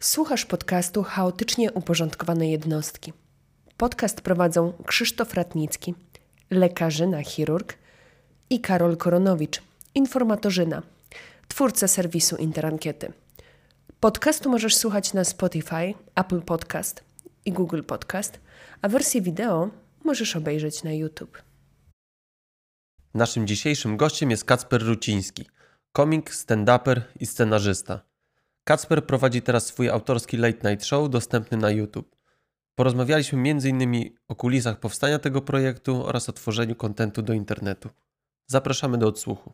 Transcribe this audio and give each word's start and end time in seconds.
Słuchasz 0.00 0.44
podcastu 0.44 1.02
Chaotycznie 1.02 1.72
Uporządkowane 1.72 2.50
Jednostki. 2.50 3.12
Podcast 3.76 4.20
prowadzą 4.20 4.72
Krzysztof 4.86 5.34
Ratnicki, 5.34 5.94
lekarzyna, 6.50 7.22
chirurg 7.22 7.74
i 8.50 8.60
Karol 8.60 8.96
Koronowicz, 8.96 9.62
informatorzyna, 9.94 10.82
twórca 11.48 11.88
serwisu 11.88 12.36
Interankiety. 12.36 13.12
Podcastu 14.00 14.50
możesz 14.50 14.76
słuchać 14.76 15.12
na 15.12 15.24
Spotify, 15.24 15.94
Apple 16.14 16.42
Podcast 16.42 17.04
i 17.44 17.52
Google 17.52 17.82
Podcast, 17.82 18.40
a 18.82 18.88
wersję 18.88 19.22
wideo 19.22 19.70
możesz 20.04 20.36
obejrzeć 20.36 20.82
na 20.82 20.92
YouTube. 20.92 21.42
Naszym 23.14 23.46
dzisiejszym 23.46 23.96
gościem 23.96 24.30
jest 24.30 24.44
Kacper 24.44 24.82
Ruciński, 24.82 25.46
komik, 25.92 26.30
stand-uper 26.30 27.00
i 27.20 27.26
scenarzysta. 27.26 28.07
Kacper 28.68 29.06
prowadzi 29.06 29.42
teraz 29.42 29.66
swój 29.66 29.88
autorski 29.90 30.36
late 30.36 30.70
night 30.70 30.86
show 30.86 31.10
dostępny 31.10 31.56
na 31.56 31.70
YouTube. 31.70 32.16
Porozmawialiśmy 32.74 33.50
m.in. 33.50 34.10
o 34.28 34.34
kulisach 34.34 34.80
powstania 34.80 35.18
tego 35.18 35.42
projektu 35.42 36.06
oraz 36.06 36.28
o 36.28 36.32
tworzeniu 36.32 36.74
kontentu 36.74 37.22
do 37.22 37.32
internetu. 37.32 37.88
Zapraszamy 38.46 38.98
do 38.98 39.06
odsłuchu. 39.06 39.52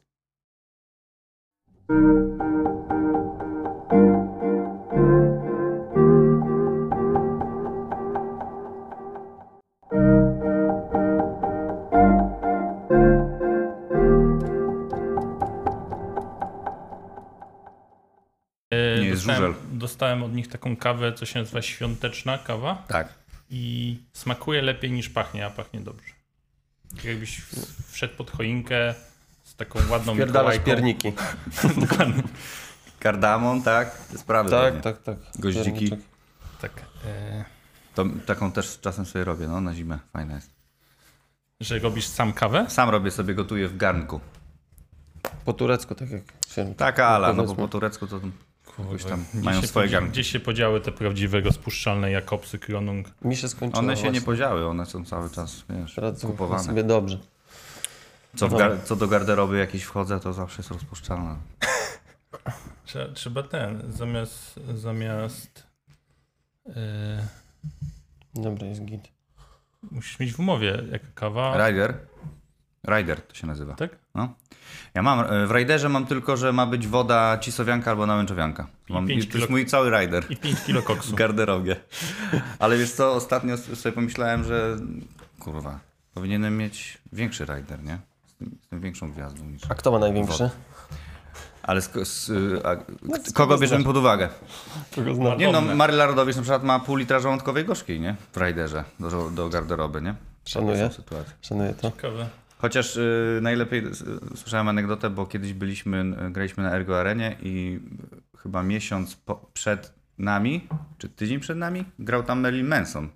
Jest 19.15 19.27
dostałem, 19.27 19.53
żużel. 19.55 19.79
dostałem 19.79 20.23
od 20.23 20.35
nich 20.35 20.49
taką 20.49 20.77
kawę, 20.77 21.13
co 21.13 21.27
się 21.27 21.39
nazywa 21.41 21.63
świąteczna 21.63 22.39
kawa 22.39 22.83
Tak. 22.89 23.09
i 23.51 23.97
smakuje 24.13 24.63
lepiej 24.63 24.93
niż 24.93 25.09
pachnie, 25.09 25.47
a 25.47 25.51
pachnie 25.51 25.81
dobrze. 25.81 26.09
Tak 26.97 27.05
Jakbyś 27.05 27.43
wszedł 27.91 28.15
pod 28.17 28.31
choinkę 28.31 28.95
z 29.45 29.57
taką 29.57 29.79
ładną 29.91 30.17
Pierdalasz 30.17 30.55
Mikołajką. 30.59 30.65
pierniki. 30.65 31.13
Dokładnie. 31.89 32.23
Kardamon, 33.01 33.63
tak? 33.63 33.99
Te 33.99 34.19
sprawy. 34.19 34.51
Tak, 34.51 34.65
pewnie. 34.65 34.81
tak, 34.83 35.03
tak. 35.03 35.17
Goździki. 35.39 35.71
Pierniczek. 35.73 36.01
Tak. 36.61 36.73
E, 37.07 37.45
To, 37.95 38.05
taką 38.27 38.53
też 38.53 38.79
czasem 38.81 39.07
sobie 39.07 39.25
robię, 39.25 39.49
no, 39.49 39.61
na 39.61 39.75
zimę. 39.75 39.99
Fajna 40.13 40.35
jest. 40.35 40.51
że 41.61 41.79
robisz 41.79 42.07
sam 42.07 42.33
kawę? 42.33 42.67
Sam 42.69 42.91
robię 42.91 43.11
sobie, 43.11 43.35
gotuję 43.35 43.69
w 43.69 43.77
garnku. 43.77 44.21
Po 45.45 45.53
turecku, 45.53 45.95
tak 45.95 46.11
jak 46.11 46.23
się... 46.55 46.75
Taka 46.75 47.07
ala, 47.09 47.33
no 47.33 47.45
bo 47.45 47.55
po 47.55 47.69
turecku 47.69 48.07
to 48.07 48.21
tam 49.09 49.25
Gdzie 49.35 49.43
mają 49.43 49.61
się 49.61 49.67
swoje 49.67 49.89
garnki. 49.89 50.13
Gdzie 50.13 50.25
się 50.25 50.41
podziały 50.41 50.81
te 50.81 50.93
prawdziwe 50.93 51.41
rozpuszczalne 51.41 52.11
Jakobsy 52.11 52.59
Kronung? 52.59 53.09
Mi 53.23 53.37
się 53.37 53.49
skończyło 53.49 53.79
One 53.79 53.97
się 53.97 54.03
nie 54.03 54.11
właśnie. 54.11 54.27
podziały, 54.27 54.67
one 54.67 54.87
są 54.87 55.05
cały 55.05 55.31
czas, 55.31 55.65
wiesz, 55.71 55.95
Teraz 55.95 56.21
kupowane. 56.21 56.63
sobie 56.65 56.85
dobrze. 56.85 57.19
Co, 58.37 58.49
gar- 58.49 58.83
co 58.85 58.97
do 58.97 59.09
garderoby 59.09 59.59
jakiejś 59.59 59.83
wchodzę, 59.83 60.21
to 60.21 60.33
zawsze 60.33 60.57
jest 60.59 60.71
rozpuszczalne. 60.71 61.37
Trzeba, 62.85 63.15
trzeba 63.15 63.43
ten, 63.43 63.83
zamiast 63.93 64.61
zamiast 64.75 65.67
e, 66.67 67.29
Dobra, 68.35 68.67
jest 68.67 68.85
git. 68.85 69.09
musisz 69.91 70.19
mieć 70.19 70.33
w 70.33 70.41
umowie 70.41 70.83
jaka 70.93 71.07
kawa, 71.15 71.69
Rider? 71.69 71.95
Rider 72.89 73.21
to 73.23 73.35
się 73.35 73.47
nazywa. 73.47 73.75
tak? 73.75 74.04
No. 74.15 74.29
Ja 74.95 75.03
mam, 75.03 75.21
e, 75.21 75.47
w 75.47 75.51
Riderze 75.51 75.89
mam 75.89 76.07
tylko, 76.07 76.37
że 76.37 76.53
ma 76.53 76.67
być 76.67 76.89
woda 76.89 77.39
cisowianka 77.39 77.91
albo 77.91 78.07
nałęczowianka. 78.07 78.67
Mam, 78.89 79.07
pięć 79.07 79.29
to 79.29 79.39
jest 79.39 79.51
mój 79.51 79.67
cały 79.67 79.91
Rider. 79.91 80.25
I 80.29 80.37
5 80.37 80.61
kilo 80.67 80.83
koksu. 80.83 81.13
w 81.13 81.15
garderobie. 81.15 81.77
Ale 82.59 82.79
wiesz 82.79 82.93
co, 82.93 83.13
ostatnio 83.13 83.57
sobie 83.57 83.93
pomyślałem, 83.93 84.45
że 84.45 84.77
kurwa, 85.39 85.79
powinienem 86.15 86.57
mieć 86.57 86.99
większy 87.13 87.45
rider, 87.45 87.85
nie? 87.85 87.99
Z 88.27 88.35
tym, 88.35 88.59
z 88.63 88.69
tym 88.69 88.81
większą 88.81 89.13
gwiazdą 89.13 89.45
niż... 89.45 89.63
A 89.69 89.75
kto 89.75 89.93
ma 89.93 89.99
największy? 89.99 90.51
Ale 91.63 91.81
z, 91.83 91.91
z, 92.09 92.31
a, 92.67 92.77
No, 93.03 93.17
kogo 93.35 93.59
bierzemy 93.59 93.85
pod 93.85 93.97
uwagę? 93.97 94.29
Kogo 94.95 95.15
znam? 95.15 95.39
Nie 95.39 95.53
no. 95.53 95.61
Maryla 95.61 96.07
Rodowicz 96.07 96.37
na 96.37 96.43
przykład 96.43 96.63
ma 96.65 96.81
pół 96.81 96.97
litra 96.97 97.21
żołądkowej 97.21 97.65
gorzkiej, 97.65 98.01
nie? 98.01 98.17
W 98.33 98.37
riderze 98.37 98.85
do, 99.01 99.31
do 99.31 99.49
garderoby, 99.49 100.03
nie? 100.03 100.15
Szanuję, 100.45 100.91
szanuję 101.43 101.75
to. 101.75 101.91
Ciekawe. 101.91 102.29
Chociaż 102.65 102.97
y, 102.97 103.39
najlepiej 103.43 103.87
y, 103.87 103.95
słyszałem 104.37 104.69
anegdotę, 104.69 105.11
bo 105.11 105.27
kiedyś 105.27 105.53
byliśmy, 105.53 106.17
y, 106.29 106.31
graliśmy 106.31 106.63
na 106.63 106.71
Ergo 106.71 107.01
Arenie 107.01 107.37
i 107.43 107.81
chyba 108.39 108.63
miesiąc 108.63 109.17
po, 109.17 109.51
przed 109.53 109.95
nami, 110.19 110.69
czy 110.99 111.09
tydzień 111.09 111.41
przed 111.41 111.59
nami, 111.59 111.85
grał 111.99 112.23
tam 112.23 112.41
Marilyn 112.41 112.67
Manson. 112.67 113.09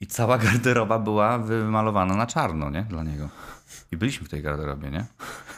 I 0.00 0.06
cała 0.06 0.38
garderoba 0.44 0.98
była 0.98 1.38
wymalowana 1.38 2.14
na 2.14 2.26
czarno, 2.26 2.70
nie? 2.70 2.82
Dla 2.82 3.02
niego. 3.02 3.28
I 3.92 3.96
byliśmy 3.96 4.26
w 4.26 4.30
tej 4.30 4.42
garderobie, 4.42 4.90
nie? 4.90 5.06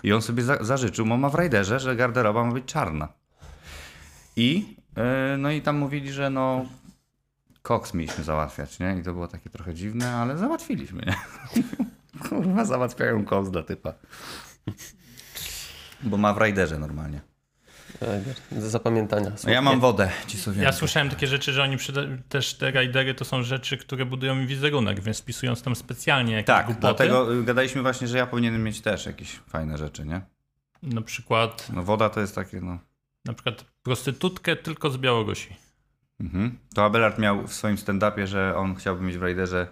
I 0.03 0.13
on 0.13 0.23
sobie 0.23 0.43
za, 0.43 0.65
zażyczył, 0.65 1.07
bo 1.07 1.17
ma 1.17 1.29
w 1.29 1.35
Raiderze, 1.35 1.81
że 1.81 1.97
garderoba 1.97 2.45
ma 2.45 2.53
być 2.53 2.65
czarna. 2.65 3.09
I, 4.37 4.77
y, 5.35 5.39
no 5.39 5.51
i 5.51 5.63
tam 5.63 5.77
mówili, 5.77 6.13
że 6.13 6.31
no 6.31 6.65
koks 7.63 7.95
mieliśmy 7.95 8.25
załatwiać, 8.25 8.79
nie? 8.79 8.97
I 9.01 9.03
to 9.03 9.13
było 9.13 9.29
takie 9.29 9.51
trochę 9.51 9.75
dziwne, 9.75 10.15
ale 10.15 10.39
załatwiliśmy, 10.39 11.03
nie? 11.07 11.15
Kurwa, 12.29 12.65
załatwiają 12.65 13.25
koks 13.25 13.51
dla 13.51 13.63
typa. 13.63 13.95
Bo 16.03 16.17
ma 16.17 16.35
w 16.35 16.39
Raiderze 16.39 16.79
normalnie. 16.79 17.21
Do 18.53 18.71
zapamiętania. 18.71 19.33
No 19.45 19.51
ja 19.51 19.63
mam 19.63 19.81
wodę 19.81 20.11
ci 20.27 20.39
sobie. 20.39 20.63
Ja 20.63 20.73
słyszałem 20.73 21.11
takie 21.11 21.27
rzeczy, 21.27 21.53
że 21.53 21.63
oni 21.63 21.77
przyda- 21.77 22.19
też 22.29 22.55
te 22.55 22.71
rajdery 22.71 23.15
to 23.15 23.25
są 23.25 23.43
rzeczy, 23.43 23.79
które 23.79 24.07
budują 24.07 24.35
mi 24.35 24.47
wizerunek, 24.47 25.01
więc 25.01 25.21
wpisując 25.21 25.63
tam 25.63 25.77
specjalnie 25.77 26.33
jakieś 26.33 26.47
Tak, 26.47 26.67
głupoty, 26.67 26.81
dlatego 26.81 27.35
y, 27.35 27.45
gadaliśmy 27.45 27.83
właśnie, 27.83 28.09
że 28.09 28.19
ja 28.19 28.27
powinienem 28.27 28.63
mieć 28.65 28.81
też 28.81 29.07
jakieś 29.07 29.33
fajne 29.49 29.79
rzeczy, 29.79 30.05
nie? 30.07 30.21
na 30.83 31.03
przykład 31.03 31.69
No 31.73 31.83
woda 31.83 32.11
to 32.11 32.21
jest 32.21 32.35
takie, 32.35 32.61
no... 32.61 32.79
na 33.25 33.33
przykład 33.35 33.65
prostytutkę 33.83 34.57
tylko 34.57 34.91
z 34.91 34.97
Białorusi. 34.97 35.57
Mhm. 36.21 36.59
To 36.75 36.85
Abelard 36.85 37.19
miał 37.19 37.47
w 37.47 37.53
swoim 37.55 37.77
stand-upie, 37.77 38.27
że 38.27 38.57
on 38.57 38.75
chciałby 38.75 39.03
mieć 39.05 39.19
w 39.19 39.23
Raiderze 39.23 39.67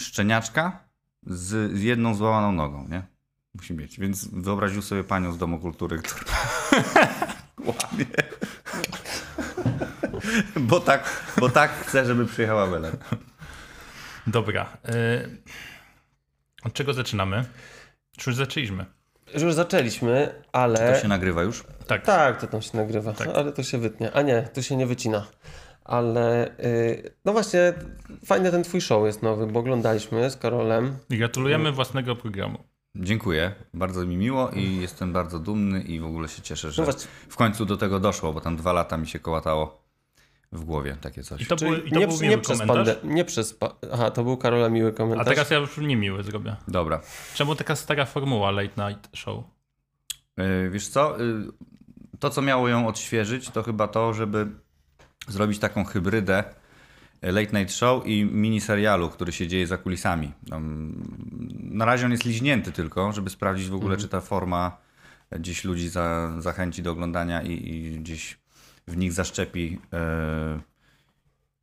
szczeniaczka 0.00 0.84
z, 1.26 1.72
z 1.78 1.82
jedną 1.82 2.14
złamaną 2.14 2.52
nogą, 2.52 2.88
nie? 2.88 3.02
Musi 3.54 3.74
mieć. 3.74 3.98
Więc 4.00 4.28
wyobraził 4.28 4.82
sobie 4.82 5.04
panią 5.04 5.32
z 5.32 5.38
Domu 5.38 5.58
Kultury, 5.58 5.98
która 5.98 6.36
łamie. 7.66 8.06
bo, 10.56 10.80
tak, 10.80 11.22
bo 11.40 11.48
tak 11.50 11.72
chce, 11.72 12.04
żeby 12.06 12.26
przyjechał 12.26 12.58
Abelard. 12.60 13.04
Dobra. 14.26 14.76
y, 14.88 15.38
Od 16.64 16.72
czego 16.72 16.92
zaczynamy? 16.94 17.44
Czy 18.16 18.30
już 18.30 18.36
zaczęliśmy? 18.36 18.86
Już 19.34 19.54
zaczęliśmy, 19.54 20.42
ale... 20.52 20.92
To 20.94 21.00
się 21.02 21.08
nagrywa 21.08 21.42
już? 21.42 21.64
Tak. 21.86 22.04
Tak, 22.04 22.40
to 22.40 22.46
tam 22.46 22.62
się 22.62 22.76
nagrywa, 22.76 23.12
Tak. 23.12 23.28
ale 23.28 23.52
to 23.52 23.62
się 23.62 23.78
wytnie. 23.78 24.12
A 24.12 24.22
nie, 24.22 24.42
to 24.42 24.62
się 24.62 24.76
nie 24.76 24.86
wycina. 24.86 25.26
Ale 25.84 26.48
y, 26.58 27.14
no 27.24 27.32
właśnie, 27.32 27.72
fajny 28.24 28.50
ten 28.50 28.62
twój 28.64 28.80
show 28.80 29.06
jest 29.06 29.22
nowy, 29.22 29.46
bo 29.46 29.60
oglądaliśmy 29.60 30.30
z 30.30 30.36
Karolem. 30.36 30.96
I 31.10 31.18
Gratulujemy 31.18 31.72
własnego 31.72 32.16
programu. 32.16 32.58
Dziękuję. 32.96 33.54
Bardzo 33.74 34.06
mi 34.06 34.16
miło 34.16 34.50
i 34.50 34.76
jestem 34.80 35.12
bardzo 35.12 35.38
dumny 35.38 35.82
i 35.82 36.00
w 36.00 36.04
ogóle 36.06 36.28
się 36.28 36.42
cieszę, 36.42 36.70
że 36.70 36.82
No 36.82 36.86
właśnie. 36.92 37.08
w 37.28 37.36
końcu 37.36 37.64
do 37.66 37.76
tego 37.76 38.00
doszło, 38.00 38.32
bo 38.32 38.40
tam 38.40 38.56
dwa 38.56 38.72
lata 38.72 38.96
mi 38.96 39.06
się 39.06 39.18
kołatało 39.18 39.84
w 40.52 40.64
głowie 40.64 40.96
takie 41.00 41.22
coś. 41.22 41.40
I 41.42 41.46
to, 41.46 41.56
był, 41.56 41.74
i 41.74 41.90
to 41.90 41.98
nie, 41.98 42.06
był 42.08 42.16
nie 42.20 42.28
miły 42.28 42.40
przez 42.42 42.58
komentarz. 42.60 42.88
pande- 42.88 43.04
nie 43.04 43.24
przez... 43.24 43.58
Aha, 43.92 44.10
to 44.10 44.24
był 44.24 44.36
Karola 44.36 44.68
miły 44.68 44.88
A 44.90 44.92
komentarz. 44.92 45.28
teraz 45.28 45.50
ja 45.50 45.58
już 45.58 45.78
niemiły 45.78 46.22
zrobię. 46.22 46.56
Dobra. 46.68 47.00
Czemu 47.34 47.54
taka 47.54 47.76
stara 47.76 48.04
formuła 48.04 48.50
late 48.50 48.88
night 48.88 49.16
show? 49.16 49.44
Yy, 50.36 50.70
Wiesz 50.70 50.88
co? 50.88 51.16
Yy, 51.18 51.52
To, 52.20 52.30
co 52.30 52.42
miało 52.42 52.68
ją 52.68 52.86
odświeżyć, 52.88 53.50
to 53.50 53.62
chyba 53.62 53.88
to, 53.88 54.12
żeby 54.12 54.46
zrobić 55.28 55.58
taką 55.58 55.84
hybrydę 55.84 56.44
e, 57.20 57.32
Late 57.32 57.58
Night 57.58 57.74
Show 57.74 58.06
i 58.06 58.24
miniserialu, 58.24 59.10
który 59.10 59.32
się 59.32 59.48
dzieje 59.48 59.66
za 59.66 59.78
kulisami. 59.78 60.32
Na 61.60 61.84
razie 61.84 62.06
on 62.06 62.12
jest 62.12 62.24
liźnięty 62.24 62.72
tylko, 62.72 63.12
żeby 63.12 63.30
sprawdzić 63.30 63.68
w 63.68 63.74
ogóle, 63.74 63.96
czy 63.96 64.08
ta 64.08 64.20
forma 64.20 64.76
gdzieś 65.30 65.64
ludzi 65.64 65.88
za, 65.88 66.32
zachęci 66.38 66.82
do 66.82 66.90
oglądania 66.90 67.42
i, 67.42 67.52
i 67.52 67.98
gdzieś 67.98 68.38
w 68.88 68.96
nich 68.96 69.12
zaszczepi 69.12 69.78
e, 69.92 70.60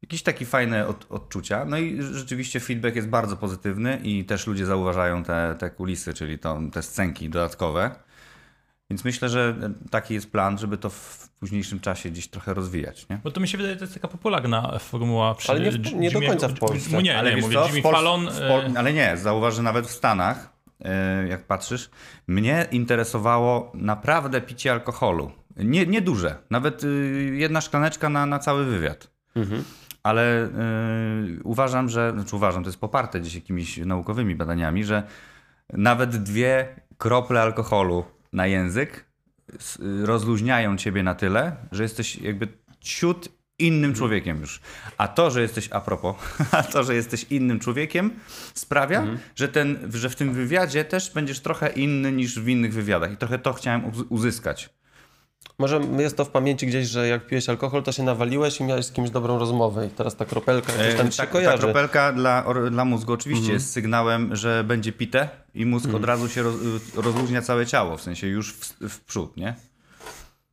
jakieś 0.02 0.24
takie 0.24 0.46
fajne 0.46 0.88
od, 0.88 1.06
odczucia. 1.10 1.66
No 1.66 1.78
i 1.78 2.02
rzeczywiście 2.02 2.60
feedback 2.60 2.96
jest 2.96 3.08
bardzo 3.08 3.38
pozytywny 3.38 4.00
i 4.04 4.26
też 4.26 4.48
ludzie 4.48 4.66
zauważają 4.66 5.24
te, 5.24 5.56
te 5.60 5.70
kulisy, 5.70 6.14
czyli 6.14 6.40
to, 6.40 6.62
te 6.74 6.84
scenki 6.84 7.30
dodatkowe. 7.30 7.96
Więc 8.92 9.04
myślę, 9.06 9.30
że 9.30 9.56
taki 9.92 10.14
jest 10.14 10.32
plan, 10.32 10.58
żeby 10.58 10.78
to 10.78 10.90
w 10.90 11.30
późniejszym 11.40 11.80
czasie 11.80 12.10
gdzieś 12.10 12.28
trochę 12.28 12.54
rozwijać. 12.54 13.10
Nie? 13.10 13.20
Bo 13.24 13.32
to 13.32 13.40
mi 13.42 13.48
się 13.48 13.58
wydaje, 13.58 13.74
że 13.76 13.80
to 13.80 13.84
jest 13.86 13.94
taka 13.94 14.08
popularna 14.08 14.80
formuła. 14.80 15.36
Przy 15.36 15.52
Ale 15.52 15.60
nie 15.62 15.72
w- 15.72 15.94
nie 15.94 16.12
do 16.12 16.20
Jimmy'ego- 16.20 16.28
końca 16.28 16.48
w 16.48 16.60
Polsce. 16.60 16.90
No 16.92 17.02
nie, 17.02 17.18
Ale 17.20 17.36
nie, 17.36 17.42
mówię 17.42 17.54
co, 17.56 17.68
Jimmy 17.68 17.82
w 17.82 17.84
Pols- 17.86 17.92
Fallon. 17.92 18.28
w 18.32 18.40
Pol- 18.40 18.76
e, 18.76 18.80
ale 18.80 18.94
nie, 18.94 19.18
zauważ, 19.18 19.56
że 19.56 19.62
nawet 19.64 19.88
w 19.88 19.92
Stanach, 19.92 20.50
e, 20.86 21.28
jak 21.28 21.44
patrzysz, 21.48 21.90
mnie 22.28 22.68
interesowało 22.72 23.72
naprawdę 23.76 24.42
picie 24.42 24.72
alkoholu. 24.72 25.32
Nie, 25.58 25.86
nie 25.86 26.02
duże, 26.02 26.36
nawet 26.50 26.84
y, 26.84 27.32
jedna 27.38 27.62
szklaneczka 27.62 28.10
na, 28.10 28.26
na 28.26 28.40
cały 28.40 28.66
wywiad. 28.66 29.12
Ale 30.04 30.46
y, 30.46 30.50
uważam, 31.44 31.90
że, 31.90 32.12
znaczy 32.16 32.36
uważam, 32.36 32.64
to 32.64 32.70
jest 32.70 32.80
poparte 32.80 33.20
gdzieś 33.22 33.36
jakimiś 33.36 33.78
naukowymi 33.78 34.36
badaniami, 34.36 34.84
że 34.84 35.04
nawet 35.74 36.24
dwie 36.24 36.76
krople 36.98 37.42
alkoholu 37.42 38.06
na 38.34 38.48
język 38.48 39.06
rozluźniają 40.04 40.78
ciebie 40.78 41.04
na 41.04 41.16
tyle, 41.16 41.56
że 41.72 41.84
jesteś 41.84 42.16
jakby 42.16 42.48
ciut 42.80 43.30
innym 43.60 43.94
człowiekiem 43.94 44.42
już. 44.42 44.62
A 44.98 45.08
to, 45.08 45.32
że 45.32 45.42
jesteś, 45.42 45.70
a 45.72 45.82
propos, 45.82 46.16
a 46.52 46.64
to, 46.64 46.84
że 46.84 46.96
jesteś 46.96 47.24
innym 47.30 47.60
człowiekiem 47.60 48.12
sprawia, 48.54 49.06
że, 49.36 49.48
ten, 49.48 49.92
że 49.94 50.10
w 50.10 50.16
tym 50.16 50.34
wywiadzie 50.34 50.86
też 50.86 51.12
będziesz 51.14 51.40
trochę 51.40 51.70
inny 51.70 52.12
niż 52.12 52.40
w 52.40 52.48
innych 52.48 52.74
wywiadach. 52.74 53.12
I 53.12 53.18
trochę 53.18 53.40
to 53.40 53.54
chciałem 53.54 53.86
uz- 53.86 54.06
uzyskać. 54.10 54.70
Może 55.58 55.82
jest 56.00 56.18
to 56.18 56.26
w 56.26 56.30
pamięci 56.30 56.68
gdzieś, 56.68 56.88
że 56.88 57.08
jak 57.08 57.28
piłeś 57.28 57.50
alkohol, 57.50 57.84
to 57.84 57.92
się 57.92 58.04
nawaliłeś 58.04 58.60
i 58.60 58.64
miałeś 58.64 58.86
z 58.86 58.92
kimś 58.92 59.10
dobrą 59.10 59.40
rozmowę 59.40 59.88
i 59.88 59.90
teraz 59.90 60.16
ta 60.16 60.26
kropelka 60.26 60.74
gdzieś 60.74 60.96
tam 60.96 61.08
E, 61.08 61.10
ci 61.10 61.18
się 61.18 61.24
tak, 61.24 61.28
ta 61.30 61.34
kojarzy. 61.34 61.54
Mhm. 61.54 61.74
kropelka 61.74 62.14
dla, 62.14 62.46
dla 62.72 62.86
mózgu 62.86 63.14
oczywiście 63.14 63.54
jest 63.54 63.72
sygnałem, 63.72 64.36
że 64.36 64.64
będzie 64.64 64.92
pite 64.92 65.30
i 65.56 65.66
mózg 65.66 65.94
od 65.94 66.06
razu 66.06 66.30
się 66.30 66.44
roz, 66.44 66.56
rozluźnia 66.96 67.42
całe 67.42 67.66
ciało, 67.66 67.98
w 67.98 68.02
sensie 68.02 68.28
już 68.28 68.54
w, 68.54 68.90
w 68.90 69.00
przód, 69.06 69.38
nie? 69.38 69.56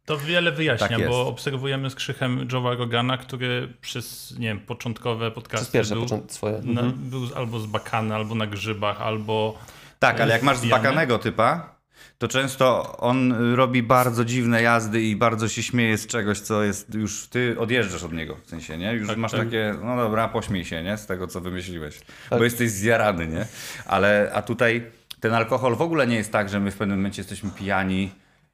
To 0.05 0.19
wiele 0.19 0.53
wyjaśnia, 0.53 0.89
Tak 0.89 1.09
bo 1.09 1.27
obserwujemy 1.27 1.91
z 1.91 1.95
Krzychem 1.95 2.49
Joe'a 2.49 2.79
Rogana, 2.79 3.19
który 3.19 3.75
przez, 3.81 4.35
nie 4.39 4.49
wiem, 4.49 4.61
początkowe 4.61 5.31
podcasty 5.31 5.65
Przez 5.65 5.73
pierwsze 5.73 5.95
był, 5.95 6.03
początki 6.03 6.35
swoje. 6.35 6.53
na, 6.63 6.81
Mhm. 6.81 6.93
był 7.11 7.23
albo 7.37 7.61
zbakany, 7.61 8.15
albo 8.15 8.35
na 8.35 8.47
grzybach, 8.47 9.03
albo... 9.03 9.59
Tak, 9.99 10.21
ale 10.21 10.33
jak 10.33 10.43
masz 10.43 10.59
Wbijany. 10.59 10.83
zbakanego 10.83 11.19
typa, 11.19 11.78
to 12.19 12.29
często 12.29 12.97
on 12.97 13.35
robi 13.55 13.83
bardzo 13.83 14.25
dziwne 14.25 14.63
jazdy 14.63 15.03
i 15.03 15.17
bardzo 15.17 15.49
się 15.49 15.63
śmieje 15.63 15.99
z 15.99 16.07
czegoś, 16.07 16.41
co 16.41 16.63
jest 16.65 16.95
już, 16.95 17.27
ty 17.29 17.57
odjeżdżasz 17.59 18.03
od 18.05 18.13
niego, 18.13 18.37
w 18.45 18.49
sensie, 18.51 18.79
nie? 18.79 18.93
Już 18.93 19.09
Tak, 19.09 19.17
masz 19.17 19.31
tak. 19.33 19.41
takie, 19.45 19.75
no 19.85 19.97
dobra, 19.97 20.29
pośmiej 20.29 20.65
się, 20.65 20.83
nie? 20.83 20.97
Z 20.97 21.07
tego, 21.07 21.27
co 21.27 21.41
wymyśliłeś, 21.41 22.01
Tak. 22.31 22.39
bo 22.39 22.45
jesteś 22.45 22.71
zjarany, 22.71 23.27
nie? 23.27 23.47
Ale, 23.87 24.31
a 24.35 24.43
tutaj 24.43 24.91
ten 25.21 25.35
alkohol 25.35 25.77
w 25.77 25.83
ogóle 25.83 26.07
nie 26.07 26.17
jest 26.17 26.33
tak, 26.33 26.49
że 26.49 26.61
my 26.61 26.71
w 26.71 26.77
pewnym 26.77 26.99
momencie 26.99 27.21
jesteśmy 27.23 27.51
pijani 27.51 28.03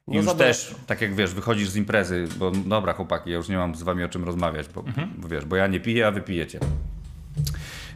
i 0.07 0.11
No 0.17 0.21
już 0.21 0.33
też, 0.33 0.75
tak 0.87 1.01
jak 1.01 1.15
wiesz, 1.15 1.33
wychodzisz 1.33 1.69
z 1.69 1.75
imprezy, 1.75 2.27
bo 2.37 2.51
dobra 2.51 2.93
chłopaki, 2.93 3.29
ja 3.29 3.35
już 3.37 3.49
nie 3.49 3.57
mam 3.57 3.75
z 3.75 3.83
wami 3.83 4.03
o 4.03 4.09
czym 4.09 4.23
rozmawiać, 4.23 4.67
bo, 4.75 4.81
Mhm. 4.81 5.09
bo 5.17 5.27
wiesz, 5.27 5.45
bo 5.45 5.55
ja 5.55 5.67
nie 5.67 5.79
piję, 5.79 6.07
a 6.07 6.11
wy 6.11 6.21
pijecie. 6.21 6.59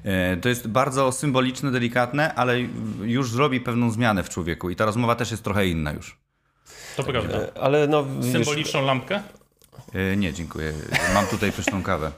E, 0.10 0.38
To 0.38 0.50
jest 0.50 0.68
bardzo 0.68 1.12
symboliczne, 1.12 1.72
delikatne, 1.72 2.34
ale 2.34 2.60
już 3.02 3.32
zrobi 3.32 3.62
pewną 3.62 3.92
zmianę 3.92 4.24
w 4.24 4.30
człowieku 4.30 4.70
i 4.70 4.76
ta 4.76 4.86
rozmowa 4.86 5.16
też 5.16 5.32
jest 5.32 5.44
trochę 5.44 5.68
inna 5.68 5.92
już. 5.92 6.18
To 6.98 7.04
prawda. 7.04 7.38
E, 7.38 7.58
Ale 7.62 7.88
no, 7.88 8.06
Symboliczną 8.32 8.86
lampkę? 8.86 9.22
E, 9.94 10.18
Nie, 10.18 10.34
dziękuję. 10.34 10.74
Mam 11.14 11.26
tutaj 11.28 11.52
pyszną 11.52 11.84
kawę. 11.84 12.12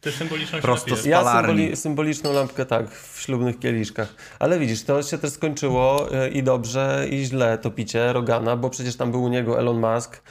Ty 0.00 0.12
symboliczną 0.12 0.58
się 0.58 0.62
Prosto 0.62 0.96
z- 0.96 1.04
ja 1.04 1.32
symboli, 1.40 1.76
symboliczną 1.76 2.32
lampkę 2.32 2.66
tak, 2.66 2.90
w 2.90 3.20
ślubnych 3.20 3.58
kieliszkach. 3.58 4.14
Ale 4.38 4.58
widzisz, 4.58 4.82
to 4.84 5.02
się 5.02 5.18
też 5.18 5.30
skończyło 5.30 6.08
i 6.32 6.42
dobrze, 6.42 7.06
i 7.10 7.24
źle 7.24 7.58
to 7.58 7.70
picie 7.70 8.12
Rogana, 8.12 8.56
bo 8.56 8.70
przecież 8.70 8.96
tam 8.96 9.10
był 9.10 9.22
u 9.22 9.28
niego 9.28 9.58
Elon 9.58 9.80
Musk. 9.94 10.22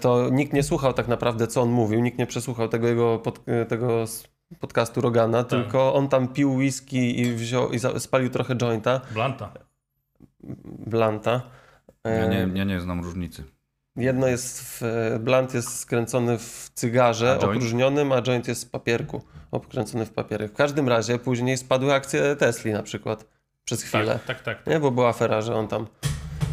To 0.00 0.28
nikt 0.30 0.52
nie 0.52 0.62
słuchał 0.62 0.92
tak 0.92 1.08
naprawdę, 1.08 1.46
co 1.46 1.62
on 1.62 1.68
mówił, 1.70 2.00
nikt 2.00 2.18
nie 2.18 2.26
przesłuchał 2.26 2.68
tego 2.68 2.88
jego 2.88 3.18
pod, 3.18 3.40
tego 3.68 4.04
podcastu 4.60 5.00
Rogana, 5.00 5.44
Tak. 5.44 5.50
tylko 5.50 5.94
on 5.94 6.08
tam 6.08 6.28
pił 6.28 6.54
whisky 6.54 7.20
i, 7.20 7.34
wziął, 7.34 7.70
i 7.72 7.78
spalił 8.00 8.30
trochę 8.30 8.56
jointa, 8.56 9.00
Blanta. 9.10 9.52
blanta. 10.64 11.42
Ja 12.04 12.26
nie, 12.26 12.48
ja 12.54 12.64
nie 12.64 12.80
znam 12.80 13.04
różnicy. 13.04 13.44
Jedno 13.96 14.26
jest, 14.26 14.60
w, 14.60 14.82
blunt 15.20 15.54
jest 15.54 15.78
skręcony 15.78 16.38
w 16.38 16.70
cygarze 16.74 17.32
A 17.32 17.44
opróżnionym, 17.44 18.12
a 18.12 18.22
joint 18.22 18.48
jest 18.48 18.64
w 18.64 18.70
papierku, 18.70 19.22
obkręcony 19.50 20.06
w 20.06 20.10
papierek. 20.12 20.52
W 20.52 20.54
każdym 20.56 20.88
razie 20.88 21.18
później 21.18 21.56
spadły 21.56 21.94
akcje 21.94 22.36
Tesli 22.36 22.72
na 22.72 22.82
przykład 22.82 23.24
przez 23.64 23.82
chwilę. 23.82 24.18
Tak, 24.26 24.42
tak, 24.42 24.42
tak. 24.42 24.66
Nie, 24.66 24.80
bo 24.80 24.90
była 24.90 25.08
afera, 25.08 25.42
że 25.42 25.54
on 25.54 25.68
tam 25.68 25.86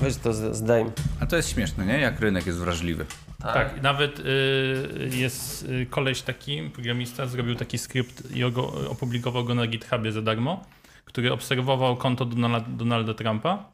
weź 0.03 0.17
to 0.17 0.53
zdejm. 0.53 0.91
A 1.19 1.25
to 1.25 1.35
jest 1.35 1.49
śmieszne, 1.49 1.85
nie? 1.85 1.99
Jak 1.99 2.19
rynek 2.19 2.45
jest 2.45 2.59
wrażliwy. 2.59 3.05
Tak, 3.39 3.77
i 3.77 3.81
nawet 3.81 4.19
y, 4.19 5.09
jest 5.11 5.63
y, 5.63 5.85
koleś 5.89 6.21
taki, 6.21 6.69
programista, 6.69 7.27
zrobił 7.27 7.55
taki 7.55 7.77
skrypt 7.77 8.35
i 8.35 8.51
go, 8.51 8.89
opublikował 8.89 9.43
go 9.43 9.55
na 9.55 9.67
GitHubie 9.67 10.11
za 10.11 10.21
darmo, 10.21 10.65
który 11.05 11.33
obserwował 11.33 11.97
konto 11.97 12.25
Donalda, 12.25 12.69
Donalda 12.69 13.13
Trumpa, 13.13 13.71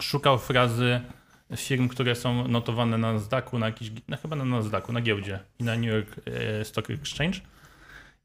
szukał 0.00 0.38
frazy 0.38 1.00
firm, 1.56 1.88
które 1.88 2.14
są 2.14 2.48
notowane 2.48 2.98
na 2.98 3.12
Nasdaqu, 3.12 3.58
na 3.58 3.66
jakiś, 3.66 3.90
no 4.08 4.16
chyba 4.16 4.36
na 4.36 4.44
Nasdaqu, 4.44 4.92
na 4.92 5.00
giełdzie 5.00 5.38
i 5.58 5.64
na 5.64 5.76
New 5.76 5.84
York 5.84 6.16
e, 6.26 6.64
Stock 6.64 6.90
Exchange. 6.90 7.40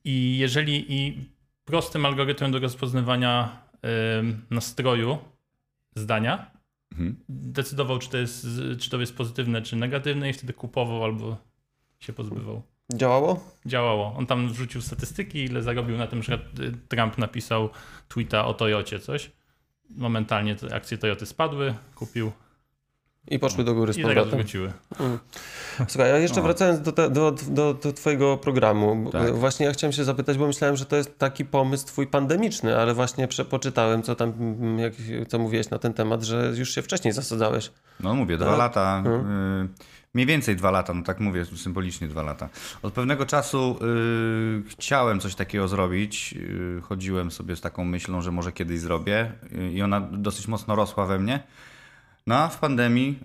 I 0.04 0.38
jeżeli 0.38 0.94
i 0.94 1.30
prostym 1.66 2.06
algorytmem 2.06 2.52
do 2.52 2.60
rozpoznawania 2.60 3.62
em, 3.82 4.46
nastroju 4.50 5.18
zdania 5.96 6.52
Mhm. 6.92 7.16
decydował, 7.30 8.00
czy 8.00 8.10
to, 8.10 8.18
jest, 8.18 8.48
czy 8.80 8.90
to 8.90 9.00
jest 9.00 9.16
pozytywne, 9.16 9.62
czy 9.62 9.76
negatywne 9.76 10.30
i 10.30 10.34
wtedy 10.34 10.54
kupował 10.54 11.04
albo 11.04 11.38
się 12.00 12.14
pozbywał. 12.14 12.62
Działało? 12.94 13.44
Działało. 13.66 14.14
On 14.18 14.26
tam 14.26 14.50
wrzucił 14.50 14.82
statystyki, 14.82 15.44
ile 15.44 15.62
zarobił 15.62 15.98
na 15.98 16.08
tym, 16.08 16.24
że 16.24 16.40
Trump 16.88 17.18
napisał 17.18 17.70
tweeta 18.08 18.46
o 18.46 18.54
Toyocie 18.54 19.00
coś. 19.00 19.32
Momentalnie 19.90 20.56
te 20.56 20.76
akcje 20.76 20.98
Toyoty 20.98 21.26
spadły, 21.26 21.76
kupił 21.96 22.32
I 23.28 23.40
poszły 23.40 23.64
do 23.64 23.74
góry 23.74 23.94
z 23.94 23.98
i 23.98 24.02
zaraz 24.02 24.16
powrotem. 24.16 24.40
wróciły. 24.40 24.74
Słuchaj, 25.88 26.12
a 26.12 26.18
jeszcze 26.18 26.38
No. 26.38 26.44
wracając 26.44 26.82
do, 26.82 26.92
te, 26.92 27.10
do, 27.10 27.32
do, 27.48 27.74
do 27.74 27.94
twojego 27.94 28.38
programu, 28.38 29.10
Tak. 29.12 29.36
właśnie 29.36 29.66
ja 29.66 29.74
chciałem 29.74 29.94
się 29.94 30.04
zapytać, 30.04 30.38
bo 30.38 30.48
myślałem, 30.48 30.78
że 30.78 30.86
to 30.86 30.96
jest 30.96 31.18
taki 31.20 31.46
pomysł 31.46 31.86
twój 31.88 32.08
pandemiczny, 32.08 32.78
ale 32.78 32.94
właśnie 32.94 33.28
przepoczytałem, 33.28 34.04
co 34.04 34.16
tam, 34.16 34.34
mm, 34.40 34.80
jak, 34.80 34.94
co 35.28 35.40
mówiłeś 35.40 35.70
na 35.70 35.80
ten 35.80 35.94
temat, 35.94 36.24
że 36.24 36.54
już 36.58 36.76
się 36.76 36.82
wcześniej 36.82 37.14
zasadzałeś. 37.14 37.72
No 38.00 38.16
mówię, 38.16 38.38
dwa 38.38 38.46
Tak. 38.50 38.58
lata. 38.58 39.04
Y, 39.66 39.68
mniej 40.14 40.28
więcej 40.28 40.56
dwa 40.56 40.72
lata, 40.72 40.94
no 40.94 41.04
tak 41.04 41.20
mówię, 41.20 41.46
symbolicznie 41.46 42.08
dwa 42.08 42.24
lata. 42.24 42.50
Od 42.84 42.94
pewnego 42.94 43.26
czasu 43.26 43.80
y, 43.82 44.70
chciałem 44.70 45.20
coś 45.20 45.36
takiego 45.36 45.68
zrobić. 45.68 46.34
Y, 46.38 46.82
chodziłem 46.82 47.32
sobie 47.32 47.56
z 47.56 47.62
taką 47.62 47.86
myślą, 47.86 48.22
że 48.22 48.32
może 48.32 48.52
kiedyś 48.52 48.80
zrobię 48.80 49.32
y, 49.56 49.72
i 49.74 49.82
ona 49.82 50.02
dosyć 50.02 50.48
mocno 50.48 50.76
rosła 50.76 51.06
we 51.06 51.20
mnie. 51.20 51.44
No 52.28 52.36
a 52.36 52.48
w 52.48 52.60
pandemii 52.60 53.20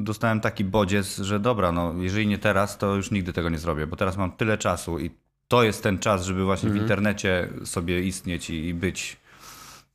y, 0.00 0.04
dostałem 0.04 0.40
taki 0.40 0.64
bodziec, 0.64 1.16
że 1.18 1.40
dobra, 1.40 1.72
no 1.72 1.94
jeżeli 1.98 2.26
nie 2.26 2.38
teraz, 2.38 2.78
to 2.78 2.94
już 2.94 3.10
nigdy 3.10 3.32
tego 3.32 3.48
nie 3.48 3.58
zrobię, 3.58 3.86
bo 3.86 3.96
teraz 3.96 4.16
mam 4.16 4.32
tyle 4.32 4.58
czasu 4.58 4.98
i 4.98 5.10
to 5.48 5.62
jest 5.62 5.82
ten 5.82 5.98
czas, 5.98 6.24
żeby 6.24 6.44
właśnie 6.44 6.70
w 6.70 6.76
internecie 6.76 7.48
sobie 7.64 8.02
istnieć 8.02 8.50
i, 8.50 8.68
i 8.68 8.74
być. 8.74 9.16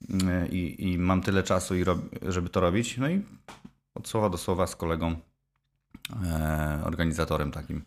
Y, 0.09 0.47
I, 0.47 0.91
I 0.91 0.97
mam 0.97 1.21
tyle 1.21 1.43
czasu, 1.43 1.75
i 1.75 1.85
żeby 2.21 2.49
to 2.49 2.59
robić. 2.59 2.97
No 2.97 3.09
i 3.09 3.21
od 3.95 4.07
słowa 4.07 4.29
do 4.29 4.37
słowa 4.37 4.67
z 4.67 4.75
kolegą, 4.75 5.15
e, 6.23 6.81
organizatorem 6.83 7.51
takim, 7.51 7.81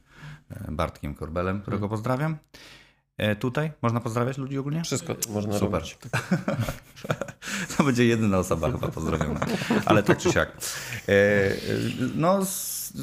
e, 0.50 0.72
Bartkiem 0.72 1.14
Korbelem, 1.14 1.60
którego 1.62 1.88
pozdrawiam. 1.88 2.36
E, 3.18 3.36
tutaj 3.36 3.72
można 3.82 4.00
pozdrawiać 4.00 4.38
ludzi 4.38 4.58
ogólnie? 4.58 4.82
Wszystko 4.82 5.16
można 5.28 5.58
Super. 5.58 5.72
robić. 5.72 5.98
To 7.76 7.84
będzie 7.84 8.06
jedyna 8.06 8.38
osoba 8.38 8.72
chyba 8.72 8.88
pozdrowiona, 8.88 9.40
ale 9.86 10.02
tak 10.02 10.18
czy 10.18 10.32
siak. 10.32 10.56
E, 11.08 11.12
e, 11.12 11.54
no, 12.14 12.40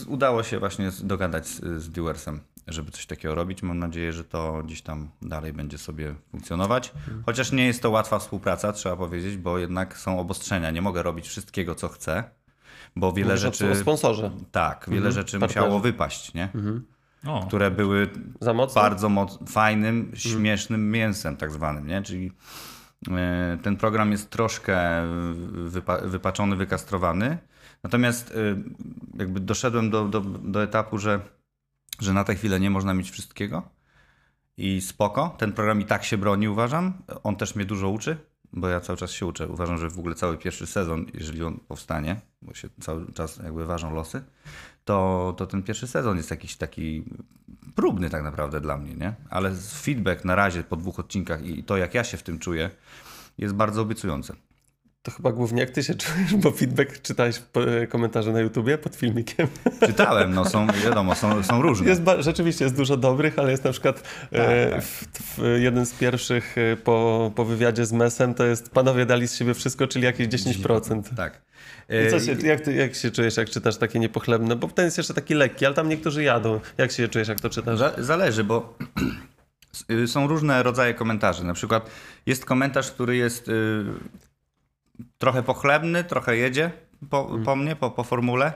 udało 0.08 0.44
się 0.44 0.60
właśnie 0.60 0.90
dogadać 1.04 1.48
z, 1.48 1.82
z 1.82 1.90
Dewersem, 1.90 2.40
żeby 2.68 2.92
coś 2.92 3.06
takiego 3.06 3.36
robić. 3.36 3.64
Mam 3.64 3.80
nadzieję, 3.80 4.14
że 4.14 4.24
to 4.24 4.64
gdzieś 4.64 4.82
tam 4.82 5.10
dalej 5.22 5.54
będzie 5.54 5.78
sobie 5.78 6.16
funkcjonować. 6.32 6.94
Chociaż 7.26 7.52
nie 7.52 7.66
jest 7.66 7.82
to 7.82 7.90
łatwa 7.90 8.20
współpraca, 8.20 8.74
trzeba 8.74 8.96
powiedzieć, 8.96 9.38
bo 9.38 9.58
jednak 9.58 9.98
są 9.98 10.20
obostrzenia. 10.20 10.72
Nie 10.72 10.82
mogę 10.82 11.04
robić 11.04 11.28
wszystkiego, 11.28 11.76
co 11.76 11.88
chcę, 11.88 12.24
bo 12.96 13.14
wiele 13.14 13.28
Mówisz 13.30 13.42
rzeczy... 13.42 13.76
sponsorze. 13.76 14.32
Tak, 14.52 14.86
wiele 14.90 15.12
rzeczy 15.12 15.40
partnerzy. 15.40 15.60
musiało 15.60 15.80
wypaść, 15.80 16.34
nie? 16.34 16.50
O, 17.26 17.46
które 17.48 17.72
były 17.72 18.10
Za 18.42 18.54
mocno? 18.54 18.82
bardzo 18.82 19.10
moc, 19.10 19.52
fajnym, 19.52 20.12
śmiesznym 20.16 20.92
mięsem 20.92 21.38
tak 21.38 21.52
zwanym, 21.52 21.88
nie? 21.88 22.02
Czyli 22.02 22.32
e, 23.12 23.58
ten 23.64 23.78
program 23.78 24.12
jest 24.12 24.30
troszkę 24.30 24.80
wypa 25.52 25.98
wypaczony, 25.98 26.56
wykastrowany. 26.56 27.38
Natomiast 27.84 28.32
e, 28.32 28.34
jakby 29.20 29.40
doszedłem 29.40 29.90
do, 29.90 30.08
do, 30.08 30.22
do 30.22 30.64
etapu, 30.64 30.98
że, 30.98 31.20
że 32.00 32.14
na 32.14 32.24
tę 32.24 32.36
chwilę 32.36 32.60
nie 32.60 32.70
można 32.70 32.94
mieć 32.94 33.12
wszystkiego 33.12 33.64
i 34.58 34.82
spoko. 34.82 35.36
Ten 35.38 35.54
program 35.54 35.82
i 35.82 35.86
tak 35.86 36.04
się 36.04 36.18
broni, 36.18 36.50
uważam. 36.50 36.94
On 37.24 37.36
też 37.36 37.56
mnie 37.56 37.66
dużo 37.66 37.90
uczy, 37.90 38.18
bo 38.54 38.68
ja 38.68 38.82
cały 38.82 38.98
czas 38.98 39.12
się 39.12 39.26
uczę. 39.26 39.48
Uważam, 39.48 39.78
że 39.78 39.90
w 39.90 40.00
ogóle 40.00 40.16
cały 40.16 40.38
pierwszy 40.38 40.68
sezon, 40.68 41.06
jeżeli 41.14 41.44
on 41.44 41.60
powstanie, 41.68 42.22
bo 42.42 42.54
się 42.54 42.70
cały 42.80 43.14
czas 43.14 43.38
jakby 43.38 43.66
ważą 43.66 43.94
losy, 43.94 44.24
to, 44.92 45.34
to 45.38 45.48
ten 45.48 45.64
pierwszy 45.64 45.88
sezon 45.88 46.18
jest 46.18 46.32
jakiś 46.32 46.56
taki 46.56 47.04
próbny 47.76 48.10
tak 48.10 48.24
naprawdę 48.24 48.62
dla 48.62 48.78
mnie, 48.78 48.94
nie? 48.94 49.14
Ale 49.30 49.52
feedback 49.56 50.26
na 50.26 50.36
razie 50.36 50.64
po 50.64 50.76
dwóch 50.76 51.00
odcinkach 51.00 51.46
i 51.46 51.64
to, 51.64 51.78
jak 51.78 51.94
ja 51.94 52.04
się 52.04 52.18
w 52.18 52.24
tym 52.24 52.40
czuję, 52.40 52.70
jest 53.38 53.54
bardzo 53.54 53.82
obiecujące. 53.82 54.34
To 55.04 55.12
chyba 55.12 55.32
głównie 55.32 55.60
jak 55.60 55.70
ty 55.70 55.84
się 55.84 55.96
czujesz, 56.04 56.36
bo 56.36 56.52
feedback 56.52 57.02
czytałeś 57.02 57.40
w 57.40 57.58
e, 57.58 57.88
komentarze 57.88 58.32
na 58.32 58.40
YouTubie 58.40 58.78
pod 58.78 58.96
filmikiem. 58.96 59.48
Czytałem, 59.88 60.34
no 60.34 60.46
są, 60.46 60.68
wiadomo, 60.68 61.16
są, 61.16 61.44
są 61.44 61.62
różne. 61.62 61.90
Jest, 61.90 62.02
rzeczywiście 62.20 62.66
jest 62.66 62.76
dużo 62.76 62.98
dobrych, 62.98 63.40
ale 63.40 63.52
jest 63.52 63.64
na 63.64 63.72
przykład 63.72 64.04
e, 64.32 64.70
tak, 64.70 64.74
tak. 64.74 64.84
W, 64.84 65.06
w, 65.38 65.60
jeden 65.60 65.86
z 65.86 65.94
pierwszych 65.94 66.58
e, 66.58 66.78
po, 66.78 67.32
po 67.36 67.46
wywiadzie 67.46 67.86
z 67.86 67.94
Mesem 67.94 68.34
to 68.34 68.46
jest 68.46 68.70
panowie 68.70 69.06
dali 69.06 69.28
z 69.28 69.36
siebie 69.36 69.54
wszystko, 69.54 69.88
czyli 69.88 70.06
jakieś 70.06 70.28
10%. 70.28 71.16
Tak. 71.16 71.51
I 71.92 72.12
co 72.12 72.20
się, 72.20 72.48
jak, 72.48 72.62
ty, 72.62 72.74
jak 72.74 72.96
się 72.96 73.12
czujesz, 73.12 73.38
jak 73.38 73.50
czytasz 73.50 73.78
takie 73.78 74.00
niepochlebne? 74.00 74.56
Bo 74.56 74.68
ten 74.68 74.86
jest 74.86 74.98
jeszcze 74.98 75.14
taki 75.14 75.34
lekki, 75.34 75.66
ale 75.66 75.76
tam 75.76 75.90
niektórzy 75.90 76.24
jadą. 76.24 76.60
Jak 76.78 76.92
się 76.92 77.08
czujesz, 77.08 77.28
jak 77.28 77.40
to 77.40 77.50
czytasz? 77.50 77.80
Zależy, 77.98 78.44
bo 78.44 78.78
są 80.06 80.28
różne 80.28 80.64
rodzaje 80.64 80.94
komentarzy. 80.94 81.44
Na 81.44 81.54
przykład 81.54 81.90
jest 82.26 82.46
komentarz, 82.46 82.92
który 82.92 83.16
jest 83.16 83.48
y, 83.48 83.84
trochę 85.18 85.44
pochlebny, 85.44 86.04
trochę 86.04 86.38
jedzie 86.38 86.72
po, 87.10 87.30
mm. 87.30 87.44
po 87.44 87.56
mnie, 87.56 87.76
po, 87.76 87.92
po 87.92 88.04
formule, 88.04 88.54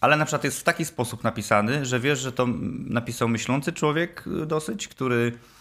ale 0.00 0.16
na 0.16 0.24
przykład 0.24 0.44
jest 0.44 0.60
w 0.60 0.64
taki 0.64 0.84
sposób 0.84 1.24
napisany, 1.24 1.86
że 1.86 2.00
wiesz, 2.00 2.18
że 2.18 2.32
to 2.32 2.46
napisał 2.86 3.28
myślący 3.28 3.72
człowiek 3.72 4.24
y, 4.42 4.46
dosyć, 4.46 4.88
który 4.88 5.32
e, 5.32 5.59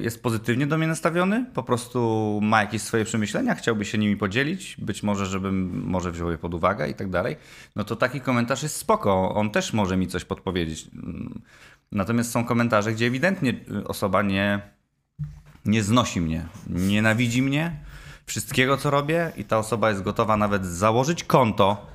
jest 0.00 0.22
pozytywnie 0.22 0.66
do 0.66 0.78
mnie 0.78 0.86
nastawiony, 0.86 1.46
po 1.54 1.62
prostu 1.62 2.40
ma 2.42 2.60
jakieś 2.60 2.82
swoje 2.82 3.04
przemyślenia, 3.04 3.54
chciałby 3.54 3.84
się 3.84 3.98
nimi 3.98 4.16
podzielić, 4.16 4.76
być 4.78 5.02
może, 5.02 5.26
żebym 5.26 5.84
może 5.86 6.12
wziął 6.12 6.30
je 6.30 6.38
pod 6.38 6.54
uwagę 6.54 6.88
i 6.88 6.94
tak 6.94 7.10
dalej, 7.10 7.36
no 7.76 7.84
to 7.84 7.96
taki 7.96 8.20
komentarz 8.20 8.62
jest 8.62 8.76
spoko, 8.76 9.34
on 9.34 9.50
też 9.50 9.72
może 9.72 9.96
mi 9.96 10.06
coś 10.06 10.24
podpowiedzieć. 10.24 10.90
Natomiast 11.92 12.30
są 12.30 12.44
komentarze, 12.44 12.92
gdzie 12.92 13.06
ewidentnie 13.06 13.54
osoba 13.86 14.22
nie, 14.22 14.60
nie 15.64 15.82
znosi 15.82 16.20
mnie, 16.20 16.46
nienawidzi 16.66 17.42
mnie, 17.42 17.76
wszystkiego, 18.26 18.76
co 18.76 18.90
robię, 18.90 19.32
i 19.36 19.44
ta 19.44 19.58
osoba 19.58 19.90
jest 19.90 20.02
gotowa 20.02 20.36
nawet 20.36 20.66
założyć 20.66 21.24
konto 21.24 21.86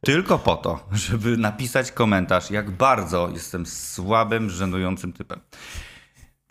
tylko 0.00 0.38
po 0.38 0.56
to, 0.56 0.88
żeby 0.92 1.36
napisać 1.36 1.92
komentarz, 1.92 2.50
jak 2.50 2.70
bardzo 2.70 3.30
jestem 3.34 3.66
słabym, 3.66 4.50
żenującym 4.50 5.12
typem. 5.12 5.40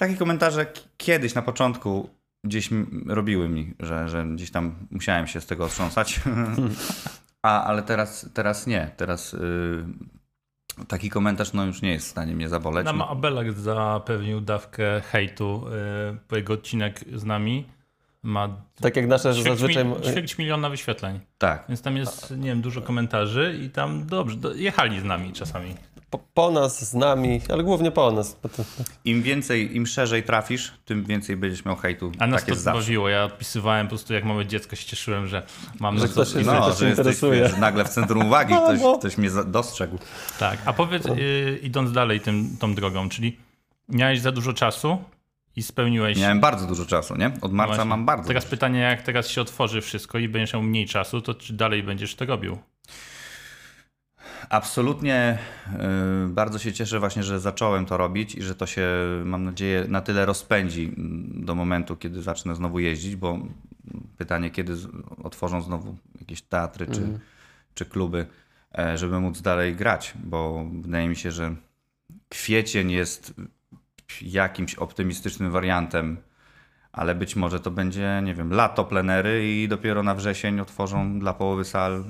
Takie 0.02 0.18
komentarze 0.18 0.66
kiedyś 0.98 1.34
na 1.34 1.42
początku 1.42 2.10
gdzieś 2.44 2.70
robiły 3.08 3.50
mi, 3.50 3.74
że, 3.80 4.10
że 4.10 4.26
gdzieś 4.26 4.52
tam 4.52 4.76
musiałem 4.92 5.28
się 5.28 5.42
z 5.42 5.46
tego 5.46 5.66
otrząsać. 5.66 6.20
A, 7.42 7.64
ale 7.64 7.84
teraz, 7.84 8.30
teraz 8.34 8.68
nie. 8.68 8.92
Teraz 8.98 9.34
yy, 9.34 10.86
taki 10.88 11.10
komentarz 11.10 11.54
no, 11.54 11.66
już 11.66 11.82
nie 11.82 11.92
jest 11.92 12.08
w 12.08 12.10
stanie 12.10 12.36
mnie 12.36 12.50
zaboleć. 12.50 12.86
Nam 12.86 13.02
Abelak 13.02 13.54
zapewnił 13.54 14.42
dawkę 14.42 15.02
hejtu 15.02 15.64
yy, 16.12 16.18
po 16.28 16.36
jego 16.36 16.54
odcinek 16.54 17.00
z 17.14 17.24
nami 17.24 17.66
ma. 18.24 18.50
Tak 18.82 18.96
jak 18.96 19.08
nasze 19.08 19.34
ćwierć 19.34 19.60
zazwyczaj. 19.60 19.86
Ćwierć 20.12 20.38
miliona 20.38 20.70
wyświetleń. 20.70 21.20
Tak. 21.38 21.66
Więc 21.70 21.82
tam 21.82 21.98
jest, 21.98 22.32
nie 22.32 22.50
wiem, 22.50 22.62
dużo 22.62 22.82
komentarzy 22.82 23.60
i 23.62 23.70
tam 23.70 24.06
dobrze, 24.06 24.38
do, 24.38 24.54
jechali 24.54 25.00
z 25.00 25.04
nami 25.04 25.34
czasami. 25.34 25.76
Po, 26.10 26.20
po, 26.34 26.52
nas, 26.52 26.90
z 26.90 26.94
nami, 26.94 27.42
ale 27.50 27.64
głównie 27.64 27.92
po 27.92 28.12
nas. 28.12 28.40
Im 29.06 29.22
więcej, 29.22 29.76
im 29.76 29.88
szerzej 29.88 30.24
trafisz, 30.24 30.74
tym 30.86 31.04
więcej 31.04 31.38
będziesz 31.38 31.66
miał 31.66 31.76
hejtu. 31.76 32.12
A 32.20 32.28
nas 32.28 32.46
tak 32.46 32.56
to 32.56 32.64
bawiło. 32.74 33.10
Ja 33.10 33.24
odpisywałem 33.24 33.88
po 33.88 33.90
prostu 33.90 34.14
jak 34.14 34.24
małe 34.24 34.46
dziecko 34.46 34.76
się 34.76 34.86
cieszyłem, 34.86 35.28
że 35.28 35.44
mam 35.80 36.00
że 36.00 36.08
ktoś 36.08 36.34
się, 36.34 36.42
no, 36.42 36.74
że 36.74 36.90
interesuje. 36.90 37.40
Jesteś, 37.40 37.60
nagle 37.60 37.86
w 37.86 37.90
centrum 37.90 38.26
uwagi 38.26 38.54
ktoś, 38.64 38.82
no. 38.82 38.98
ktoś 38.98 39.18
mnie 39.18 39.30
dostrzegł. 39.46 39.98
Tak, 40.40 40.60
a 40.66 40.74
powiedz, 40.74 41.06
y, 41.06 41.60
idąc 41.64 41.92
dalej 41.92 42.20
tym, 42.20 42.58
tą 42.60 42.76
drogą, 42.76 43.10
czyli 43.10 43.38
miałeś 43.90 44.20
za 44.20 44.32
dużo 44.32 44.54
czasu, 44.54 44.98
i 45.56 45.64
spełniłeś. 45.64 46.20
Miałem 46.20 46.40
bardzo 46.40 46.68
dużo 46.68 46.86
czasu, 46.86 47.16
nie? 47.16 47.32
Od 47.42 47.54
marca 47.54 47.78
no 47.78 47.86
mam 47.86 48.06
bardzo. 48.06 48.28
Teraz 48.28 48.46
pytanie, 48.46 48.80
jak 48.80 49.02
teraz 49.02 49.28
się 49.28 49.42
otworzy 49.42 49.82
wszystko 49.82 50.20
i 50.20 50.28
będziesz 50.28 50.54
miał 50.54 50.64
mniej 50.64 50.86
czasu, 50.86 51.22
to 51.22 51.34
czy 51.34 51.54
dalej 51.54 51.84
będziesz 51.84 52.16
to 52.16 52.26
robił? 52.26 52.58
Absolutnie 54.50 55.38
yy, 55.72 56.30
bardzo 56.30 56.60
się 56.60 56.74
cieszę 56.74 57.00
właśnie, 57.00 57.24
że 57.24 57.40
zacząłem 57.40 57.86
to 57.86 57.98
robić 57.98 58.36
i 58.36 58.42
że 58.42 58.56
to 58.56 58.66
się, 58.66 58.88
mam 59.26 59.44
nadzieję, 59.44 59.86
na 59.88 60.02
tyle 60.02 60.26
rozpędzi 60.26 60.94
do 61.28 61.56
momentu, 61.56 61.98
kiedy 61.98 62.22
zacznę 62.22 62.56
znowu 62.56 62.80
jeździć, 62.80 63.16
bo 63.16 63.40
pytanie, 64.18 64.50
kiedy 64.52 64.74
otworzą 65.24 65.62
znowu 65.62 65.98
jakieś 66.20 66.42
teatry 66.42 66.88
czy, 66.88 67.02
mm. 67.02 67.20
czy 67.74 67.86
kluby, 67.86 68.26
e, 68.78 68.98
żeby 68.98 69.20
móc 69.20 69.42
dalej 69.42 69.76
grać, 69.76 70.14
bo 70.24 70.66
wydaje 70.82 71.10
mi 71.10 71.16
się, 71.16 71.32
że 71.32 71.56
kwiecień 72.30 72.92
jest 72.92 73.34
jakimś 74.22 74.76
optymistycznym 74.76 75.52
wariantem, 75.52 76.18
ale 76.94 77.16
być 77.16 77.36
może 77.36 77.60
to 77.60 77.72
będzie, 77.72 78.22
nie 78.24 78.34
wiem, 78.34 78.54
lato 78.54 78.86
plenery 78.86 79.54
i 79.54 79.68
dopiero 79.68 80.04
na 80.04 80.16
wrzesień 80.16 80.60
otworzą 80.60 81.20
dla 81.20 81.34
połowy 81.34 81.66
sal 81.66 82.04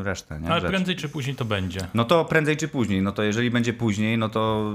y, 0.00 0.02
resztę. 0.02 0.40
Nie? 0.40 0.50
Ale 0.50 0.60
Rzecz. 0.60 0.70
prędzej 0.70 0.96
czy 0.96 1.08
później 1.08 1.36
to 1.36 1.44
będzie. 1.44 1.80
No 1.94 2.04
to 2.04 2.24
prędzej 2.24 2.56
czy 2.56 2.68
później. 2.68 3.02
No 3.02 3.12
to 3.12 3.22
jeżeli 3.22 3.50
będzie 3.50 3.72
później, 3.72 4.18
no 4.18 4.28
to 4.28 4.72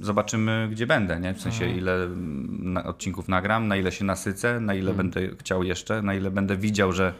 zobaczymy, 0.00 0.68
gdzie 0.70 0.86
będę, 0.86 1.20
nie? 1.20 1.34
W 1.34 1.40
sensie, 1.40 1.64
Aha. 1.64 1.74
ile 1.78 2.08
odcinków 2.84 3.28
nagram, 3.28 3.68
na 3.68 3.76
ile 3.76 3.92
się 3.92 4.04
nasycę, 4.04 4.60
na 4.60 4.74
ile 4.74 4.92
hmm. 4.94 4.96
będę 4.96 5.36
chciał 5.36 5.64
jeszcze, 5.64 6.02
na 6.02 6.14
ile 6.14 6.30
będę 6.30 6.56
widział, 6.56 6.92
że 6.92 7.14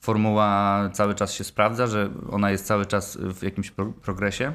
formuła 0.00 0.80
cały 0.92 1.14
czas 1.14 1.32
się 1.32 1.44
sprawdza, 1.44 1.86
że 1.86 2.10
ona 2.30 2.50
jest 2.50 2.66
cały 2.66 2.86
czas 2.86 3.18
w 3.20 3.42
jakimś 3.42 3.70
progresie 4.02 4.52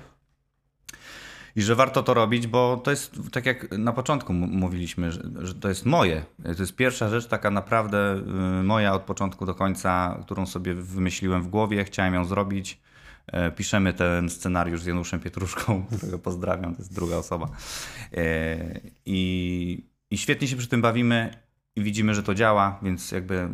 i 1.55 1.61
że 1.61 1.75
warto 1.75 2.03
to 2.03 2.13
robić, 2.13 2.47
bo 2.47 2.81
to 2.83 2.91
jest 2.91 3.15
tak 3.31 3.45
jak 3.45 3.71
na 3.71 3.93
początku 3.93 4.33
mówiliśmy, 4.33 5.11
że, 5.11 5.21
że, 5.41 5.55
to 5.55 5.69
jest 5.69 5.85
moje. 5.85 6.25
To 6.43 6.63
jest 6.63 6.75
pierwsza 6.75 7.09
rzecz 7.09 7.27
taka 7.27 7.51
naprawdę 7.51 8.21
y, 8.59 8.63
moja 8.63 8.93
od 8.93 9.01
początku 9.01 9.45
do 9.45 9.55
końca, 9.55 10.19
którą 10.21 10.45
sobie 10.45 10.73
wymyśliłem 10.73 11.43
w 11.43 11.47
głowie, 11.47 11.83
chciałem 11.83 12.13
ją 12.13 12.25
zrobić. 12.25 12.79
E, 13.27 13.51
piszemy 13.51 13.93
ten 13.93 14.29
scenariusz 14.29 14.81
z 14.81 14.85
Januszem 14.85 15.19
Pietruszką, 15.19 15.85
którego 15.97 16.19
pozdrawiam, 16.19 16.75
to 16.75 16.81
jest 16.81 16.93
druga 16.93 17.15
osoba. 17.15 17.47
E, 18.13 18.79
I, 19.05 19.85
I 20.09 20.17
świetnie 20.17 20.47
się 20.47 20.55
przy 20.55 20.67
tym 20.67 20.81
bawimy 20.81 21.31
i 21.75 21.81
widzimy, 21.81 22.15
że 22.15 22.23
to 22.23 22.35
działa, 22.35 22.79
więc 22.83 23.11
jakby 23.11 23.49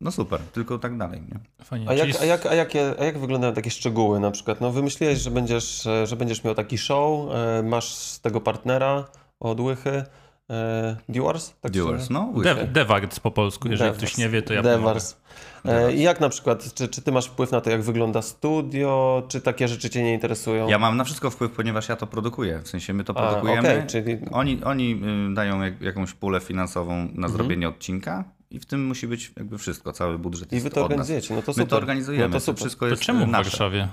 no 0.00 0.10
super, 0.10 0.40
tylko 0.40 0.78
tak 0.78 0.98
dalej. 0.98 1.20
Nie? 1.20 1.64
Fajnie. 1.64 1.88
A, 1.88 1.94
jak, 1.94 2.08
a, 2.20 2.24
jak, 2.24 2.46
a, 2.46 2.54
jakie, 2.54 2.94
a 2.98 3.04
jak 3.04 3.18
wyglądają 3.18 3.52
takie 3.52 3.70
szczegóły 3.70 4.20
na 4.20 4.30
przykład? 4.30 4.60
No 4.60 4.72
wymyśliłeś, 4.72 5.18
że 5.18 5.30
będziesz, 5.30 5.88
że 6.04 6.16
będziesz 6.16 6.44
miał 6.44 6.54
taki 6.54 6.78
show, 6.78 7.34
e, 7.34 7.62
masz 7.62 7.94
z 7.94 8.20
tego 8.20 8.40
partnera 8.40 9.04
od 9.40 9.60
Łychy. 9.60 10.04
E, 10.50 10.96
Dewars? 11.08 11.54
Tak 11.60 11.72
Dewars, 11.72 12.10
no. 12.10 12.32
De 12.72 12.86
po 13.22 13.30
polsku, 13.30 13.68
jeżeli 13.68 13.90
Devars. 13.90 13.98
ktoś 13.98 14.16
nie 14.16 14.28
wie, 14.28 14.42
to 14.42 14.54
ja 14.54 14.62
Dewars. 14.62 15.16
E, 15.64 15.92
I 15.94 16.02
jak 16.02 16.20
na 16.20 16.28
przykład, 16.28 16.74
czy, 16.74 16.88
czy 16.88 17.02
ty 17.02 17.12
masz 17.12 17.26
wpływ 17.26 17.50
na 17.52 17.60
to, 17.60 17.70
jak 17.70 17.82
wygląda 17.82 18.22
studio, 18.22 19.22
czy 19.28 19.40
takie 19.40 19.68
rzeczy 19.68 19.90
cię 19.90 20.02
nie 20.02 20.14
interesują? 20.14 20.68
Ja 20.68 20.78
mam 20.78 20.96
na 20.96 21.04
wszystko 21.04 21.30
wpływ, 21.30 21.52
ponieważ 21.52 21.88
ja 21.88 21.96
to 21.96 22.06
produkuję. 22.06 22.60
W 22.64 22.68
sensie 22.68 22.94
my 22.94 23.04
to 23.04 23.14
produkujemy. 23.14 23.68
A, 23.68 23.72
okay, 23.72 23.86
czyli... 23.86 24.18
oni, 24.32 24.64
oni 24.64 25.00
y, 25.30 25.34
dają 25.34 25.62
jak, 25.62 25.80
jakąś 25.80 26.12
pulę 26.12 26.40
finansową 26.40 26.96
na 26.96 27.04
mhm. 27.04 27.32
zrobienie 27.32 27.68
odcinka 27.68 28.24
i 28.54 28.60
w 28.60 28.66
tym 28.66 28.86
musi 28.86 29.08
być 29.08 29.32
jakby 29.36 29.58
wszystko, 29.58 29.92
cały 29.92 30.18
budżet 30.18 30.52
I 30.52 30.60
wy 30.60 30.70
to 30.70 30.84
organizujecie, 30.84 31.34
no 31.34 31.42
to 31.42 31.52
super. 31.52 31.64
My 31.64 31.70
to 31.70 31.76
organizujemy, 31.76 32.28
no 32.28 32.32
to, 32.32 32.40
super. 32.40 32.54
to 32.54 32.60
wszystko 32.60 32.86
jest 32.86 33.02
to 33.02 33.06
czemu 33.06 33.26
w 33.26 33.28
nasze. 33.28 33.50
Warszawie? 33.50 33.88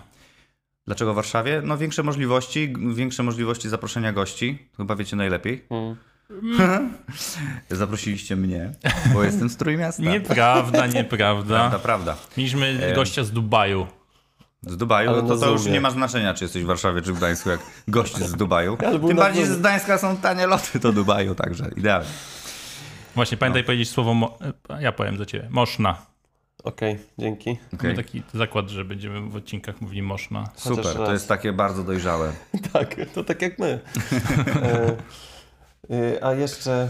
Dlaczego 0.85 1.13
w 1.13 1.15
Warszawie? 1.15 1.61
No 1.65 1.77
większe 1.77 2.03
możliwości, 2.03 2.73
większe 2.93 3.23
możliwości 3.23 3.69
zaproszenia 3.69 4.13
gości, 4.13 4.67
chyba 4.77 4.95
wiecie 4.95 5.15
najlepiej. 5.15 5.65
Hmm. 6.57 6.93
Zaprosiliście 7.69 8.35
mnie, 8.35 8.71
bo 9.13 9.23
jestem 9.23 9.49
z 9.49 9.57
Trójmiasta. 9.57 10.03
Nieprawda, 10.03 10.87
nieprawda. 10.87 11.55
Prawda, 11.55 11.79
prawda. 11.79 12.17
Mieliśmy 12.37 12.93
gościa 12.95 13.23
z 13.23 13.31
Dubaju. 13.31 13.87
Z 14.61 14.77
Dubaju? 14.77 15.27
to, 15.27 15.37
to 15.37 15.51
już 15.51 15.65
nie 15.65 15.81
ma 15.81 15.91
znaczenia, 15.91 16.33
czy 16.33 16.43
jesteś 16.43 16.63
w 16.63 16.65
Warszawie, 16.65 17.01
czy 17.01 17.13
w 17.13 17.17
Gdańsku, 17.17 17.49
jak 17.49 17.59
gość 17.87 18.17
z 18.17 18.35
Dubaju. 18.35 18.77
Tym 19.07 19.17
bardziej, 19.17 19.45
że 19.45 19.53
z 19.53 19.59
Gdańska 19.59 19.97
są 19.97 20.17
tanie 20.17 20.47
loty 20.47 20.79
do 20.79 20.91
Dubaju, 20.93 21.35
także 21.35 21.69
idealnie. 21.77 22.09
Właśnie, 23.15 23.37
pamiętaj 23.37 23.61
no. 23.61 23.65
powiedzieć 23.65 23.89
słowo, 23.89 24.13
mo- 24.13 24.37
ja 24.79 24.91
powiem 24.91 25.17
za 25.17 25.25
ciebie, 25.25 25.47
moszna. 25.49 26.11
Okej, 26.63 26.93
okay, 26.93 27.05
dzięki. 27.17 27.51
Okay. 27.73 27.89
Mamy 27.89 28.03
taki 28.03 28.23
zakład, 28.33 28.69
że 28.69 28.85
będziemy 28.85 29.29
w 29.29 29.35
odcinkach 29.35 29.81
mówili 29.81 30.01
moszna. 30.01 30.49
Super, 30.55 30.95
to 30.95 31.13
jest 31.13 31.27
takie 31.27 31.53
bardzo 31.53 31.83
dojrzałe. 31.83 32.33
tak, 32.73 32.95
to 33.13 33.23
tak 33.23 33.41
jak 33.41 33.59
my. 33.59 33.79
e, 34.63 34.97
e, 35.89 36.23
a 36.23 36.33
jeszcze... 36.33 36.89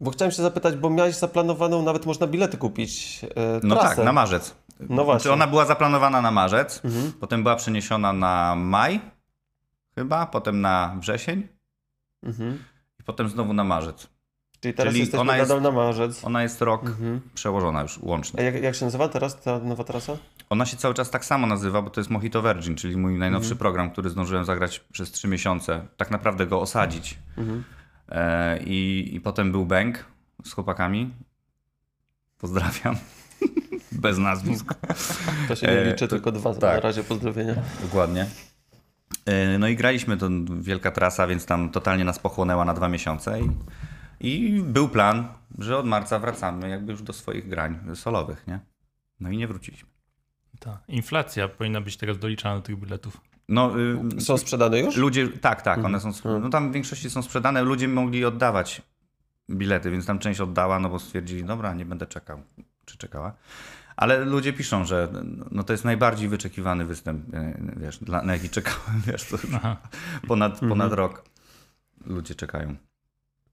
Bo 0.00 0.10
chciałem 0.10 0.32
się 0.32 0.42
zapytać, 0.42 0.76
bo 0.76 0.90
miałeś 0.90 1.14
zaplanowaną, 1.14 1.82
nawet 1.82 2.06
można 2.06 2.26
bilety 2.26 2.56
kupić. 2.56 3.20
E, 3.36 3.60
no 3.62 3.76
tak, 3.76 3.98
na 3.98 4.12
marzec. 4.12 4.54
No 4.80 5.04
właśnie. 5.04 5.22
Znaczy 5.22 5.32
ona 5.32 5.46
była 5.46 5.64
zaplanowana 5.64 6.22
na 6.22 6.30
marzec, 6.30 6.80
mhm. 6.84 7.12
potem 7.12 7.42
była 7.42 7.56
przeniesiona 7.56 8.12
na 8.12 8.54
maj, 8.56 9.00
chyba, 9.94 10.26
potem 10.26 10.60
na 10.60 10.96
wrzesień. 11.00 11.48
Mhm 12.22 12.58
i 13.00 13.02
potem 13.02 13.28
znowu 13.28 13.52
na 13.52 13.64
marzec. 13.64 14.08
Czyli 14.60 14.74
teraz 14.74 14.94
Czyli 14.94 15.12
ona 15.16 15.36
jest, 15.36 15.50
na 15.60 15.70
marzec. 15.70 16.24
Ona 16.24 16.42
jest 16.42 16.62
rok 16.62 16.86
mhm. 16.86 17.20
przełożona 17.34 17.82
już 17.82 17.98
łącznie. 17.98 18.40
A 18.40 18.42
jak, 18.42 18.62
jak, 18.62 18.74
się 18.74 18.84
nazywa 18.84 19.08
teraz 19.08 19.40
ta 19.40 19.58
nowa 19.58 19.84
trasa? 19.84 20.16
Ona 20.50 20.66
się 20.66 20.76
cały 20.76 20.94
czas 20.94 21.10
tak 21.10 21.24
samo 21.24 21.46
nazywa, 21.46 21.82
bo 21.82 21.90
to 21.90 22.00
jest 22.00 22.10
Mojito 22.10 22.42
Virgin, 22.42 22.76
czyli 22.76 22.96
mój 22.96 23.18
najnowszy 23.18 23.52
mhm. 23.52 23.58
program, 23.58 23.90
który 23.90 24.10
zdążyłem 24.10 24.44
zagrać 24.44 24.78
przez 24.78 25.10
trzy 25.10 25.28
miesiące. 25.28 25.86
Tak 25.96 26.10
naprawdę 26.10 26.46
go 26.46 26.60
osadzić. 26.60 27.18
Mhm. 27.36 27.64
E, 28.08 28.58
i, 28.62 29.10
I 29.14 29.20
potem 29.20 29.52
był 29.52 29.66
Bank 29.66 30.04
z 30.44 30.52
chłopakami. 30.52 31.10
Pozdrawiam. 32.38 32.96
Bez 33.92 34.18
nazwisk. 34.18 34.74
To 35.48 35.56
się 35.56 35.66
nie 35.66 35.72
E, 35.72 35.84
liczy, 35.84 36.08
to- 36.08 36.08
tylko 36.08 36.32
dwa. 36.32 36.52
Na 36.52 36.58
tak. 36.58 36.82
razie 36.84 37.04
pozdrowienia. 37.04 37.54
Dokładnie. 37.82 38.26
E, 39.26 39.58
No 39.58 39.68
i 39.68 39.76
graliśmy, 39.76 40.16
to 40.16 40.28
wielka 40.60 40.90
trasa, 40.90 41.26
więc 41.26 41.46
tam 41.46 41.70
totalnie 41.70 42.04
nas 42.04 42.18
pochłonęła 42.18 42.64
na 42.64 42.74
dwa 42.74 42.88
miesiące 42.88 43.38
i, 43.40 43.50
i 44.20 44.62
był 44.62 44.88
plan, 44.88 45.28
że 45.58 45.78
od 45.78 45.86
marca 45.86 46.18
wracamy 46.18 46.68
jakby 46.68 46.92
już 46.92 47.02
do 47.02 47.12
swoich 47.12 47.48
grań 47.48 47.78
solowych, 47.94 48.46
nie? 48.46 48.60
No 49.20 49.30
i 49.30 49.36
nie 49.36 49.48
wróciliśmy. 49.48 49.88
Ta 50.60 50.78
inflacja 50.88 51.48
powinna 51.48 51.80
być 51.80 51.96
teraz 51.96 52.18
doliczana 52.18 52.56
do 52.56 52.62
tych 52.62 52.76
biletów. 52.80 53.20
No, 53.48 53.72
y, 54.16 54.20
Są 54.20 54.38
sprzedane 54.38 54.80
już? 54.80 54.96
ludzie, 54.96 55.28
tak, 55.28 55.62
tak, 55.62 55.84
one 55.84 56.00
są, 56.00 56.08
Mhm. 56.08 56.42
no 56.42 56.50
tam 56.50 56.70
w 56.70 56.72
większości 56.74 57.10
są 57.10 57.22
sprzedane, 57.22 57.62
ludzie 57.62 57.88
mogli 57.88 58.24
oddawać 58.24 58.82
bilety, 59.50 59.90
więc 59.90 60.06
tam 60.06 60.18
część 60.18 60.40
oddała, 60.40 60.78
no 60.78 60.88
bo 60.88 60.98
stwierdzili, 60.98 61.44
dobra, 61.44 61.74
nie 61.74 61.84
będę 61.84 62.06
czekał, 62.06 62.42
czy 62.84 62.98
czekała. 62.98 63.32
Ale 63.96 64.24
ludzie 64.24 64.52
piszą, 64.52 64.84
że 64.84 65.08
no 65.50 65.62
to 65.62 65.72
jest 65.72 65.84
najbardziej 65.84 66.28
wyczekiwany 66.28 66.84
występ, 66.84 67.34
e, 67.34 67.60
wiesz, 67.76 67.98
dla, 67.98 68.22
na 68.22 68.32
jaki 68.32 68.48
czekałem, 68.48 69.00
wiesz, 69.06 69.24
to 69.24 69.38
ponad, 70.28 70.52
Mhm. 70.52 70.68
ponad 70.70 70.92
rok 70.92 71.24
ludzie 72.06 72.34
czekają. 72.34 72.76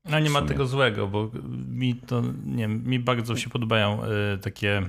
No 0.06 0.20
nie 0.20 0.30
ma 0.30 0.42
tego 0.42 0.66
złego, 0.66 1.08
bo 1.08 1.32
mi 1.68 1.96
to, 1.96 2.22
nie 2.46 2.58
wiem, 2.68 2.84
mi 2.86 3.00
bardzo 3.00 3.36
się 3.36 3.50
podobają 3.50 4.02
y, 4.06 4.38
takie 4.38 4.82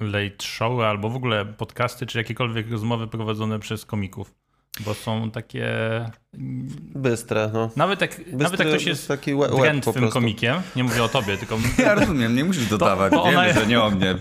late 0.00 0.42
showy 0.44 0.86
albo 0.86 1.10
w 1.10 1.16
ogóle 1.16 1.46
podcasty, 1.46 2.06
czy 2.06 2.18
jakiekolwiek 2.18 2.70
rozmowy 2.70 3.06
prowadzone 3.06 3.58
przez 3.58 3.86
komików. 3.86 4.34
Bo 4.80 4.94
są 4.94 5.30
takie. 5.30 5.70
Bystre, 6.94 7.50
no. 7.52 7.70
Nawet 7.76 8.00
jak, 8.00 8.10
Bystry, 8.16 8.36
nawet 8.38 8.60
jak 8.60 8.68
ktoś 8.68 8.84
jest 8.84 9.08
taki 9.08 9.34
łeb, 9.34 9.52
drętwym 9.56 10.08
komikiem, 10.10 10.56
nie 10.76 10.84
mówię 10.84 11.02
o 11.04 11.08
tobie, 11.08 11.36
tylko 11.38 11.58
Ja 11.78 11.94
rozumiem, 11.94 12.34
nie 12.36 12.44
musisz 12.44 12.66
dodawać, 12.66 13.12
to 13.12 13.22
ona 13.22 13.30
wiemy, 13.30 13.46
jest- 13.46 13.60
że 13.60 13.66
nie 13.66 13.82
o 13.82 13.90
mnie. 13.90 14.14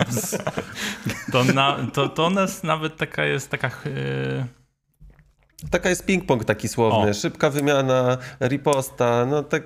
to, 1.31 1.43
na, 1.43 1.77
to, 1.93 2.09
to 2.09 2.25
ona 2.25 2.41
jest 2.41 2.63
nawet 2.63 2.97
taka 2.97 3.25
jest 3.25 3.49
taka. 3.49 3.67
y, 3.85 4.45
Taka 5.71 5.89
jest 5.89 6.05
ping-pong 6.07 6.43
taki 6.45 6.67
słowny. 6.67 7.09
O. 7.09 7.13
Szybka 7.13 7.49
wymiana, 7.49 8.17
riposta, 8.41 9.25
no 9.25 9.43
tak 9.43 9.63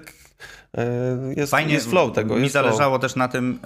e, 0.78 0.88
jest, 1.38 1.52
Fajnie, 1.52 1.74
jest 1.74 1.90
flow 1.90 2.14
tego. 2.14 2.36
Mi 2.36 2.42
jest 2.42 2.54
flow. 2.54 2.66
zależało 2.66 3.00
też 3.00 3.16
na 3.16 3.28
tym, 3.28 3.60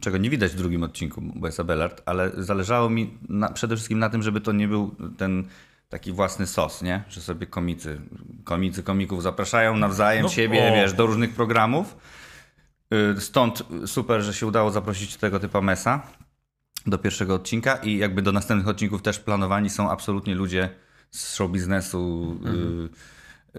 czego 0.00 0.18
nie 0.18 0.30
widać 0.30 0.52
w 0.52 0.56
drugim 0.56 0.82
odcinku, 0.82 1.22
bo 1.34 1.46
jest 1.46 1.60
Abelard, 1.60 2.02
ale 2.06 2.30
zależało 2.38 2.90
mi 2.90 3.10
na, 3.28 3.48
przede 3.52 3.76
wszystkim 3.76 3.98
na 3.98 4.10
tym, 4.10 4.22
żeby 4.22 4.40
to 4.40 4.52
nie 4.52 4.68
był 4.68 4.94
ten 5.18 5.44
taki 5.88 6.12
własny 6.12 6.46
sos, 6.46 6.82
nie? 6.82 7.02
Że 7.08 7.20
sobie 7.20 7.46
komicy, 7.46 8.00
komicy 8.44 8.82
komików 8.82 9.22
zapraszają 9.22 9.76
nawzajem 9.76 10.22
No, 10.22 10.28
siebie, 10.28 10.72
o. 10.72 10.74
wiesz, 10.74 10.92
do 10.92 11.06
różnych 11.06 11.34
programów. 11.34 11.96
Y, 13.16 13.20
Stąd 13.20 13.62
super, 13.86 14.22
że 14.22 14.34
się 14.34 14.46
udało 14.46 14.70
zaprosić 14.70 15.16
tego 15.16 15.40
typa 15.40 15.60
Mesa 15.60 16.02
do 16.86 16.98
pierwszego 16.98 17.34
odcinka 17.34 17.76
i 17.76 17.98
jakby 17.98 18.22
do 18.22 18.32
następnych 18.32 18.68
odcinków 18.68 19.02
też 19.02 19.18
planowani 19.18 19.70
są 19.70 19.90
absolutnie 19.90 20.34
ludzie 20.34 20.68
z 21.10 21.34
show 21.34 21.50
biznesu, 21.50 22.36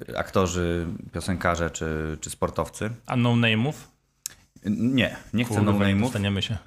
y, 0.09 0.17
aktorzy, 0.17 0.87
piosenkarze 1.13 1.69
czy, 1.71 2.17
czy 2.21 2.29
sportowcy. 2.29 2.89
a 3.05 3.15
no 3.15 3.29
name'ów. 3.33 3.73
Nie, 4.65 5.15
nie 5.33 5.45
chcę 5.45 5.55
Kurwa, 5.55 5.71
no 5.71 5.79
name'ów. 5.79 6.01
dostaniemy 6.01 6.41
się. 6.41 6.57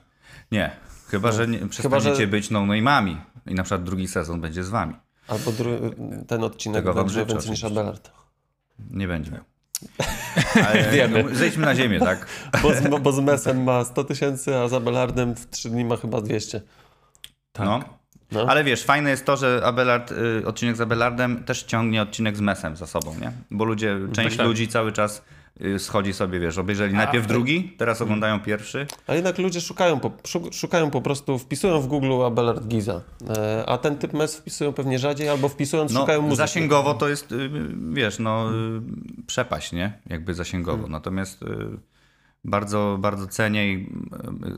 Nie, 0.52 0.70
chyba, 1.08 1.32
że 1.32 1.48
nie, 1.48 1.58
przestaniecie 1.68 2.16
że- 2.16 2.26
być 2.26 2.50
no 2.50 2.60
name'ami 2.60 3.16
i 3.46 3.54
na 3.54 3.62
przykład 3.62 3.84
drugi 3.84 4.08
sezon 4.08 4.40
będzie 4.40 4.64
z 4.64 4.68
wami. 4.68 4.94
Albo 5.30 5.50
dru- 5.50 5.94
ten 6.26 6.44
odcinek 6.44 6.84
Tego 6.84 6.94
będzie 6.94 7.14
życzę 7.14 7.26
więcej 7.26 7.50
niż. 7.50 7.64
Abelard. 7.64 8.10
Nie 8.90 9.08
będzie 9.08 9.30
miał. 9.30 9.42
Ale 10.68 10.90
Wiemy. 10.90 11.22
no, 11.22 11.34
zejdźmy 11.34 11.66
na 11.66 11.74
ziemię, 11.74 12.00
tak? 12.00 12.26
Bo 12.62 12.74
z, 12.74 13.02
bo 13.02 13.12
z 13.12 13.20
Mesem 13.20 13.62
ma 13.62 13.84
100 13.84 14.04
tysięcy, 14.04 14.56
a 14.56 14.68
z 14.68 14.72
Abelardem 14.72 15.34
w 15.34 15.50
3 15.50 15.70
dni 15.70 15.84
ma 15.84 15.96
chyba 15.96 16.20
200. 16.20 16.60
Tak. 17.52 17.66
No. 17.66 17.80
No. 18.32 18.46
Ale 18.48 18.64
wiesz, 18.64 18.84
fajne 18.84 19.10
jest 19.10 19.24
to, 19.24 19.36
że 19.36 19.60
Abelard, 19.64 20.12
y, 20.12 20.46
odcinek 20.46 20.76
z 20.76 20.80
Abelardem 20.80 21.44
też 21.44 21.62
ciągnie 21.62 22.02
odcinek 22.02 22.36
z 22.36 22.40
Mesem 22.40 22.76
za 22.76 22.86
sobą, 22.86 23.14
nie? 23.20 23.32
Bo 23.50 23.64
ludzie, 23.64 23.98
część 24.12 24.36
tak. 24.36 24.46
ludzi 24.46 24.68
cały 24.68 24.92
czas 24.92 25.22
schodzi 25.78 26.12
sobie, 26.12 26.40
wiesz, 26.40 26.58
obejrzeli 26.58 26.94
najpierw 26.94 27.26
drugi, 27.26 27.74
teraz 27.78 28.02
oglądają 28.02 28.40
pierwszy. 28.40 28.86
A 29.06 29.14
jednak 29.14 29.38
ludzie 29.38 29.60
szukają 29.60 30.00
po, 30.00 30.10
szu- 30.24 30.52
szukają 30.52 30.90
po 30.90 31.02
prostu, 31.02 31.38
wpisują 31.38 31.80
w 31.80 31.86
Google 31.86 32.22
Abelard 32.26 32.66
Giza. 32.66 33.00
E, 33.36 33.64
a 33.66 33.78
ten 33.78 33.98
typ 33.98 34.12
mes 34.12 34.36
wpisują 34.36 34.72
pewnie 34.72 34.98
rzadziej, 34.98 35.28
albo 35.28 35.48
wpisując 35.48 35.92
No, 35.92 36.00
szukają 36.00 36.22
muzyki. 36.22 36.36
zasięgowo 36.36 36.94
to 36.94 37.08
jest, 37.08 37.32
y, 37.32 37.50
wiesz, 37.92 38.18
no, 38.18 38.50
y, 38.54 38.80
przepaść, 39.26 39.72
nie? 39.72 39.92
Jakby 40.06 40.34
zasięgowo. 40.34 40.86
Natomiast 40.88 41.42
y, 41.42 41.46
bardzo, 42.44 42.96
bardzo 43.00 43.26
cenię 43.26 43.72
i 43.72 43.76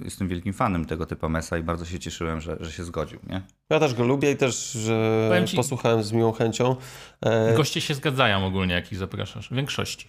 y, 0.00 0.04
jestem 0.04 0.28
wielkim 0.28 0.52
fanem 0.52 0.84
tego 0.84 1.06
typu 1.06 1.28
Mesa 1.28 1.58
i 1.58 1.62
bardzo 1.62 1.84
się 1.84 1.98
cieszyłem, 1.98 2.40
że, 2.40 2.56
że 2.60 2.72
się 2.72 2.84
zgodził, 2.84 3.18
nie? 3.30 3.42
Ja 3.70 3.80
też 3.80 3.94
go 3.94 4.04
lubię 4.04 4.30
i 4.32 4.36
też 4.36 4.78
ci- 5.46 5.56
posłuchałem 5.56 6.02
z 6.02 6.12
miłą 6.12 6.32
chęcią. 6.32 6.76
E, 7.24 7.54
Goście 7.56 7.80
się 7.80 7.94
zgadzają 7.94 8.46
ogólnie, 8.46 8.74
jak 8.74 8.92
ich 8.92 8.98
zapraszasz. 8.98 9.48
W 9.48 9.54
większości. 9.54 10.08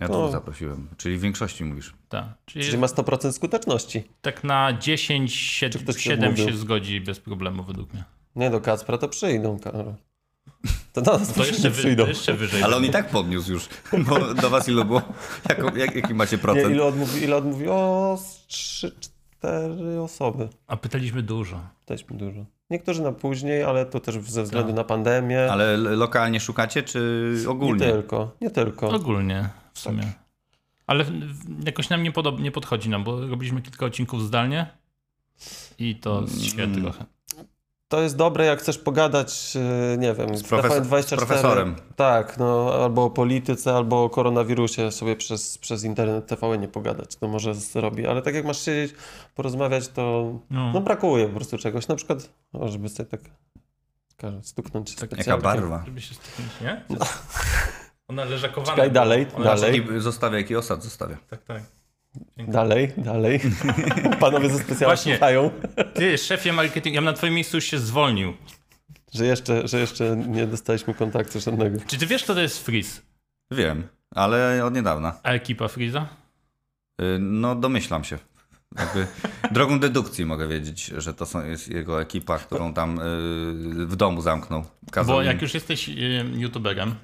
Ja 0.00 0.08
dwóch 0.08 0.30
zaprosiłem, 0.32 0.88
czyli 0.96 1.16
w 1.16 1.20
większości 1.20 1.64
mówisz. 1.64 1.94
Tak. 2.08 2.24
Czyli 2.46 2.64
czyli 2.64 2.78
ma 2.78 2.86
100% 2.86 3.32
skuteczności. 3.32 4.04
tak 4.22 4.44
na 4.44 4.72
10, 4.78 5.34
7, 5.34 5.82
ktoś 5.82 5.96
się 5.96 6.02
7 6.02 6.24
odmówił? 6.30 6.48
się 6.52 6.56
zgodzi 6.58 7.00
bez 7.00 7.20
problemu 7.20 7.62
według 7.62 7.92
mnie. 7.94 8.04
Nie 8.36 8.50
do 8.50 8.60
Kacpra 8.60 8.98
to 8.98 9.08
przyjdą, 9.08 9.58
Karol. 9.58 9.94
To 10.92 11.02
do 11.02 11.18
nas 11.18 11.28
To 11.28 11.34
to 11.40 11.46
jeszcze, 11.46 11.70
wy, 11.70 11.76
przyjdą. 11.78 12.02
to 12.02 12.08
jeszcze 12.08 12.34
wyżej. 12.34 12.62
Ale 12.62 12.76
on 12.76 12.84
i 12.84 12.90
tak 12.90 13.08
podniósł 13.08 13.52
już, 13.52 13.68
bo 14.08 14.34
do 14.34 14.50
was 14.50 14.68
ilu 14.68 14.84
było? 14.84 15.02
Jako, 15.48 15.76
jak, 15.76 15.96
jaki 15.96 16.14
macie 16.14 16.36
Nie, 16.36 16.42
procent? 16.42 16.70
ile 16.74 16.84
odmówi, 16.84 17.22
ile 17.22 17.36
odmówi? 17.36 17.68
O, 17.68 18.18
3-4 18.48 18.92
osoby. 20.04 20.48
A 20.66 20.76
pytaliśmy 20.76 21.22
dużo. 21.22 21.60
Mi 22.10 22.16
dużo. 22.16 22.44
Niektórzy 22.70 23.02
na 23.02 23.12
później, 23.12 23.62
ale 23.62 23.86
to 23.86 24.00
też 24.00 24.14
ze 24.20 24.42
względu 24.42 24.68
Tak. 24.68 24.76
na 24.76 24.84
pandemię. 24.84 25.52
Ale 25.52 25.76
lokalnie 25.76 26.40
szukacie, 26.40 26.82
czy 26.82 27.32
nie 27.42 27.48
ogólnie? 27.48 27.86
tylko, 27.92 28.36
nie 28.40 28.50
tylko. 28.50 28.88
Ogólnie 28.90 29.48
w 29.74 29.78
sumie. 29.78 30.12
Ale 30.86 31.04
w- 31.04 31.10
w- 31.10 31.66
jakoś 31.66 31.88
nam 31.88 32.02
nie, 32.02 32.12
podob, 32.12 32.40
nie 32.40 32.50
podchodzi 32.52 32.88
nam, 32.88 33.04
bo 33.04 33.26
robiliśmy 33.26 33.62
kilka 33.62 33.86
odcinków 33.86 34.22
zdalnie 34.22 34.66
i 35.78 35.96
to 35.96 36.18
Mm. 36.18 36.30
się 36.30 36.82
trochę. 36.82 37.04
To 37.88 38.02
jest 38.02 38.16
dobre, 38.16 38.44
jak 38.44 38.58
chcesz 38.60 38.78
pogadać, 38.78 39.56
e, 39.56 39.98
nie 39.98 40.14
wiem, 40.14 40.36
z 40.36 40.42
profesor- 40.42 41.02
z 41.02 41.10
profesorem. 41.14 41.76
Tak, 41.96 42.38
no, 42.38 42.74
albo 42.82 43.04
o 43.04 43.10
polityce, 43.10 43.74
albo 43.74 44.04
o 44.04 44.10
koronawirusie 44.10 44.92
sobie 44.92 45.16
przez, 45.16 45.58
przez 45.58 45.84
internet 45.84 46.26
TVN 46.26 46.60
nie 46.60 46.68
pogadać. 46.68 47.16
To 47.16 47.28
może 47.28 47.54
zrobi, 47.54 48.06
ale 48.06 48.22
tak 48.22 48.34
jak 48.34 48.44
masz 48.44 48.60
siedzieć, 48.64 48.96
porozmawiać, 49.34 49.88
to 49.88 50.32
No. 50.50 50.72
no, 50.72 50.80
brakuje 50.80 51.28
po 51.28 51.34
prostu 51.34 51.58
czegoś. 51.58 51.88
Na 51.88 51.96
przykład, 51.96 52.30
o, 52.52 52.68
żeby 52.68 52.88
sobie 52.88 53.08
tak 53.08 53.20
stuknąć 54.42 54.94
Tak, 54.94 55.08
specjalnie. 55.08 55.30
Jaka 55.30 55.42
barwa? 55.42 55.82
Żeby 55.86 56.00
się 56.00 56.14
stuknąć, 56.14 56.50
nie? 56.60 56.84
Ona 58.08 58.24
leżakowana. 58.24 58.76
Czekaj, 58.76 58.90
dalej, 58.90 59.26
Ona 59.34 59.44
dalej. 59.44 59.80
Jaki 59.86 60.00
zostawia, 60.00 60.38
jaki 60.38 60.56
osad 60.56 60.82
zostawia? 60.84 61.16
Tak, 61.30 61.42
tak. 61.42 61.62
Dalej, 62.38 62.92
dalej. 62.96 63.40
Panowie 64.20 64.48
ze 64.50 64.58
specjalnie 64.58 64.86
Właśnie. 64.86 65.12
słuchają, 65.14 65.50
Ty, 65.94 66.18
szefie 66.18 66.52
marketingu, 66.52 66.94
ja 66.94 67.00
bym 67.00 67.04
na 67.04 67.12
twoim 67.12 67.34
miejscu 67.34 67.56
już 67.56 67.64
się 67.64 67.78
zwolnił. 67.78 68.34
że 69.14 69.26
jeszcze, 69.26 69.68
że 69.68 69.80
jeszcze 69.80 70.16
nie 70.16 70.46
dostaliśmy 70.46 70.94
kontaktu 70.94 71.40
żadnego. 71.40 71.78
Czy 71.86 71.98
ty 71.98 72.06
wiesz, 72.06 72.24
kto 72.24 72.34
to 72.34 72.40
jest 72.40 72.64
Freeze? 72.66 73.00
Wiem, 73.50 73.88
ale 74.14 74.64
od 74.64 74.74
niedawna. 74.74 75.18
A 75.22 75.30
ekipa 75.32 75.68
Freeza? 75.68 76.06
Y, 77.00 77.18
No 77.20 77.54
domyślam 77.54 78.04
się. 78.04 78.18
Jakby 78.78 79.06
drogą 79.54 79.78
dedukcji 79.80 80.26
mogę 80.26 80.48
wiedzieć, 80.48 80.86
że 80.86 81.14
to 81.14 81.26
są, 81.26 81.46
jest 81.46 81.68
jego 81.68 82.00
ekipa, 82.02 82.38
którą 82.38 82.74
tam 82.74 82.98
y, 82.98 83.02
w 83.86 83.96
domu 83.96 84.20
zamknął. 84.22 84.64
Kazał 84.90 85.16
Bo 85.16 85.22
im- 85.22 85.26
jak 85.28 85.42
już 85.42 85.54
jesteś 85.54 85.88
y, 85.88 85.92
youtuberem, 86.34 86.94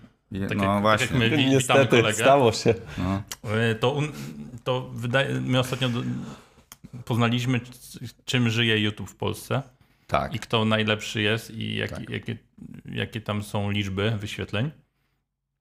tak 0.49 0.59
no 0.59 0.73
jak, 0.73 0.83
właśnie. 0.83 1.07
tak 1.07 1.17
jak 1.21 1.31
my 1.31 1.37
witamy 1.37 1.51
Niestety, 1.51 1.87
kolegę, 1.89 2.15
stało 2.15 2.53
się. 2.53 2.75
No. 2.99 3.23
y, 3.71 3.75
to, 3.75 4.01
to 4.65 4.91
wydaje, 4.95 5.41
my 5.41 5.59
ostatnio 5.59 5.89
do, 5.89 6.03
poznaliśmy, 7.05 7.61
czym 8.25 8.51
żyje 8.51 8.79
YouTube 8.79 9.11
w 9.11 9.17
Polsce 9.17 9.63
Tak. 10.07 10.35
i 10.35 10.39
kto 10.39 10.65
najlepszy 10.65 11.23
jest 11.23 11.51
i 11.51 11.75
jak, 11.77 11.91
Tak. 11.91 12.11
jakie, 12.11 12.37
jakie 12.85 13.21
tam 13.21 13.43
są 13.43 13.71
liczby 13.71 14.11
wyświetleń. 14.11 14.71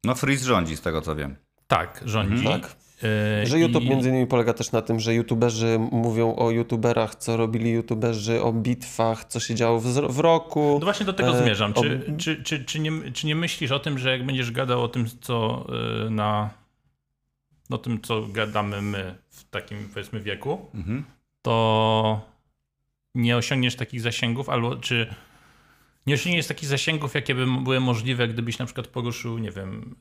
No 0.03 0.15
Freeze 0.15 0.45
rządzi 0.45 0.77
z 0.77 0.81
tego 0.81 1.01
co 1.01 1.15
wiem. 1.15 1.35
Tak, 1.67 2.01
rządzi. 2.05 2.43
Tak. 2.43 2.75
Y, 3.03 3.45
Że 3.47 3.59
YouTube 3.59 3.83
i- 3.83 3.89
między 3.89 4.09
innymi 4.09 4.27
polega 4.27 4.53
też 4.53 4.71
na 4.71 4.81
tym, 4.81 4.99
że 4.99 5.13
youtuberzy 5.13 5.79
mówią 5.91 6.35
o 6.35 6.51
youtuberach, 6.51 7.15
co 7.15 7.37
robili 7.37 7.71
youtuberzy, 7.71 8.41
o 8.43 8.53
bitwach, 8.53 9.25
co 9.25 9.39
się 9.39 9.55
działo 9.55 9.79
w, 9.79 9.83
w 9.87 10.19
roku. 10.19 10.77
No 10.79 10.85
właśnie 10.85 11.05
do 11.05 11.13
tego 11.13 11.37
E, 11.39 11.43
zmierzam. 11.43 11.71
o- 11.75 11.81
Czy, 11.83 12.01
czy, 12.17 12.43
czy, 12.43 12.65
czy, 12.65 12.79
nie, 12.79 13.11
czy 13.13 13.27
nie 13.27 13.35
myślisz 13.35 13.71
o 13.71 13.79
tym, 13.79 13.99
że 13.99 14.11
jak 14.11 14.25
będziesz 14.25 14.51
gadał 14.51 14.83
o 14.83 14.87
tym, 14.87 15.05
co 15.21 15.65
y, 16.07 16.09
na. 16.09 16.49
o 17.69 17.77
tym, 17.77 18.01
co 18.01 18.21
gadamy 18.27 18.81
my 18.81 19.15
w 19.29 19.49
takim 19.49 19.89
powiedzmy 19.93 20.19
wieku, 20.19 20.65
Mhm. 20.75 21.03
to 21.41 22.21
nie 23.15 23.37
osiągniesz 23.37 23.75
takich 23.75 24.01
zasięgów, 24.01 24.49
albo 24.49 24.75
czy 24.75 25.13
nie 26.05 26.13
osiągniesz 26.13 26.47
takich 26.47 26.69
zasięgów, 26.69 27.15
jakie 27.15 27.35
by 27.35 27.45
były 27.63 27.79
możliwe, 27.79 28.27
gdybyś 28.27 28.59
na 28.59 28.65
przykład 28.65 28.87
poruszył, 28.87 29.37
nie 29.37 29.51
wiem, 29.51 29.95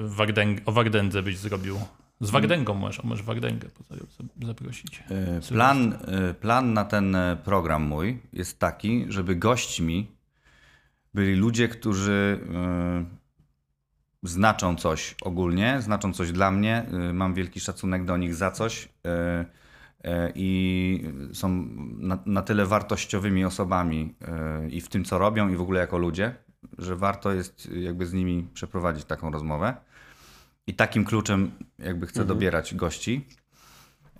Wardęg, 0.00 0.60
o 0.66 0.72
Wardędze 0.72 1.22
byś 1.22 1.38
zrobił 1.38 1.80
Z 2.22 2.30
Wardęgą 2.30 2.74
możesz, 2.74 3.04
możesz 3.04 3.24
Wardęgę 3.24 3.68
zaprosić. 4.42 5.04
E, 5.10 5.40
plan, 5.40 5.98
e, 6.06 6.34
plan 6.34 6.72
na 6.72 6.84
ten 6.84 7.14
e, 7.14 7.36
program 7.44 7.82
mój 7.82 8.22
jest 8.32 8.58
taki, 8.58 9.04
żeby 9.08 9.36
gośćmi 9.36 10.10
byli 11.14 11.34
ludzie, 11.34 11.68
którzy 11.68 12.40
znaczą 14.22 14.76
coś 14.76 15.14
ogólnie, 15.22 15.76
znaczą 15.80 16.12
coś 16.12 16.32
dla 16.32 16.50
mnie, 16.50 16.86
mam 17.12 17.34
wielki 17.34 17.60
szacunek 17.60 18.04
do 18.04 18.16
nich 18.16 18.34
za 18.34 18.50
coś 18.50 18.88
i 20.34 21.04
są 21.32 21.48
na, 21.98 22.18
na 22.26 22.42
tyle 22.42 22.66
wartościowymi 22.66 23.44
osobami 23.44 24.14
i 24.70 24.80
w 24.80 24.88
tym, 24.88 25.04
co 25.04 25.18
robią 25.18 25.48
i 25.48 25.56
w 25.56 25.60
ogóle 25.60 25.80
jako 25.80 25.98
ludzie, 25.98 26.34
że 26.78 26.96
warto 26.96 27.32
jest 27.32 27.70
jakby 27.72 28.06
z 28.06 28.12
nimi 28.12 28.48
przeprowadzić 28.54 29.04
taką 29.04 29.30
rozmowę. 29.30 29.74
I 30.66 30.74
takim 30.74 31.04
kluczem 31.04 31.50
jakby 31.78 32.06
chcę 32.06 32.20
mhm. 32.20 32.28
dobierać 32.28 32.74
gości. 32.74 33.26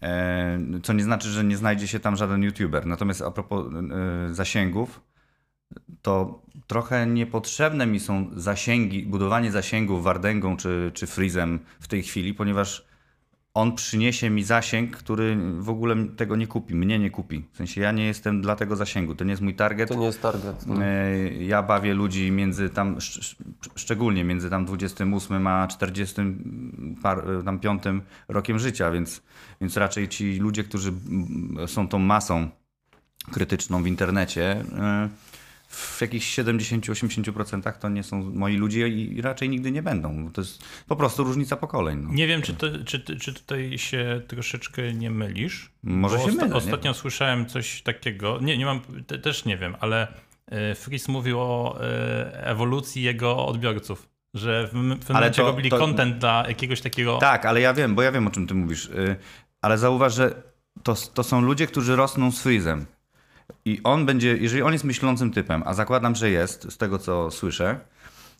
E, 0.02 0.59
co 0.83 0.92
nie 0.92 1.05
znaczy, 1.05 1.28
że 1.28 1.44
nie 1.44 1.57
znajdzie 1.57 1.88
się 1.88 2.00
tam 2.00 2.16
żaden 2.16 2.42
youtuber. 2.42 2.87
Natomiast 2.87 3.22
a 3.22 3.31
propos 3.31 3.66
e, 3.74 4.35
zasięgów, 4.35 5.00
to 6.02 6.42
trochę 6.66 7.07
niepotrzebne 7.07 7.87
mi 7.87 8.00
są 8.00 8.31
zasięgi, 8.37 9.02
budowanie 9.02 9.52
zasięgów 9.52 10.05
Wardęgą 10.05 10.57
czy, 10.57 10.90
czy 10.94 11.07
Freezem 11.07 11.59
w 11.81 11.88
tej 11.88 12.02
chwili, 12.02 12.35
ponieważ 12.35 12.91
on 13.55 13.75
przyniesie 13.75 14.31
mi 14.31 14.45
zasięg, 14.45 14.97
który 14.97 15.37
w 15.59 15.69
ogóle 15.69 15.97
tego 16.17 16.37
nie 16.37 16.47
kupi, 16.47 16.75
mnie 16.75 16.99
nie 16.99 17.11
kupi. 17.11 17.45
W 17.53 17.57
sensie 17.57 17.81
ja 17.81 17.93
nie 17.93 18.07
jestem 18.07 18.43
dla 18.43 18.57
tego 18.57 18.77
zasięgu, 18.77 19.15
to 19.15 19.25
nie 19.25 19.31
jest 19.31 19.43
mój 19.43 19.55
target. 19.55 19.88
To 19.88 19.95
nie 19.95 20.07
jest 20.07 20.23
target. 20.23 20.67
No. 20.67 20.85
E, 20.85 21.19
ja 21.33 21.62
bawię 21.62 21.95
ludzi 21.95 22.31
między 22.31 22.71
tam, 22.71 22.97
szczególnie 23.77 24.25
między 24.25 24.51
tam 24.51 24.65
28 24.65 25.47
a 25.47 25.69
40 25.69 26.15
par, 27.03 27.25
tam 27.45 27.59
5 27.59 27.83
rokiem 28.29 28.59
życia, 28.59 28.91
więc, 28.91 29.23
więc 29.61 29.77
raczej 29.77 30.09
ci 30.09 30.38
ludzie, 30.38 30.65
którzy 30.65 30.93
są 31.67 31.88
tą 31.88 31.99
masą 31.99 32.49
krytyczną 33.33 33.83
w 33.83 33.87
internecie, 33.87 34.65
e, 34.79 35.09
w 35.72 36.00
jakichś 36.00 36.38
70-80% 36.38 37.72
to 37.72 37.88
nie 37.88 38.02
są 38.02 38.22
moi 38.22 38.56
ludzie 38.56 38.88
i 38.88 39.22
raczej 39.22 39.48
nigdy 39.48 39.70
nie 39.70 39.82
będą. 39.82 40.30
To 40.32 40.40
jest 40.40 40.64
po 40.88 40.96
prostu 40.96 41.24
różnica 41.24 41.56
pokoleń. 41.56 42.02
No. 42.02 42.14
Nie 42.14 42.26
wiem, 42.26 42.42
czy, 42.42 42.54
to, 42.54 42.66
czy, 42.85 43.00
czy 43.00 43.35
tutaj 43.35 43.78
się 43.78 44.22
troszeczkę 44.28 44.92
nie 44.92 45.11
mylisz. 45.11 45.70
Może 45.82 46.18
się 46.18 46.24
osta- 46.24 46.42
mylę. 46.42 46.56
Ostatnio 46.56 46.94
słyszałem 46.94 47.46
coś 47.46 47.82
takiego, 47.82 48.38
nie, 48.40 48.58
nie 48.58 48.64
mam, 48.64 48.80
te, 49.06 49.18
też 49.18 49.44
nie 49.44 49.58
wiem, 49.58 49.76
ale 49.80 50.08
e, 50.46 50.74
Fris 50.74 51.08
mówił 51.08 51.40
o 51.40 51.78
e, 51.80 52.46
ewolucji 52.46 53.02
jego 53.02 53.46
odbiorców. 53.46 54.08
Że 54.35 54.66
w, 54.66 54.70
w 54.70 55.11
ale 55.11 55.20
momencie 55.20 55.42
to, 55.42 55.48
robili 55.48 55.70
to... 55.70 55.78
content 55.78 56.18
dla 56.18 56.44
jakiegoś 56.48 56.80
takiego. 56.80 57.18
Tak, 57.18 57.46
ale 57.46 57.61
ja 57.61 57.74
wiem, 57.74 57.94
bo 57.94 58.02
ja 58.02 58.12
wiem 58.12 58.26
o 58.26 58.30
czym 58.30 58.46
ty 58.46 58.54
mówisz. 58.54 58.87
E, 58.87 59.16
ale 59.62 59.78
zauważ, 59.78 60.14
że 60.14 60.42
to, 60.82 60.94
to 61.14 61.22
są 61.22 61.40
ludzie, 61.40 61.66
którzy 61.66 61.96
rosną 61.96 62.32
z 62.32 62.42
Freezem. 62.42 62.87
I 63.64 63.81
on 63.85 64.07
będzie, 64.07 64.37
jeżeli 64.37 64.62
on 64.62 64.72
jest 64.72 64.85
myślącym 64.85 65.31
typem, 65.31 65.62
a 65.66 65.74
zakładam, 65.74 66.14
że 66.14 66.31
jest, 66.31 66.72
z 66.72 66.76
tego 66.76 66.98
co 66.98 67.31
słyszę, 67.31 67.81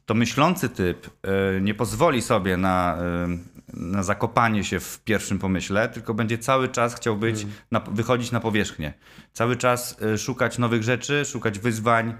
to 0.06 0.14
myślący 0.14 0.68
typ 0.68 1.10
e, 1.22 1.60
nie 1.60 1.74
pozwoli 1.74 2.22
sobie 2.22 2.56
na, 2.56 2.96
e, 2.96 3.38
na 3.74 4.02
zakopanie 4.02 4.64
się 4.64 4.80
w 4.80 5.00
pierwszym 5.00 5.38
pomyśle, 5.38 5.88
tylko 5.88 6.14
będzie 6.14 6.38
cały 6.38 6.68
czas 6.68 6.94
chciał 6.94 7.16
być, 7.16 7.36
hmm. 7.36 7.54
na, 7.70 7.80
wychodzić 7.80 8.32
na 8.32 8.40
powierzchnię. 8.40 8.92
Cały 9.32 9.56
czas 9.56 9.96
e, 10.02 10.18
szukać 10.18 10.58
nowych 10.58 10.82
rzeczy, 10.82 11.24
szukać 11.24 11.58
wyzwań, 11.58 12.14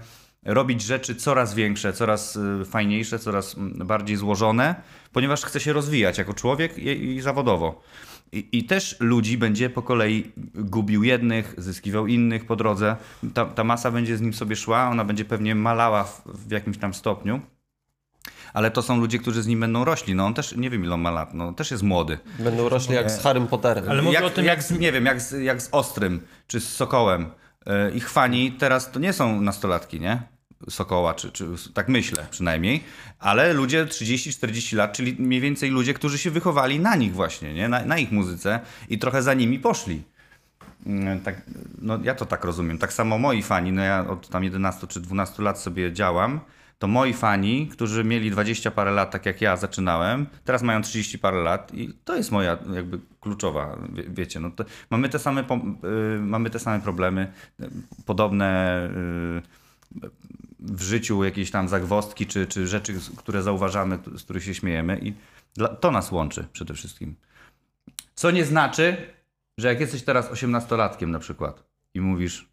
robić 0.45 0.81
rzeczy 0.81 1.15
coraz 1.15 1.53
większe, 1.53 1.93
coraz 1.93 2.39
fajniejsze, 2.65 3.19
coraz 3.19 3.55
bardziej 3.59 4.17
złożone, 4.17 4.75
ponieważ 5.11 5.45
chce 5.45 5.59
się 5.59 5.73
rozwijać 5.73 6.17
jako 6.17 6.33
człowiek 6.33 6.77
i, 6.77 7.15
i 7.15 7.21
zawodowo. 7.21 7.81
I, 8.33 8.57
I, 8.57 8.63
też 8.63 8.95
ludzi 8.99 9.37
będzie 9.37 9.69
po 9.69 9.81
kolei 9.81 10.31
gubił 10.55 11.03
jednych, 11.03 11.55
zyskiwał 11.57 12.07
innych 12.07 12.45
po 12.45 12.55
drodze. 12.55 12.95
Ta, 13.33 13.45
ta 13.45 13.63
masa 13.63 13.91
będzie 13.91 14.17
z 14.17 14.21
nim 14.21 14.33
sobie 14.33 14.55
szła, 14.55 14.89
ona 14.89 15.05
będzie 15.05 15.25
pewnie 15.25 15.55
malała 15.55 16.03
w, 16.03 16.21
w 16.25 16.51
jakimś 16.51 16.77
tam 16.77 16.93
stopniu. 16.93 17.41
Ale 18.53 18.71
to 18.71 18.81
są 18.81 18.99
ludzie, 18.99 19.19
którzy 19.19 19.43
z 19.43 19.47
nim 19.47 19.59
będą 19.59 19.85
rośli. 19.85 20.15
No 20.15 20.25
on 20.25 20.33
też, 20.33 20.55
nie 20.55 20.69
wiem 20.69 20.83
ile 20.83 20.93
on 20.93 21.01
ma 21.01 21.11
lat, 21.11 21.33
no 21.33 21.53
też 21.53 21.71
jest 21.71 21.83
młody. 21.83 22.17
Będą 22.39 22.69
rośli 22.69 22.95
jak 22.95 23.11
z 23.11 23.19
Harrym 23.19 23.47
Potterem. 23.47 23.89
Ale 23.89 24.01
mówię 24.01 24.15
jak, 24.15 24.23
o 24.23 24.29
tym 24.29 24.45
jak, 24.45 24.63
z, 24.63 24.79
nie 24.79 24.91
wiem, 24.91 25.05
jak 25.05 25.21
z, 25.21 25.43
jak 25.43 25.61
z 25.61 25.69
Ostrym, 25.71 26.21
czy 26.47 26.59
z 26.59 26.75
Sokołem. 26.75 27.31
E, 27.65 27.91
ich 27.91 28.09
fani 28.09 28.51
teraz 28.51 28.91
to 28.91 28.99
nie 28.99 29.13
są 29.13 29.41
nastolatki, 29.41 29.99
nie? 29.99 30.32
Sokoła, 30.69 31.13
czy, 31.13 31.31
czy 31.31 31.45
tak 31.73 31.89
myślę 31.89 32.27
przynajmniej, 32.31 32.83
ale 33.19 33.53
ludzie 33.53 33.85
30-40 33.85 34.75
lat, 34.75 34.93
czyli 34.93 35.15
mniej 35.19 35.41
więcej 35.41 35.69
ludzie, 35.69 35.93
którzy 35.93 36.17
się 36.17 36.31
wychowali 36.31 36.79
na 36.79 36.95
nich 36.95 37.13
właśnie, 37.13 37.53
nie? 37.53 37.69
Na, 37.69 37.85
na 37.85 37.97
ich 37.97 38.11
muzyce 38.11 38.59
i 38.89 38.97
trochę 38.97 39.21
za 39.21 39.33
nimi 39.33 39.59
poszli. 39.59 40.03
Mm, 40.85 41.19
tak, 41.19 41.41
no 41.81 41.99
ja 42.03 42.15
to 42.15 42.25
tak 42.25 42.45
rozumiem. 42.45 42.77
Tak 42.77 42.93
samo 42.93 43.17
moi 43.17 43.43
fani, 43.43 43.71
no 43.71 43.81
ja 43.81 44.07
od 44.07 44.29
tam 44.29 44.43
11 44.43 44.87
czy 44.87 45.01
12 45.01 45.43
lat 45.43 45.59
sobie 45.59 45.93
działam, 45.93 46.39
to 46.79 46.87
moi 46.87 47.13
fani, 47.13 47.67
którzy 47.67 48.03
mieli 48.03 48.31
20 48.31 48.71
parę 48.71 48.91
lat, 48.91 49.11
tak 49.11 49.25
jak 49.25 49.41
ja 49.41 49.57
zaczynałem, 49.57 50.25
teraz 50.43 50.61
mają 50.61 50.81
30 50.81 51.19
parę 51.19 51.37
lat 51.37 51.73
i 51.73 51.93
to 52.03 52.15
jest 52.15 52.31
moja 52.31 52.57
jakby 52.73 52.99
kluczowa, 53.21 53.77
wie, 53.93 54.03
wiecie, 54.09 54.39
no 54.39 54.51
mamy 54.89 55.09
te 55.09 55.19
same, 55.19 55.41
y, 55.41 56.19
mamy 56.19 56.49
te 56.49 56.59
same 56.59 56.79
problemy, 56.79 57.31
podobne 58.05 58.79
y, 60.01 60.09
w 60.63 60.81
życiu 60.81 61.23
jakieś 61.23 61.51
tam 61.51 61.67
zagwostki 61.67 62.27
czy, 62.27 62.47
czy 62.47 62.67
rzeczy, 62.67 62.93
które 63.17 63.43
zauważamy, 63.43 63.99
z 64.17 64.23
których 64.23 64.43
się 64.43 64.53
śmiejemy 64.53 64.99
i 65.01 65.13
to 65.79 65.91
nas 65.91 66.11
łączy 66.11 66.47
przede 66.53 66.73
wszystkim. 66.73 67.15
Co 68.15 68.31
nie 68.31 68.45
znaczy, 68.45 69.13
że 69.57 69.67
jak 69.67 69.79
jesteś 69.79 70.03
teraz 70.03 70.31
osiemnastolatkiem 70.31 71.11
na 71.11 71.19
przykład 71.19 71.63
i 71.93 72.01
mówisz 72.01 72.52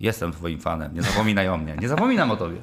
Jestem 0.00 0.32
twoim 0.32 0.60
fanem, 0.60 0.94
nie 0.94 1.02
zapominaj 1.02 1.48
o 1.48 1.58
mnie. 1.58 1.76
Nie 1.80 1.88
zapominam 1.88 2.30
o 2.30 2.36
tobie. 2.36 2.56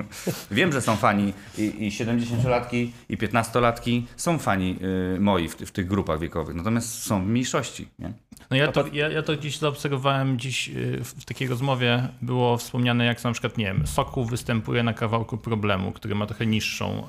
Wiem, 0.50 0.72
że 0.72 0.80
są 0.80 0.96
fani 0.96 1.32
i, 1.58 1.86
i 1.86 1.90
70-latki, 1.90 2.90
i 3.08 3.18
15-latki 3.18 4.02
są 4.16 4.38
fani 4.38 4.76
y, 5.16 5.20
moi 5.20 5.48
w, 5.48 5.54
w, 5.54 5.70
tych 5.70 5.86
grupach 5.86 6.20
wiekowych, 6.20 6.54
natomiast 6.54 7.02
są 7.02 7.24
w 7.24 7.26
mniejszości. 7.26 7.88
Nie? 7.98 8.12
No 8.50 8.56
ja 8.56 8.72
to, 8.72 8.84
ja, 8.92 9.08
ja 9.08 9.22
to 9.22 9.36
gdzieś 9.36 9.58
zaobserwowałem, 9.58 10.38
dziś 10.38 10.68
y, 10.68 11.04
w 11.04 11.24
takiej 11.24 11.48
rozmowie 11.48 12.08
było 12.22 12.56
wspomniane, 12.56 13.04
jak 13.04 13.24
na 13.24 13.32
przykład, 13.32 13.58
nie 13.58 13.64
wiem, 13.64 13.86
Sokół 13.86 14.24
występuje 14.24 14.82
na 14.82 14.92
kawałku 14.92 15.38
problemu, 15.38 15.92
który 15.92 16.14
ma 16.14 16.26
trochę 16.26 16.46
niższą, 16.46 17.06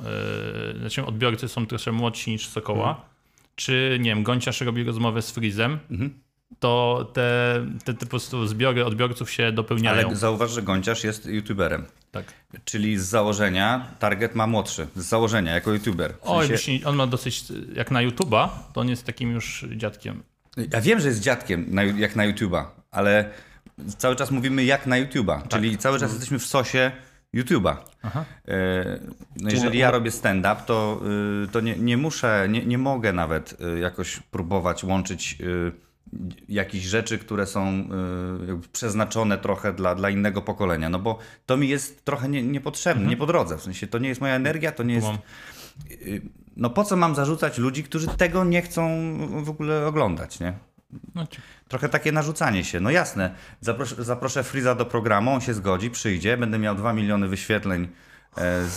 yy, 0.73 0.79
znaczy 0.79 1.05
odbiorcy 1.05 1.47
są 1.47 1.65
troszkę 1.65 1.91
młodsi 1.91 2.31
niż 2.31 2.47
Sokoła, 2.47 2.89
mhm. 2.89 3.07
czy, 3.55 3.97
nie 4.01 4.09
wiem, 4.09 4.23
Gonciarz 4.23 4.61
robi 4.61 4.83
rozmowę 4.83 5.21
z 5.21 5.31
Freezem, 5.31 5.79
mhm 5.91 6.23
to 6.59 7.05
te, 7.13 7.65
te, 7.85 7.93
te 7.93 7.99
po 7.99 8.09
prostu 8.09 8.47
zbiory 8.47 8.85
odbiorców 8.85 9.31
się 9.31 9.51
dopełniają. 9.51 10.07
Ale 10.07 10.15
zauważ, 10.15 10.51
że 10.51 10.61
Gonciarz 10.61 11.03
jest 11.03 11.25
youtuberem. 11.25 11.85
Tak. 12.11 12.25
Czyli 12.65 12.97
z 12.97 13.03
założenia 13.03 13.87
target 13.99 14.35
ma 14.35 14.47
młodszy. 14.47 14.87
Z 14.95 15.05
założenia, 15.05 15.53
jako 15.53 15.73
youtuber. 15.73 16.13
W 16.23 16.47
sensie... 16.47 16.71
Oj, 16.71 16.81
on 16.85 16.95
ma 16.95 17.07
dosyć, 17.07 17.43
jak 17.75 17.91
na 17.91 17.99
YouTube'a, 17.99 18.49
to 18.73 18.81
on 18.81 18.89
jest 18.89 19.05
takim 19.05 19.31
już 19.31 19.65
dziadkiem. 19.75 20.23
Ja 20.73 20.81
wiem, 20.81 20.99
że 20.99 21.07
jest 21.07 21.19
dziadkiem, 21.19 21.65
na, 21.69 21.83
jak 21.83 22.15
na 22.15 22.31
YouTube'a, 22.31 22.65
ale 22.91 23.29
cały 23.97 24.15
czas 24.15 24.31
mówimy 24.31 24.63
jak 24.63 24.87
na 24.87 24.95
YouTube'a. 24.95 25.41
Tak. 25.41 25.47
Czyli 25.47 25.77
cały 25.77 25.99
czas 25.99 26.11
jesteśmy 26.11 26.39
w 26.39 26.45
sosie 26.45 26.91
YouTube'a. 27.33 27.75
E, 28.47 28.99
no 29.35 29.49
jeżeli 29.49 29.79
ja 29.79 29.91
robię 29.91 30.11
stand-up, 30.11 30.55
to, 30.65 31.01
y, 31.43 31.47
to 31.47 31.61
nie, 31.61 31.75
nie 31.75 31.97
muszę, 31.97 32.47
nie, 32.49 32.65
nie 32.65 32.77
mogę 32.77 33.13
nawet 33.13 33.57
y, 33.75 33.79
jakoś 33.79 34.19
próbować 34.19 34.83
łączyć 34.83 35.37
y, 35.41 35.71
jakichś 36.49 36.85
rzeczy, 36.85 37.17
które 37.17 37.47
są 37.47 37.89
y, 38.63 38.69
przeznaczone 38.71 39.37
trochę 39.37 39.73
dla, 39.73 39.95
dla 39.95 40.09
innego 40.09 40.41
pokolenia, 40.41 40.89
no 40.89 40.99
bo 40.99 41.17
to 41.45 41.57
mi 41.57 41.69
jest 41.69 42.05
trochę 42.05 42.29
nie, 42.29 42.43
niepotrzebne, 42.43 43.01
mhm. 43.01 43.09
nie 43.09 43.17
po 43.17 43.25
drodze, 43.25 43.57
w 43.57 43.61
sensie 43.61 43.87
to 43.87 43.99
nie 43.99 44.09
jest 44.09 44.21
moja 44.21 44.35
energia, 44.35 44.71
to 44.71 44.83
nie 44.83 44.93
jest... 44.93 45.07
Y, 45.91 46.21
no 46.57 46.69
po 46.69 46.83
co 46.83 46.95
mam 46.95 47.15
zarzucać 47.15 47.57
ludzi, 47.57 47.83
którzy 47.83 48.07
tego 48.07 48.43
nie 48.43 48.61
chcą 48.61 48.89
w 49.43 49.49
ogóle 49.49 49.87
oglądać, 49.87 50.39
nie? 50.39 50.53
No 51.15 51.27
trochę 51.67 51.89
takie 51.89 52.11
narzucanie 52.11 52.63
się. 52.63 52.79
No 52.79 52.91
jasne, 52.91 53.35
zaproszę, 53.61 54.03
zaproszę 54.03 54.43
Friza 54.43 54.75
do 54.75 54.85
programu, 54.85 55.31
on 55.31 55.41
się 55.41 55.53
zgodzi, 55.53 55.91
przyjdzie, 55.91 56.37
będę 56.37 56.59
miał 56.59 56.75
2 56.75 56.93
miliony 56.93 57.27
wyświetleń 57.27 57.87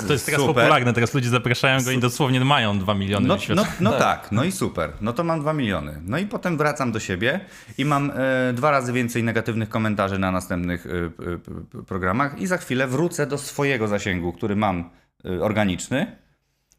to 0.07 0.13
jest 0.13 0.27
teraz 0.27 0.41
super. 0.41 0.55
popularne, 0.55 0.93
teraz 0.93 1.15
ludzie 1.15 1.29
zapraszają 1.29 1.83
go 1.85 1.91
i 1.91 1.99
dosłownie 1.99 2.41
mają 2.41 2.79
2 2.79 2.95
miliony 2.95 3.29
no, 3.29 3.37
no, 3.55 3.67
no 3.81 3.91
tak. 3.91 4.01
tak. 4.01 4.33
no 4.33 4.45
i 4.45 4.53
super, 4.53 4.93
no 5.01 5.13
to 5.13 5.25
mam 5.25 5.41
2 5.41 5.53
miliony. 5.53 6.01
No 6.03 6.19
i 6.19 6.27
potem 6.27 6.57
wracam 6.57 6.93
do 6.93 7.01
siebie 7.01 7.41
i 7.79 7.85
mam 7.85 8.13
e, 8.15 8.53
dwa 8.53 8.71
razy 8.71 8.93
więcej 8.93 9.25
negatywnych 9.25 9.69
komentarzy 9.69 10.19
na 10.19 10.33
następnych 10.33 10.87
e, 10.87 11.83
programach 11.83 12.39
i 12.39 12.47
za 12.47 12.57
chwilę 12.57 12.87
wrócę 12.87 13.27
do 13.27 13.39
swojego 13.39 13.89
zasięgu, 13.89 14.33
który 14.33 14.57
mam 14.57 14.91
e, 15.25 15.43
organiczny, 15.43 16.17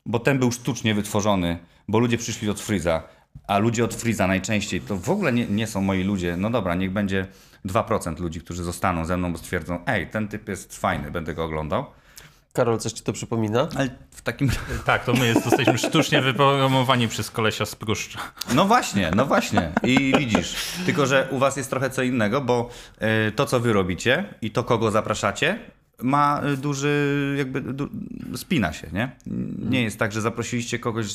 bo 0.05 0.19
ten 0.19 0.39
był 0.39 0.51
sztucznie 0.51 0.95
wytworzony, 0.95 1.59
bo 1.87 1.99
ludzie 1.99 2.17
przyszli 2.17 2.49
od 2.49 2.61
Freeza, 2.61 3.03
a 3.47 3.57
ludzie 3.57 3.83
od 3.83 3.95
Freeza 3.95 4.27
najczęściej 4.27 4.81
to 4.81 4.97
w 4.97 5.09
ogóle 5.09 5.33
nie, 5.33 5.45
nie 5.45 5.67
są 5.67 5.81
moi 5.81 6.03
ludzie. 6.03 6.37
No 6.37 6.49
dobra, 6.49 6.75
niech 6.75 6.91
będzie 6.91 7.27
2% 7.65 8.19
ludzi, 8.19 8.41
którzy 8.41 8.63
zostaną 8.63 9.05
ze 9.05 9.17
mną, 9.17 9.31
bo 9.31 9.37
stwierdzą, 9.37 9.79
ej, 9.85 10.07
ten 10.07 10.27
typ 10.27 10.49
jest 10.49 10.77
fajny, 10.77 11.11
będę 11.11 11.33
go 11.33 11.45
oglądał 11.45 11.85
Karol, 12.57 12.77
coś 12.77 12.91
ci 12.91 13.03
to 13.03 13.13
przypomina? 13.13 13.67
Ale 13.75 13.89
w 14.11 14.21
takim... 14.21 14.49
Tak, 14.85 15.05
to 15.05 15.13
my 15.13 15.27
jest, 15.27 15.45
jesteśmy 15.45 15.77
sztucznie 15.77 16.21
wyprogramowani 16.21 17.07
przez 17.07 17.31
kolesia 17.31 17.65
z 17.65 17.75
Pruszcza. 17.75 18.19
No 18.55 18.65
właśnie, 18.65 19.11
no 19.15 19.25
właśnie. 19.25 19.71
I 19.83 20.13
widzisz. 20.17 20.55
Tylko, 20.85 21.05
że 21.05 21.27
u 21.31 21.39
was 21.39 21.57
jest 21.57 21.69
trochę 21.69 21.89
co 21.89 22.03
innego, 22.03 22.41
bo 22.41 22.69
e, 22.99 23.31
to, 23.31 23.45
co 23.45 23.59
wy 23.59 23.73
robicie 23.73 24.33
i 24.41 24.51
to, 24.51 24.63
kogo 24.63 24.91
zapraszacie, 24.91 25.59
ma 26.01 26.41
e, 26.41 26.57
duży, 26.57 27.35
jakby 27.37 27.61
du, 27.61 27.89
spina 28.35 28.73
się, 28.73 28.87
nie? 28.93 29.11
Nie 29.69 29.83
jest 29.83 29.99
tak, 29.99 30.11
że 30.11 30.21
zaprosiliście 30.21 30.79
kogoś 30.79 31.07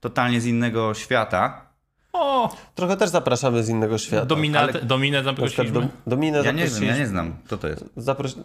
totalnie 0.00 0.40
z 0.40 0.46
innego 0.46 0.94
świata. 0.94 1.71
O, 2.12 2.56
Trochę 2.74 2.96
też 2.96 3.10
zapraszamy 3.10 3.62
z 3.64 3.68
innego 3.68 3.98
świata. 3.98 4.26
dominat, 4.26 4.62
ale- 4.70 4.82
Dominę 4.82 5.22
zaprosiliśmy. 5.22 5.80
do, 5.80 5.88
Dominę 6.06 6.38
Ja 6.38 6.44
nie 6.44 6.48
wiem, 6.50 6.58
ja 6.58 6.64
zaprosiliśmy. 6.66 6.98
nie 7.00 7.06
znam. 7.06 7.36
Kto 7.46 7.56
to 7.58 7.68
jest? 7.68 7.84
Zapros... 7.96 8.36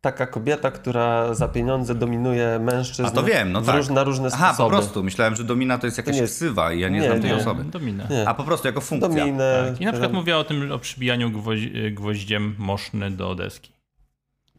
Taka 0.00 0.26
kobieta, 0.26 0.70
która 0.70 1.34
za 1.34 1.48
pieniądze 1.48 1.94
dominuje 1.94 2.58
mężczyzn 2.58 3.06
A 3.06 3.10
to 3.10 3.22
wiem, 3.22 3.52
no 3.52 3.62
tak. 3.62 3.76
róż, 3.76 3.88
na 3.88 4.04
różne 4.04 4.28
Aha, 4.32 4.48
sposoby. 4.54 4.70
po 4.76 4.76
prostu. 4.82 5.02
Myślałem, 5.04 5.36
że 5.36 5.44
domina 5.44 5.78
to 5.78 5.86
jest 5.86 5.96
jakaś 5.98 6.16
jest- 6.16 6.34
ksywa 6.34 6.72
i 6.72 6.80
ja 6.80 6.88
nie, 6.88 6.98
Nie, 7.00 7.06
znam 7.06 7.20
tej 7.20 7.30
nie. 7.30 7.36
osoby. 7.36 7.64
Dominę. 7.64 8.06
Nie. 8.10 8.28
A 8.28 8.34
po 8.34 8.44
prostu 8.44 8.66
jako 8.68 8.80
funkcja. 8.80 9.08
Dominę. 9.08 9.64
Tak. 9.72 9.80
I 9.80 9.84
na 9.84 9.92
przykład 9.92 10.12
mówiła 10.12 10.38
o 10.38 10.44
tym, 10.44 10.72
o 10.72 10.78
przybijaniu 10.78 11.30
gwoź, 11.30 11.60
gwoździem 11.92 12.54
moszny 12.58 13.10
do 13.10 13.34
deski. 13.34 13.72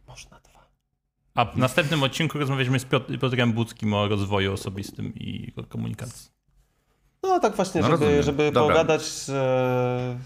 Można 0.08 0.40
dwa. 0.40 0.68
A 1.36 1.46
w 1.46 1.58
następnym 1.58 2.04
odcinku 2.04 2.40
rozmawialiśmy 2.40 2.80
z 2.80 2.86
Piotr, 2.86 3.20
Piotrem 3.20 3.54
Budzkim 3.54 3.94
o 3.94 4.08
rozwoju 4.08 4.54
osobistym 4.54 5.16
i 5.16 5.54
komunikacji. 5.70 6.30
No 7.24 7.40
tak 7.40 7.56
właśnie, 7.56 7.82
No 7.82 7.88
żeby, 7.88 8.00
rozumiem. 8.00 8.24
żeby 8.24 8.52
Dobra. 8.52 8.76
pogadać 8.76 9.02
z, 9.02 9.26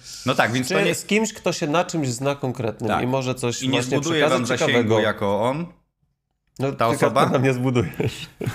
z, 0.04 0.26
No 0.26 0.36
tak, 0.36 0.52
więc 0.52 0.68
czy, 0.68 0.74
to 0.74 0.82
nie- 0.82 0.96
z 0.96 1.06
kimś, 1.06 1.34
kto 1.34 1.54
się 1.54 1.68
na 1.68 1.84
czymś 1.86 2.10
zna 2.10 2.36
konkretnym 2.36 2.90
Tak. 2.90 3.04
i 3.04 3.08
może 3.08 3.36
coś 3.36 3.62
I 3.64 3.66
nie 3.70 3.72
właśnie 3.82 3.98
zbuduje 3.98 4.30
wam 4.30 4.46
zasięgu 4.46 4.72
ciekawego. 4.72 5.00
jako 5.00 5.42
on. 5.42 5.66
No, 6.60 6.72
ta 6.72 6.88
osoba? 6.88 7.22
Kacper, 7.22 7.32
nam 7.34 7.44
nie 7.44 7.54
zbudujesz. 7.54 8.28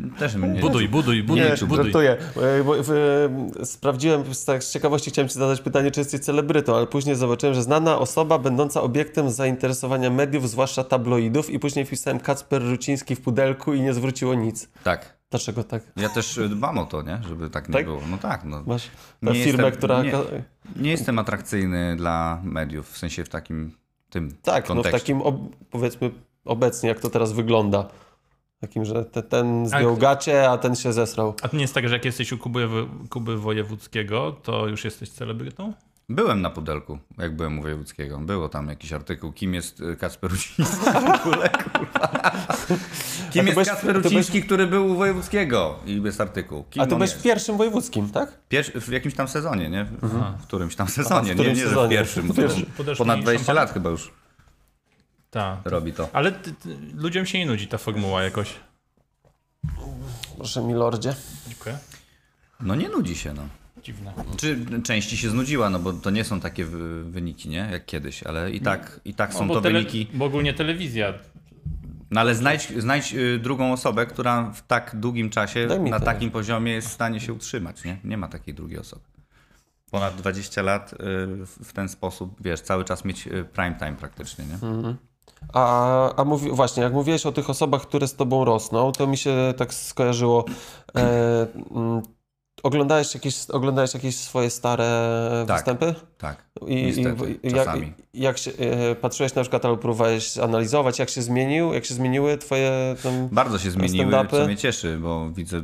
No, 0.00 0.18
też 0.18 0.34
mnie 0.34 0.60
Buduj, 0.60 0.88
buduj, 0.88 1.22
buduj, 1.22 1.44
Nie, 1.44 1.56
buduj. 1.66 1.84
żartuję. 1.84 2.16
E, 2.36 3.60
e, 3.60 3.66
Sprawdziłem, 3.66 4.34
z- 4.34 4.44
tak 4.44 4.64
z 4.64 4.72
ciekawości 4.72 5.10
chciałem 5.10 5.28
ci 5.28 5.34
zadać 5.34 5.60
pytanie, 5.60 5.90
czy 5.90 6.00
jesteś 6.00 6.20
celebrytą, 6.20 6.76
ale 6.76 6.86
później 6.86 7.16
zobaczyłem, 7.16 7.54
że 7.54 7.62
znana 7.62 7.98
osoba 7.98 8.38
będąca 8.38 8.82
obiektem 8.82 9.30
zainteresowania 9.30 10.10
mediów, 10.10 10.50
zwłaszcza 10.50 10.84
tabloidów 10.84 11.50
i 11.50 11.58
później 11.58 11.84
wpisałem 11.86 12.20
Kacper 12.20 12.62
Ruciński 12.62 13.16
w 13.16 13.20
pudelku 13.20 13.74
i 13.74 13.80
nie 13.80 13.94
zwróciło 13.94 14.34
nic. 14.34 14.68
Tak. 14.84 15.21
Dlaczego 15.32 15.64
tak? 15.64 15.82
Ja 15.96 16.08
też 16.08 16.38
y, 16.38 16.48
dbam 16.48 16.78
o 16.78 16.84
to, 16.86 17.02
nie? 17.02 17.20
Żeby 17.28 17.50
tak 17.50 17.68
nie 17.68 17.72
Tak? 17.72 17.84
było. 17.84 18.00
No 18.10 18.18
tak, 18.18 18.44
no. 18.44 18.62
Masz 18.66 18.86
tę 18.86 18.90
Nie 19.32 19.44
firmę, 19.44 19.62
jestem- 19.64 19.72
która... 19.78 20.02
nie. 20.02 20.12
Nie 20.76 20.90
jestem 20.90 21.18
atrakcyjny 21.18 21.96
dla 21.96 22.40
mediów, 22.44 22.90
w 22.90 22.98
sensie 22.98 23.24
w 23.24 23.28
takim 23.28 23.72
tym 24.10 24.34
Tak, 24.42 24.68
no 24.68 24.74
w 24.74 24.76
kontekście. 24.76 25.00
takim, 25.00 25.22
ob, 25.22 25.36
powiedzmy, 25.70 26.10
obecnie, 26.44 26.88
jak 26.88 27.00
to 27.00 27.10
teraz 27.10 27.32
wygląda. 27.32 27.88
Takim, 28.60 28.84
że 28.84 29.04
te, 29.04 29.22
ten 29.22 29.66
zdjął 29.66 29.96
gacie, 29.96 30.50
a 30.50 30.58
ten 30.58 30.74
się 30.76 30.92
zesrał. 30.92 31.34
A 31.42 31.48
to 31.48 31.56
nie 31.56 31.62
jest 31.62 31.74
tak, 31.74 31.88
że 31.88 31.94
jak 31.94 32.04
jesteś 32.04 32.32
u 32.32 32.38
Kuby, 32.38 32.68
Kuby 33.10 33.36
Wojewódzkiego, 33.38 34.32
to 34.42 34.66
już 34.68 34.84
jesteś 34.84 35.10
celebrytą? 35.10 35.72
Byłem 36.08 36.42
na 36.42 36.50
pudelku, 36.50 36.98
jak 37.18 37.36
byłem 37.36 37.58
u 37.58 37.62
Wojewódzkiego. 37.62 38.18
Było 38.18 38.48
tam 38.48 38.68
jakiś 38.68 38.92
artykuł, 38.92 39.32
kim 39.32 39.54
jest 39.54 39.80
y, 39.80 39.96
Kacper 39.96 40.30
Ruciński 40.30 40.62
w 40.84 41.26
ogóle, 41.26 41.48
kurwa. 41.48 42.08
Kim 43.32 43.46
jest 43.46 43.54
byłeś- 43.58 43.68
Kacper 43.68 43.96
Ruciński, 44.02 44.42
który 44.42 44.66
był 44.66 44.86
u 44.86 44.96
Wojewódzkiego 44.96 45.78
i 45.86 46.02
jest 46.02 46.20
artykuł. 46.20 46.64
Kim 46.70 46.82
A 46.82 46.86
ty 46.86 46.94
byłeś 46.94 47.10
jest? 47.10 47.20
w 47.20 47.24
pierwszym 47.24 47.56
wojewódzkim, 47.56 48.10
tak? 48.10 48.38
Pierwszy, 48.48 48.80
w 48.80 48.88
jakimś 48.88 49.14
tam 49.14 49.28
sezonie, 49.28 49.70
nie? 49.70 49.84
W, 49.84 50.08
w 50.42 50.42
którymś 50.42 50.76
tam 50.76 50.86
Aha, 50.86 50.94
sezonie. 50.94 51.30
w 51.30 51.34
którymś 51.34 51.58
nie, 51.58 51.64
nie, 51.64 51.68
sezonie. 51.68 51.86
w 51.88 51.90
pierwszym. 51.90 52.32
W 52.32 52.36
pierwszym. 52.36 52.66
Ponad 52.98 53.20
20 53.20 53.46
szampan? 53.46 53.56
lat 53.64 53.72
chyba 53.74 53.90
już 53.90 54.12
Tak. 55.30 55.58
robi 55.64 55.92
to. 55.92 56.08
Ale 56.12 56.32
ty, 56.32 56.52
ty, 56.52 56.76
ludziom 56.94 57.26
się 57.26 57.38
nie 57.38 57.46
nudzi 57.46 57.68
ta 57.68 57.78
formuła 57.78 58.22
jakoś. 58.22 58.54
Proszę, 60.36 60.62
milordzie. 60.62 61.14
Dziękuję. 61.48 61.78
No 62.60 62.74
nie 62.74 62.88
nudzi 62.88 63.16
się, 63.16 63.32
no. 63.34 63.42
Dziwne. 63.82 64.12
Czy 64.36 64.58
części 64.82 65.16
się 65.16 65.30
znudziła, 65.30 65.70
no 65.70 65.78
bo 65.78 65.92
to 65.92 66.10
nie 66.10 66.24
są 66.24 66.40
takie 66.40 66.64
wy- 66.64 67.04
wyniki, 67.04 67.48
nie? 67.48 67.68
Jak 67.72 67.86
kiedyś, 67.86 68.22
ale 68.22 68.50
i 68.50 68.60
tak, 68.60 69.00
i 69.04 69.14
tak 69.14 69.34
są 69.34 69.48
bo 69.48 69.54
to 69.54 69.60
tele- 69.60 69.72
wyniki. 69.78 70.06
Bo 70.14 70.24
ogólnie 70.24 70.54
telewizja. 70.54 71.14
No 72.10 72.20
ale 72.20 72.34
znajdź, 72.34 72.72
znajdź 72.78 73.14
y, 73.14 73.38
drugą 73.38 73.72
osobę, 73.72 74.06
która 74.06 74.50
w 74.50 74.66
tak 74.66 74.96
długim 75.00 75.30
czasie 75.30 75.68
na 75.90 76.00
takim 76.00 76.30
poziomie 76.30 76.72
jest 76.72 76.88
w 76.88 76.92
stanie 76.92 77.20
się 77.20 77.32
utrzymać, 77.32 77.84
nie? 77.84 77.96
Nie 78.04 78.16
ma 78.16 78.28
takiej 78.28 78.54
drugiej 78.54 78.78
osoby. 78.78 79.02
Ponad 79.90 80.16
20 80.16 80.62
lat 80.62 80.92
y, 80.92 80.96
w- 81.46 81.72
ten 81.72 81.88
sposób, 81.88 82.36
wiesz, 82.40 82.60
cały 82.60 82.84
czas 82.84 83.04
mieć 83.04 83.26
y, 83.26 83.44
prime 83.52 83.74
time 83.78 83.92
praktycznie, 83.96 84.44
nie? 84.44 84.58
A, 85.52 86.14
a 86.16 86.24
mówi, 86.24 86.50
właśnie, 86.50 86.82
jak 86.82 86.92
mówiłeś 86.92 87.26
o 87.26 87.32
tych 87.32 87.50
osobach, 87.50 87.82
które 87.82 88.08
z 88.08 88.14
tobą 88.14 88.44
rosną, 88.44 88.92
to 88.92 89.06
mi 89.06 89.16
się 89.16 89.54
tak 89.56 89.74
skojarzyło. 89.74 90.44
E, 90.96 91.46
oglądałeś, 92.62 93.14
jakieś, 93.14 93.50
oglądałeś 93.50 93.94
jakieś 93.94 94.16
swoje 94.16 94.50
stare 94.50 95.44
Tak. 95.46 95.56
występy? 95.56 95.94
Tak, 96.18 96.44
I, 96.66 96.74
niestety, 96.74 97.38
i. 97.42 97.50
Jak, 97.56 97.68
jak 98.14 98.38
się, 98.38 98.50
e, 98.58 98.94
patrzyłeś 98.94 99.34
na 99.34 99.42
przykład, 99.42 99.64
albo 99.64 99.76
próbowałeś 99.76 100.38
analizować, 100.38 100.98
jak 100.98 101.10
się 101.10 101.22
zmienił, 101.22 101.72
jak 101.72 101.84
się 101.84 101.94
zmieniły 101.94 102.38
twoje 102.38 102.96
tam, 103.02 103.28
Bardzo 103.32 103.58
się 103.58 103.70
zmieniły, 103.70 104.12
co 104.30 104.46
mnie 104.46 104.56
cieszy, 104.56 104.98
bo 105.02 105.30
widzę, 105.30 105.56
y, 105.56 105.62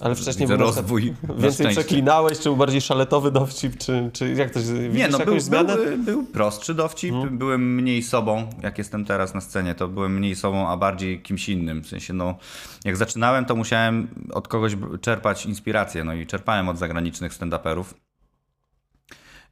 Ale 0.00 0.14
wcześniej 0.14 0.48
widzę 0.48 0.56
rozwój 0.56 1.14
więcej 1.38 1.66
przeklinałeś, 1.66 2.38
czy 2.38 2.44
był 2.44 2.56
bardziej 2.56 2.80
szaletowy 2.80 3.30
dowcip, 3.30 3.78
czy, 3.78 4.10
czy 4.12 4.32
jak 4.34 4.50
to 4.50 4.60
się, 4.60 4.72
Nie, 4.72 5.08
no 5.08 5.18
był, 5.18 5.26
jakąś 5.26 5.42
zmianę? 5.42 5.76
był, 5.76 5.98
był 5.98 6.24
prostszy 6.24 6.74
dowcip, 6.74 7.14
byłem 7.30 7.74
mniej 7.74 8.02
sobą, 8.02 8.46
jak 8.62 8.78
jestem 8.78 9.04
teraz 9.04 9.34
na 9.34 9.40
scenie, 9.40 9.74
to 9.74 9.88
byłem 9.88 10.14
mniej 10.14 10.36
sobą, 10.36 10.68
a 10.68 10.76
bardziej 10.76 11.22
kimś 11.22 11.48
innym. 11.48 11.82
W 11.82 11.86
sensie, 11.86 12.12
no, 12.12 12.34
jak 12.84 12.96
zaczynałem, 12.96 13.44
to 13.44 13.56
musiałem 13.56 14.08
od 14.32 14.48
kogoś 14.48 14.72
czerpać 15.00 15.46
inspirację, 15.46 16.04
no 16.04 16.14
i 16.14 16.26
czerpałem 16.34 16.68
od 16.68 16.78
zagranicznych 16.78 17.32
stand-uperów. 17.32 17.94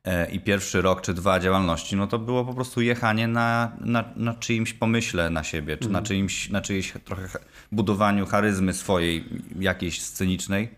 E, 0.05 0.31
I 0.31 0.40
pierwszy 0.40 0.83
rok 0.83 1.01
czy 1.01 1.14
dwa 1.14 1.40
działalności, 1.40 1.97
no 1.97 2.07
to 2.07 2.18
było 2.18 2.45
po 2.45 2.55
prostu 2.55 2.81
jechanie 2.81 3.29
na, 3.29 3.73
na, 3.81 4.05
na 4.16 4.35
czyimś 4.35 4.73
pomyśle 4.73 5.31
na 5.31 5.45
siebie, 5.45 5.77
czy 5.77 5.88
na, 5.88 6.03
czyimś, 6.03 6.51
na 6.51 6.61
czyjejś 6.61 6.92
trochę 7.05 7.38
budowaniu 7.73 8.27
charyzmy 8.27 8.73
swojej, 8.73 9.25
jakiejś 9.59 10.03
scenicznej. 10.03 10.68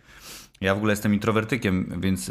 Ja 0.61 0.75
w 0.75 0.77
ogóle 0.77 0.93
jestem 0.93 1.15
introwertykiem, 1.15 2.01
więc 2.01 2.31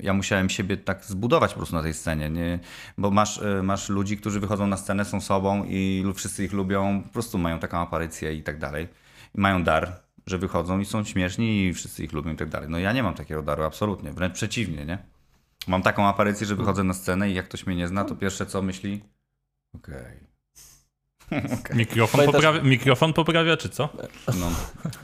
ja 0.00 0.12
musiałem 0.12 0.50
siebie 0.50 0.76
tak 0.76 1.04
zbudować 1.04 1.50
po 1.50 1.56
prostu 1.56 1.76
na 1.76 1.82
tej 1.82 1.94
scenie, 1.94 2.30
nie? 2.30 2.58
bo 2.98 3.10
masz, 3.10 3.38
y, 3.38 3.62
masz 3.62 3.88
ludzi, 3.88 4.16
którzy 4.16 4.40
wychodzą 4.40 4.66
na 4.66 4.76
scenę, 4.76 5.04
są 5.04 5.20
sobą 5.20 5.64
i 5.68 6.04
wszyscy 6.14 6.44
ich 6.44 6.52
lubią, 6.52 7.02
po 7.02 7.08
prostu 7.08 7.38
mają 7.38 7.58
taką 7.58 7.78
aparycję 7.78 8.34
i 8.34 8.42
tak 8.42 8.58
dalej. 8.58 8.88
I 9.34 9.40
mają 9.40 9.64
dar, 9.64 10.05
że 10.26 10.38
wychodzą 10.38 10.78
i 10.80 10.84
są 10.84 11.04
śmieszni 11.04 11.66
i 11.66 11.74
wszyscy 11.74 12.04
ich 12.04 12.12
lubią 12.12 12.32
i 12.32 12.36
tak 12.36 12.48
dalej. 12.48 12.68
No 12.70 12.78
ja 12.78 12.92
nie 12.92 13.02
mam 13.02 13.14
takiego 13.14 13.42
daru, 13.42 13.62
absolutnie, 13.64 14.12
wręcz 14.12 14.34
przeciwnie, 14.34 14.84
nie? 14.84 14.98
Mam 15.66 15.82
taką 15.82 16.06
aparycję, 16.06 16.46
że 16.46 16.54
wychodzę 16.54 16.84
na 16.84 16.94
scenę 16.94 17.30
i 17.30 17.34
jak 17.34 17.44
ktoś 17.48 17.66
mnie 17.66 17.76
nie 17.76 17.88
zna, 17.88 18.04
to 18.04 18.16
pierwsze 18.16 18.46
co 18.46 18.62
myśli, 18.62 19.04
okej, 19.74 20.26
Mikrofon, 21.74 22.20
Pamiętasz- 22.20 22.32
poprawia, 22.32 22.62
mikrofon 22.62 23.12
poprawia, 23.12 23.56
czy 23.56 23.68
co? 23.68 23.88
no. 24.40 24.46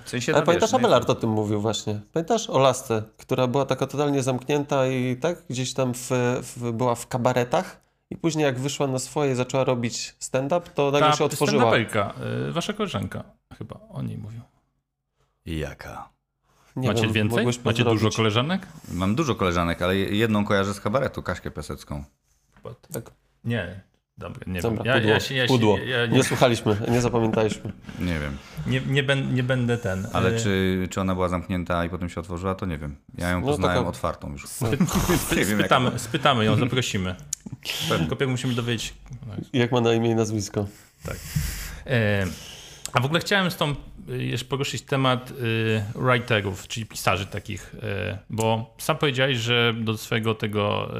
W 0.04 0.08
sensie, 0.10 0.34
Ale 0.34 0.42
pamiętasz? 0.42 0.74
Abelard 0.74 1.10
o 1.10 1.14
tym 1.14 1.30
mówił 1.30 1.60
właśnie. 1.60 2.00
Pamiętasz 2.12 2.50
o 2.50 2.58
lasce, 2.58 3.02
która 3.16 3.46
była 3.46 3.66
taka 3.66 3.86
totalnie 3.86 4.22
zamknięta 4.22 4.86
i 4.86 5.16
tak 5.16 5.42
gdzieś 5.50 5.74
tam 5.74 5.94
w, 5.94 6.10
w, 6.42 6.72
była 6.72 6.94
w 6.94 7.08
kabaretach 7.08 7.80
i 8.10 8.16
później 8.16 8.44
jak 8.44 8.58
wyszła 8.58 8.86
na 8.86 8.98
swoje 8.98 9.32
i 9.32 9.34
zaczęła 9.34 9.64
robić 9.64 10.16
stand-up, 10.18 10.70
to 10.74 10.90
nagle 10.90 11.12
się 11.12 11.24
otworzyła. 11.24 11.64
stand-uperka, 11.64 12.10
y, 12.48 12.52
wasza 12.52 12.72
koleżanka 12.72 13.24
chyba 13.58 13.80
o 13.90 14.02
niej 14.02 14.18
mówił. 14.18 14.40
Jaka? 15.46 16.08
Nie 16.76 16.88
Macie 16.88 17.02
wiem, 17.02 17.12
więcej? 17.12 17.46
Macie 17.46 17.58
pozdrowić. 17.62 18.02
dużo 18.02 18.16
koleżanek? 18.16 18.66
Mam 18.92 19.14
dużo 19.14 19.34
koleżanek, 19.34 19.82
ale 19.82 19.96
jedną 19.96 20.44
kojarzę 20.44 20.74
z 20.74 20.80
kabaretu, 20.80 21.22
Kaśkę 21.22 21.50
Piasecką. 21.50 22.04
Ty. 22.62 22.92
Tak. 22.92 23.10
Nie, 23.44 23.80
dobra, 24.18 24.44
nie 24.46 24.60
Dobra, 24.60 24.84
wiem. 24.84 24.86
Ja, 24.86 24.94
pudło, 25.00 25.10
ja 25.10 25.20
się, 25.20 25.34
ja 25.34 25.42
się, 25.42 25.48
pudło. 25.48 25.78
Ja 25.78 26.06
nie. 26.06 26.16
nie, 26.16 26.24
słuchaliśmy, 26.24 26.76
nie 26.88 27.00
zapamiętaliśmy. 27.00 27.72
Nie 28.00 28.18
wiem. 28.20 28.36
nie, 28.66 28.80
nie, 28.80 29.02
ben, 29.02 29.34
nie 29.34 29.42
będę 29.42 29.78
ten. 29.78 30.06
Ale 30.12 30.30
y, 30.30 30.40
czy, 30.40 30.88
czy 30.90 31.00
ona 31.00 31.14
była 31.14 31.28
zamknięta 31.28 31.84
i 31.84 31.88
potem 31.90 32.08
się 32.08 32.20
otworzyła, 32.20 32.54
to 32.54 32.66
nie 32.66 32.78
wiem. 32.78 32.96
Ja 33.18 33.30
ją 33.30 33.40
No, 33.40 33.46
poznałem 33.46 33.76
taka- 33.76 33.88
otwartą 33.88 34.32
już. 34.32 34.48
Spy, 34.48 34.76
wiem, 35.36 35.48
jak 35.48 35.58
spytamy, 35.58 35.98
spytamy 35.98 36.44
ją, 36.44 36.56
zaprosimy. 36.56 37.16
Tylko 38.08 38.26
musimy 38.26 38.54
dowiedzieć. 38.54 38.94
Jak 39.52 39.72
ma 39.72 39.80
na 39.80 39.92
imię 39.92 40.10
i 40.10 40.14
nazwisko? 40.14 40.66
E, 41.86 42.26
a 42.92 43.00
w 43.00 43.04
ogóle 43.04 43.20
chciałem 43.20 43.50
z 43.50 43.56
tą 43.56 43.74
jeszcze 44.08 44.46
poruszyć 44.46 44.82
temat 44.82 45.30
y, 45.30 45.82
writerów, 45.94 46.68
czyli 46.68 46.86
pisarzy 46.86 47.26
takich, 47.26 47.74
y, 47.74 47.78
bo 48.30 48.74
sam 48.78 48.98
powiedziałeś, 48.98 49.38
że 49.38 49.74
do 49.80 49.98
swojego 49.98 50.34
tego 50.34 50.92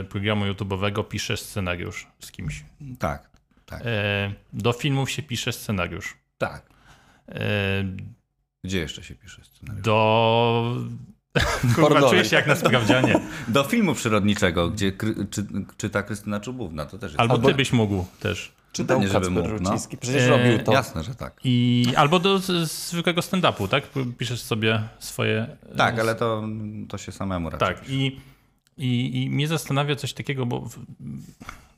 y, 0.00 0.04
programu 0.04 0.44
YouTube'owego 0.44 1.08
piszesz 1.08 1.40
scenariusz 1.40 2.06
z 2.20 2.30
kimś. 2.32 2.64
Tak, 2.98 3.30
tak, 3.66 3.82
do 4.52 4.72
filmów 4.72 5.10
się 5.10 5.22
pisze 5.22 5.52
scenariusz. 5.52 6.16
tak. 6.38 6.70
Gdzie 8.64 8.78
jeszcze 8.78 9.02
się 9.02 9.14
pisze 9.14 9.44
scenariusz? 9.44 9.84
do... 9.84 10.76
Kurwa, 11.74 12.10
czuję 12.10 12.24
się 12.24 12.36
jak 12.36 12.46
na 12.46 12.56
sprawdzianie. 12.56 13.20
Do 13.48 13.64
filmu 13.64 13.94
przyrodniczego, 13.94 14.70
gdzie 14.70 14.92
czy, 15.30 15.46
czyta 15.76 16.02
Krystyna 16.02 16.40
Czubówna, 16.40 16.86
to 16.86 16.98
też 16.98 17.12
jest. 17.12 17.20
Albo, 17.20 17.34
Albo- 17.34 17.48
ty 17.48 17.54
byś 17.54 17.72
mógł 17.72 18.06
też. 18.20 18.52
Czytał 18.72 19.00
Pewnie, 19.00 19.12
żeby 19.12 19.26
Kacper 19.26 19.42
mógł, 19.42 19.62
no. 19.62 19.70
Ruciński. 19.70 19.96
Przecież 19.96 20.22
E, 20.22 20.28
robił 20.28 20.58
to. 20.58 20.72
Jasne, 20.72 21.02
że 21.02 21.14
tak. 21.14 21.40
I, 21.44 21.86
albo 21.96 22.18
do 22.18 22.38
zwykłego 22.64 23.20
stand-upu, 23.20 23.68
tak? 23.68 23.84
Piszesz 24.18 24.42
sobie 24.42 24.82
swoje... 24.98 25.56
Tak, 25.76 25.98
ale 25.98 26.14
to, 26.14 26.42
to 26.88 26.98
się 26.98 27.12
samemu 27.12 27.50
raczej. 27.50 27.68
Tak, 27.68 27.90
i, 27.90 28.20
i, 28.76 29.22
i 29.22 29.30
mnie 29.30 29.48
zastanawia 29.48 29.96
coś 29.96 30.12
takiego, 30.12 30.46
bo 30.46 30.60
w, 30.60 30.78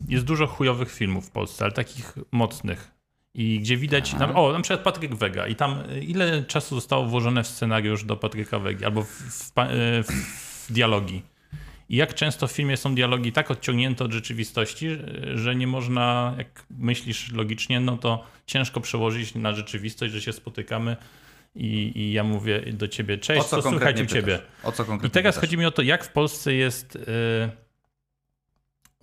jest 0.09 0.24
dużo 0.24 0.46
chujowych 0.46 0.92
filmów 0.92 1.26
w 1.26 1.31
Polsce, 1.31 1.64
ale 1.64 1.72
takich 1.72 2.14
mocnych. 2.33 2.90
I 3.35 3.61
gdzie 3.61 3.76
widać, 3.76 4.12
na, 4.12 4.35
o, 4.35 4.52
na 4.52 4.61
przykład 4.61 4.81
Patryk 4.81 5.14
Wega 5.14 5.46
i 5.46 5.57
tam 5.57 5.83
y, 5.90 6.00
ile 6.00 6.42
czasu 6.42 6.74
zostało 6.74 7.05
włożone 7.07 7.42
w 7.42 7.46
scenariusz 7.46 8.05
do 8.05 8.16
Patryka 8.16 8.59
Wegi 8.59 8.85
albo 8.85 9.02
w, 9.02 9.09
w, 9.09 9.52
w, 10.02 10.12
w 10.68 10.72
dialogi. 10.72 11.22
I 11.92 11.96
jak 11.96 12.14
często 12.14 12.46
w 12.48 12.52
filmie 12.52 12.76
są 12.76 12.94
dialogi 12.94 13.33
tak 13.33 13.50
odciągnięte 13.50 14.05
od 14.05 14.12
rzeczywistości, 14.12 14.88
że- 15.35 15.55
nie 15.57 15.66
można, 15.66 16.35
jak 16.38 16.64
myślisz 16.70 17.33
logicznie, 17.33 17.81
no 17.81 17.96
to 17.98 18.24
ciężko 18.46 18.81
przełożyć 18.81 19.35
na 19.35 19.52
rzeczywistość, 19.52 20.12
że 20.12 20.20
się 20.20 20.33
spotykamy 20.33 20.96
i, 21.55 21.92
i 21.94 22.12
ja 22.12 22.24
mówię 22.24 22.61
do 22.72 22.88
ciebie, 22.88 23.14
O 23.14 23.18
cześć, 23.18 23.44
co 23.46 23.62
co 23.62 23.70
słychać 23.70 24.00
u 24.00 24.07
ciebie? 24.07 24.38
O 24.62 24.72
co 24.72 24.85
konkretnie 24.85 25.09
I 25.09 25.11
teraz 25.11 25.35
pytasz? 25.35 25.48
chodzi 25.48 25.59
mi 25.59 25.66
o 25.66 25.70
to, 25.70 25.83
jak 25.83 26.05
w 26.05 26.09
Polsce 26.12 26.55
jest 26.55 26.96
y, 26.96 27.00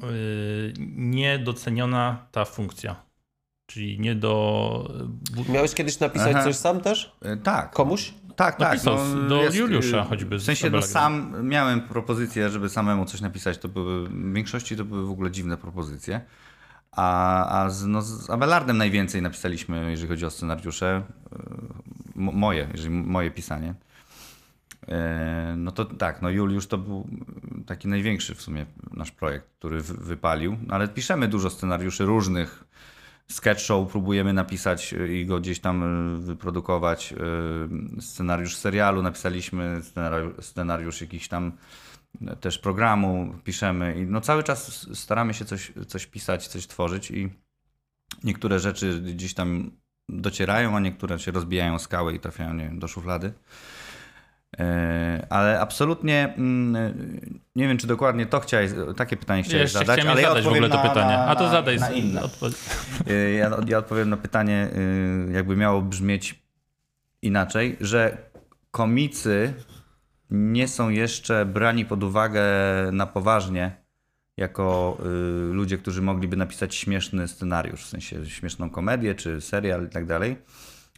y, 0.03 0.73
niedoceniona 0.87 2.27
ta 2.31 2.45
funkcja. 2.45 2.95
Czyli 3.65 3.99
nie 3.99 4.15
do. 4.15 4.93
bu- 5.31 5.51
Miałeś 5.51 5.73
kiedyś 5.73 5.99
napisać 5.99 6.31
Aha. 6.35 6.43
coś 6.43 6.55
sam 6.55 6.81
też? 6.81 7.11
E, 7.21 7.37
Tak. 7.37 7.71
Komuś? 7.71 8.13
Tak, 8.39 8.55
tak. 8.55 8.59
Napisał 8.59 8.97
do 9.29 9.43
Juliusza 9.53 10.01
y, 10.01 10.05
choćby 10.05 10.37
W 10.37 10.43
sensie, 10.43 10.69
no 10.69 10.81
sam 10.81 11.33
miałem 11.47 11.81
propozycję, 11.81 12.49
żeby 12.49 12.69
samemu 12.69 13.05
coś 13.05 13.21
napisać. 13.21 13.57
To 13.57 13.67
były, 13.67 14.09
w 14.09 14.33
większości 14.33 14.75
to 14.77 14.85
były 14.85 15.05
w 15.05 15.11
ogóle 15.11 15.31
dziwne 15.31 15.57
propozycje. 15.57 16.21
A, 16.91 17.61
a 17.63 17.69
z, 17.69 17.85
no, 17.85 18.01
z 18.01 18.29
Abelardem 18.29 18.77
najwięcej 18.77 19.21
napisaliśmy, 19.21 19.91
jeżeli 19.91 20.07
chodzi 20.09 20.25
o 20.25 20.29
scenariusze. 20.29 21.01
y, 21.33 21.39
mo- 22.15 22.31
Moje, 22.31 22.67
jeżeli 22.71 22.89
moje 22.89 23.31
pisanie. 23.31 23.73
E, 24.87 25.53
No 25.57 25.71
to 25.71 25.85
tak, 25.85 26.21
no 26.21 26.29
Juliusz 26.29 26.67
to 26.67 26.77
był 26.77 27.07
taki 27.65 27.87
największy 27.87 28.35
w 28.35 28.41
sumie 28.41 28.65
nasz 28.93 29.11
projekt, 29.11 29.45
który 29.59 29.81
wy- 29.81 29.93
wypalił. 30.05 30.57
No 30.67 30.75
Ale 30.75 30.87
piszemy 30.87 31.27
dużo 31.27 31.49
scenariuszy 31.49 32.05
różnych. 32.05 32.63
Sketch 33.31 33.61
show 33.61 33.91
próbujemy 33.91 34.33
napisać 34.33 34.93
y, 34.93 35.17
i 35.17 35.25
go 35.25 35.39
gdzieś 35.39 35.59
tam 35.59 35.83
y, 36.15 36.19
wyprodukować. 36.19 37.13
Y, 37.97 38.01
Scenariusz 38.01 38.55
serialu 38.55 39.01
napisaliśmy, 39.01 39.81
scenariusz, 39.83 40.33
scenariusz 40.45 41.01
jakiś 41.01 41.27
tam 41.27 41.51
też 42.39 42.57
programu 42.57 43.35
piszemy 43.43 43.99
i 43.99 44.05
no 44.05 44.21
cały 44.21 44.43
czas 44.43 44.87
staramy 44.93 45.33
się 45.33 45.45
coś, 45.45 45.71
coś 45.87 46.05
pisać, 46.05 46.47
coś 46.47 46.67
tworzyć 46.67 47.11
i 47.11 47.29
niektóre 48.23 48.59
rzeczy 48.59 49.01
gdzieś 49.01 49.33
tam 49.33 49.71
docierają, 50.09 50.75
a 50.75 50.79
niektóre 50.79 51.19
się 51.19 51.31
rozbijają 51.31 51.75
o 51.75 51.79
skałę 51.79 52.13
i 52.13 52.19
trafiają 52.19 52.53
nie 52.53 52.63
wiem, 52.63 52.79
do 52.79 52.87
szuflady. 52.87 53.33
E, 54.59 55.27
Ale 55.29 55.59
absolutnie 55.59 56.33
mm, 56.37 57.29
nie 57.55 57.67
wiem, 57.67 57.77
czy 57.77 57.87
dokładnie 57.87 58.25
to 58.25 58.39
chciałeś, 58.39 58.71
takie 58.97 59.17
pytanie 59.17 59.43
chciałeś 59.43 59.61
Jeszcze 59.61 59.79
zadać, 59.79 59.95
chciałem 59.99 60.11
ale 60.11 60.21
je 60.21 60.23
ja 60.23 60.29
zadać 60.29 60.43
w 60.43 60.47
ogóle 60.47 60.65
odpowiem 60.67 60.81
to 60.81 60.87
na, 60.87 60.93
pytanie. 60.93 61.17
Na, 61.17 61.27
A 61.27 61.35
to 61.35 61.43
na, 61.43 61.49
zadaj. 61.51 61.79
Na 61.79 61.89
inne. 61.91 62.21
Odpo- 62.21 62.53
Y, 63.11 63.31
Ja, 63.33 63.51
ja 63.67 63.77
odpowiem 63.77 64.09
na 64.09 64.17
pytanie, 64.17 64.67
y, 65.29 65.31
jakby 65.33 65.55
miało 65.55 65.81
brzmieć 65.81 66.43
inaczej, 67.21 67.77
że 67.81 68.17
komicy 68.71 69.53
nie 70.29 70.67
są 70.67 70.89
jeszcze 70.89 71.45
brani 71.45 71.85
pod 71.85 72.03
uwagę 72.03 72.41
na 72.91 73.05
poważnie 73.05 73.71
jako 74.37 74.97
y, 75.51 75.53
ludzie, 75.53 75.77
którzy 75.77 76.01
mogliby 76.01 76.37
napisać 76.37 76.75
śmieszny 76.75 77.27
scenariusz, 77.27 77.83
w 77.85 77.87
sensie 77.89 78.25
śmieszną 78.25 78.69
komedię 78.69 79.15
czy 79.15 79.41
serial 79.41 79.85
i 79.85 79.89
tak 79.89 80.05
dalej. 80.05 80.37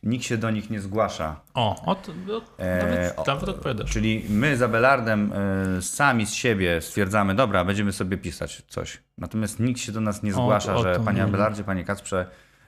Nikt 0.03 0.25
się 0.25 0.37
do 0.37 0.51
nich 0.51 0.69
nie 0.69 0.79
zgłasza. 0.81 1.41
O, 1.53 1.85
o, 1.85 1.95
to, 1.95 2.11
o 2.11 2.41
E, 2.57 2.77
nawet, 2.85 3.19
o- 3.19 3.23
nawet 3.27 3.49
odpowiadasz. 3.49 3.91
Czyli 3.91 4.25
my 4.29 4.57
z 4.57 4.61
Abelardem 4.61 5.33
y, 5.77 5.81
sami 5.81 6.25
z 6.25 6.33
siebie 6.33 6.81
stwierdzamy, 6.81 7.35
dobra, 7.35 7.65
będziemy 7.65 7.91
sobie 7.91 8.17
pisać 8.17 8.63
coś. 8.67 9.01
Natomiast 9.17 9.59
nikt 9.59 9.79
się 9.79 9.91
do 9.91 10.01
nas 10.01 10.23
nie 10.23 10.31
O, 10.31 10.33
zgłasza, 10.33 10.75
o 10.75 10.83
że 10.83 10.95
to 10.95 11.03
panie 11.03 11.17
nie. 11.17 11.23
Abelardzie, 11.23 11.63
panie 11.63 11.83
Kacprze, 11.83 12.25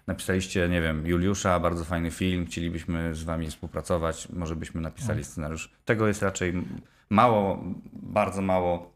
napisaliście, 0.08 0.70
nie 0.70 0.82
wiem, 0.82 1.08
Juliusza, 1.08 1.60
bardzo 1.60 1.86
fajny 1.86 2.12
film, 2.12 2.46
chcielibyśmy 2.46 3.16
z 3.16 3.24
wami 3.24 3.50
współpracować, 3.50 4.30
może 4.30 4.56
byśmy 4.56 4.82
napisali 4.82 5.24
scenariusz. 5.24 5.72
Tego 5.86 6.08
jest 6.08 6.22
raczej 6.22 6.54
mało, 7.10 7.64
bardzo 7.94 8.42
mało. 8.42 8.94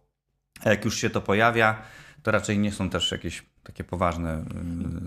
A 0.64 0.70
jak 0.70 0.86
już 0.86 0.98
się 0.98 1.10
to 1.10 1.22
pojawia, 1.22 1.82
to 2.24 2.32
raczej 2.32 2.60
nie 2.60 2.72
są 2.72 2.90
też 2.90 3.12
jakieś 3.12 3.46
takie 3.64 3.84
poważne 3.84 4.46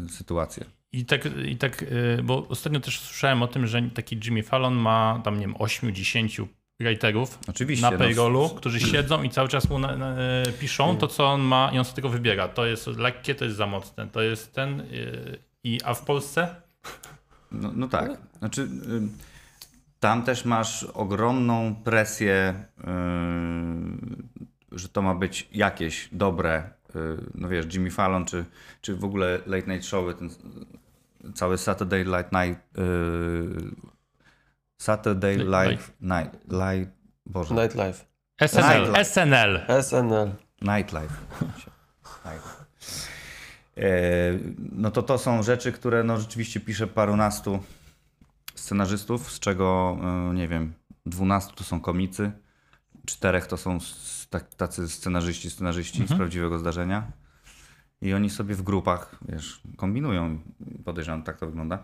y, 0.07 0.09
sytuacje. 0.13 0.65
I 0.93 1.05
tak, 1.05 1.29
I 1.47 1.57
tak, 1.57 1.83
y, 1.83 2.21
bo 2.25 2.49
ostatnio 2.49 2.81
też 2.81 3.01
słyszałem 3.01 3.43
o 3.43 3.49
tym, 3.49 3.67
że 3.67 3.83
taki 3.83 4.21
Jimmy 4.25 4.43
Fallon 4.43 4.75
ma 4.75 5.21
tam, 5.25 5.35
nie 5.35 5.47
wiem, 5.47 5.55
8-10 5.55 6.47
writerów 6.81 7.39
Oczywiście, 7.49 7.83
na 7.83 7.91
no, 7.91 7.99
payrollu, 7.99 8.49
w- 8.49 8.55
którzy 8.55 8.81
siedzą 8.81 9.23
i 9.23 9.31
cały 9.31 9.49
czas 9.49 9.71
mu 9.71 9.79
na, 9.79 9.97
na, 9.97 10.17
e, 10.17 10.53
piszą 10.61 10.97
to, 10.97 11.07
co 11.09 11.27
on 11.27 11.41
ma 11.41 11.71
i 11.75 11.79
on 11.79 11.85
sobie 11.85 11.97
tego 11.97 12.09
wybiera. 12.09 12.49
To 12.49 12.67
jest 12.67 12.87
lekkie, 12.87 13.35
to 13.35 13.45
jest 13.45 13.57
za 13.57 13.67
mocne, 13.67 14.09
to 14.09 14.23
jest 14.23 14.53
ten... 14.53 14.81
y, 14.81 15.39
I, 15.65 15.81
a 15.85 15.95
w 15.95 16.05
Polsce? 16.05 16.55
No, 17.53 17.73
no 17.75 17.89
tak. 17.89 18.11
Znaczy, 18.39 18.63
y, 18.63 18.69
tam 20.01 20.23
też 20.23 20.45
masz 20.45 20.85
ogromną 20.85 21.75
presję, 21.85 22.65
że 24.73 24.89
to 24.89 25.03
ma 25.03 25.15
być 25.15 25.49
jakieś 25.53 26.09
dobre. 26.13 26.71
No 27.35 27.49
wiesz, 27.49 27.75
Jimmy 27.75 27.91
Fallon, 27.91 28.25
czy, 28.25 28.45
czy 28.81 28.97
w 28.97 29.05
ogóle 29.05 29.41
Late 29.47 29.67
Night 29.73 29.87
Show, 29.87 30.19
ten 30.19 30.31
cały 31.35 31.59
Saturday 31.59 32.05
Night 32.05 32.33
Night. 32.33 32.79
y, 32.79 33.91
Saturday 34.79 35.37
Light 35.37 35.93
Night. 36.01 36.39
Light. 36.49 36.91
Boże. 37.27 37.55
Nightlife. 37.55 38.05
SNL. 38.47 38.81
Nightlife. 38.81 39.05
SNL. 39.05 39.61
SNL. 39.83 40.31
Nightlife. 40.63 41.15
Night. 42.25 42.67
E, 43.77 43.83
No 44.73 44.91
to 44.91 45.03
to 45.03 45.19
są 45.19 45.43
rzeczy, 45.43 45.73
które 45.73 46.05
no 46.05 46.21
rzeczywiście 46.21 46.61
pisze 46.61 46.87
parunastu 46.87 47.63
scenarzystów, 48.55 49.33
z 49.33 49.41
czego 49.41 49.97
e, 50.03 50.35
nie 50.35 50.49
wiem, 50.49 50.73
dwunastu 51.07 51.55
to 51.57 51.65
są 51.65 51.81
komicy, 51.81 52.33
czterech 53.07 53.47
to 53.47 53.57
są 53.57 53.79
tak, 54.31 54.55
tacy 54.55 54.89
scenarzyści, 54.89 55.51
scenarzyści 55.51 56.07
z 56.07 56.13
prawdziwego 56.17 56.59
zdarzenia. 56.59 57.13
I 58.03 58.15
oni 58.15 58.31
sobie 58.31 58.55
w 58.55 58.63
grupach, 58.63 59.17
wiesz, 59.29 59.61
kombinują. 59.77 60.39
Podejrzewam, 60.85 61.23
tak 61.23 61.39
to 61.39 61.47
wygląda. 61.47 61.83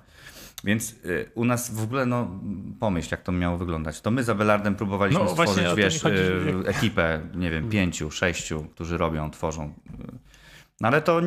Więc 0.64 0.92
y, 1.04 1.30
u 1.34 1.44
nas 1.44 1.74
w 1.74 1.82
ogóle, 1.82 2.06
no 2.06 2.40
pomyśl, 2.80 3.08
jak 3.10 3.22
to 3.22 3.32
miało 3.32 3.56
wyglądać. 3.58 4.00
To 4.00 4.10
my 4.10 4.24
z 4.24 4.28
Abelardem 4.28 4.74
próbowaliśmy 4.76 5.24
No, 5.24 5.34
właśnie 5.34 5.52
stworzyć, 5.54 5.76
mi 5.76 5.82
wiesz, 5.82 6.02
chodzi, 6.02 6.16
y, 6.16 6.62
jak- 6.66 6.76
ekipę, 6.76 7.20
nie 7.34 7.50
wiem, 7.50 7.68
pięciu, 7.70 8.10
sześciu, 8.10 8.64
którzy 8.74 8.98
robią, 8.98 9.30
tworzą. 9.30 9.72
No 10.80 10.88
ale 10.88 11.02
to, 11.02 11.20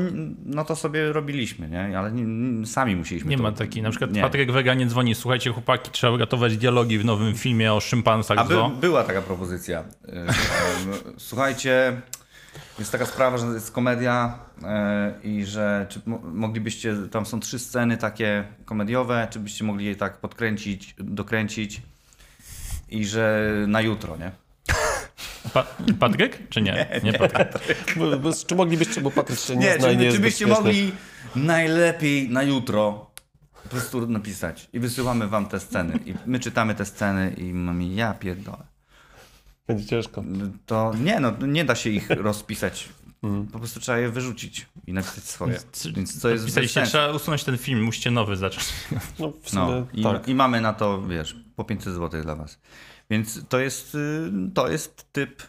no 0.46 0.66
to 0.66 0.76
sobie 0.76 1.14
robiliśmy, 1.14 1.70
nie? 1.70 2.00
Ale 2.00 2.12
nie, 2.12 2.68
sami 2.68 2.96
musieliśmy 2.96 3.30
Nie 3.30 3.38
to... 3.38 3.44
ma 3.44 3.52
takiej. 3.52 3.84
Na 3.84 3.90
przykład 3.90 4.12
nie. 4.12 4.22
Patryk 4.22 4.52
Wega 4.52 4.74
nie 4.74 4.86
dzwoni. 4.88 5.16
Słuchajcie, 5.16 5.52
chłopaki, 5.52 5.92
trzeba 5.92 6.14
uratować 6.14 6.58
dialogi 6.58 7.00
w 7.00 7.06
nowym 7.06 7.36
filmie 7.36 7.74
o 7.74 7.80
szympansach 7.80 8.38
A 8.38 8.44
by, 8.44 8.56
była 8.82 9.04
taka 9.04 9.22
propozycja. 9.22 9.80
Y, 9.80 10.12
em, 10.12 10.30
Słuchajcie, 11.18 12.02
jest 12.80 12.92
taka 12.92 13.06
sprawa, 13.06 13.38
że 13.38 13.46
jest 13.46 13.72
komedia 13.72 14.40
y, 15.24 15.28
i 15.28 15.46
że 15.46 15.86
czy 15.90 16.02
mo- 16.06 16.22
moglibyście, 16.24 16.96
tam 17.12 17.26
są 17.26 17.40
trzy 17.40 17.60
sceny 17.60 17.98
takie 17.98 18.44
komediowe, 18.66 19.28
czy 19.32 19.40
byście 19.40 19.64
mogli 19.64 19.86
je 19.86 19.96
tak 19.96 20.18
podkręcić, 20.18 20.96
dokręcić 20.98 21.82
i 22.90 23.06
że 23.06 23.52
na 23.68 23.82
jutro, 23.82 24.18
nie? 24.18 24.32
Pa 25.54 25.66
Patryk? 26.00 26.50
Czy 26.50 26.62
nie? 26.62 27.02
Nie, 27.04 27.14
Patryk. 27.14 27.94
Bo, 27.98 28.18
bo, 28.18 28.30
czy 28.48 28.56
moglibyście, 28.56 29.02
bo 29.02 29.12
Patryk 29.12 29.40
się 29.40 29.56
nie, 29.56 29.66
Nie, 29.66 29.80
zna 29.80 29.92
i 29.92 29.98
nie 29.98 30.08
czy, 30.10 30.16
czy 30.16 30.22
byście 30.22 30.48
mogli 30.48 30.92
najlepiej 31.36 32.30
na 32.30 32.44
jutro 32.44 33.10
po 33.64 33.70
prostu 33.70 34.08
napisać 34.08 34.70
i 34.74 34.80
wysyłamy 34.80 35.28
wam 35.28 35.46
te 35.46 35.60
sceny 35.60 36.00
i 36.06 36.14
my 36.26 36.40
czytamy 36.40 36.76
te 36.76 36.86
sceny 36.86 37.34
i 37.38 37.54
mamy 37.54 37.86
ja 37.86 38.14
pierdolę. 38.14 38.64
Będzie 39.70 39.86
ciężko. 39.86 40.24
To 40.66 40.94
nie, 41.04 41.20
no 41.20 41.34
nie 41.48 41.66
da 41.66 41.76
się 41.76 41.90
ich 41.90 42.10
rozpisać. 42.30 42.90
Po 43.52 43.60
prostu 43.60 43.80
trzeba 43.80 43.98
je 43.98 44.10
wyrzucić 44.10 44.68
i 44.88 44.94
napisać 44.94 45.24
swoje. 45.24 45.60
Więc 45.96 46.22
to 46.22 46.30
jest 46.30 46.46
Pisaliście, 46.46 46.84
trzeba 46.84 47.12
usunąć 47.12 47.44
ten 47.44 47.58
film, 47.58 47.84
musicie 47.84 48.12
nowy 48.12 48.38
zacząć. 48.38 48.66
No 49.20 49.34
w 49.42 49.50
sumie 49.50 49.66
No, 49.66 49.88
i, 49.94 50.04
tak. 50.04 50.28
I 50.28 50.36
mamy 50.36 50.62
na 50.62 50.74
to, 50.74 51.02
wiesz, 51.02 51.36
po 51.56 51.64
500 51.64 51.94
zł 51.94 52.22
dla 52.22 52.36
was. 52.36 52.60
Więc 53.10 53.48
to 53.50 53.60
jest, 53.60 53.96
y, 53.96 54.32
to 54.54 54.70
jest 54.70 55.12
typ 55.12 55.44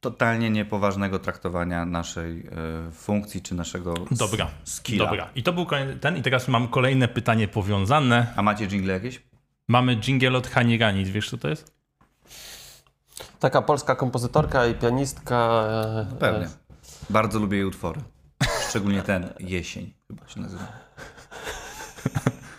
totalnie 0.00 0.50
niepoważnego 0.50 1.18
traktowania 1.18 1.86
naszej 1.86 2.40
y, 2.40 2.92
funkcji 2.92 3.42
czy 3.42 3.54
naszego 3.54 3.94
Dobra, 4.10 4.50
skilla. 4.64 5.04
dobra. 5.04 5.30
I 5.34 5.42
to 5.42 5.52
był 5.52 5.66
kolejny, 5.66 5.96
ten. 5.96 6.16
I 6.16 6.22
teraz 6.22 6.48
mam 6.48 6.68
kolejne 6.68 7.08
pytanie 7.08 7.48
powiązane. 7.48 8.32
A 8.36 8.42
macie 8.42 8.66
jingle 8.66 8.94
jakieś? 8.94 9.22
Mamy 9.68 9.96
jingle 9.96 10.38
od 10.38 10.46
Hani. 10.46 10.78
Wiesz, 11.04 11.30
co 11.30 11.38
to 11.38 11.48
jest? 11.48 11.77
Taka 13.40 13.62
polska 13.62 13.94
kompozytorka 13.94 14.66
i 14.66 14.74
pianistka. 14.74 15.64
e, 16.12 16.16
Pewnie. 16.18 16.46
e, 16.46 16.50
Bardzo 17.10 17.38
lubię 17.38 17.56
jej 17.56 17.66
utwory. 17.66 18.00
Szczególnie 18.68 19.02
ten 19.02 19.28
Jesień 19.40 19.94
chyba 20.08 20.28
się 20.28 20.40
nazywa. 20.40 20.64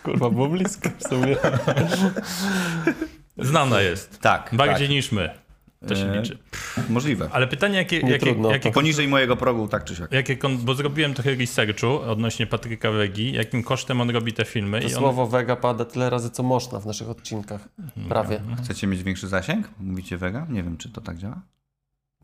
Kurwa, 0.02 0.30
było 0.30 0.48
blisko 0.48 0.88
w 0.98 1.08
sumie. 1.08 1.36
Znana 3.38 3.80
jest. 3.80 4.20
Tak. 4.20 4.50
Bardziej 4.52 4.88
niż 4.88 5.12
my. 5.12 5.39
To 5.88 5.94
się 5.96 6.02
E, 6.12 6.20
liczy. 6.20 6.38
Możliwe. 6.88 7.28
Ale 7.32 7.46
pytanie, 7.46 7.76
jakie, 7.78 8.00
jakie, 8.00 8.18
trudno. 8.18 8.50
jakie, 8.50 8.70
Poniżej 8.72 9.08
mojego 9.08 9.36
progu, 9.36 9.68
tak 9.68 9.84
czy 9.84 9.96
siak. 9.96 10.12
jakie 10.12 10.36
bo 10.58 10.74
zrobiłem 10.74 11.14
trochę 11.14 11.34
researchu 11.34 12.00
odnośnie 12.00 12.46
Patryka 12.46 12.90
Wegi, 12.90 13.32
jakim 13.32 13.62
kosztem 13.62 14.00
on 14.00 14.10
robi 14.10 14.32
te 14.32 14.44
filmy. 14.44 14.80
To 14.80 14.88
i 14.88 14.94
on, 14.94 15.00
słowo 15.00 15.26
wega 15.26 15.56
pada 15.56 15.84
tyle 15.84 16.10
razy, 16.10 16.30
co 16.30 16.42
można 16.42 16.80
w 16.80 16.86
naszych 16.86 17.08
odcinkach. 17.10 17.68
Prawie. 18.08 18.40
Chcecie 18.64 18.86
mieć 18.86 19.02
większy 19.02 19.28
zasięg? 19.28 19.68
Mówicie 19.78 20.16
wega? 20.16 20.46
Nie 20.50 20.62
wiem, 20.62 20.76
czy 20.76 20.88
to 20.92 21.00
tak 21.00 21.16
działa. 21.18 21.40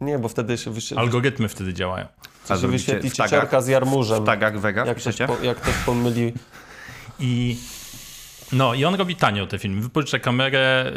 Nie, 0.01 0.19
bo 0.19 0.29
wtedy 0.29 0.59
się, 0.59 0.71
wyświetli, 0.71 0.99
Algorytmy 1.05 1.49
wtedy 1.49 1.75
działają. 1.75 2.07
A 2.49 2.57
się 2.57 2.69
wyświetli 2.69 3.11
cieciorka 3.11 3.61
z 3.61 3.69
jarmużem. 3.69 4.23
W 4.23 4.27
tagach 4.27 4.61
wega 4.61 4.87
Jak 4.87 4.97
ktoś, 4.99 5.15
wpiszecie? 5.15 5.27
po, 5.39 5.45
jak 5.45 5.57
ktoś 5.57 5.75
pomyli. 5.75 6.33
I 7.21 7.57
no 8.53 8.75
i 8.75 8.85
on 8.85 8.95
robi 8.95 9.17
tanio 9.17 9.47
te 9.47 9.59
filmy. 9.59 9.81
Wypożycza 9.81 10.19
kamerę, 10.19 10.93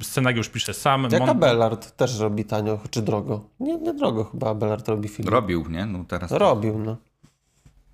y, 0.00 0.04
scenariusz 0.04 0.48
pisze 0.48 0.74
sam. 0.74 1.02
Jak 1.10 1.22
mon- 1.22 1.30
Abelard 1.30 1.96
też 1.96 2.18
robi 2.18 2.44
tanio, 2.44 2.78
czy 2.90 3.02
drogo. 3.02 3.48
Nie, 3.60 3.76
nie 3.78 3.94
drogo 3.94 4.24
chyba 4.24 4.50
Abelard 4.50 4.88
robi 4.88 5.08
film. 5.08 5.28
Robił, 5.28 5.64
nie? 5.70 5.86
No 5.86 6.04
teraz... 6.08 6.30
Robił, 6.30 6.78
no. 6.78 6.96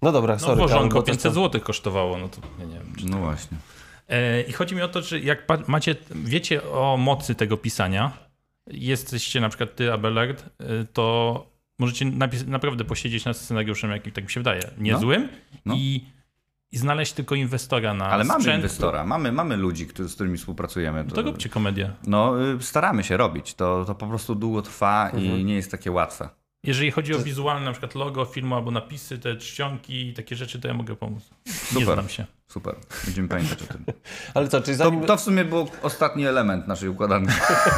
No 0.03 0.13
dobra, 0.13 0.35
No 0.35 0.41
sorry. 0.41 0.55
Karol, 0.57 0.69
wożonko 0.69 0.95
bo 0.95 1.03
to 1.03 1.07
500 1.07 1.23
co? 1.23 1.31
zł 1.41 1.61
kosztowało, 1.61 2.19
no 2.19 2.29
to 2.29 2.41
nie 2.67 2.75
wiem. 2.75 2.93
Czy... 2.99 3.07
No 3.07 3.19
właśnie. 3.19 3.57
E, 4.09 4.43
I 4.43 4.53
chodzi 4.53 4.75
mi 4.75 4.83
o 4.83 4.89
to, 4.89 5.03
że 5.03 5.21
jak 5.21 5.47
macie, 5.69 5.97
wiecie 6.11 6.71
o 6.71 6.97
mocy 6.97 7.35
tego 7.35 7.57
pisania, 7.57 8.13
jesteście 8.67 9.41
na 9.41 9.49
przykład 9.49 9.77
ty, 9.77 9.93
Abelard, 9.93 10.45
y, 10.61 10.87
to 10.93 11.47
możecie 11.79 12.05
naprawdę 12.47 12.85
posiedzieć 12.85 13.25
nad 13.25 13.37
scenariuszem, 13.37 13.91
jaki 13.91 14.13
tak 14.13 14.25
mi 14.25 14.31
się 14.31 14.41
wydaje, 14.41 14.61
niezłym 14.79 15.29
No. 15.67 15.75
I, 15.77 16.05
i 16.73 16.79
znaleźć 16.79 17.13
tylko 17.13 17.35
inwestora 17.35 17.95
na 17.95 18.07
Ale 18.07 18.25
mamy 18.25 18.41
sprzęt. 18.41 18.57
inwestora, 18.65 19.05
mamy, 19.05 19.33
mamy 19.33 19.57
ludzi, 19.57 19.87
którzy, 19.87 20.09
z 20.09 20.15
którymi 20.15 20.39
współpracujemy. 20.39 21.05
To 21.05 21.23
róbcie 21.23 21.49
komedię. 21.49 21.93
No, 22.07 22.43
y, 22.53 22.63
staramy 22.63 23.05
się 23.05 23.17
robić. 23.17 23.55
To, 23.55 23.85
to 23.85 23.95
po 23.95 24.07
prostu 24.07 24.35
długo 24.35 24.63
trwa 24.63 25.11
i 25.11 25.45
nie 25.45 25.55
jest 25.55 25.71
takie 25.71 25.91
łatwe. 25.93 26.29
Jeżeli 26.65 26.91
chodzi 26.91 27.15
o 27.15 27.19
wizualne, 27.19 27.65
na 27.65 27.73
przykład 27.73 27.95
logo 27.95 28.25
filmu 28.25 28.55
albo 28.55 28.71
napisy, 28.71 29.19
te 29.19 29.37
czcionki 29.37 30.09
i 30.09 30.15
takie 30.15 30.37
rzeczy, 30.37 30.61
to 30.61 30.69
ja 30.69 30.75
mogę 30.75 30.97
pomóc. 30.97 31.31
Nie 31.47 31.53
Super. 31.53 31.85
znam 31.95 32.09
się. 32.09 32.25
Super. 32.49 32.75
Będziemy 33.05 33.29
pamiętać 33.29 33.63
o 33.63 33.67
tym. 33.67 33.85
Ale 34.35 34.49
co, 34.49 34.61
czyli 34.61 34.79
To, 34.79 34.85
zanim... 34.85 35.05
to 35.05 35.17
w 35.17 35.21
sumie 35.21 35.45
był 35.45 35.69
ostatni 35.83 36.27
element 36.27 36.69
naszej 36.69 36.89
układanki. 36.89 37.33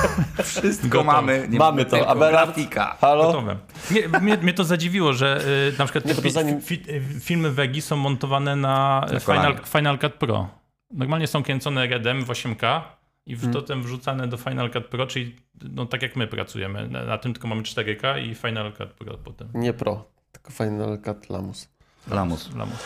Wszystko 0.45 0.89
Gotowe. 0.89 1.13
mamy. 1.13 1.47
Nie 1.51 1.59
Mamy 1.59 1.85
to. 1.85 1.97
Abelard- 1.97 2.31
grafika. 2.31 2.97
Halo? 3.01 3.25
Gotowe. 3.27 3.57
Mnie, 3.91 4.09
mnie, 4.21 4.37
mnie 4.37 4.53
to 4.55 4.65
zadziwiło, 4.65 5.13
że 5.13 5.45
y, 5.75 5.79
na 5.79 5.85
przykład 5.85 6.05
Nie, 6.05 6.11
te 6.11 6.15
bo 6.15 6.23
to 6.23 6.29
fi, 6.29 6.35
zanim- 6.35 6.61
fi, 6.61 6.83
filmy 7.21 7.51
Wegi 7.51 7.83
są 7.83 7.97
montowane 7.97 8.57
na, 8.57 9.07
Na 9.13 9.21
Final. 9.21 9.57
Final 9.65 9.99
Cut 9.99 10.15
Pro. 10.15 10.49
Normalnie 10.91 11.27
są 11.27 11.43
kręcone 11.43 11.87
REDem 11.87 12.25
w 12.25 12.29
8K 12.29 12.81
i 13.27 13.37
Hmm. 13.37 13.53
w, 13.53 13.55
potem 13.55 13.83
wrzucane 13.83 14.29
do 14.29 14.37
Final 14.37 14.71
Cut 14.71 14.87
Pro, 14.87 15.07
czyli 15.07 15.37
no, 15.71 15.87
tak 15.87 16.03
jak 16.03 16.17
my 16.17 16.27
pracujemy. 16.27 16.89
Na, 16.89 17.05
na 17.05 17.19
tym 17.19 17.33
tylko 17.33 17.49
mamy 17.49 17.63
4K 17.63 18.27
i 18.27 18.35
Final 18.35 18.73
Cut 18.73 18.91
Pro 18.91 19.19
potem. 19.19 19.49
Nie 19.55 19.73
pro, 19.73 20.05
tylko 20.33 20.51
Final 20.53 20.99
Cut 21.05 21.31
Lamus. 21.31 21.69
Lamus. 22.11 22.55
Lamus. 22.55 22.79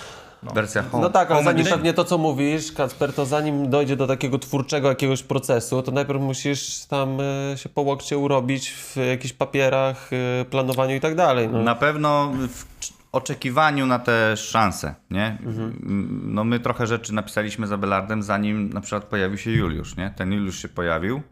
Wersja 0.55 0.83
home. 0.83 1.03
No 1.03 1.11
tak, 1.11 1.31
ale 1.31 1.45
home 1.45 1.45
zanim 1.45 1.67
pewnie 1.67 1.95
to, 1.95 2.05
co 2.05 2.19
mówisz, 2.19 2.73
Kacper, 2.73 3.13
to 3.13 3.27
zanim 3.27 3.71
dojdzie 3.71 3.97
do 3.97 4.07
takiego 4.07 4.39
twórczego 4.39 4.89
jakiegoś 4.89 5.23
procesu, 5.23 5.83
to 5.83 5.93
najpierw 5.93 6.21
musisz 6.21 6.85
tam 6.85 7.19
e, 7.21 7.59
się 7.59 7.69
po 7.69 7.83
łokcie 7.83 8.19
urobić 8.19 8.71
w 8.71 8.97
jakichś 8.97 9.35
papierach, 9.35 10.11
e, 10.13 10.45
planowaniu 10.45 10.95
i 10.95 11.01
tak 11.01 11.15
dalej. 11.15 11.49
No. 11.49 11.63
Na 11.63 11.75
pewno 11.75 12.33
w 12.49 12.96
oczekiwaniu 13.17 13.87
na 13.87 13.99
te 13.99 14.37
szanse, 14.37 14.95
nie? 15.11 15.39
M- 15.47 16.21
No 16.35 16.45
my 16.45 16.61
trochę 16.61 16.87
rzeczy 16.87 17.15
napisaliśmy 17.15 17.67
z 17.67 17.73
Abelardem, 17.73 18.23
zanim 18.23 18.71
na 18.73 18.81
przykład 18.81 19.05
pojawił 19.05 19.39
się 19.39 19.51
Juliusz, 19.51 19.97
nie? 19.97 20.11
Ten 20.17 20.33
Juliusz 20.33 20.63
się 20.63 20.69
pojawił. 20.69 21.23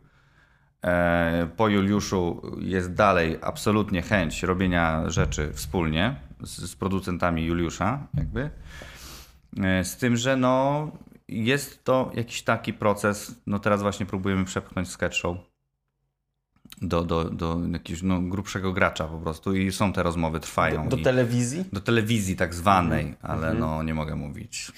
E, 0.85 1.49
Po 1.57 1.69
Juliuszu 1.69 2.43
jest 2.61 2.93
dalej 2.95 3.39
absolutnie 3.43 4.03
chęć 4.03 4.43
robienia 4.43 5.11
rzeczy 5.11 5.53
wspólnie 5.53 6.17
z, 6.41 6.71
z 6.71 6.77
producentami 6.77 7.45
Juliusza, 7.47 8.07
jakby. 8.15 8.51
E, 9.63 9.85
Z 9.85 9.97
tym, 9.97 10.17
że 10.17 10.37
no 10.37 10.91
jest 11.29 11.85
to 11.85 12.11
jakiś 12.15 12.43
taki 12.43 12.73
proces, 12.73 13.41
no 13.47 13.59
teraz 13.59 13.83
właśnie 13.83 14.07
próbujemy 14.07 14.45
przepchnąć 14.45 14.89
sketch 14.89 15.17
show 15.17 15.37
do, 16.89 17.05
do, 17.05 17.25
do 17.25 17.59
jakiegoś 17.73 18.03
no, 18.03 18.21
grubszego 18.21 18.73
gracza 18.73 19.05
po 19.05 19.19
prostu 19.19 19.55
i 19.57 19.73
są 19.73 19.93
te 19.93 20.03
rozmowy, 20.03 20.41
trwają. 20.41 20.89
Do 20.89 20.97
i, 20.97 21.03
telewizji? 21.03 21.65
do 21.73 21.81
telewizji 21.81 22.37
tak 22.37 22.55
zwanej, 22.55 23.05
Mhm. 23.07 23.31
ale 23.41 23.55
no 23.55 23.83
nie 23.83 23.95
mogę 23.95 24.17
mówić. 24.17 24.73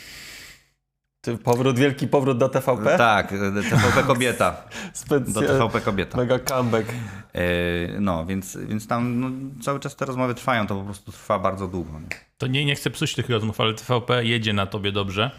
Ty, 1.20 1.38
powrót, 1.38 1.78
wielki 1.78 2.08
powrót 2.08 2.38
do 2.38 2.48
TVP? 2.48 2.98
Tak, 2.98 3.28
TVP 3.70 4.02
Kobieta. 4.06 4.56
Do. 5.10 5.40
TVP 5.40 5.80
Kobieta. 5.80 6.18
Mega 6.18 6.38
comeback. 6.38 6.88
E, 7.34 8.00
No, 8.00 8.26
więc, 8.26 8.58
więc 8.68 8.86
tam 8.86 9.20
no, 9.20 9.30
cały 9.62 9.80
czas 9.80 9.96
te 9.96 10.04
rozmowy 10.04 10.34
trwają, 10.34 10.66
to 10.66 10.74
po 10.74 10.84
prostu 10.84 11.12
trwa 11.12 11.38
bardzo 11.38 11.68
długo. 11.68 12.00
Nie? 12.00 12.06
To 12.38 12.46
nie, 12.46 12.64
nie 12.64 12.74
chcę 12.74 12.90
psuć 12.90 13.14
tych 13.14 13.28
rozmów, 13.30 13.60
ale 13.60 13.74
TVP 13.74 14.24
jedzie 14.24 14.52
na 14.52 14.66
tobie 14.66 14.92
dobrze. 14.92 15.30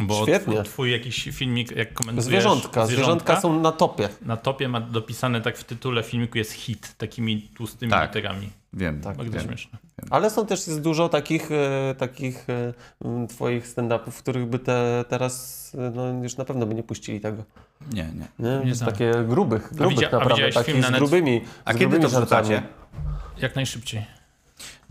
Bo 0.00 0.22
Świetnie. 0.22 0.62
twój 0.62 0.92
jakiś 0.92 1.24
filmik, 1.32 1.70
jak 1.76 1.92
komentujesz... 1.92 2.24
Zwierzątka. 2.24 2.86
Zwierzątka 2.86 3.40
są 3.40 3.60
na 3.60 3.72
topie. 3.72 4.08
Na 4.22 4.36
topie 4.36 4.68
ma 4.68 4.80
dopisane 4.80 5.40
tak 5.40 5.58
w 5.58 5.64
tytule 5.64 6.02
filmiku 6.02 6.38
jest 6.38 6.52
hit, 6.52 6.94
takimi 6.98 7.42
tłustymi 7.56 7.92
Tak. 7.92 8.14
literami. 8.14 8.50
Wiem, 8.72 9.00
Tak, 9.00 9.16
Bardzo 9.16 9.32
wiem. 9.32 9.42
śmieszne. 9.46 9.78
Ale 10.10 10.30
są 10.30 10.46
też 10.46 10.66
jest 10.66 10.80
dużo 10.80 11.08
takich, 11.08 11.50
e, 11.52 11.94
takich 11.98 12.46
e, 12.50 13.26
twoich 13.28 13.66
stand-upów, 13.68 14.10
w 14.14 14.22
których 14.22 14.46
by 14.46 14.58
te 14.58 15.04
teraz 15.08 15.72
e, 15.78 15.90
no, 15.94 16.22
już 16.22 16.36
na 16.36 16.44
pewno 16.44 16.66
by 16.66 16.74
nie 16.74 16.82
puścili 16.82 17.20
tego. 17.20 17.44
Nie, 17.92 18.02
nie. 18.04 18.48
Nie? 18.48 18.64
Nie 18.70 18.76
takie 18.76 19.12
grubych, 19.28 19.74
grubych 19.74 19.96
widzia- 19.98 20.08
a 20.08 20.10
naprawdę, 20.12 20.34
widziałeś 20.34 20.54
takich 20.54 20.74
film 20.74 20.80
na 20.90 20.96
z 20.96 21.00
grubymi 21.00 21.40
A 21.64 21.70
z 21.72 21.76
kiedy 21.76 21.78
grubymi 21.84 22.02
to 22.02 22.08
żartami. 22.08 22.42
wrzucacie? 22.48 22.68
Jak 23.38 23.56
najszybciej. 23.56 24.06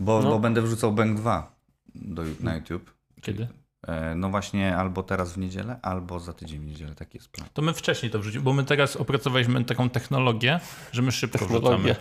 Bo, 0.00 0.20
No. 0.22 0.30
bo 0.30 0.38
będę 0.38 0.62
wrzucał 0.62 0.92
Bang 0.92 1.16
2 1.18 1.52
do, 1.94 2.22
na 2.40 2.54
YouTube. 2.56 2.94
Kiedy? 3.22 3.48
E, 3.86 4.14
No 4.14 4.28
właśnie 4.30 4.76
albo 4.76 5.02
teraz 5.02 5.32
w 5.32 5.38
niedzielę, 5.38 5.78
albo 5.82 6.20
za 6.20 6.32
tydzień 6.32 6.60
w 6.60 6.64
niedzielę. 6.66 6.94
Taki 6.94 7.18
jest 7.18 7.28
plan. 7.28 7.48
To 7.54 7.62
my 7.62 7.72
wcześniej 7.74 8.12
to 8.12 8.18
wrzucimy, 8.18 8.44
bo 8.44 8.52
my 8.52 8.64
teraz 8.64 8.96
opracowaliśmy 8.96 9.64
taką 9.64 9.90
technologię, 9.90 10.60
że 10.92 11.02
my 11.02 11.12
szybko 11.12 11.38
Technologię. 11.38 11.76
wrzucamy. 11.76 11.96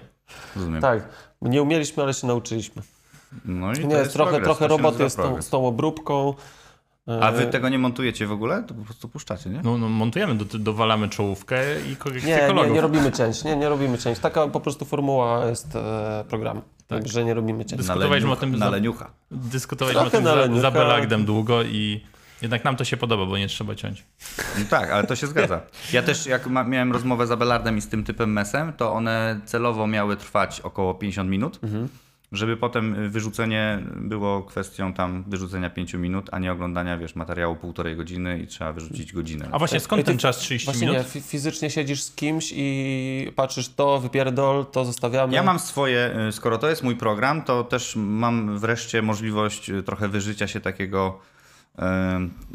Rozumiem. 0.56 0.82
Tak, 0.82 1.10
nie 1.42 1.62
umieliśmy, 1.62 2.04
ale 2.04 2.14
się 2.14 2.28
nauczyliśmy. 2.28 2.82
No 3.46 3.74
i 3.74 3.76
to 3.76 3.88
Nie, 3.88 3.96
jest 3.96 4.14
trochę, 4.14 4.32
progres, 4.32 4.48
trochę 4.48 4.68
to 4.68 4.78
roboty 4.78 5.10
z 5.10 5.16
tą, 5.16 5.42
z 5.42 5.50
tą 5.50 5.68
obróbką. 5.68 6.34
A 7.22 7.30
E, 7.30 7.32
wy 7.32 7.46
tego 7.46 7.70
nie 7.70 7.80
montujecie 7.80 8.28
w 8.28 8.32
ogóle? 8.32 8.64
To 8.64 8.74
po 8.74 8.84
prostu 8.84 9.10
puszczacie, 9.10 9.50
nie? 9.50 9.62
No, 9.64 9.78
no 9.78 9.90
montujemy, 9.90 10.36
do, 10.36 10.46
dowalamy 10.60 11.10
czołówkę 11.10 11.82
i 11.92 11.96
korekcję 11.96 12.48
Nie, 12.48 12.54
nie, 12.54 12.70
nie 12.70 12.82
robimy 12.82 13.12
cięć, 13.12 13.44
nie, 13.44 13.56
nie 13.56 13.70
robimy 13.70 13.98
cięć. 13.98 14.20
Taka 14.20 14.48
po 14.48 14.60
prostu 14.60 14.86
formuła 14.86 15.46
jest 15.46 15.76
e, 15.76 16.24
programu, 16.30 16.62
także 16.88 17.26
nie 17.26 17.34
robimy 17.34 17.66
cięć. 17.66 17.82
Dys- 17.82 17.86
dyskutowaliśmy 17.86 18.32
o 18.32 18.36
tym 18.36 18.52
na 18.52 18.58
za- 18.66 18.70
leniucha. 18.72 19.10
Dyskutowaliśmy 19.32 20.02
Trochę 20.02 20.18
o 20.18 20.20
tym 20.20 20.24
na 20.24 20.30
za, 20.36 20.36
leniucha. 20.42 20.62
za 20.62 20.72
Belardem 20.72 21.26
długo 21.26 21.64
i 21.64 22.02
jednak 22.42 22.64
nam 22.64 22.76
to 22.76 22.84
się 22.84 22.98
podoba, 22.98 23.26
bo 23.26 23.38
nie 23.38 23.48
trzeba 23.48 23.76
ciąć. 23.76 24.04
No 24.60 24.66
tak, 24.70 24.90
ale 24.92 25.08
to 25.08 25.16
się 25.16 25.28
zgadza. 25.28 25.62
Ja 25.94 26.04
też 26.04 26.26
jak 26.26 26.48
ma, 26.48 26.64
miałem 26.64 26.92
rozmowę 26.92 27.28
z 27.28 27.32
Abelardem 27.32 27.78
i 27.78 27.82
z 27.82 27.88
tym 27.88 28.04
typem 28.04 28.32
mesem, 28.34 28.74
to 28.74 28.94
one 28.94 29.40
celowo 29.46 29.88
miały 29.88 30.18
trwać 30.18 30.62
około 30.62 30.94
50 30.94 31.30
minut, 31.30 31.60
Mhm. 31.64 31.88
Żeby 32.34 32.58
potem 32.58 33.10
wyrzucenie 33.10 33.80
było 33.96 34.44
kwestią 34.44 34.94
tam 34.94 35.24
wyrzucenia 35.28 35.70
5 35.70 35.94
minut, 35.94 36.30
a 36.32 36.40
nie 36.40 36.52
oglądania, 36.52 36.98
wiesz, 36.98 37.16
materiału 37.16 37.56
półtorej 37.56 37.96
godziny 37.96 38.40
i 38.40 38.48
trzeba 38.48 38.74
wyrzucić 38.74 39.14
godzinę. 39.14 39.50
A 39.52 39.60
właśnie 39.60 39.80
skąd 39.80 40.06
ten 40.06 40.18
czas 40.18 40.38
30 40.38 40.66
Właśnie 40.66 40.88
minut? 40.88 41.04
nie, 41.04 41.10
fi- 41.10 41.22
fizycznie 41.22 41.70
siedzisz 41.70 42.02
z 42.04 42.16
kimś 42.16 42.54
i 42.56 43.32
patrzysz 43.36 43.70
to, 43.70 44.00
wypierdol, 44.00 44.66
to 44.66 44.86
zostawiamy. 44.86 45.34
Ja 45.34 45.44
mam 45.44 45.60
swoje, 45.60 46.16
y, 46.30 46.32
skoro 46.32 46.58
to 46.58 46.70
jest 46.70 46.84
mój 46.84 46.96
program, 46.96 47.42
to 47.42 47.64
też 47.64 47.96
mam 47.96 48.60
wreszcie 48.60 49.02
możliwość 49.02 49.70
y, 49.70 49.84
trochę 49.84 50.08
wyżycia 50.08 50.48
się 50.48 50.60
takiego 50.60 51.20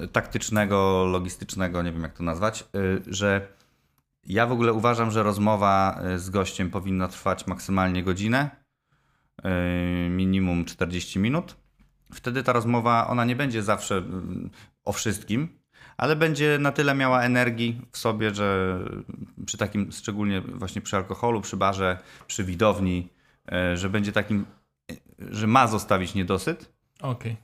y, 0.04 0.08
taktycznego, 0.08 1.06
logistycznego, 1.06 1.82
nie 1.82 1.92
wiem 1.92 2.02
jak 2.02 2.14
to 2.16 2.22
nazwać, 2.22 2.64
y, 2.74 3.02
że 3.06 3.48
ja 4.26 4.46
w 4.46 4.52
ogóle 4.52 4.72
uważam, 4.72 5.10
że 5.10 5.22
rozmowa 5.22 6.00
y, 6.14 6.18
z 6.18 6.30
gościem 6.30 6.70
powinna 6.70 7.08
trwać 7.08 7.46
maksymalnie 7.46 8.02
godzinę, 8.02 8.50
y, 8.54 8.67
minimum 10.10 10.64
40 10.64 11.18
minut. 11.18 11.56
Wtedy 12.12 12.42
ta 12.42 12.52
rozmowa, 12.52 13.06
ona 13.08 13.24
nie 13.24 13.36
będzie 13.36 13.62
zawsze 13.62 13.98
y, 13.98 14.02
o 14.84 14.92
wszystkim, 14.92 15.48
ale 15.96 16.16
będzie 16.16 16.58
na 16.60 16.72
tyle 16.72 16.94
miała 16.94 17.22
energii 17.22 17.80
w 17.92 17.98
sobie, 17.98 18.34
że 18.34 18.78
przy 19.46 19.58
takim, 19.58 19.92
szczególnie 19.92 20.40
właśnie 20.40 20.82
przy 20.82 20.96
alkoholu, 20.96 21.40
przy 21.40 21.56
barze, 21.56 21.98
przy 22.26 22.44
widowni, 22.44 23.08
e, 23.52 23.76
że 23.76 23.88
będzie 23.90 24.12
takim, 24.12 24.46
że 25.18 25.46
ma 25.46 25.66
zostawić 25.66 26.14
niedosyt 26.14 26.72
Okej. 27.02 27.36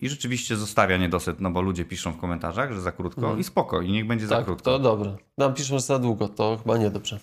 i 0.00 0.08
rzeczywiście 0.08 0.56
zostawia 0.56 0.96
niedosyt, 0.96 1.40
no 1.40 1.50
bo 1.50 1.60
ludzie 1.62 1.84
piszą 1.84 2.12
w 2.12 2.18
komentarzach, 2.18 2.72
że 2.72 2.80
za 2.80 2.92
krótko 2.92 3.36
i 3.36 3.44
spoko, 3.44 3.80
i 3.82 3.92
niech 3.92 4.06
będzie 4.06 4.26
za 4.26 4.36
Tak, 4.36 4.44
krótko. 4.44 4.64
to 4.70 4.78
dobre. 4.78 5.16
Nam 5.38 5.54
piszą, 5.54 5.74
że 5.78 5.84
za 5.84 5.98
długo, 5.98 6.28
to 6.28 6.58
chyba 6.62 6.78
niedobrze. 6.78 7.18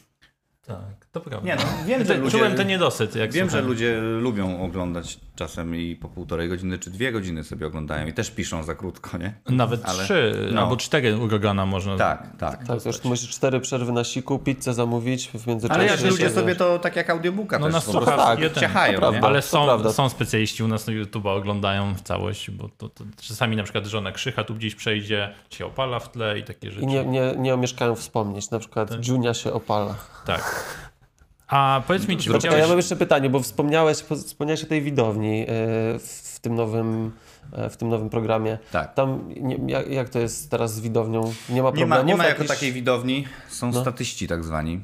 Tak, 0.67 1.05
to 1.11 1.21
prawda. 1.21 1.47
Nie, 1.47 1.55
no, 1.55 1.61
wiem, 1.85 1.99
że 1.99 2.05
Te- 2.05 2.17
ludzie- 2.17 2.37
Czułem 2.37 2.55
ten 2.55 2.67
niedosyt. 2.67 3.15
Jak 3.15 3.31
Wiem, 3.31 3.45
że 3.45 3.51
słuchałem. 3.51 3.67
ludzie 3.67 3.97
lubią 4.01 4.63
oglądać 4.63 5.19
czasem 5.35 5.75
i 5.75 5.95
po 5.95 6.09
półtorej 6.09 6.49
godziny 6.49 6.79
czy 6.79 6.89
dwie 6.89 7.11
godziny 7.11 7.43
sobie 7.43 7.67
oglądają 7.67 8.07
i 8.07 8.13
też 8.13 8.31
piszą 8.31 8.63
za 8.63 8.75
krótko, 8.75 9.17
nie? 9.17 9.33
Nawet 9.49 9.85
ale- 9.85 10.03
trzy 10.03 10.49
no. 10.53 10.61
albo 10.61 10.77
cztery 10.77 11.17
urogana 11.17 11.65
można. 11.65 11.97
Tak, 11.97 12.27
tak. 12.39 12.67
Tak, 12.67 12.81
to 12.81 12.89
już 12.89 13.03
musisz 13.03 13.29
cztery 13.29 13.59
przerwy 13.59 13.91
na 13.91 14.03
siku, 14.03 14.39
pizzę 14.39 14.73
zamówić 14.73 15.29
w 15.29 15.47
międzyczasie. 15.47 15.79
Ale 15.79 15.89
jak 15.89 16.01
ludzie 16.01 16.29
sobie 16.29 16.55
to 16.55 16.79
tak 16.79 16.95
jak 16.95 17.09
audiobooka 17.09 17.59
No 17.59 17.65
też 17.65 17.73
na 17.73 17.81
po 17.81 17.91
prostu 17.91 18.11
słuchawki, 18.11 18.43
tak, 18.43 18.59
ciachają, 18.59 18.99
prawda. 18.99 19.27
Ale 19.27 19.41
są, 19.41 19.65
prawda. 19.65 19.93
są 19.93 20.09
specjaliści 20.09 20.63
u 20.63 20.67
nas 20.67 20.87
na 20.87 20.93
YouTube 20.93 21.25
oglądają 21.25 21.93
w 21.95 22.01
całość, 22.01 22.51
bo 22.51 22.69
to, 22.77 22.89
to 22.89 23.03
czasami 23.21 23.55
na 23.55 23.63
przykład 23.63 23.85
żona 23.85 24.11
krzycha 24.11 24.43
tu 24.43 24.55
gdzieś 24.55 24.75
przejdzie, 24.75 25.33
się 25.49 25.65
opala 25.65 25.99
w 25.99 26.11
tle 26.11 26.39
i 26.39 26.43
takie 26.43 26.71
rzeczy. 26.71 26.83
I 26.83 26.87
nie, 26.87 27.05
nie, 27.05 27.33
nie 27.37 27.53
omieszkają 27.53 27.95
wspomnieć, 27.95 28.49
na 28.49 28.59
przykład 28.59 28.89
Tak. 28.89 29.07
Junia 29.07 29.33
się 29.33 29.53
opala. 29.53 29.95
Tak. 30.25 30.52
A 31.47 31.81
powiedz 31.87 32.07
mi, 32.07 32.17
czy 32.17 32.27
Poczekaj, 32.31 32.43
ja 32.45 32.51
widziałeś... 32.51 32.69
mam 32.69 32.77
jeszcze 32.77 32.95
pytanie, 32.95 33.29
bo 33.29 33.39
wspomniałeś, 33.39 33.97
wspomniałeś 33.97 34.63
o 34.63 34.67
tej 34.67 34.81
widowni 34.81 35.41
e, 35.41 35.45
w 35.99 36.37
tym 36.41 36.55
nowym, 36.55 37.11
e, 37.53 37.69
w 37.69 37.77
tym 37.77 37.89
nowym 37.89 38.09
programie. 38.09 38.57
Tak. 38.71 38.93
Tam 38.93 39.29
nie, 39.41 39.57
jak, 39.67 39.87
jak 39.89 40.09
to 40.09 40.19
jest 40.19 40.51
teraz 40.51 40.73
z 40.73 40.79
widownią? 40.79 41.21
Nie 41.49 41.63
ma 41.63 41.69
Nie 41.69 41.73
problemów? 41.73 41.89
ma, 41.89 42.01
nie 42.03 42.15
ma 42.15 42.23
jako 42.25 42.43
jakichś- 42.43 42.47
takiej 42.59 42.73
widowni, 42.73 43.27
są 43.49 43.71
No. 43.71 43.81
statyści 43.81 44.27
tak 44.27 44.43
zwani 44.43 44.81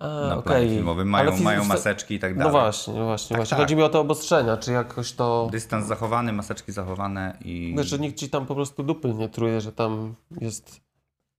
A, 0.00 0.06
na 0.08 0.32
okej. 0.36 0.42
planie 0.42 0.68
filmowym, 0.68 1.14
Ale 1.14 1.30
mają, 1.30 1.42
mają 1.42 1.64
maseczki 1.64 2.14
i 2.14 2.18
tak 2.18 2.32
No 2.32 2.38
dalej. 2.38 2.52
właśnie, 2.52 2.94
no 2.94 3.04
właśnie. 3.04 3.28
Tak, 3.28 3.36
właśnie. 3.36 3.50
tak. 3.56 3.58
Chodzi 3.64 3.76
mi 3.76 3.82
o 3.82 3.88
te 3.88 3.98
obostrzenia, 3.98 4.56
czy 4.56 4.72
jakoś 4.72 5.12
to... 5.12 5.48
Dystans 5.52 5.86
zachowany, 5.86 6.32
maseczki 6.32 6.72
zachowane 6.72 7.36
i... 7.44 7.74
Wiesz, 7.78 7.86
że 7.86 7.98
nikt 7.98 8.18
ci 8.18 8.30
tam 8.30 8.46
po 8.46 8.54
prostu 8.54 8.82
dupy 8.82 9.14
nie 9.14 9.28
truje, 9.28 9.60
że 9.60 9.72
tam 9.72 10.14
jest... 10.40 10.80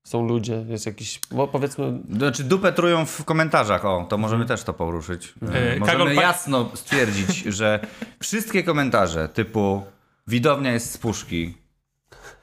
Są 0.03 0.27
ludzie, 0.27 0.65
jest 0.67 0.85
jakiś... 0.85 1.19
Bo 1.31 1.47
powiedzmy... 1.47 1.99
Znaczy 2.09 2.43
dupę 2.43 2.73
trują 2.73 3.05
w 3.05 3.25
komentarzach, 3.25 3.85
o, 3.85 4.05
to 4.09 4.17
możemy 4.17 4.45
też 4.45 4.63
to 4.63 4.73
poruszyć. 4.73 5.33
E, 5.41 5.45
możemy 5.45 5.85
Karol, 5.85 6.15
pa- 6.15 6.21
jasno 6.21 6.71
stwierdzić, 6.73 7.37
że 7.43 7.79
wszystkie 8.19 8.63
komentarze 8.63 9.29
typu 9.29 9.83
widownia 10.27 10.71
jest 10.71 10.91
z 10.91 10.97
puszki 10.97 11.57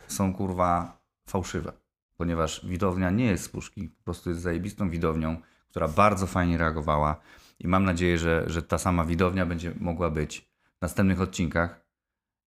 są 0.09 0.35
kurwa 0.35 0.99
fałszywe. 1.29 1.73
Ponieważ 2.17 2.67
widownia 2.67 3.11
nie 3.11 3.25
jest 3.25 3.45
z 3.45 3.49
puszki, 3.49 3.89
po 3.89 4.05
prostu 4.05 4.31
jest 4.31 4.43
zajebistą 4.43 4.91
widownią, 4.91 5.37
która 5.71 5.89
bardzo 5.89 6.27
fajnie 6.27 6.59
reagowała 6.59 7.21
i 7.59 7.69
mam 7.69 7.85
nadzieję, 7.85 8.19
że, 8.19 8.45
że 8.47 8.63
ta 8.63 8.79
sama 8.79 9.05
widownia 9.05 9.47
będzie 9.47 9.73
mogła 9.81 10.11
być 10.11 10.51
w 10.79 10.83
następnych 10.83 11.21
odcinkach 11.21 11.88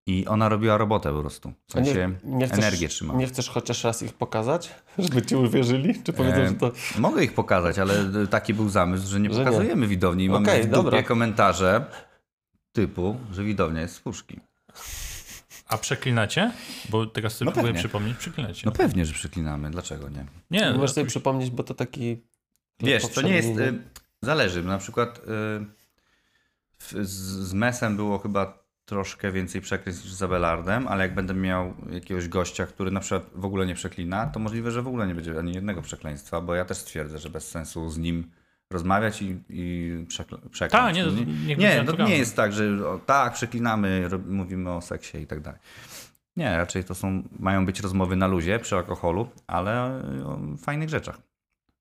i 0.05 0.27
ona 0.27 0.49
robiła 0.49 0.77
robotę 0.77 1.13
po 1.13 1.21
prostu. 1.21 1.53
W 1.69 1.75
A 1.75 1.79
nie- 1.79 1.85
sensie 1.85 2.15
nie 2.23 2.47
chcesz- 2.47 2.57
energię 2.59 2.87
trzymała. 2.89 3.19
Nie 3.19 3.27
chcesz 3.27 3.49
chociaż 3.49 3.83
raz 3.83 4.03
ich 4.03 4.13
pokazać, 4.13 4.69
żeby 4.97 5.21
ci 5.21 5.35
uwierzyli? 5.35 6.03
Czy 6.03 6.13
powiedzą, 6.13 6.37
E, 6.37 6.47
że 6.47 6.53
to... 6.55 6.71
Mogę 6.97 7.23
ich 7.23 7.33
pokazać, 7.33 7.79
ale 7.79 8.27
taki 8.27 8.53
był 8.53 8.69
zamysł, 8.69 9.07
że 9.07 9.19
nie 9.19 9.33
Że 9.33 9.39
nie. 9.39 9.45
pokazujemy 9.45 9.87
widowni. 9.87 10.29
Mamy 10.29 10.47
Okej, 10.49 10.61
w 10.61 10.65
dupie 10.65 10.75
dobra. 10.75 11.03
komentarze 11.03 11.85
typu, 12.71 13.17
że 13.31 13.43
widownia 13.43 13.81
jest 13.81 13.95
z 13.95 13.99
puszki. 13.99 14.39
A 15.67 15.77
przeklinacie? 15.77 16.51
Bo 16.89 17.05
teraz 17.05 17.33
sobie 17.37 17.45
No 17.45 17.51
próbuję 17.51 17.73
przypomnieć. 17.73 18.17
Przeklinacie. 18.17 18.61
No 18.65 18.71
pewnie, 18.71 19.05
że 19.05 19.13
przeklinamy. 19.13 19.71
Dlaczego 19.71 20.09
nie? 20.09 20.25
nie, 20.51 20.73
Możesz 20.73 20.91
sobie 20.91 21.07
przypomnieć, 21.07 21.49
bo 21.51 21.63
to 21.63 21.73
taki... 21.73 22.21
Wiesz, 22.79 23.07
to 23.07 23.21
nie 23.21 23.33
jest... 23.35 23.49
Y, 23.59 23.81
zależy. 24.21 24.63
Na 24.63 24.77
przykład 24.77 25.17
y, 25.17 25.21
z, 26.79 27.07
z 27.47 27.53
Mesem 27.53 27.95
było 27.95 28.19
chyba 28.19 28.60
troszkę 28.91 29.31
więcej 29.31 29.61
przekleństw 29.61 30.05
niż 30.05 30.13
z 30.13 30.23
Abelardem, 30.23 30.87
ale 30.87 31.03
jak 31.03 31.15
będę 31.15 31.33
miał 31.33 31.73
jakiegoś 31.89 32.27
gościa, 32.27 32.65
który 32.65 32.91
na 32.91 32.99
przykład 32.99 33.23
w 33.35 33.45
ogóle 33.45 33.65
nie 33.65 33.75
przeklina, 33.75 34.27
to 34.27 34.39
możliwe, 34.39 34.71
że 34.71 34.81
w 34.81 34.87
ogóle 34.87 35.07
nie 35.07 35.15
będzie 35.15 35.39
ani 35.39 35.53
jednego 35.53 35.81
przekleństwa, 35.81 36.41
bo 36.41 36.55
ja 36.55 36.65
też 36.65 36.77
stwierdzę, 36.77 37.19
że 37.19 37.29
bez 37.29 37.47
sensu 37.49 37.89
z 37.89 37.97
nim 37.97 38.31
rozmawiać 38.71 39.21
i, 39.21 39.37
i 39.49 39.91
przekl- 40.07 40.49
przekląć. 40.49 40.71
Tak, 40.71 40.95
nie, 40.95 41.03
będzie 41.03 41.25
nie, 41.57 41.83
no, 41.97 42.05
nie 42.05 42.17
jest 42.17 42.35
tak, 42.35 42.53
że 42.53 42.89
o, 42.89 42.99
tak, 42.99 43.33
przeklinamy, 43.33 44.09
rob, 44.09 44.21
mówimy 44.27 44.71
o 44.71 44.81
seksie 44.81 45.17
i 45.17 45.27
tak 45.27 45.39
dalej. 45.39 45.59
Nie, 46.35 46.57
raczej 46.57 46.83
to 46.83 46.95
są, 46.95 47.23
mają 47.39 47.65
być 47.65 47.79
rozmowy 47.79 48.15
na 48.15 48.27
luzie 48.27 48.59
przy 48.59 48.75
alkoholu, 48.75 49.29
ale 49.47 50.01
o 50.25 50.57
fajnych 50.57 50.89
rzeczach. 50.89 51.30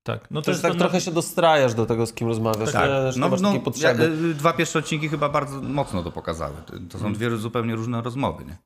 Tak, 0.02 0.30
no 0.30 0.40
to 0.40 0.44
To 0.44 0.50
jest 0.50 0.62
tak 0.62 0.72
to, 0.72 0.78
trochę 0.78 1.00
się 1.00 1.10
dostrajasz 1.10 1.74
do 1.74 1.86
tego, 1.86 2.06
z 2.06 2.12
kim 2.12 2.28
rozmawiasz. 2.28 2.72
Tak, 2.72 2.90
nie? 2.90 3.20
No, 3.20 3.28
nie 3.36 3.42
no, 3.42 3.54
ja, 3.82 3.92
y, 3.92 4.34
dwa 4.34 4.52
pierwsze 4.52 4.78
odcinki 4.78 5.08
chyba 5.08 5.28
bardzo 5.28 5.60
mocno 5.62 6.02
to 6.02 6.12
pokazały. 6.12 6.54
To 6.90 6.98
są 6.98 7.12
dwie 7.12 7.36
zupełnie 7.36 7.74
różne 7.74 8.02
rozmowy, 8.02 8.44
nie? 8.44 8.56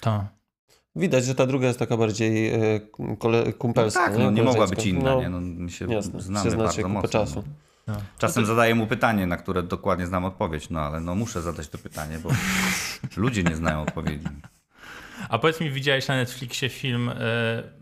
Tak. 0.00 0.24
Widać, 0.96 1.24
że 1.24 1.34
ta 1.34 1.46
druga 1.46 1.66
jest 1.66 1.78
taka 1.78 1.96
bardziej 1.96 2.54
e, 2.54 2.80
kole, 3.18 3.52
kumpelska. 3.52 4.00
tak, 4.00 4.18
no, 4.18 4.30
nie 4.30 4.42
mogła 4.42 4.66
być 4.66 4.86
inna, 4.86 5.14
No, 5.14 5.20
nie? 5.20 5.28
No, 5.30 5.40
my 5.40 5.70
się 5.70 5.92
Jasne, 5.92 6.20
znamy 6.20 6.50
się 6.50 6.56
bardzo 6.56 6.88
mocno. 6.88 7.08
czasu. 7.08 7.44
No. 7.86 7.94
Czasem 8.18 8.46
zadaję 8.46 8.74
mu 8.74 8.86
pytanie, 8.86 9.26
na 9.26 9.36
które 9.36 9.62
dokładnie 9.62 10.06
znam 10.06 10.24
odpowiedź, 10.24 10.70
no 10.70 10.80
ale 10.80 11.00
no 11.00 11.14
muszę 11.14 11.42
zadać 11.42 11.68
to 11.68 11.78
pytanie, 11.78 12.18
bo 12.22 12.30
ludzie 13.16 13.42
nie 13.42 13.56
znają 13.56 13.82
odpowiedzi. 13.82 14.28
A 15.28 15.38
powiedz 15.38 15.60
mi, 15.60 15.70
widziałeś 15.70 16.08
na 16.08 16.16
Netflixie 16.16 16.68
film 16.68 17.08
e, 17.08 17.14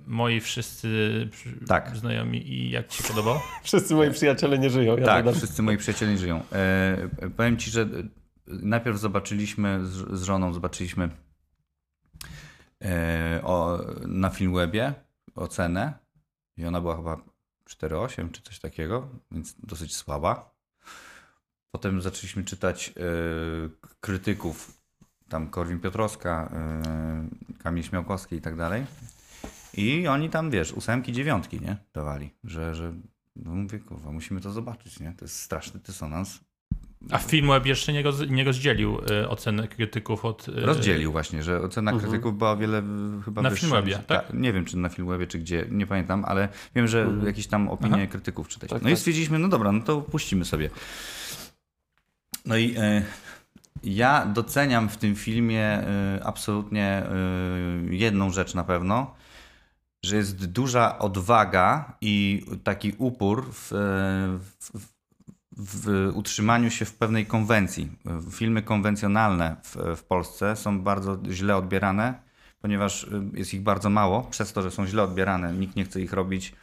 Moi 0.07 0.41
wszyscy 0.41 1.29
Tak. 1.69 1.97
znajomi 1.97 2.53
i 2.53 2.71
jak 2.71 2.89
ci 2.89 3.03
się 3.03 3.09
podobał? 3.09 3.41
Wszyscy 3.63 3.95
moi 3.95 4.11
przyjaciele 4.11 4.59
nie 4.59 4.71
żyją. 4.71 4.97
Ja 4.97 5.07
tak, 5.07 5.35
wszyscy 5.35 5.63
moi 5.63 5.77
przyjaciele 5.77 6.13
nie 6.13 6.19
żyją. 6.19 6.43
E, 6.53 6.97
powiem 7.37 7.57
ci, 7.57 7.71
że 7.71 7.83
e, 7.83 7.87
najpierw 8.47 8.99
zobaczyliśmy 8.99 9.87
z, 9.87 10.19
z 10.21 10.23
żoną, 10.23 10.53
zobaczyliśmy 10.53 11.09
e, 12.85 13.41
o, 13.45 13.79
na 14.07 14.31
Filmwebie 14.31 14.95
ocenę 15.35 15.93
i 16.57 16.65
ona 16.65 16.81
była 16.81 16.97
chyba 16.97 17.17
4,8 17.71 18.31
czy 18.31 18.43
coś 18.43 18.59
takiego, 18.59 19.09
więc 19.31 19.55
dosyć 19.59 19.97
słaba. 19.97 20.53
Potem 21.71 22.03
zaczęliśmy 22.03 22.45
czytać 22.45 22.89
e, 22.89 22.93
krytyków, 24.01 24.82
tam 25.33 25.49
Korwin 25.49 25.81
Piotrowska, 25.81 26.51
e, 26.55 27.63
Kamil 27.63 27.83
Śmiałkowski 27.83 28.37
i 28.37 28.41
tak 28.41 28.57
dalej. 28.57 28.85
I 29.75 30.09
oni 30.09 30.31
tam, 30.31 30.51
wiesz, 30.51 30.73
ósemki, 30.73 31.13
dziewiątki, 31.13 31.61
nie? 31.61 31.77
Dawali, 31.95 32.31
że, 32.45 32.75
że 32.75 32.93
no 33.37 33.51
mówię, 33.55 33.79
kurwa, 33.79 34.13
musimy 34.13 34.41
to 34.41 34.51
zobaczyć, 34.51 35.01
nie? 35.01 35.13
To 35.19 35.25
jest 35.25 35.41
straszny 35.41 35.81
dysonans. 35.81 36.41
A 37.11 37.19
Filmweb 37.19 37.67
jeszcze 37.67 37.93
nie, 37.93 38.03
roz, 38.03 38.31
nie 38.31 38.45
rozdzielił 38.45 38.99
e, 39.11 39.29
oceny 39.29 39.69
krytyków 39.69 40.25
od... 40.25 40.49
e, 40.49 40.53
Rozdzielił 40.53 41.13
właśnie, 41.13 41.43
że 41.43 41.61
ocena 41.61 41.99
krytyków 41.99 42.39
była 42.39 42.51
o 42.51 42.57
wiele 42.57 42.79
y, 42.79 43.23
chyba 43.25 43.43
Na 43.43 43.51
wyższa. 43.51 43.67
Filmwebie, 43.67 43.99
tak? 44.07 44.35
Nie 44.35 44.53
wiem, 44.53 44.65
czy 44.65 44.77
na 44.77 44.89
Filmwebie, 44.89 45.27
czy 45.27 45.39
gdzie, 45.39 45.67
nie 45.71 45.87
pamiętam, 45.87 46.25
ale 46.25 46.49
wiem, 46.75 46.89
że 46.89 47.09
jakieś 47.27 47.47
tam 47.47 47.69
opinie 47.69 47.95
Aha. 47.95 48.07
krytyków 48.07 48.49
czytać. 48.49 48.71
Tak, 48.71 48.83
no 48.83 48.89
i 48.89 48.93
tak. 48.93 48.99
stwierdziliśmy, 48.99 49.39
no 49.39 49.49
dobra, 49.49 49.73
no 49.73 49.83
to 49.83 50.01
puścimy 50.01 50.45
sobie. 50.45 50.71
No 52.47 52.57
i 52.57 52.75
e, 52.77 53.03
ja 53.85 54.27
doceniam 54.27 54.89
w 54.89 54.97
tym 54.97 55.15
filmie 55.15 55.65
e, 55.65 56.21
absolutnie 56.25 56.85
e, 56.85 57.15
jedną 57.91 58.31
rzecz 58.31 58.55
na 58.55 58.65
pewno, 58.65 59.15
że 60.05 60.17
jest 60.17 60.47
duża 60.47 60.99
odwaga 60.99 61.97
i 62.01 62.45
taki 62.65 62.93
upór 62.99 63.47
w, 63.53 63.73
e, 63.73 63.77
w, 64.61 64.93
w 65.57 66.13
utrzymaniu 66.15 66.71
się 66.71 66.85
w 66.85 66.95
pewnej 66.95 67.27
konwencji. 67.27 67.93
Filmy 68.33 68.63
konwencjonalne 68.63 69.57
w, 69.63 69.77
w 69.97 70.05
Polsce 70.05 70.57
są 70.57 70.81
bardzo 70.81 71.19
źle 71.31 71.57
odbierane, 71.57 72.15
ponieważ 72.63 73.05
y, 73.05 73.09
jest 73.35 73.55
ich 73.55 73.63
bardzo 73.63 73.91
mało, 73.91 74.23
przez 74.23 74.53
to, 74.53 74.63
że 74.63 74.71
są 74.71 74.87
źle 74.87 75.03
odbierane, 75.03 75.53
nikt 75.53 75.77
nie 75.77 75.85
chce 75.85 76.01
ich 76.01 76.13
robić. 76.13 76.55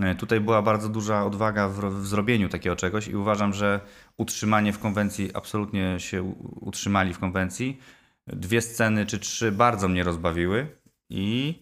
Y, 0.00 0.14
Tutaj 0.14 0.40
była 0.40 0.62
bardzo 0.62 0.88
duża 0.88 1.24
odwaga 1.24 1.68
w, 1.68 1.80
w 1.80 2.06
zrobieniu 2.06 2.48
takiego 2.48 2.76
czegoś 2.76 3.08
i 3.08 3.16
uważam, 3.16 3.52
że 3.52 3.80
utrzymanie 4.16 4.72
w 4.72 4.78
konwencji, 4.78 5.30
absolutnie 5.34 6.00
się 6.00 6.22
utrzymali 6.60 7.14
w 7.14 7.18
konwencji. 7.18 7.80
Dwie 8.26 8.60
sceny 8.60 9.06
czy 9.06 9.18
trzy 9.18 9.52
bardzo 9.52 9.88
mnie 9.88 10.04
rozbawiły 10.04 10.76
i 11.10 11.54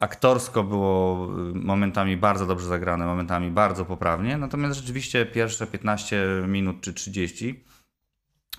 aktorsko 0.00 0.64
było 0.64 1.28
y, 1.50 1.54
momentami 1.54 2.16
bardzo 2.16 2.46
dobrze 2.46 2.66
zagrane, 2.66 3.06
momentami 3.06 3.50
bardzo 3.50 3.84
poprawnie, 3.84 4.36
natomiast 4.36 4.80
rzeczywiście 4.80 5.26
pierwsze 5.26 5.66
15 5.66 6.26
minut 6.48 6.80
czy 6.80 6.94
30 6.94 7.64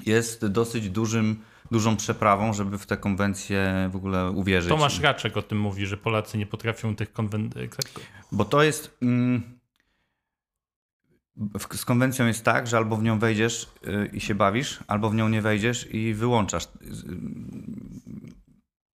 jest 0.05 0.45
dosyć 0.45 0.89
dużym, 0.89 1.43
dużą 1.71 1.97
przeprawą, 1.97 2.53
żeby 2.53 2.77
w 2.77 2.85
tę 2.85 2.97
konwencję 2.97 3.89
w 3.91 3.95
ogóle 3.95 4.31
uwierzyć. 4.31 4.69
Tomasz 4.69 4.99
Raczek 4.99 5.37
o 5.37 5.41
tym 5.41 5.59
mówi, 5.59 5.85
że 5.85 5.97
Polacy 5.97 6.37
nie 6.37 6.45
potrafią 6.45 6.95
tych 6.95 7.13
konwencji... 7.13 7.69
Bo 8.31 8.45
to 8.45 8.63
jest. 8.63 8.97
Mm, 9.01 9.41
z 11.75 11.85
konwencją 11.85 12.27
jest 12.27 12.43
tak, 12.45 12.67
że 12.67 12.77
albo 12.77 12.97
w 12.97 13.03
nią 13.03 13.19
wejdziesz 13.19 13.69
y, 13.87 14.09
i 14.13 14.21
się 14.21 14.35
bawisz, 14.35 14.79
albo 14.87 15.09
w 15.09 15.15
nią 15.15 15.29
nie 15.29 15.41
wejdziesz 15.41 15.93
i 15.93 16.13
wyłączasz. 16.13 16.67
Z- 16.81 17.05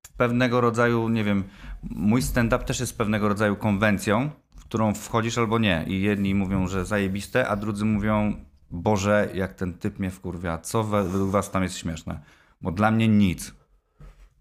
W 0.07 0.13
pewnego 0.17 0.61
rodzaju, 0.61 1.09
nie 1.09 1.23
wiem, 1.23 1.43
mój 1.83 2.21
stand-up 2.21 2.63
też 2.65 2.79
jest 2.79 2.97
pewnego 2.97 3.27
rodzaju 3.27 3.55
konwencją, 3.55 4.29
w 4.55 4.61
którą 4.65 4.93
wchodzisz 4.93 5.37
albo 5.37 5.59
nie. 5.59 5.83
I 5.87 6.01
jedni 6.01 6.35
mówią, 6.35 6.67
że 6.67 6.85
zajebiste, 6.85 7.47
a 7.47 7.55
drudzy 7.55 7.85
mówią, 7.85 8.45
Boże, 8.71 9.29
jak 9.33 9.53
ten 9.53 9.73
typ 9.73 9.99
mnie 9.99 10.11
wkurwia, 10.11 10.57
co 10.57 10.83
we- 10.83 11.03
według 11.03 11.29
was 11.31 11.51
tam 11.51 11.63
jest 11.63 11.77
śmieszne? 11.77 12.19
Bo 12.63 12.71
dla 12.71 12.91
mnie 12.91 13.07
nic. 13.07 13.53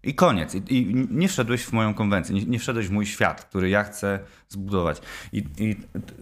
I 0.03 0.15
koniec. 0.15 0.55
I, 0.55 0.61
I 0.69 0.95
nie 1.09 1.27
wszedłeś 1.27 1.63
w 1.63 1.73
moją 1.73 1.93
konwencję, 1.93 2.35
nie, 2.35 2.45
nie 2.45 2.59
wszedłeś 2.59 2.87
w 2.87 2.91
mój 2.91 3.05
świat, 3.05 3.45
który 3.45 3.69
ja 3.69 3.83
chcę 3.83 4.19
zbudować. 4.49 5.01
I, 5.33 5.37
I 5.57 5.75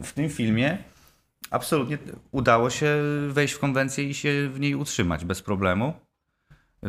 w 0.04 0.14
tym 0.14 0.30
filmie 0.30 0.78
absolutnie 1.52 1.98
udało 2.32 2.70
się 2.70 2.98
wejść 3.30 3.54
w 3.54 3.60
konwencję 3.60 4.04
i 4.04 4.14
się 4.14 4.50
w 4.54 4.60
niej 4.60 4.76
utrzymać 4.76 5.26
bez 5.26 5.42
problemu. 5.42 5.94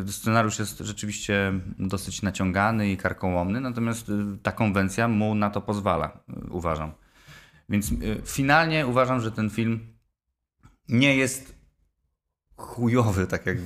Scenariusz 0.07 0.59
jest 0.59 0.79
rzeczywiście 0.79 1.53
dosyć 1.79 2.23
naciągany 2.23 2.93
i 2.93 2.97
karkołomny, 2.97 3.61
natomiast 3.61 4.09
y, 4.09 4.13
ta 4.43 4.53
konwencja 4.53 5.09
mu 5.09 5.35
na 5.35 5.51
to 5.51 5.61
pozwala, 5.61 6.25
uważam. 6.51 6.93
Więc 7.69 7.93
y, 7.93 8.23
finalnie 8.25 8.87
uważam, 8.87 9.21
że 9.21 9.33
ten 9.33 9.51
film 9.51 9.87
nie 10.89 11.17
jest 11.17 11.62
chujowy, 12.57 13.27
tak 13.27 13.47
jak 13.47 13.57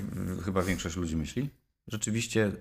chyba 0.44 0.62
większość 0.62 0.96
ludzi 0.96 1.16
myśli. 1.16 1.50
Rzeczywiście 1.88 2.52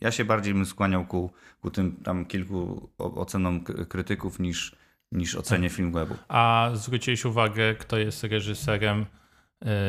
ja 0.00 0.10
się 0.10 0.24
bardziej 0.24 0.54
bym 0.54 0.66
skłaniał 0.66 1.06
ku, 1.06 1.30
ku 1.60 1.70
tym 1.70 1.96
tam 1.96 2.26
kilku 2.26 2.90
ocenom 2.98 3.64
krytyków 3.64 4.38
niż, 4.38 4.76
niż 5.12 5.34
ocenie 5.34 5.70
film 5.70 5.92
webu. 5.92 6.14
A 6.28 6.70
zwróciłeś 6.74 7.24
uwagę, 7.24 7.74
kto 7.74 7.98
jest 7.98 8.24
reżyserem, 8.24 9.06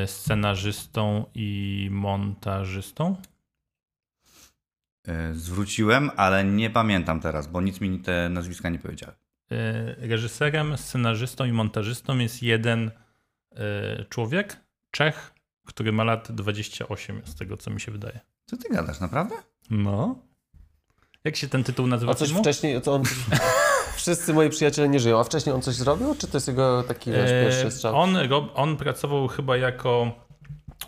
y, 0.03 0.07
scenarzystą 0.07 1.25
i 1.35 1.89
montażystą? 1.91 3.15
Y, 5.07 5.35
Zwróciłem, 5.35 6.11
ale 6.15 6.43
nie 6.43 6.69
pamiętam 6.69 7.19
teraz, 7.19 7.47
bo 7.47 7.61
nic 7.61 7.81
mi 7.81 7.99
te 7.99 8.29
nazwiska 8.29 8.69
nie 8.69 8.79
powiedziały. 8.79 9.13
Y, 9.51 10.07
Reżyserem, 10.07 10.77
scenarzystą 10.77 11.45
i 11.45 11.51
montażystą 11.51 12.17
jest 12.17 12.43
jeden 12.43 12.91
człowiek, 14.09 14.57
Czech, 14.91 15.34
który 15.65 15.91
ma 15.91 16.03
lat 16.03 16.31
28, 16.31 17.21
z 17.25 17.35
tego 17.35 17.57
co 17.57 17.71
mi 17.71 17.81
się 17.81 17.91
wydaje. 17.91 18.19
Co 18.45 18.57
ty 18.57 18.69
gadasz, 18.69 18.99
naprawdę? 18.99 19.35
No. 19.69 20.15
Jak 21.23 21.35
się 21.35 21.47
ten 21.47 21.63
tytuł 21.63 21.87
nazywa? 21.87 22.11
A 22.11 22.15
coś 22.15 22.27
filmu? 22.27 22.43
wcześniej, 22.43 22.81
co 22.81 22.93
on... 22.93 23.03
Wszyscy 23.95 24.33
moi 24.33 24.49
przyjaciele 24.49 24.89
nie 24.89 24.99
żyją, 24.99 25.19
a 25.19 25.23
wcześniej 25.23 25.55
on 25.55 25.61
coś 25.61 25.75
zrobił? 25.75 26.15
Czy 26.15 26.27
to 26.27 26.37
jest 26.37 26.47
jego 26.47 26.83
taki 26.83 27.11
wiesz, 27.11 27.31
E, 27.31 27.43
pierwszy 27.43 27.71
strzał? 27.71 27.95
on, 27.95 28.15
rob- 28.15 28.51
on 28.55 28.77
pracował 28.77 29.27
chyba 29.27 29.57
jako 29.57 30.11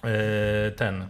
e, 0.04 0.72
ten, 0.72 1.08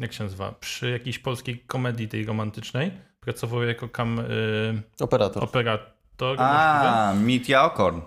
jak 0.00 0.12
się 0.12 0.24
nazywa, 0.24 0.52
przy 0.52 0.90
jakiejś 0.90 1.18
polskiej 1.18 1.58
komedii 1.60 2.08
tej 2.08 2.24
romantycznej. 2.26 2.92
Pracował 3.20 3.62
jako 3.62 3.88
kam, 3.88 4.20
e, 4.20 4.24
Operator. 5.00 5.44
operator. 5.44 6.36
A, 6.38 7.14
Mitja 7.16 7.64
Okorn. 7.64 8.00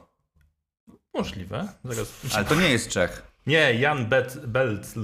Możliwe. 1.14 1.68
Zaraz. 1.84 2.14
Ale 2.36 2.46
to 2.46 2.56
nie 2.56 2.70
jest 2.70 2.90
Czech. 2.90 3.33
Nie, 3.48 3.74
Jan 3.74 4.06
Bet, 4.06 4.46
Belcl. 4.48 5.00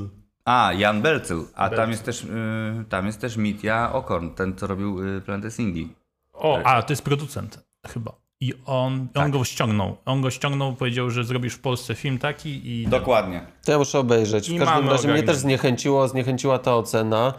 A, 0.45 0.73
Jan 0.73 1.01
Belcyl. 1.01 1.43
A 1.55 1.69
tam 1.69 1.77
Belcyl. 1.77 1.91
jest 1.91 2.03
też, 2.05 2.23
y, 2.23 2.85
tam 2.89 3.05
jest 3.05 3.21
też 3.21 3.37
Mitja 3.37 3.93
Okorn, 3.93 4.29
ten 4.29 4.55
co 4.57 4.67
robił 4.67 5.17
y, 5.17 5.21
Planety 5.21 5.51
Singi. 5.51 5.93
O, 6.33 6.61
a 6.63 6.81
to 6.83 6.93
jest 6.93 7.01
producent 7.03 7.59
chyba. 7.87 8.11
I 8.41 8.53
on, 8.65 8.93
on 8.93 9.07
Tak. 9.13 9.31
go 9.31 9.43
ściągnął. 9.43 9.97
On 10.05 10.21
go 10.21 10.31
ściągnął, 10.31 10.73
powiedział, 10.75 11.09
że 11.09 11.23
zrobisz 11.23 11.53
w 11.53 11.59
Polsce 11.61 11.95
film 11.95 12.17
taki 12.19 12.81
i 12.81 12.87
Dokładnie. 12.87 13.41
To 13.65 13.71
ja 13.71 13.77
muszę 13.77 13.99
obejrzeć. 13.99 14.49
W 14.49 14.53
I 14.53 14.59
każdym 14.59 14.89
razie 14.89 15.07
mnie 15.07 15.23
też 15.23 15.37
zniechęciło, 15.37 16.07
zniechęciła 16.07 16.59
ta 16.59 16.75
ocena. 16.75 17.33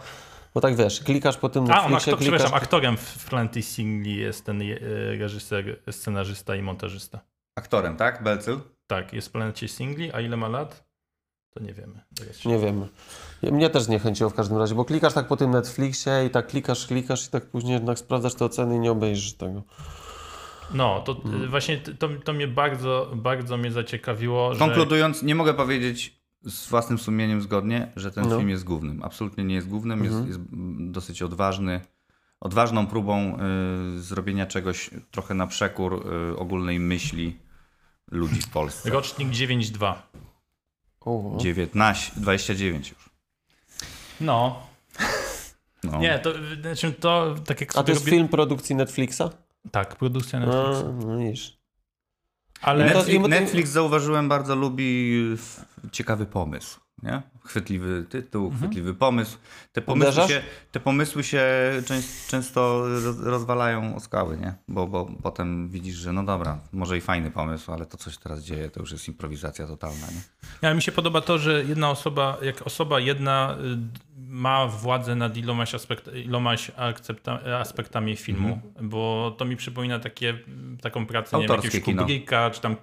Bo 0.53 0.61
tak 0.61 0.75
wiesz, 0.75 0.99
klikasz 0.99 1.37
po 1.37 1.49
tym 1.49 1.63
A, 1.63 1.65
on 1.65 1.69
Netflixie, 1.69 1.95
aktor, 1.97 2.17
klikasz... 2.19 2.35
przepraszam, 2.39 2.57
aktorem 2.63 2.97
w 2.97 3.29
Planety 3.29 3.61
Singli 3.61 4.15
jest 4.15 4.45
ten 4.45 4.61
e, 4.61 4.65
reżyser, 5.17 5.79
scenarzysta 5.91 6.55
i 6.55 6.61
montażysta. 6.61 7.19
Aktorem, 7.55 7.97
tak? 7.97 8.23
Belcyl? 8.23 8.59
Tak, 8.87 9.13
jest 9.13 9.27
w 9.27 9.31
Planecie 9.31 9.67
Singli, 9.67 10.11
a 10.13 10.21
ile 10.21 10.37
ma 10.37 10.47
lat? 10.47 10.90
To 11.53 11.63
nie 11.63 11.73
wiemy. 11.73 11.99
Nie 12.45 12.59
wiem. 12.59 12.85
Mnie 13.43 13.69
też 13.69 13.83
zniechęciło 13.83 14.29
w 14.29 14.33
każdym 14.33 14.57
razie, 14.57 14.75
bo 14.75 14.85
klikasz 14.85 15.13
tak 15.13 15.27
po 15.27 15.37
tym 15.37 15.51
Netflixie 15.51 16.25
i 16.27 16.29
tak 16.29 16.47
klikasz, 16.47 16.87
klikasz 16.87 17.27
i 17.27 17.29
tak 17.29 17.45
później 17.45 17.73
jednak 17.73 17.99
sprawdzasz 17.99 18.35
te 18.35 18.45
oceny 18.45 18.75
i 18.75 18.79
nie 18.79 18.91
obejrzysz 18.91 19.33
tego. 19.33 19.63
No, 20.73 21.01
to 21.01 21.21
y, 21.43 21.47
właśnie 21.47 21.77
to, 21.77 22.09
to 22.23 22.33
mnie 22.33 22.47
bardzo, 22.47 23.11
bardzo 23.15 23.57
mnie 23.57 23.71
zaciekawiło, 23.71 24.53
że 24.53 24.59
Konkludując, 24.59 25.23
nie 25.23 25.35
mogę 25.35 25.53
powiedzieć 25.53 26.21
z 26.43 26.67
własnym 26.69 26.99
sumieniem 26.99 27.41
zgodnie, 27.41 27.91
że 27.95 28.11
ten 28.11 28.29
No. 28.29 28.37
film 28.37 28.49
jest 28.49 28.63
głównym. 28.63 29.03
Absolutnie 29.03 29.43
nie 29.43 29.55
jest 29.55 29.67
głównym, 29.67 29.99
Mhm. 30.01 30.15
jest, 30.27 30.27
jest 30.27 30.39
dosyć 30.91 31.21
odważny. 31.21 31.81
Odważną 32.39 32.87
próbą 32.87 33.37
y, 33.95 34.01
zrobienia 34.01 34.45
czegoś 34.45 34.89
trochę 35.11 35.33
na 35.33 35.47
przekór 35.47 36.07
y, 36.33 36.37
ogólnej 36.37 36.79
myśli 36.79 37.39
ludzi 38.11 38.41
w 38.41 38.49
Polsce. 38.49 38.89
rocznik 38.89 39.29
9.2. 39.29 39.93
O, 41.01 41.37
19, 41.39 42.11
29 42.15 42.89
już. 42.89 43.09
No, 44.21 44.59
No. 45.83 45.97
nie, 45.99 46.19
to, 46.19 46.33
znaczy 46.61 46.93
to 46.93 47.35
tak 47.45 47.61
jak 47.61 47.77
A 47.77 47.83
to 47.83 47.91
jest 47.91 48.01
robię- 48.05 48.11
film 48.11 48.27
produkcji 48.27 48.75
Netflixa? 48.75 49.21
Tak, 49.71 49.95
produkcja 49.95 50.39
A, 50.39 50.45
Netflixa. 50.45 50.83
no 51.05 51.17
widzisz. 51.17 51.57
Ale 52.61 52.85
Netflix, 52.85 53.27
Netflix 53.27 53.69
zauważyłem 53.69 54.29
bardzo 54.29 54.55
lubi 54.55 55.19
ciekawy 55.91 56.25
pomysł. 56.25 56.79
Nie? 57.03 57.21
Chwytliwy 57.43 58.05
tytuł, 58.09 58.51
chwytliwy 58.51 58.93
pomysł. 58.93 59.37
Te 59.73 59.81
pomysły, 59.81 60.11
Uderzasz? 60.11 60.29
się, 60.31 60.41
te 60.71 60.79
pomysły 60.79 61.23
się 61.23 61.43
częst, 61.85 62.29
często 62.29 62.83
roz, 63.05 63.19
rozwalają 63.19 63.95
o 63.95 63.99
skały, 63.99 64.37
nie? 64.37 64.53
Bo, 64.67 64.87
bo 64.87 65.09
potem 65.23 65.69
widzisz, 65.69 65.95
że 65.95 66.13
no 66.13 66.23
dobra, 66.23 66.59
może 66.71 66.97
i 66.97 67.01
fajny 67.01 67.31
pomysł, 67.31 67.71
ale 67.71 67.85
to 67.85 67.97
coś 67.97 68.17
teraz 68.17 68.43
dzieje, 68.43 68.69
to 68.69 68.79
już 68.79 68.91
jest 68.91 69.07
improwizacja 69.07 69.67
totalna. 69.67 70.07
Nie? 70.07 70.21
Ja, 70.61 70.73
mi 70.73 70.81
się 70.81 70.91
podoba 70.91 71.21
to, 71.21 71.37
że 71.37 71.63
jedna 71.63 71.89
osoba, 71.91 72.37
jak 72.41 72.67
osoba 72.67 72.99
jedna 72.99 73.57
y, 73.61 73.77
ma 74.27 74.67
władzę 74.67 75.15
nad 75.15 75.37
ilomaś, 75.37 75.75
aspekt, 75.75 76.09
ilomaś 76.15 76.71
akcepta, 76.77 77.39
aspektami 77.59 78.15
filmu, 78.15 78.61
bo 78.81 79.35
to 79.37 79.45
mi 79.45 79.55
przypomina 79.55 79.99
takie, 79.99 80.39
taką 80.81 81.05
pracę 81.05 81.37
nie 81.37 81.43
wiem, 81.43 81.51
Autorskie 81.51 81.77
jakiegoś. 81.77 82.01
Kubricka, 82.01 82.49
czy 82.49 82.61
tam 82.61 82.75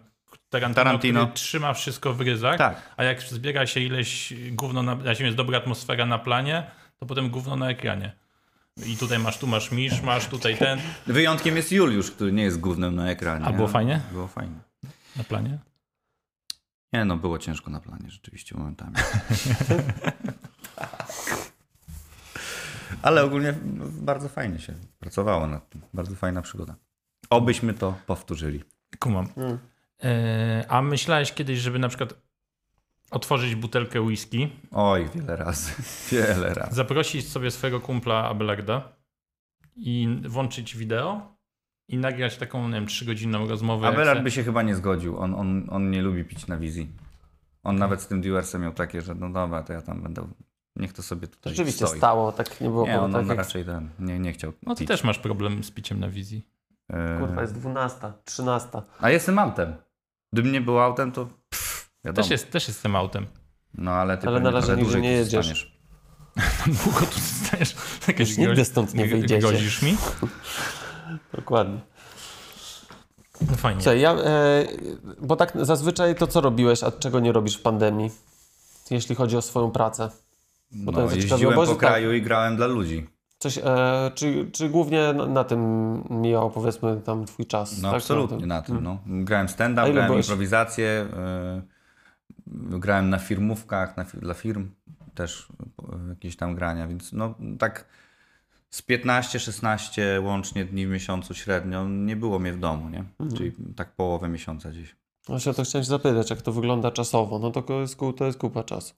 Tarantino, 0.51 0.85
Tarantino. 0.85 1.21
który 1.21 1.35
trzyma 1.35 1.75
wszystko 1.75 2.15
w 2.15 2.21
ryzach, 2.21 2.59
Tak. 2.59 2.83
a 2.97 3.05
jak 3.05 3.23
zbiera 3.23 3.67
się 3.67 3.81
ileś 3.81 4.35
gówno, 4.51 4.83
na, 4.83 4.95
na 4.95 5.11
jest 5.13 5.37
dobra 5.37 5.59
atmosfera 5.59 6.07
na 6.07 6.19
planie, 6.19 6.71
to 6.99 7.07
potem 7.07 7.31
gówno 7.31 7.57
na 7.57 7.71
ekranie. 7.71 8.13
I 8.87 8.97
tutaj 8.97 9.19
masz, 9.19 9.39
tu 9.39 9.47
masz 9.47 9.71
misz, 9.73 10.03
masz 10.03 10.27
tutaj 10.27 10.57
ten, 10.59 10.79
Wyjątkiem 11.07 11.57
jest 11.57 11.73
Juliusz, 11.73 12.11
który 12.11 12.33
nie 12.33 12.43
jest 12.43 12.61
głównym 12.61 12.95
na 12.95 13.11
ekranie. 13.11 13.45
A 13.45 13.53
było 13.53 13.67
nie? 13.67 13.73
fajnie? 13.73 14.01
Było 14.13 14.29
fajnie. 14.29 14.57
na 15.17 15.25
planie. 15.25 15.59
Nie 16.93 17.05
no, 17.05 17.17
było 17.17 17.39
ciężko 17.39 17.71
na 17.71 17.81
planie 17.81 18.11
rzeczywiście 18.11 18.57
momentami. 18.59 18.93
Ale 23.03 23.25
ogólnie 23.25 23.55
bardzo 23.91 24.29
fajnie 24.29 24.59
się 24.59 24.75
pracowało 24.99 25.47
nad 25.47 25.69
tym. 25.69 25.81
Bardzo 25.95 26.17
fajna 26.17 26.43
przygoda. 26.43 26.75
Obyśmy 27.31 27.75
to 27.75 27.95
powtórzyli. 28.07 28.65
Kumam. 28.99 29.29
Mm. 29.37 29.59
E, 30.05 30.65
a 30.69 30.83
myślałeś 30.83 31.33
kiedyś, 31.33 31.59
żeby 31.59 31.79
na 31.79 31.89
przykład 31.89 32.15
otworzyć 33.11 33.55
butelkę 33.55 34.01
whisky, 34.01 34.51
Oj, 34.71 35.09
wiele 35.15 35.37
razy. 35.37 35.73
Wiele 36.13 36.55
razy. 36.55 36.75
zaprosić 36.75 37.29
sobie 37.29 37.51
swojego 37.51 37.81
kumpla 37.81 38.29
Abelarda 38.29 38.93
i 39.77 40.09
włączyć 40.29 40.77
wideo 40.77 41.37
i 41.89 41.99
nagrać 41.99 42.37
taką, 42.37 42.69
nie 42.69 42.75
wiem, 42.75 42.87
trzygodzinną 42.87 43.49
rozmowę. 43.49 43.89
Abelard 43.89 44.23
by 44.23 44.31
się 44.31 44.45
chyba 44.45 44.63
nie 44.63 44.75
zgodził. 44.75 45.19
On, 45.19 45.35
on, 45.35 45.67
on 45.71 45.91
nie 45.91 46.03
lubi 46.03 46.25
pić 46.25 46.47
na 46.47 46.57
wizji. 46.57 46.89
On 47.63 47.77
nawet 47.77 48.01
z 48.03 48.07
tym 48.07 48.21
Dewersem 48.21 48.63
miał 48.63 48.73
takie, 48.73 49.03
że 49.03 49.15
no 49.15 49.31
dobra, 49.31 49.63
to 49.63 49.73
ja 49.73 49.83
tam 49.83 50.03
będę... 50.03 50.29
Niech 50.77 50.93
to 50.93 51.03
sobie 51.03 51.29
tutaj 51.29 51.53
Rzeczywiście 51.53 51.87
stoi. 51.87 51.99
stało, 51.99 52.33
tak 52.33 52.61
nie 52.61 52.69
było. 52.69 52.87
Nie, 52.87 53.01
on, 53.01 53.13
tak 53.13 53.21
on 53.23 53.29
jak, 53.29 53.39
raczej 53.39 53.65
ten, 53.65 53.89
nie, 53.99 54.19
nie 54.19 54.33
chciał 54.33 54.53
No 54.67 54.75
ty 54.75 54.79
pić. 54.79 54.89
też 54.89 55.05
masz 55.05 55.19
problem 55.19 55.65
z 55.65 55.71
piciem 55.71 56.01
na 56.01 56.09
wizji. 56.09 56.47
E, 56.91 57.19
Kurwa, 57.21 57.41
jest 57.43 57.55
12, 57.55 58.13
13. 58.25 58.69
A 59.01 59.11
jestem 59.11 59.39
autem. 59.39 59.75
Gdybym 60.33 60.53
nie 60.53 60.61
był 60.61 60.79
autem, 60.81 61.13
to 61.13 61.27
pff, 61.51 61.91
wiadomo. 62.05 62.23
Też, 62.23 62.31
jest, 62.31 62.51
też 62.51 62.69
jestem 62.69 62.97
autem. 62.97 63.27
No 63.75 63.91
ale 63.91 64.19
ty 64.19 64.27
Ale 64.29 64.41
na 64.41 64.51
razie 64.51 64.69
nigdzie 64.69 64.83
dłużej 64.83 65.03
nie 65.03 65.13
jedziesz. 65.13 65.79
Długo 66.85 67.01
tu 67.01 67.21
zostajesz. 67.21 67.77
Jakieś 68.09 68.29
Już 68.29 68.39
nigdy 68.39 68.65
stąd 68.65 68.95
nie 68.95 69.07
wyjdziecie. 69.07 69.39
Grozisz 69.39 69.83
mi? 69.83 69.97
Dokładnie. 71.35 71.81
No 73.51 73.57
fajnie. 73.57 73.81
Słuchaj, 73.81 74.01
ja, 74.01 74.13
e, 74.13 74.67
bo 75.21 75.37
tak 75.37 75.53
zazwyczaj 75.63 76.15
to 76.15 76.27
co 76.27 76.41
robiłeś, 76.41 76.83
a 76.83 76.91
czego 76.91 77.21
nie 77.21 77.33
robisz 77.33 77.57
w 77.57 77.63
pandemii, 77.63 78.11
jeśli 78.91 79.15
chodzi 79.15 79.37
o 79.37 79.43
swoją 79.43 79.71
pracę? 79.71 80.11
Bo 80.71 80.93
to 80.93 81.07
No, 81.07 81.15
jeździłem 81.15 81.55
bo 81.55 81.67
po 81.67 81.67
tak. 81.67 81.79
kraju 81.79 82.13
i 82.13 82.23
grałem 82.23 82.57
dla 82.57 82.67
ludzi. 82.67 83.07
Coś, 83.39 83.59
e, 83.59 84.11
czy, 84.15 84.51
czy 84.53 84.69
głównie 84.69 85.13
na, 85.13 85.27
na 85.27 85.45
tym 85.45 85.61
mijał 86.11 86.51
powiedzmy 86.51 87.01
tam 87.01 87.25
twój 87.27 87.47
czas? 87.47 87.83
No 87.83 87.89
tak? 87.91 87.97
absolutnie 87.97 88.47
Na 88.47 88.63
tym. 88.63 88.75
na 88.75 88.81
tym. 88.81 88.85
No. 88.85 89.25
Grałem 89.25 89.47
A 89.47 89.49
stand-up, 89.49 89.93
grałem 89.93 90.11
byłeś? 90.11 90.27
improwizację, 90.27 91.07
y, 92.73 92.79
grałem 92.79 93.11
na 93.11 93.19
firmówkach, 93.19 93.97
na, 93.97 94.05
dla 94.05 94.35
firm 94.35 94.71
też 95.15 95.49
y, 96.07 96.09
jakieś 96.09 96.37
tam 96.37 96.55
grania, 96.55 96.89
więc 96.89 97.13
no 97.13 97.35
tak 97.59 97.85
z 98.71 98.83
15-16 98.83 100.03
łącznie 100.25 100.65
dni 100.65 100.87
w 100.87 100.91
miesiącu 100.91 101.35
średnio 101.35 101.89
nie 101.89 102.17
było 102.17 102.39
mnie 102.39 102.53
w 102.53 102.59
domu, 102.59 102.89
nie? 102.89 103.05
Mhm. 103.21 103.31
Czyli 103.37 103.53
tak 103.77 103.93
połowę 103.93 104.29
miesiąca 104.29 104.71
gdzieś. 104.71 104.97
Właśnie 105.27 105.51
o 105.51 105.55
to 105.55 105.65
chciałem 105.65 105.85
się 105.85 105.89
zapytać, 105.89 106.31
jak 106.31 106.43
to 106.43 106.53
wygląda 106.53 106.91
czasowo. 106.91 107.39
No 107.39 107.51
to 107.51 107.81
jest, 107.81 107.99
to 108.17 108.25
jest 108.25 108.39
kupa 108.39 108.65
czasu. 108.65 108.95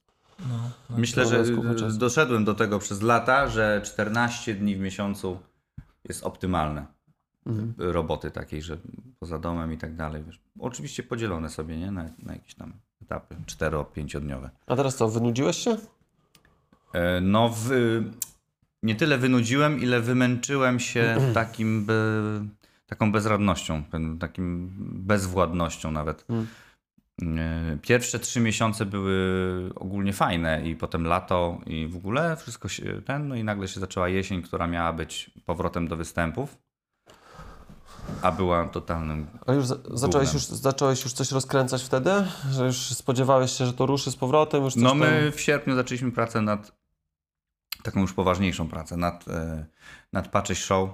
No, 0.48 0.70
no. 0.90 0.96
Myślę, 0.98 1.26
że 1.26 1.44
czasu. 1.78 1.98
doszedłem 1.98 2.44
do 2.44 2.54
tego 2.54 2.78
przez 2.78 3.02
lata, 3.02 3.48
że 3.48 3.80
14 3.84 4.54
dni 4.54 4.76
w 4.76 4.80
miesiącu 4.80 5.38
jest 6.08 6.24
optymalne. 6.24 6.86
Mhm. 7.46 7.74
Roboty 7.78 8.30
takiej, 8.30 8.62
że 8.62 8.78
poza 9.18 9.38
domem 9.38 9.72
i 9.72 9.78
tak 9.78 9.96
dalej. 9.96 10.22
Wiesz. 10.26 10.40
Oczywiście 10.58 11.02
podzielone 11.02 11.50
sobie 11.50 11.76
nie? 11.76 11.90
Na, 11.90 12.04
na 12.18 12.32
jakieś 12.32 12.54
tam 12.54 12.72
etapy, 13.02 13.36
4-5-dniowe. 13.46 14.48
A 14.66 14.76
teraz 14.76 14.96
co, 14.96 15.08
wynudziłeś 15.08 15.56
się? 15.56 15.76
E, 16.92 17.20
No, 17.20 17.48
w, 17.48 17.70
nie 18.82 18.94
tyle 18.94 19.18
wynudziłem, 19.18 19.80
ile 19.80 20.00
wymęczyłem 20.00 20.80
się 20.80 21.16
takim 21.34 21.84
be, 21.84 21.94
taką 22.86 23.12
bezradnością, 23.12 23.82
takim 24.20 24.70
bezwładnością 25.06 25.90
nawet. 25.90 26.24
Mm. 26.28 26.46
E, 27.22 27.78
Pierwsze 27.82 28.18
trzy 28.18 28.40
miesiące 28.40 28.86
były 28.86 29.14
ogólnie 29.74 30.12
fajne 30.12 30.68
i 30.68 30.76
potem 30.76 31.06
lato 31.06 31.58
i 31.66 31.86
w 31.88 31.96
ogóle 31.96 32.36
wszystko 32.36 32.68
się 32.68 33.02
ten, 33.02 33.28
no 33.28 33.34
i 33.34 33.44
nagle 33.44 33.68
się 33.68 33.80
zaczęła 33.80 34.08
jesień, 34.08 34.42
która 34.42 34.66
miała 34.66 34.92
być 34.92 35.30
powrotem 35.46 35.88
do 35.88 35.96
występów, 35.96 36.58
a 38.22 38.32
była 38.32 38.64
totalnym 38.68 39.26
A 39.46 39.52
już 39.52 39.66
za, 39.66 39.76
zacząłeś, 39.94 40.32
już 40.34 40.42
zacząłeś 40.42 41.04
już 41.04 41.12
coś 41.12 41.32
rozkręcać 41.32 41.82
wtedy? 41.82 42.10
Że 42.50 42.66
już 42.66 42.76
spodziewałeś 42.76 43.52
się, 43.52 43.66
że 43.66 43.72
to 43.72 43.86
ruszy 43.86 44.10
z 44.10 44.16
powrotem? 44.16 44.64
Już 44.64 44.76
No 44.76 44.88
tam... 44.88 44.98
my 44.98 45.32
w 45.32 45.40
sierpniu 45.40 45.74
zaczęliśmy 45.74 46.12
pracę 46.12 46.42
nad 46.42 46.80
taką 47.82 48.00
już 48.00 48.12
poważniejszą 48.12 48.68
pracę, 48.68 48.96
nad, 48.96 49.28
e, 49.28 49.66
nad 50.12 50.28
Patches 50.28 50.58
Show. 50.58 50.90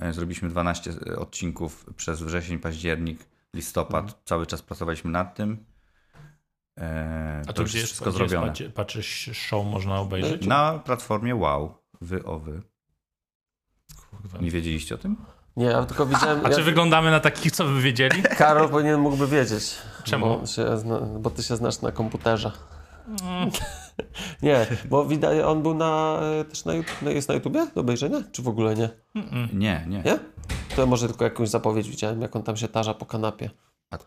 E, 0.00 0.12
Zrobiliśmy 0.12 0.48
12 0.48 0.92
odcinków 1.16 1.86
przez 1.96 2.22
wrzesień, 2.22 2.58
październik, 2.58 3.18
listopad. 3.54 4.04
Mhm. 4.04 4.22
Cały 4.24 4.46
czas 4.46 4.62
pracowaliśmy 4.62 5.10
nad 5.10 5.34
tym. 5.34 5.64
E, 6.80 7.40
A 7.42 7.46
to 7.46 7.52
to 7.52 7.62
już 7.62 7.74
jest 7.74 7.82
jest, 7.82 7.86
wszystko 7.92 8.10
gdzie 8.10 8.22
jest 8.22 8.30
zrobione. 8.30 8.52
patrz- 8.52 8.72
patrzysz 8.72 9.30
show 9.32 9.66
można 9.66 9.98
obejrzeć? 10.00 10.46
Na 10.46 10.78
platformie 10.78 11.34
Wow. 11.36 11.74
Wy 12.00 12.24
o 12.24 12.38
wy. 12.38 12.62
Kurwa. 14.10 14.38
Nie 14.38 14.50
wiedzieliście 14.50 14.94
o 14.94 14.98
tym? 14.98 15.16
Nie, 15.56 15.66
ja 15.66 15.86
tylko 15.86 16.06
widziałem... 16.06 16.46
A 16.46 16.48
ja... 16.48 16.56
czy 16.56 16.62
wyglądamy 16.62 17.10
na 17.10 17.20
takich, 17.20 17.52
co 17.52 17.64
by 17.64 17.80
wiedzieli? 17.82 18.22
Karol 18.22 18.68
powinien 18.68 19.00
mógłby 19.00 19.26
wiedzieć. 19.26 19.74
Czemu? 20.04 20.38
Bo, 20.40 20.46
się 20.46 20.78
zna... 20.78 21.00
bo 21.00 21.30
ty 21.30 21.42
się 21.42 21.56
znasz 21.56 21.80
na 21.80 21.92
komputerze. 21.92 22.52
Mm. 23.08 23.50
Nie, 24.42 24.66
bo 24.88 25.04
widać, 25.04 25.38
on 25.44 25.62
był 25.62 25.74
na, 25.74 26.20
e, 26.40 26.44
też 26.44 26.64
na, 26.64 26.72
YouTube- 26.72 27.08
jest 27.10 27.28
na 27.28 27.34
YouTubie 27.34 27.66
do 27.74 27.80
obejrzenia? 27.80 28.22
Czy 28.32 28.42
w 28.42 28.48
ogóle 28.48 28.74
nie? 28.74 28.88
Mm-mm. 29.16 29.54
Nie, 29.54 29.84
nie. 29.88 30.02
Nie? 30.02 30.18
To 30.76 30.86
może 30.86 31.08
tylko 31.08 31.24
jakąś 31.24 31.48
zapowiedź 31.48 31.88
widziałem, 31.90 32.22
jak 32.22 32.36
on 32.36 32.42
tam 32.42 32.56
się 32.56 32.68
tarza 32.68 32.94
po 32.94 33.06
kanapie. 33.06 33.50
A, 33.90 33.98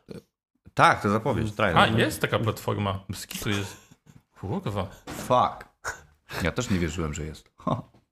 tak, 0.74 1.02
to 1.02 1.10
zapowiedź, 1.10 1.52
trailer. 1.52 1.84
A, 1.84 1.88
jest 1.88 2.22
taka 2.22 2.40
platforma. 2.40 3.00
Skitu 3.14 3.50
jest. 3.50 3.78
Kurwa. 4.40 4.88
Fuck. 5.06 5.72
Ja 6.44 6.52
też 6.52 6.70
nie 6.70 6.80
wierzyłem, 6.80 7.14
że 7.14 7.26
jest. 7.26 7.52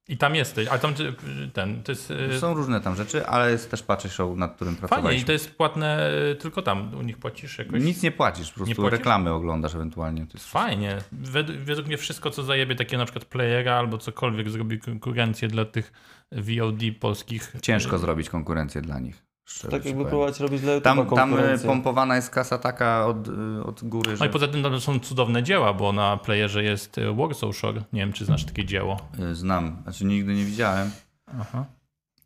I 0.09 0.17
tam 0.17 0.35
jesteś, 0.35 0.67
a 0.67 0.77
tam 0.77 0.93
ty- 0.93 1.13
ten, 1.53 1.83
to 1.83 1.91
jest 1.91 2.11
y, 2.11 2.39
Są 2.39 2.53
różne 2.53 2.81
tam 2.81 2.95
rzeczy, 2.95 3.27
ale 3.27 3.51
jest 3.51 3.71
też 3.71 3.83
Patches 3.83 4.11
Show, 4.11 4.37
nad 4.37 4.55
którym 4.55 4.75
fajnie 4.75 4.85
i 4.85 4.89
pracowaliśmy. 4.89 5.25
to 5.25 5.31
jest 5.31 5.55
płatne 5.55 6.11
y, 6.31 6.35
tylko 6.35 6.61
tam, 6.61 6.93
u 6.95 7.01
nich 7.01 7.17
płacisz 7.17 7.57
jakoś? 7.57 7.83
Nic 7.83 8.03
nie 8.03 8.11
płacisz, 8.11 8.49
po 8.51 8.55
prostu 8.55 8.75
płacisz? 8.75 8.91
reklamy 8.97 9.31
oglądasz 9.31 9.75
ewentualnie. 9.75 10.27
To 10.27 10.33
jest 10.33 10.49
Fajnie. 10.51 10.97
Według, 11.11 11.57
według 11.57 11.87
mnie 11.87 11.97
wszystko, 11.97 12.31
co 12.31 12.43
zajebie 12.43 12.75
takie 12.75 12.97
na 12.97 13.05
przykład 13.05 13.25
playera 13.25 13.73
albo 13.75 13.97
cokolwiek 13.97 14.49
zrobi 14.49 14.79
konkurencję 14.79 15.47
dla 15.47 15.65
tych 15.65 15.91
VOD 16.31 16.79
polskich. 16.99 17.53
Ciężko 17.61 17.95
y, 17.95 17.99
zrobić 17.99 18.29
konkurencję 18.29 18.81
dla 18.81 18.99
nich. 18.99 19.28
Szczerze 19.49 19.71
Tak 19.71 19.85
jakby 19.85 20.05
próbować 20.05 20.39
robić 20.39 20.61
dla 20.61 20.81
Tam, 20.81 21.09
tam 21.09 21.39
e, 21.39 21.59
pompowana 21.59 22.15
jest 22.15 22.29
kasa 22.29 22.57
taka 22.57 23.05
od, 23.07 23.27
e, 23.27 23.63
od 23.63 23.83
góry, 23.83 24.11
No 24.11 24.17
że 24.17 24.25
i 24.25 24.29
poza 24.29 24.47
tym 24.47 24.63
tam 24.63 24.79
są 24.79 24.99
cudowne 24.99 25.43
dzieła, 25.43 25.73
bo 25.73 25.91
na 25.93 26.17
playerze 26.17 26.63
jest 26.63 26.97
y, 26.97 27.13
Warsaw 27.13 27.55
Shore. 27.55 27.83
Nie 27.93 27.99
wiem, 28.01 28.13
czy 28.13 28.25
znasz 28.25 28.45
takie 28.45 28.65
dzieło. 28.65 28.97
e, 29.31 29.35
znam. 29.35 29.79
Znaczy 29.83 30.05
nigdy 30.05 30.33
nie 30.35 30.45
widziałem, 30.45 30.91
Aha. 31.39 31.65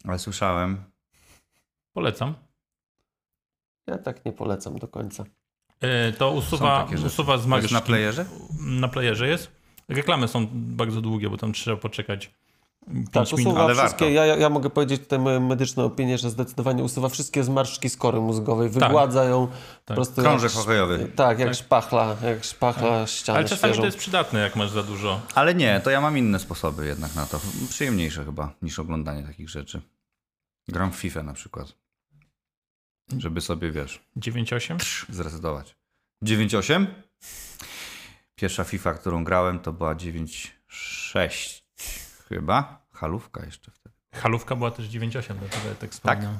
ale 0.07 0.19
słyszałem. 0.19 0.83
Polecam. 1.93 2.33
Ja 3.87 3.97
tak 3.97 4.25
nie 4.25 4.31
polecam 4.31 4.79
do 4.79 4.87
końca. 4.87 5.23
To 6.17 6.31
usuwa, 6.31 6.87
usuwa 7.05 7.25
To 7.27 7.33
jest 7.33 7.43
zmarszczki. 7.43 7.73
na 7.73 7.81
playerze? 7.81 8.25
Na 8.59 8.87
playerze 8.87 9.27
jest. 9.27 9.51
Reklamy 9.89 10.27
są 10.27 10.47
bardzo 10.53 11.01
długie, 11.01 11.29
bo 11.29 11.37
tam 11.37 11.53
trzeba 11.53 11.77
poczekać 11.77 12.27
5 12.27 12.33
Tak, 13.11 13.25
minut. 13.31 13.33
usuwa 13.33 13.63
ale 13.63 13.75
wszystkie, 13.75 14.05
warto. 14.05 14.09
ja, 14.15 14.25
ja, 14.25 14.49
mogę 14.49 14.69
powiedzieć 14.69 15.01
tutaj 15.01 15.19
moją 15.19 15.39
medyczną 15.39 15.83
opinię, 15.85 16.17
że 16.17 16.29
zdecydowanie 16.29 16.83
usuwa 16.83 17.09
wszystkie 17.09 17.43
zmarszczki 17.43 17.89
z 17.89 17.97
kory 17.97 18.19
mózgowej, 18.21 18.69
wygładza 18.69 19.23
ją 19.23 19.47
po 19.47 19.53
Tak. 19.85 19.95
prostu 19.95 20.21
Krążek 20.21 20.51
jak, 20.51 20.61
hokejowy. 20.61 21.11
Tak, 21.15 21.39
jak 21.39 21.47
Tak. 21.49 21.57
szpachla, 21.57 22.15
jak 22.23 22.43
szpachla 22.43 23.07
ścianę 23.07 23.39
Ale 23.39 23.47
czasami 23.47 23.73
świeżą. 23.73 23.81
to 23.81 23.85
jest 23.85 23.97
przydatne, 23.97 24.39
jak 24.39 24.55
masz 24.55 24.69
za 24.69 24.83
dużo. 24.83 25.21
Ale 25.35 25.55
nie, 25.55 25.81
to 25.83 25.89
ja 25.89 26.01
mam 26.01 26.17
inne 26.17 26.39
sposoby 26.39 26.85
jednak 26.85 27.15
na 27.15 27.25
to. 27.25 27.39
Przyjemniejsze 27.69 28.25
chyba 28.25 28.53
niż 28.61 28.79
oglądanie 28.79 29.23
takich 29.23 29.49
rzeczy. 29.49 29.81
Gram 30.67 30.91
w 30.91 30.95
FIFA 30.95 31.23
na 31.23 31.33
przykład. 31.33 31.73
Żeby 33.17 33.41
sobie, 33.41 33.71
wiesz, 33.71 34.01
9-8? 34.17 34.77
zresetować. 35.09 35.75
9.8? 36.23 36.85
Pierwsza 38.35 38.63
FIFA, 38.63 38.93
którą 38.93 39.23
grałem, 39.23 39.59
to 39.59 39.73
była 39.73 39.95
9.6 39.95 41.62
chyba. 42.29 42.81
Halówka 42.93 43.45
jeszcze 43.45 43.71
wtedy. 43.71 43.95
Halówka 44.13 44.55
była 44.55 44.71
też 44.71 44.85
9-8, 44.89 45.21
dlatego 45.39 45.67
ja 45.69 45.75
tak 45.79 45.89
wspomniałem. 45.89 46.39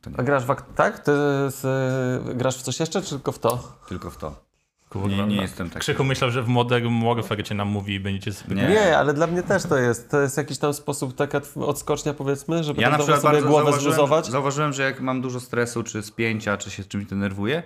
To 0.00 0.10
A 0.16 0.22
grasz 0.22 0.44
w, 0.44 0.50
ak- 0.50 0.74
tak? 0.74 0.98
Ty 0.98 1.12
z, 1.50 2.36
grasz 2.36 2.58
w 2.58 2.62
coś 2.62 2.80
jeszcze, 2.80 3.02
czy 3.02 3.08
tylko 3.10 3.32
w 3.32 3.38
to? 3.38 3.78
tylko 3.88 4.10
w 4.10 4.16
to. 4.16 4.48
Kurwa, 4.88 5.08
Nie, 5.08 5.26
nie 5.26 5.36
no. 5.36 5.42
jestem 5.42 5.68
taki. 5.70 5.80
Krzychu 5.80 6.04
myślał, 6.04 6.30
że 6.30 6.42
w 6.42 6.48
Modern 6.48 7.04
Warfare 7.04 7.42
cię 7.42 7.54
nam 7.54 7.68
mówi 7.68 7.94
i 7.94 8.00
będziecie 8.00 8.32
sobie... 8.32 8.56
Nie. 8.56 8.68
Nie, 8.68 8.98
ale 8.98 9.14
dla 9.14 9.26
mnie 9.26 9.42
też 9.42 9.62
to 9.62 9.76
jest. 9.78 10.10
To 10.10 10.20
jest 10.20 10.36
jakiś 10.36 10.58
tam 10.58 10.74
sposób, 10.74 11.14
taka 11.16 11.40
odskocznia 11.56 12.14
powiedzmy, 12.14 12.64
żeby 12.64 12.82
Ja 12.82 12.90
na 12.90 12.98
przykład 12.98 13.20
sobie 13.20 13.42
głowę 13.42 13.54
zauważyłem, 13.64 13.80
zluzować. 13.94 14.26
zauważyłem, 14.26 14.72
że 14.72 14.82
jak 14.82 15.00
mam 15.00 15.20
dużo 15.22 15.40
stresu, 15.40 15.82
czy 15.82 16.02
spięcia, 16.02 16.56
czy 16.56 16.70
się 16.70 16.84
czymś 16.84 17.06
denerwuję, 17.06 17.62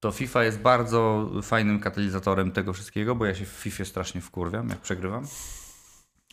to 0.00 0.12
FIFA 0.12 0.44
jest 0.44 0.58
bardzo 0.60 1.30
fajnym 1.42 1.80
katalizatorem 1.80 2.52
tego 2.52 2.72
wszystkiego, 2.72 3.14
bo 3.14 3.24
ja 3.26 3.34
się 3.34 3.44
w 3.44 3.48
FIFA 3.48 3.84
strasznie 3.84 4.20
wkurwiam, 4.20 4.68
jak 4.68 4.78
przegrywam. 4.78 5.26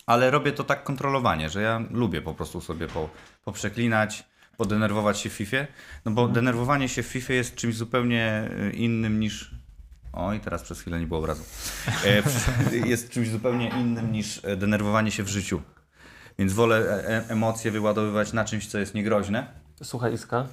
Ale 0.08 0.32
robię 0.32 0.52
to 0.52 0.64
tak 0.64 0.84
kontrolowanie, 0.84 1.50
że 1.50 1.62
ja 1.62 1.82
lubię 1.92 2.22
po 2.22 2.34
prostu 2.34 2.62
sobie 2.62 2.88
po, 2.88 3.10
poprzeklinać, 3.46 4.24
podenerwować 4.58 5.20
się 5.20 5.30
w 5.30 5.34
FIFA. 5.34 5.58
No 6.06 6.12
bo 6.12 6.28
denerwowanie 6.28 6.90
się 6.90 7.04
w 7.04 7.06
FIFA 7.06 7.34
jest 7.34 7.56
czymś 7.56 7.76
zupełnie 7.76 8.50
y, 8.52 8.72
innym 8.72 9.20
niż. 9.20 9.52
Oj, 10.14 10.40
teraz 10.40 10.64
przez 10.64 10.82
chwilę 10.82 11.00
nie 11.00 11.08
było 11.08 11.20
obrazu. 11.20 11.44
E, 12.06 12.24
jest 12.88 13.10
czymś 13.10 13.30
zupełnie 13.30 13.70
innym 13.70 14.12
niż 14.12 14.42
e, 14.44 14.58
denerwowanie 14.58 15.12
się 15.12 15.24
w 15.24 15.28
życiu. 15.28 15.62
Więc 16.40 16.54
wolę 16.54 16.78
e- 16.78 17.08
e- 17.08 17.30
emocje 17.30 17.72
wyładowywać 17.72 18.34
na 18.34 18.46
czymś, 18.46 18.68
co 18.68 18.80
jest 18.80 18.94
niegroźne. 18.94 19.48
Słuchaj 19.84 20.14
Iska, 20.14 20.46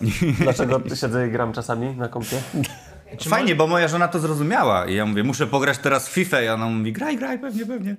dlaczego 0.40 0.82
siedzę 0.94 1.28
i 1.28 1.30
gram 1.30 1.52
czasami 1.52 1.96
na 1.96 2.08
kompie? 2.08 2.42
Fajnie, 3.28 3.54
bo 3.54 3.66
moja 3.66 3.88
żona 3.88 4.08
to 4.08 4.18
zrozumiała. 4.18 4.86
I 4.86 4.94
ja 4.94 5.06
mówię, 5.06 5.24
muszę 5.24 5.46
pograć 5.46 5.78
teraz 5.78 6.08
w 6.08 6.12
FIFA. 6.12 6.42
I 6.42 6.48
ona 6.48 6.66
mówi, 6.66 6.92
graj, 6.92 7.16
graj, 7.16 7.38
pewnie, 7.38 7.66
pewnie. 7.66 7.96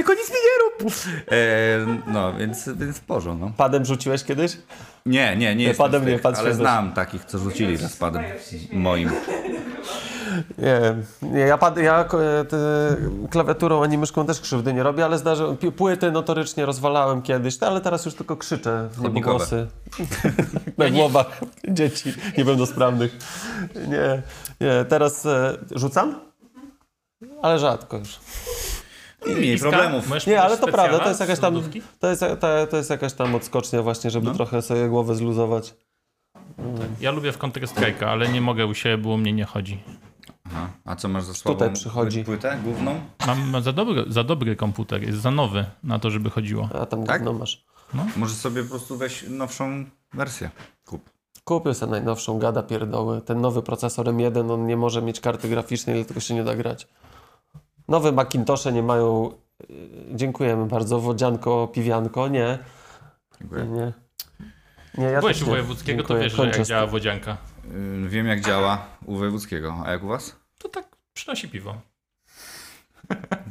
Tylko 0.00 0.14
nic 0.14 0.30
mi 0.30 0.36
nie 0.36 0.84
rób. 0.84 0.94
E, 1.30 2.12
no, 2.12 2.34
więc, 2.34 2.68
więc 2.68 2.96
w 2.96 3.00
porządku. 3.00 3.46
No. 3.46 3.52
Padem 3.56 3.84
rzuciłeś 3.84 4.24
kiedyś? 4.24 4.56
Nie, 5.06 5.36
nie, 5.36 5.56
nie 5.56 5.64
jestem 5.64 5.84
padem 5.86 6.02
z 6.02 6.06
nie, 6.06 6.12
tych, 6.12 6.22
pad 6.22 6.38
ale 6.38 6.54
znam 6.54 6.92
takich, 6.92 7.24
co 7.24 7.38
rzucili 7.38 7.76
raz 7.76 7.96
padem 7.96 8.22
moim. 8.72 9.10
Nie, 10.58 10.94
nie 11.22 11.40
ja, 11.40 11.58
pad, 11.58 11.76
ja 11.76 12.00
e, 12.00 12.44
te, 12.44 12.56
klawiaturą 13.30 13.82
ani 13.82 13.98
myszką 13.98 14.26
też 14.26 14.40
krzywdy 14.40 14.74
nie 14.74 14.82
robię, 14.82 15.04
ale 15.04 15.18
zdarzy, 15.18 15.44
płyty 15.76 16.12
notorycznie 16.12 16.66
rozwalałem 16.66 17.22
kiedyś, 17.22 17.60
no, 17.60 17.66
ale 17.66 17.80
teraz 17.80 18.04
już 18.04 18.14
tylko 18.14 18.36
krzyczę 18.36 18.88
w 18.92 19.02
niebogłosy 19.02 19.66
na 20.78 20.90
głowach 20.90 21.40
dzieci 21.68 22.14
niepełnosprawnych. 22.38 23.18
Nie, 23.74 24.22
nie, 24.60 24.84
teraz 24.84 25.26
e, 25.26 25.56
rzucam, 25.70 26.20
ale 27.42 27.58
rzadko 27.58 27.96
już. 27.98 28.18
I 29.26 29.30
mniej 29.30 29.54
Iska, 29.54 29.70
problemów. 29.70 30.08
masz 30.08 30.26
Nie, 30.26 30.42
ale 30.42 30.58
to 30.58 30.66
prawda, 30.66 30.98
to 30.98 31.08
jest 31.08 31.20
jakaś 31.20 31.38
tam, 31.38 31.62
to 31.98 32.08
jest, 32.08 32.20
to, 32.40 32.66
to 32.70 32.76
jest 32.76 32.90
jakaś 32.90 33.12
tam 33.12 33.34
odskocznia 33.34 33.82
właśnie, 33.82 34.10
żeby 34.10 34.26
No. 34.26 34.34
trochę 34.34 34.62
sobie 34.62 34.88
głowę 34.88 35.14
zluzować. 35.14 35.74
Ja 37.00 37.10
lubię 37.10 37.32
w 37.32 37.38
Counter 37.38 37.62
Strike'a, 37.64 38.04
ale 38.04 38.28
nie 38.28 38.40
mogę 38.40 38.66
u 38.66 38.74
siebie, 38.74 38.98
bo 38.98 39.10
u 39.10 39.16
mnie 39.18 39.32
nie 39.32 39.44
chodzi. 39.44 39.82
Aha. 40.46 40.68
A 40.84 40.96
co 40.96 41.08
masz 41.08 41.24
za 41.24 41.34
słabą 41.34 41.58
Tutaj 41.58 41.74
przychodzi. 41.74 42.24
płytę 42.24 42.58
główną? 42.64 43.00
Mam 43.26 43.62
za 43.62 43.72
dobry, 43.72 44.04
za 44.08 44.24
dobry 44.24 44.56
komputer, 44.56 45.02
jest 45.02 45.18
za 45.20 45.30
nowy 45.30 45.64
na 45.84 45.98
to, 45.98 46.10
żeby 46.10 46.30
chodziło. 46.30 46.68
A 46.80 46.86
tam 46.86 47.04
Tak? 47.04 47.22
gówno 47.24 47.38
masz. 47.38 47.64
Może 48.16 48.34
sobie 48.34 48.62
po 48.62 48.68
prostu 48.70 48.96
weź 48.96 49.24
nowszą 49.28 49.84
wersję. 50.14 50.50
Kup. 50.86 51.10
Kupił 51.44 51.74
sobie 51.74 51.90
najnowszą 51.92 52.38
gada 52.38 52.62
pierdoły. 52.62 53.20
Ten 53.20 53.40
nowy 53.40 53.62
procesor 53.62 54.06
M1, 54.06 54.52
on 54.52 54.66
nie 54.66 54.76
może 54.76 55.02
mieć 55.02 55.20
karty 55.20 55.48
graficznej, 55.48 55.96
dlatego 55.96 56.20
się 56.20 56.34
nie 56.34 56.44
da 56.44 56.56
grać. 56.56 56.88
Nowe 57.90 58.12
Macintosze 58.12 58.72
nie 58.72 58.82
mają... 58.82 59.30
yy, 59.68 59.76
Dziękujemy 60.14 60.66
bardzo. 60.66 61.00
Wodzianko, 61.00 61.68
piwianko. 61.74 62.28
Nie, 62.28 62.38
nie, 62.40 62.58
Dziękuję. 63.40 63.64
nie. 63.64 63.92
Nie, 64.98 65.04
ja 65.04 65.20
Byłeś 65.20 65.42
u. 65.42 65.46
Wojewódzkiego, 65.46 66.02
to 66.02 66.08
Dziękuję. 66.08 66.22
wiesz, 66.22 66.32
że 66.32 66.36
Kończę 66.42 66.58
jak 66.58 66.68
działa 66.68 66.86
wodzianka. 66.86 67.36
Yy, 68.02 68.08
Wiem 68.08 68.26
jak 68.26 68.40
działa 68.44 68.86
u 69.06 69.16
Wojewódzkiego. 69.16 69.82
A 69.86 69.90
jak 69.90 70.04
u 70.04 70.08
was? 70.08 70.36
To 70.58 70.68
tak 70.68 70.84
przynosi 71.14 71.48
piwo. 71.48 71.74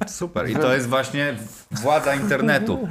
Super. 0.07 0.49
I 0.49 0.55
to 0.55 0.73
jest 0.73 0.87
właśnie 0.89 1.35
władza 1.71 2.15
internetu. 2.15 2.87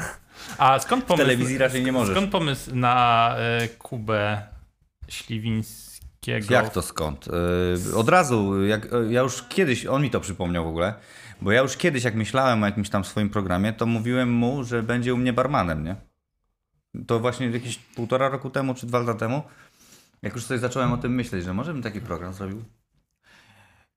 A 0.59 0.79
skąd 0.79 1.05
W 1.05 1.07
pomysł, 1.07 1.25
telewizji 1.27 1.59
raczej 1.59 1.85
nie 1.85 1.93
możesz. 1.93 2.17
skąd 2.17 2.31
pomysł 2.33 2.75
na 2.75 3.35
e, 3.39 3.69
Kubę 3.69 4.43
wszystkiego. 5.07 6.55
Jak 6.55 6.71
to 6.71 6.83
skąd? 6.83 7.27
Yy, 7.87 7.97
Od 7.97 8.09
razu, 8.09 8.67
jak, 8.67 8.89
ja 9.11 9.21
już 9.21 9.43
kiedyś, 9.43 9.87
on 9.87 10.03
mi 10.03 10.11
to 10.11 10.21
przypomniał 10.21 10.65
w 10.65 10.69
ogóle, 10.69 10.95
bo 11.41 11.53
ja 11.53 11.63
już 11.63 11.77
kiedyś, 11.77 12.05
jak 12.05 12.15
myślałem 12.15 12.63
o 12.63 12.67
jakimś 12.67 12.91
tam 12.91 13.05
swoim 13.05 13.31
programie, 13.31 13.73
to 13.73 13.87
mówiłem 13.87 14.33
mu, 14.33 14.65
że 14.65 14.83
będzie 14.83 15.15
u 15.15 15.17
mnie 15.17 15.33
barmanem, 15.33 15.85
nie? 15.85 15.97
To 17.07 17.21
właśnie 17.21 17.47
jakieś 17.47 17.79
półtora 17.79 18.29
roku 18.29 18.51
temu, 18.51 18.75
czy 18.75 18.87
dwa 18.87 18.99
lata 18.99 19.15
temu, 19.15 19.43
jak 20.23 20.35
już 20.35 20.45
sobie 20.45 20.61
zacząłem 20.61 20.93
o 20.93 20.97
tym 20.97 21.15
myśleć, 21.15 21.45
że 21.45 21.55
może 21.55 21.73
bym 21.73 21.83
taki 21.83 22.01
program 22.01 22.33
zrobił. 22.33 22.65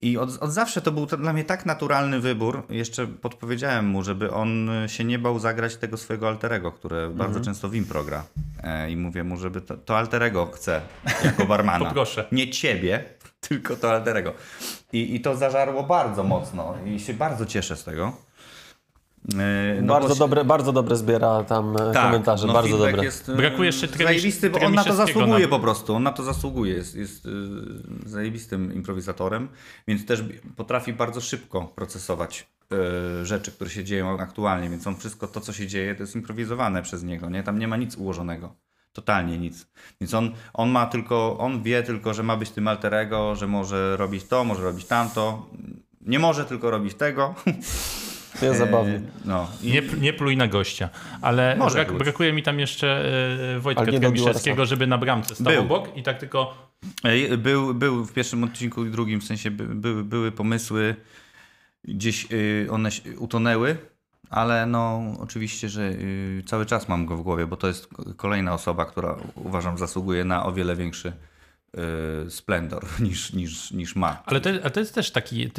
I 0.01 0.17
od, 0.17 0.37
od 0.37 0.51
zawsze 0.51 0.81
to 0.81 0.91
był 0.91 1.07
to 1.07 1.17
dla 1.17 1.33
mnie 1.33 1.43
tak 1.43 1.65
naturalny 1.65 2.19
wybór. 2.19 2.63
Jeszcze 2.69 3.07
podpowiedziałem 3.07 3.85
mu, 3.85 4.03
żeby 4.03 4.31
on 4.31 4.69
się 4.87 5.03
nie 5.03 5.19
bał 5.19 5.39
zagrać 5.39 5.75
tego 5.75 5.97
swojego 5.97 6.27
alterego, 6.27 6.71
które 6.71 7.09
bardzo 7.09 7.41
często 7.41 7.69
w 7.69 7.75
impro 7.75 8.03
gra. 8.03 8.23
E, 8.63 8.91
I 8.91 8.97
mówię 8.97 9.23
mu, 9.23 9.37
żeby 9.37 9.61
to, 9.61 9.77
to 9.77 9.97
alterego 9.97 10.45
chce 10.45 10.81
jako 11.23 11.45
barmana. 11.45 11.85
Poproszę. 11.89 12.25
Nie 12.31 12.49
ciebie, 12.49 13.03
tylko 13.49 13.75
to 13.75 13.91
alterego. 13.91 14.33
I, 14.93 15.15
I 15.15 15.21
to 15.21 15.35
zażarło 15.35 15.83
bardzo 15.83 16.23
mocno 16.23 16.75
i 16.85 16.99
się 16.99 17.13
bardzo 17.13 17.45
cieszę 17.45 17.75
z 17.75 17.83
tego. 17.83 18.13
E, 19.39 19.81
no 19.81 19.93
bardzo, 19.93 20.09
bo- 20.09 20.15
dobre, 20.15 20.45
bardzo 20.45 20.71
dobre 20.73 20.95
zbiera 20.95 21.43
tam 21.43 21.75
e, 21.77 21.93
tak, 21.93 22.03
komentarze, 22.05 22.47
no 22.47 22.53
bardzo 22.53 22.77
dobre. 22.77 23.03
Jest, 23.03 23.29
e, 23.29 23.35
Brakuje 23.35 23.65
jeszcze 23.65 23.87
zajebisty, 23.87 24.49
bo 24.49 24.59
on 24.59 24.73
na 24.73 24.83
to 24.83 24.93
zasługuje 24.93 25.45
na- 25.45 25.47
po 25.49 25.59
prostu. 25.59 25.95
On 25.95 26.03
na 26.03 26.11
to 26.11 26.23
zasługuje. 26.23 26.73
Jest, 26.73 26.95
jest 26.95 27.27
zajebistym 28.05 28.73
improwizatorem, 28.73 29.47
więc 29.87 30.05
też 30.05 30.23
potrafi 30.55 30.93
bardzo 30.93 31.21
szybko 31.21 31.61
procesować 31.75 32.47
rzeczy, 33.23 33.51
które 33.51 33.69
się 33.69 33.83
dzieją 33.83 34.19
aktualnie, 34.19 34.69
więc 34.69 34.87
on 34.87 34.95
wszystko 34.95 35.27
to, 35.27 35.41
co 35.41 35.53
się 35.53 35.67
dzieje, 35.67 35.95
to 35.95 36.03
jest 36.03 36.15
improwizowane 36.15 36.81
przez 36.83 37.03
niego. 37.03 37.29
Nie? 37.29 37.43
Tam 37.43 37.59
nie 37.59 37.67
ma 37.67 37.77
nic 37.77 37.95
ułożonego. 37.97 38.55
Totalnie 38.93 39.37
nic. 39.37 39.67
Więc 40.01 40.13
on, 40.13 40.31
on 40.53 40.69
ma 40.69 40.85
tylko, 40.85 41.37
on 41.37 41.63
wie 41.63 41.83
tylko, 41.83 42.13
że 42.13 42.23
ma 42.23 42.37
być 42.37 42.49
tym 42.49 42.67
alterego, 42.67 43.35
że 43.35 43.47
może 43.47 43.97
robić 43.97 44.23
to, 44.23 44.43
może 44.43 44.63
robić 44.63 44.85
tamto. 44.85 45.49
Nie 46.01 46.19
może 46.19 46.45
tylko 46.45 46.71
robić 46.71 46.93
tego. 46.93 47.35
Jest 48.41 48.57
zabawnie. 48.59 48.93
E, 49.01 49.01
No. 49.25 49.47
I, 49.63 49.71
Nie, 49.71 49.81
nie 50.01 50.13
pluj 50.13 50.37
na 50.37 50.47
gościa, 50.47 50.89
ale 51.21 51.55
Może 51.55 51.75
brak, 51.75 51.93
brakuje 51.93 52.33
mi 52.33 52.43
tam 52.43 52.59
jeszcze 52.59 53.05
e, 53.55 53.59
Wojtka 53.59 53.85
Tremiszewskiego, 53.85 54.65
żeby 54.65 54.87
na 54.87 54.97
bramce 54.97 55.35
stał 55.35 55.53
Był. 55.53 55.61
obok 55.61 55.97
i 55.97 56.03
tak 56.03 56.17
tylko 56.19 56.71
Ej, 57.03 57.37
Był, 57.37 57.73
był 57.73 58.05
w 58.05 58.13
pierwszym 58.13 58.43
odcinku 58.43 58.85
i 58.85 58.91
drugim, 58.91 59.21
w 59.21 59.23
sensie 59.23 59.51
by, 59.51 59.65
były, 59.75 60.03
były 60.03 60.31
pomysły, 60.31 60.95
gdzieś 61.83 62.27
y, 62.31 62.67
one 62.71 62.91
się 62.91 63.19
utonęły, 63.19 63.77
ale 64.31 64.65
no 64.65 65.01
oczywiście, 65.19 65.69
że 65.69 65.81
y, 65.89 66.43
cały 66.45 66.65
czas 66.65 66.89
mam 66.89 67.05
go 67.05 67.17
w 67.17 67.21
głowie, 67.21 67.47
bo 67.47 67.57
to 67.57 67.67
jest 67.67 67.87
kolejna 68.17 68.53
osoba, 68.53 68.85
która 68.85 69.15
uważam 69.35 69.77
zasługuje 69.77 70.25
na 70.25 70.45
o 70.45 70.53
wiele 70.53 70.75
większy 70.75 71.13
y, 72.27 72.31
splendor 72.31 72.83
niż, 73.07 73.33
niż, 73.33 73.71
niż 73.71 73.95
ma. 73.95 74.23
Ale 74.25 74.41
to, 74.41 74.49
ale 74.49 74.71
to 74.71 74.79
jest 74.79 74.95
też 74.95 75.11
taki, 75.11 75.51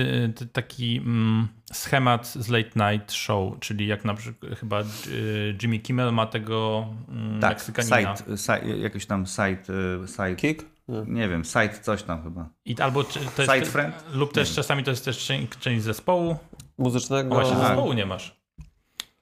taki 0.53 0.97
mm, 0.97 1.49
schemat 1.73 2.27
z 2.27 2.49
late 2.49 2.93
night 2.93 3.13
show, 3.13 3.61
czyli 3.61 3.87
jak 3.87 4.05
na 4.05 4.15
przykład 4.15 4.59
chyba 4.59 4.81
y, 4.81 5.57
Jimmy 5.63 5.79
Kimmel 5.79 6.13
ma 6.13 6.27
tego 6.27 6.87
mm, 7.09 7.41
Tak, 7.41 7.51
Meksykanina. 7.51 8.17
site, 8.17 8.37
site, 8.39 8.77
jakiś 8.79 9.07
tam 9.07 9.27
site, 9.27 9.73
y, 10.05 10.09
site 10.09 10.37
Kick? 10.37 10.65
Nie. 10.89 11.05
nie 11.07 11.29
wiem, 11.29 11.45
site 11.45 11.79
coś 11.83 12.03
tam 12.03 12.23
chyba. 12.23 12.49
I 12.65 12.81
albo 12.81 13.05
to 13.05 13.21
Side 13.43 13.57
jest, 13.57 13.73
friend? 13.73 13.95
lub 14.13 14.33
też 14.33 14.55
czasami 14.55 14.85
to 14.85 14.91
jest 14.91 15.05
też 15.05 15.27
część, 15.27 15.59
część 15.61 15.83
zespołu. 15.85 16.37
Muzycznego. 16.79 17.29
No 17.29 17.35
właśnie, 17.35 17.57
tak. 17.57 17.67
zespołu 17.67 17.93
nie 17.93 18.07
masz. 18.07 18.42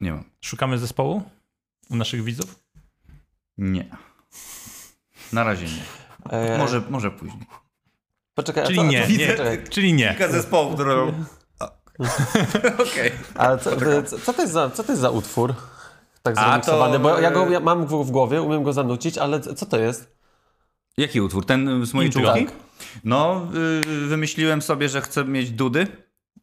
Nie 0.01 0.13
mam. 0.13 0.25
Szukamy 0.41 0.79
zespołu 0.79 1.23
u 1.91 1.97
naszych 1.97 2.25
widzów? 2.25 2.59
Nie. 3.59 3.97
Na 5.33 5.45
razie 5.45 5.67
nie. 5.67 5.83
E, 6.31 6.59
Może, 6.59 6.83
może 6.91 7.11
później. 7.11 7.47
Poczekaj, 8.35 8.65
a 8.65 8.67
Czyli 8.67 8.79
co, 8.79 8.85
nie, 8.85 9.03
a 9.03 9.07
co, 9.07 9.13
nie. 9.13 9.27
poczekaj. 9.27 9.65
Czyli 9.71 9.93
nie. 9.93 10.09
Kilka 10.09 10.29
zespołów, 10.29 10.75
które 10.75 10.95
robią... 10.95 11.25
Okej. 12.91 13.13
Ale 13.35 13.59
co, 13.59 13.71
co, 14.07 14.19
co, 14.19 14.33
to 14.33 14.43
jest 14.43 14.53
za, 14.55 14.71
co 14.71 14.85
to 14.85 14.93
jest 14.93 15.03
za 15.03 15.11
utwór? 15.11 15.55
Tak 16.23 16.39
A, 16.39 16.45
zremiksowany, 16.45 16.93
to- 16.93 17.01
bo 17.01 17.19
ja 17.21 17.31
go 17.31 17.51
ja 17.51 17.61
mam 17.61 17.87
w, 17.87 18.05
w 18.05 18.11
głowie, 18.11 18.43
umiem 18.43 18.63
go 18.63 18.73
zanucić, 18.73 19.19
ale 19.19 19.41
co 19.41 19.67
to 19.67 19.79
jest? 19.79 20.17
Jaki 20.97 21.21
utwór? 21.21 21.47
Ten 21.47 21.87
z 21.87 21.95
mojej 21.95 22.11
czołówki? 22.11 22.45
Tak. 22.47 22.55
No, 23.05 23.49
y, 24.05 24.07
wymyśliłem 24.07 24.63
sobie, 24.63 24.89
że 24.89 25.01
chcę 25.01 25.25
mieć 25.25 25.51
dudy, 25.51 25.87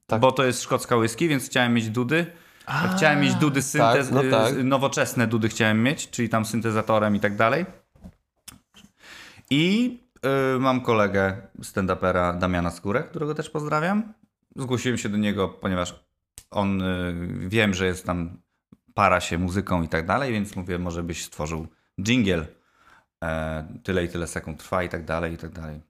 Tak. 0.05 0.21
bo 0.21 0.31
to 0.31 0.43
jest 0.45 0.61
szkocka 0.61 0.95
whisky, 0.97 1.27
więc 1.27 1.45
chciałem 1.45 1.73
mieć 1.73 1.89
dudy. 1.89 2.25
Chciałem 2.68 3.20
mieć 3.20 3.36
dudy 3.36 3.61
syntez, 3.61 4.11
no 4.11 4.24
y, 4.24 4.32
tak. 4.32 4.63
nowoczesne 4.63 5.28
dudy 5.28 5.49
chciałem 5.49 5.84
mieć, 5.84 6.09
czyli 6.09 6.30
tam 6.30 6.45
syntezatorem 6.45 7.15
i 7.15 7.20
tak 7.20 7.36
dalej. 7.36 7.65
I 9.49 9.97
y, 10.55 10.59
mam 10.59 10.82
kolegę 10.82 11.41
stand-upera 11.61 12.38
Damiana 12.38 12.72
Skórę, 12.72 13.03
którego 13.03 13.36
też 13.36 13.49
pozdrawiam. 13.49 14.13
Zgłosiłem 14.55 14.97
się 14.97 15.09
do 15.09 15.18
niego, 15.18 15.49
ponieważ 15.49 16.03
on 16.51 16.82
y, 16.82 17.49
wiem, 17.49 17.74
że 17.74 17.86
jest 17.86 18.05
tam 18.05 18.38
para 18.93 19.22
się 19.22 19.38
muzyką 19.38 19.84
i 19.84 19.88
tak 19.88 20.05
dalej, 20.05 20.34
więc 20.34 20.55
mówię, 20.55 20.80
może 20.80 21.03
byś 21.03 21.26
stworzył 21.26 21.68
jingle. 22.01 22.45
E, 23.24 23.68
tyle 23.84 24.03
i 24.03 24.09
tyle 24.09 24.28
sekund 24.28 24.59
trwa 24.59 24.84
i 24.84 24.89
tak 24.89 25.05
dalej, 25.05 25.34
i 25.34 25.38
tak 25.38 25.51
dalej. 25.51 25.82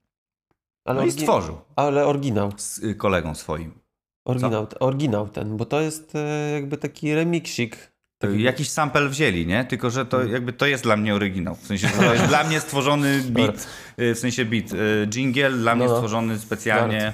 Ale, 0.85 0.99
No 0.99 1.05
i 1.05 1.11
stworzył 1.11 1.57
ale 1.75 2.05
oryginał. 2.05 2.51
z 2.57 2.77
y, 2.77 2.95
kolegą 2.95 3.35
swoim. 3.35 3.79
Oryginał, 4.27 4.67
oryginał 4.79 5.27
ten, 5.29 5.57
bo 5.57 5.65
to 5.65 5.81
jest 5.81 6.15
e, 6.15 6.51
jakby 6.53 6.77
taki 6.77 7.15
remiksik. 7.15 7.91
Jakiś 8.37 8.69
sample 8.69 9.09
wzięli, 9.09 9.47
nie? 9.47 9.65
Tylko, 9.65 9.89
że 9.89 10.05
to 10.05 10.23
jakby 10.23 10.53
to 10.53 10.65
jest 10.65 10.83
dla 10.83 10.97
mnie 10.97 11.15
oryginał. 11.15 11.55
W 11.55 11.65
sensie, 11.67 11.87
to 11.89 12.13
jest 12.13 12.25
dla 12.25 12.43
mnie 12.43 12.59
stworzony 12.59 13.21
beat, 13.29 13.67
y, 13.99 14.15
w 14.15 14.19
sensie 14.19 14.45
beat. 14.45 14.73
y, 14.73 15.07
Jingle 15.07 15.51
dla 15.51 15.75
mnie 15.75 15.85
No, 15.85 15.91
no. 15.91 15.97
stworzony 15.97 16.39
specjalnie, 16.39 17.13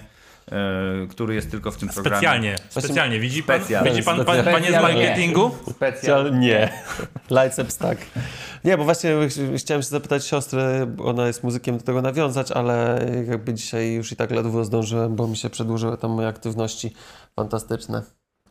który 1.09 1.35
jest 1.35 1.51
tylko 1.51 1.71
w 1.71 1.77
tym 1.77 1.89
programie. 1.89 2.17
Specjalnie, 2.17 2.55
specjalnie. 2.69 3.19
Widzi 3.19 3.43
pan, 3.43 3.59
Specjalnie. 3.59 3.91
widzi 3.91 4.03
pan, 4.03 4.25
pan 4.25 4.43
panie 4.43 4.67
z 4.69 4.71
marketingu? 4.71 5.51
Specjalnie. 5.71 6.39
Nie. 6.39 6.73
Lights 7.43 7.77
tak. 7.77 7.97
Nie, 8.63 8.77
bo 8.77 8.83
właśnie 8.83 9.11
ch- 9.29 9.57
chciałem 9.61 9.81
się 9.83 9.89
zapytać 9.89 10.25
siostrę, 10.25 10.85
bo 10.85 11.05
ona 11.05 11.27
jest 11.27 11.43
muzykiem, 11.43 11.77
do 11.77 11.83
tego 11.83 12.01
nawiązać, 12.01 12.51
ale 12.51 13.05
jakby 13.27 13.53
dzisiaj 13.53 13.93
już 13.93 14.11
i 14.11 14.15
tak 14.15 14.31
ledwo 14.31 14.65
zdążyłem, 14.65 15.15
bo 15.15 15.27
mi 15.27 15.37
się 15.37 15.49
przedłużyły 15.49 15.97
tam 15.97 16.11
moje 16.11 16.27
aktywności 16.27 16.93
fantastyczne. 17.35 18.01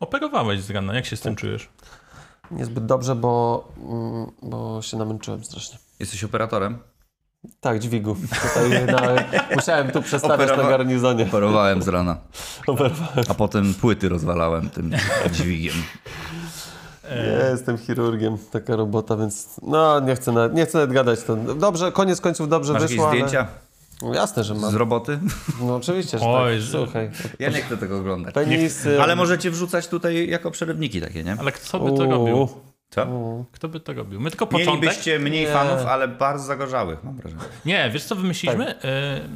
Operowałeś 0.00 0.60
z 0.60 0.70
rana, 0.70 0.94
jak 0.94 1.06
się 1.06 1.16
z 1.16 1.20
tym 1.20 1.36
czujesz? 1.36 1.68
Niezbyt 2.50 2.86
dobrze, 2.86 3.14
bo, 3.14 3.68
mm, 3.88 4.32
bo 4.42 4.82
się 4.82 4.96
namęczyłem 4.96 5.44
strasznie. 5.44 5.78
Jesteś 6.00 6.24
operatorem? 6.24 6.78
Tak, 7.60 7.78
dźwigu. 7.78 8.16
Tutaj 8.42 8.86
na, 8.86 9.00
musiałem 9.56 9.90
tu 9.90 10.02
przestawiać 10.02 10.48
na 10.48 10.56
Operowa- 10.56 10.68
garnizonie. 10.70 11.24
Operowałem 11.24 11.82
z 11.82 11.88
rana, 11.88 12.16
Operowałem. 12.66 13.24
a 13.28 13.34
potem 13.34 13.74
płyty 13.74 14.08
rozwalałem 14.08 14.70
tym 14.70 14.90
dźwigiem. 15.32 15.74
Nie 17.10 17.50
jestem 17.50 17.78
chirurgiem, 17.78 18.38
taka 18.50 18.76
robota, 18.76 19.16
więc 19.16 19.60
no 19.62 20.00
nie 20.00 20.14
chcę 20.14 20.32
nawet, 20.32 20.54
nie 20.54 20.66
chcę 20.66 20.78
nawet 20.78 20.92
gadać. 20.92 21.22
To 21.22 21.36
dobrze, 21.36 21.92
koniec 21.92 22.20
końców 22.20 22.48
dobrze 22.48 22.72
Masz 22.72 22.82
jakieś 22.82 22.96
wyszło, 22.96 23.10
zdjęcia 23.10 23.38
ale... 23.38 23.48
No, 24.02 24.14
jasne, 24.14 24.44
że 24.44 24.54
mam. 24.54 24.70
z 24.70 24.74
roboty? 24.74 25.18
No 25.60 25.76
oczywiście, 25.76 26.18
że 26.18 26.24
Oj, 26.26 26.58
tak. 26.58 26.68
Słuchaj. 26.70 27.10
Ja 27.38 27.48
nie 27.48 27.62
chcę 27.62 27.76
tego 27.76 27.98
oglądać. 27.98 28.34
Penisy... 28.34 29.02
Ale 29.02 29.16
możecie 29.16 29.50
wrzucać 29.50 29.88
tutaj 29.88 30.28
jako 30.28 30.50
przerywniki 30.50 31.00
takie, 31.00 31.24
nie? 31.24 31.36
Ale 31.38 31.52
kto 31.52 31.80
by 31.80 31.96
to 31.96 32.04
robił? 32.06 32.48
Co? 32.92 33.06
Kto 33.52 33.68
by 33.68 33.80
to 33.80 33.92
robił? 33.92 34.20
My 34.20 34.30
tylko 34.30 34.46
początek. 34.46 34.74
Mielibyście 34.74 35.18
mniej 35.18 35.46
Nie. 35.46 35.52
fanów, 35.52 35.86
ale 35.86 36.08
bardzo 36.08 36.44
zagorzałych, 36.44 37.04
mam 37.04 37.16
wrażenie. 37.16 37.42
Nie, 37.64 37.90
wiesz 37.92 38.04
co 38.04 38.16
wymyśliliśmy? 38.16 38.70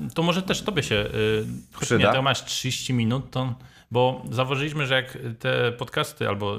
Y, 0.09 0.15
to 0.15 0.23
może 0.23 0.43
też 0.43 0.63
tobie 0.63 0.83
się. 0.83 0.95
Y, 0.95 1.45
choć 1.73 1.91
nie, 1.91 1.97
Przyda. 1.99 2.13
to 2.13 2.23
masz 2.23 2.45
30 2.45 2.93
minut, 2.95 3.31
to. 3.31 3.55
Bo 3.91 4.23
zauważyliśmy, 4.31 4.87
że 4.87 4.95
jak 4.95 5.19
te 5.39 5.73
podcasty 5.73 6.29
albo 6.29 6.57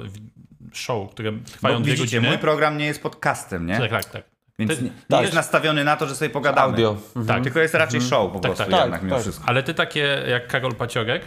show, 0.74 1.10
które 1.12 1.32
trwają 1.46 1.76
Bo 1.78 1.82
dwie 1.84 1.92
widzicie, 1.94 2.18
godziny. 2.18 2.28
mój 2.30 2.38
program 2.42 2.78
nie 2.78 2.86
jest 2.86 3.04
podcastem, 3.04 3.66
nie? 3.66 3.78
Tak, 3.80 3.90
tak, 3.90 4.06
tak. 4.06 4.24
Więc 4.60 4.78
Ty- 4.78 4.84
nie, 4.84 4.92
tak. 5.10 5.22
jest 5.22 5.34
nastawiony 5.34 5.84
na 5.84 5.96
to, 5.98 6.08
że 6.08 6.16
sobie 6.16 6.30
pogadamy. 6.30 6.72
Audio. 6.74 6.98
tak. 7.28 7.44
Tylko 7.44 7.60
jest 7.60 7.74
raczej 7.74 8.02
show 8.02 8.32
po 8.34 8.40
Tak, 8.40 8.42
prostu 8.42 8.72
tak. 8.72 8.82
jednak 8.82 8.92
Tak, 8.92 9.04
mimo 9.04 9.16
tak. 9.16 9.24
wszystko. 9.24 9.46
Ale 9.50 9.64
ty 9.64 9.74
takie 9.74 10.24
jak 10.30 10.48
Karol 10.48 10.76
Paciorek, 10.76 11.22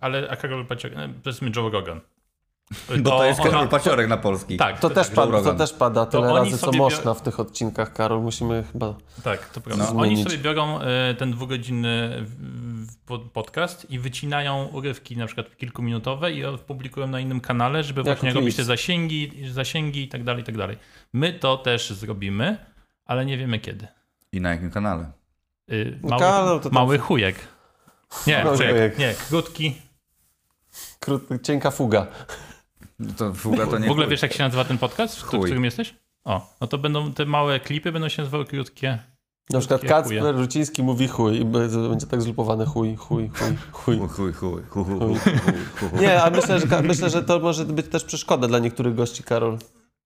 ale 0.00 0.28
a 0.30 0.36
Karol 0.36 0.66
Paciorek, 0.66 0.98
e, 0.98 1.08
powiedzmy 1.22 1.50
Joe 1.56 1.70
Rogan. 1.70 2.00
Bo 3.00 3.10
to 3.10 3.24
jest 3.24 3.40
ona- 3.40 3.50
Karol 3.50 3.68
Paciorek 3.68 4.08
na 4.08 4.16
polski. 4.16 4.56
Tak, 4.56 4.80
To, 4.80 4.90
też 4.90 5.08
Joe 5.08 5.14
pada, 5.14 5.42
to 5.42 5.54
też 5.54 5.72
pada 5.72 6.06
tyle 6.06 6.32
oni 6.32 6.50
razy, 6.50 6.58
co 6.64 6.72
można 6.72 7.14
w 7.14 7.22
tych 7.22 7.40
odcinkach, 7.40 7.92
Karol. 7.92 8.20
Musimy 8.22 8.64
chyba... 8.72 8.94
Tak, 9.22 9.48
to 9.48 9.60
prawda. 9.60 9.90
No. 9.94 10.00
Oni 10.00 10.24
sobie 10.24 10.38
biorą 10.38 10.80
e, 10.80 11.14
ten 11.14 11.30
dwugodzinny 11.32 12.24
podcast 13.32 13.90
i 13.90 13.98
wycinają 13.98 14.64
urywki 14.66 15.16
na 15.16 15.26
przykład 15.26 15.56
kilkuminutowe 15.56 16.32
i 16.32 16.42
publikują 16.66 17.06
na 17.06 17.20
innym 17.20 17.40
kanale, 17.40 17.82
żeby 17.84 18.02
właśnie 18.02 18.32
robić 18.32 18.56
te 18.56 18.64
zasięgi, 18.64 19.32
zasięgi 19.52 20.02
i 20.02 20.08
tak 20.08 20.24
dalej, 20.24 20.42
i 20.42 20.46
tak 20.46 20.56
dalej. 20.56 20.78
My 21.12 21.32
to 21.32 21.56
też 21.56 21.90
zrobimy, 21.90 22.56
ale 23.04 23.24
nie 23.26 23.38
wiemy 23.38 23.58
kiedy. 23.58 23.86
I 24.32 24.40
na 24.40 24.50
jakim 24.50 24.70
kanale? 24.70 25.12
Y, 25.72 25.98
No 26.02 26.18
mały, 26.18 26.60
to 26.60 26.60
tam- 26.60 26.72
mały 26.72 26.98
chujek. 26.98 27.36
Nie, 28.26 28.42
chujek. 28.44 28.98
nie, 28.98 29.14
krótki. 29.28 29.74
Krót, 31.00 31.22
cienka 31.42 31.70
fuga. 31.70 32.06
To 33.16 33.34
fuga 33.34 33.66
to 33.66 33.78
nie 33.78 33.88
W 33.88 33.90
ogóle 33.90 34.06
wiesz 34.06 34.22
jak 34.22 34.32
się 34.32 34.42
nazywa 34.42 34.64
ten 34.64 34.78
podcast, 34.78 35.18
w 35.18 35.22
Chuj. 35.22 35.40
którym 35.40 35.64
jesteś? 35.64 35.94
O, 36.24 36.54
no 36.60 36.66
to 36.66 36.78
będą 36.78 37.12
te 37.12 37.26
małe 37.26 37.60
klipy, 37.60 37.92
będą 37.92 38.08
się 38.08 38.22
nazywały 38.22 38.44
krótkie. 38.44 38.98
Na 39.50 39.58
przykład 39.58 39.82
Kacper. 39.82 40.34
Ruciński 40.36 40.82
mówi 40.82 41.08
chuj 41.08 41.40
i 41.40 41.44
będzie 41.44 42.06
tak 42.10 42.22
zlupowane 42.22 42.66
chuj, 42.66 42.96
chuj, 42.96 43.30
chuj, 43.34 43.56
chuj. 43.72 43.98
Chuj, 43.98 44.08
chuj, 44.08 44.32
chuj, 44.32 44.62
chuj, 44.84 45.18
chuj. 45.76 46.00
Nie, 46.00 46.22
a 46.22 46.30
myślę, 46.30 46.60
że, 46.60 46.82
myślę, 46.82 47.10
że 47.10 47.22
to 47.22 47.38
może 47.38 47.64
być 47.64 47.88
też 47.88 48.04
przeszkoda 48.04 48.48
dla 48.48 48.58
niektórych 48.58 48.94
gości, 48.94 49.22
Karol. 49.22 49.58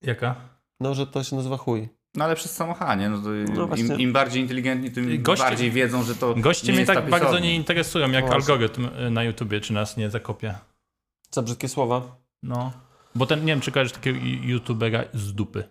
Jaka? 0.02 0.34
No, 0.80 0.94
że 0.94 1.06
to 1.06 1.24
się 1.24 1.36
nazywa 1.36 1.56
chuj. 1.56 1.88
No 2.14 2.24
ale 2.24 2.36
przez 2.36 2.52
samochanie, 2.52 3.08
no 3.08 3.18
to 3.18 3.28
No 3.68 3.76
im, 3.76 4.00
im 4.00 4.12
bardziej 4.12 4.42
inteligentni, 4.42 4.90
tym 4.90 5.22
Goście- 5.22 5.44
bardziej 5.44 5.70
wiedzą, 5.70 6.02
że 6.02 6.14
to 6.14 6.34
Goście 6.34 6.66
nie 6.72 6.72
mnie 6.78 6.86
tak 6.86 6.96
ta 7.04 7.10
bardzo 7.10 7.38
nie 7.38 7.54
interesują, 7.56 8.10
jak 8.10 8.24
No 8.28 8.34
algorytm 8.34 8.88
y, 9.06 9.10
na 9.10 9.22
YouTubie, 9.24 9.60
czy 9.60 9.72
nas 9.72 9.96
nie 9.96 10.10
zakopie. 10.10 10.54
Za 11.30 11.42
brzydkie 11.42 11.68
słowa. 11.68 12.16
No. 12.46 12.72
Bo 13.14 13.26
ten, 13.26 13.40
nie 13.40 13.46
wiem, 13.46 13.60
czy 13.60 13.72
kojarzysz 13.72 13.92
takiego 13.92 14.18
youtubera 14.42 15.04
z 15.14 15.32
dupy. 15.32 15.64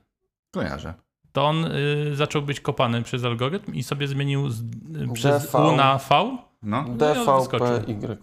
Kojarzę. 0.51 0.93
To 1.31 1.45
on 1.45 1.65
y, 1.65 2.15
zaczął 2.15 2.41
być 2.41 2.59
kopany 2.59 3.03
przez 3.03 3.23
algorytm 3.23 3.73
i 3.73 3.83
sobie 3.83 4.07
zmienił 4.07 4.49
z, 4.49 4.61
y, 4.61 5.13
przez 5.13 5.45
DV. 5.45 5.57
U 5.57 5.75
na 5.75 5.97
V. 5.97 6.37
No, 6.63 6.83
DVPY. 6.83 8.17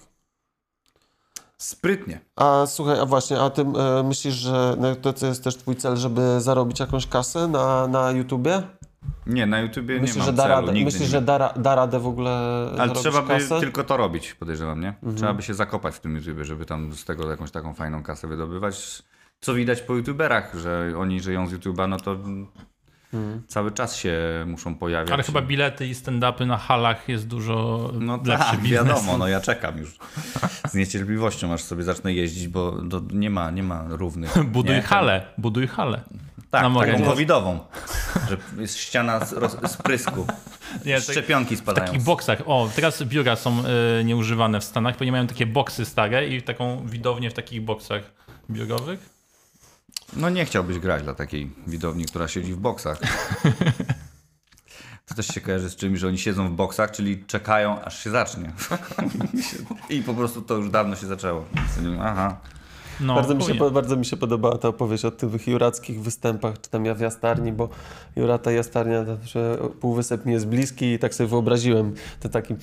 sprytnie. 1.58 2.20
A 2.36 2.66
słuchaj, 2.66 3.00
a 3.00 3.06
właśnie, 3.06 3.40
a 3.40 3.50
ty 3.50 3.62
e, 3.62 4.02
myślisz, 4.02 4.34
że 4.34 4.76
no, 4.78 4.96
to, 4.96 5.12
to 5.12 5.26
jest 5.26 5.44
też 5.44 5.56
twój 5.56 5.76
cel, 5.76 5.96
żeby 5.96 6.40
zarobić 6.40 6.80
jakąś 6.80 7.06
kasę 7.06 7.48
na, 7.48 7.88
na 7.88 8.10
YouTubie? 8.10 8.62
Nie, 9.26 9.46
na 9.46 9.60
YouTubie 9.60 9.94
nie 9.94 10.00
Myślisz, 10.00 10.16
mam 10.16 10.26
że 10.26 10.32
da 10.32 10.42
celu, 10.42 10.54
radę, 10.54 10.72
nigdy 10.72 10.84
myślisz, 10.84 11.02
nie 11.02 11.08
że 11.08 11.22
da, 11.22 11.38
ra- 11.38 11.52
da 11.56 11.74
radę 11.74 12.00
w 12.00 12.06
ogóle 12.06 12.30
Ale 12.78 12.92
trzeba 12.92 13.22
by 13.22 13.28
kasę? 13.28 13.60
tylko 13.60 13.84
to 13.84 13.96
robić, 13.96 14.34
podejrzewam, 14.34 14.80
nie? 14.80 14.88
Mhm. 14.88 15.16
Trzeba 15.16 15.34
by 15.34 15.42
się 15.42 15.54
zakopać 15.54 15.94
w 15.94 16.00
tym 16.00 16.16
YouTubie, 16.16 16.44
żeby 16.44 16.64
tam 16.66 16.92
z 16.92 17.04
tego 17.04 17.30
jakąś 17.30 17.50
taką 17.50 17.74
fajną 17.74 18.02
kasę 18.02 18.28
wydobywać. 18.28 19.02
Co 19.40 19.54
widać 19.54 19.80
po 19.82 19.94
YouTuberach, 19.94 20.54
że 20.58 20.92
oni 20.98 21.20
żyją 21.20 21.46
z 21.46 21.52
YouTuba, 21.52 21.86
no 21.86 21.96
to 21.96 22.16
Mhm. 23.14 23.42
cały 23.48 23.72
czas 23.72 23.96
się 23.96 24.18
muszą 24.46 24.74
pojawiać. 24.74 25.10
Ale 25.12 25.22
chyba 25.22 25.42
bilety 25.42 25.86
i 25.86 25.94
stand-upy 25.94 26.46
na 26.46 26.56
halach 26.56 27.08
jest 27.08 27.26
dużo 27.28 27.90
No 28.00 28.16
lepszy 28.24 28.50
tak, 28.50 28.60
wiadomo, 28.60 29.18
no 29.18 29.28
ja 29.28 29.40
czekam 29.50 29.78
już 29.78 29.98
z 30.68 30.74
niecierpliwością, 30.74 31.52
aż 31.52 31.62
sobie 31.62 31.82
zacznę 31.82 32.12
jeździć, 32.12 32.48
bo 32.48 32.72
to 32.90 33.02
nie 33.12 33.30
ma, 33.30 33.50
nie 33.50 33.62
ma 33.62 33.84
równych. 33.88 34.44
Buduj 34.44 34.74
nie? 34.76 34.82
halę, 34.82 35.22
buduj 35.38 35.66
halę. 35.66 36.00
Tak, 36.52 36.72
morzu. 36.72 36.92
taką 36.92 37.04
covidową, 37.04 37.58
że 38.28 38.36
jest 38.58 38.78
ściana 38.78 39.24
z, 39.24 39.32
roz, 39.32 39.56
z 39.66 39.76
prysku, 39.76 40.26
Nie, 40.84 41.00
szczepionki 41.00 41.56
w 41.56 41.58
spadają. 41.58 41.86
takich 41.86 42.02
boksach. 42.02 42.38
O, 42.46 42.68
teraz 42.76 43.02
biura 43.02 43.36
są 43.36 43.62
y, 44.00 44.04
nieużywane 44.04 44.60
w 44.60 44.64
Stanach, 44.64 44.98
bo 44.98 45.04
nie 45.04 45.12
mają 45.12 45.26
takie 45.26 45.46
boksy 45.46 45.84
stare 45.84 46.28
i 46.28 46.42
taką 46.42 46.86
widownię 46.86 47.30
w 47.30 47.34
takich 47.34 47.64
boksach 47.64 48.02
biurowych. 48.50 49.10
No 50.16 50.30
nie 50.30 50.44
chciałbyś 50.44 50.78
grać 50.78 51.02
dla 51.02 51.14
takiej 51.14 51.50
widowni, 51.66 52.04
która 52.04 52.28
siedzi 52.28 52.52
w 52.54 52.58
boksach. 52.58 52.98
To 55.06 55.14
też 55.14 55.26
się 55.26 55.40
kojarzy 55.40 55.70
z 55.70 55.76
czymś, 55.76 55.98
że 56.00 56.08
oni 56.08 56.18
siedzą 56.18 56.48
w 56.48 56.52
boksach, 56.52 56.90
czyli 56.90 57.24
czekają, 57.24 57.84
aż 57.84 58.04
się 58.04 58.10
zacznie. 58.10 58.52
I 59.90 60.02
po 60.02 60.14
prostu 60.14 60.42
to 60.42 60.54
już 60.54 60.70
dawno 60.70 60.96
się 60.96 61.06
zaczęło. 61.06 61.44
Aha. 62.02 62.36
No, 63.00 63.14
Bardzo 63.14 63.34
mi, 63.34 63.42
się, 63.42 63.54
po- 63.54 63.70
bardzo 63.70 63.96
mi 63.96 64.04
się 64.04 64.16
podobała 64.16 64.58
ta 64.58 64.68
opowieść 64.68 65.04
o 65.04 65.10
tych 65.10 65.46
jurackich 65.46 66.02
występach, 66.02 66.60
czy 66.60 66.70
tam 66.70 66.84
ja 66.84 66.94
w 66.94 67.00
Jastarni, 67.00 67.52
bo 67.52 67.68
Jurata 68.16 68.52
Jastarnia, 68.52 69.04
że 69.24 69.58
półwysep 69.80 70.26
mi 70.26 70.32
jest 70.32 70.46
bliski 70.46 70.86
i 70.92 70.98
tak 70.98 71.14
sobie 71.14 71.28
wyobraziłem, 71.28 71.94
to 72.20 72.28
taki 72.28 72.54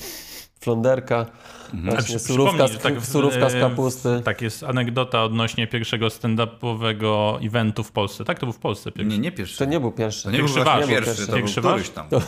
flonderka, 0.60 1.26
Właśnie 1.74 2.15
przy- 2.15 2.20
surówka, 2.20 2.53
przypomnij, 2.65 2.80
z, 2.80 2.84
tak 2.84 2.99
w- 2.99 3.05
surówka 3.11 3.49
z 3.49 3.55
e, 3.55 3.59
kapusty. 3.59 4.22
Tak, 4.26 4.41
jest 4.41 4.63
anegdota 4.63 5.24
odnośnie 5.24 5.67
pierwszego 5.67 6.07
stand-upowego 6.07 7.45
eventu 7.47 7.84
w 7.84 7.91
Polsce. 7.91 8.24
Tak, 8.26 8.39
to 8.39 8.45
był 8.45 8.53
w 8.53 8.59
Polsce 8.59 8.91
pierwszy. 8.91 9.09
Nie, 9.11 9.20
nie 9.20 9.32
pierwszy. 9.32 9.57
To 9.57 9.65
nie 9.65 9.80
był 9.80 9.91
pierwszy. 9.91 10.24
To 10.24 10.32
nie 10.32 10.38
Pierwszy 10.38 10.55
był 10.55 10.63
wasz. 10.65 10.88
pierwszy, 10.88 11.05
Pierwszy. 11.05 11.26
to 11.26 11.32
był 11.32 11.41
Pierwszy 11.41 11.59
któryś 11.61 11.78
wasz? 11.82 11.89
tam. 11.89 12.09
To, 12.09 12.22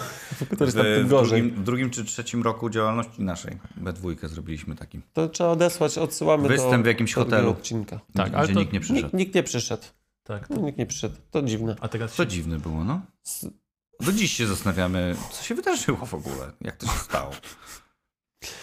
któryś 0.56 0.74
tam 0.74 0.84
W, 0.84 0.86
tym 0.96 1.06
w, 1.08 1.10
gorzej. 1.10 1.42
drugim, 1.42 1.62
w 1.62 1.64
drugim 1.66 1.90
czy 1.90 2.06
trzecim 2.06 2.44
roku 2.44 2.70
działalności 2.70 3.22
naszej, 3.22 3.58
we 3.78 3.94
dwójkę 3.94 4.28
zrobiliśmy 4.30 4.76
taki. 4.76 5.02
To 5.14 5.30
trzeba 5.30 5.50
odesłać, 5.50 5.98
odsyłamy 5.98 6.48
Występ 6.48 6.72
do 6.78 6.84
w 6.84 6.86
jakimś 6.86 7.14
hotelu. 7.14 7.50
odcinka. 7.50 8.00
Tak, 8.14 8.28
gdzie 8.30 8.38
ale 8.38 8.48
to- 8.48 8.60
nikt 8.60 8.74
nie 8.74 8.80
przyszedł. 8.80 9.02
Nikt, 9.04 9.14
nikt 9.14 9.36
nie 9.36 9.44
przyszedł. 9.44 9.84
Tak. 10.24 10.50
No, 10.50 10.58
nikt 10.62 10.78
nie 10.78 10.86
przyszedł. 10.86 11.16
To 11.32 11.42
dziwne. 11.42 11.76
A 11.82 11.88
teraz 11.88 12.14
Co 12.14 12.24
się... 12.24 12.30
dziwne 12.30 12.58
było, 12.60 12.84
no. 12.84 13.02
Do 14.00 14.12
dziś 14.12 14.32
się 14.34 14.48
zastanawiamy, 14.48 15.16
co 15.32 15.44
się 15.44 15.56
wydarzyło 15.56 16.06
w 16.06 16.14
ogóle, 16.14 16.52
jak 16.62 16.76
to 16.78 16.86
się 16.86 16.92
stało. 17.00 17.32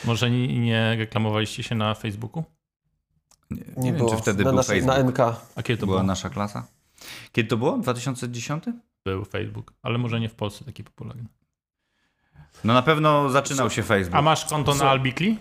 Może 0.04 0.30
nie, 0.30 0.96
reklamowaliście 0.98 1.62
się 1.62 1.74
na 1.74 1.94
Facebooku? 1.94 2.44
Nie, 3.50 3.56
nie, 3.76 3.82
Nie 3.82 3.90
wiem, 3.92 3.96
było. 3.98 4.10
czy 4.16 4.22
wtedy 4.22 4.44
na, 4.44 4.50
był 4.50 4.56
nasze- 4.56 4.72
Facebook. 4.72 4.96
na 4.96 5.02
NK. 5.02 5.18
A 5.56 5.62
kiedy 5.62 5.80
to 5.80 5.86
była 5.86 5.98
było? 5.98 6.06
nasza 6.06 6.30
klasa. 6.30 6.66
Kiedy 7.32 7.48
to 7.48 7.56
było? 7.56 7.78
2010? 7.78 8.64
Był 9.04 9.24
Facebook, 9.24 9.72
ale 9.82 9.98
może 9.98 10.20
nie 10.20 10.28
w 10.28 10.34
Polsce 10.34 10.64
taki 10.64 10.84
popularny. 10.84 11.24
No 12.64 12.74
na 12.74 12.82
pewno 12.82 13.30
zaczynał 13.30 13.70
się 13.70 13.82
Facebook. 13.82 14.14
A 14.18 14.22
masz 14.22 14.44
konto 14.44 14.74
na 14.74 14.90
Albikli? 14.90 15.38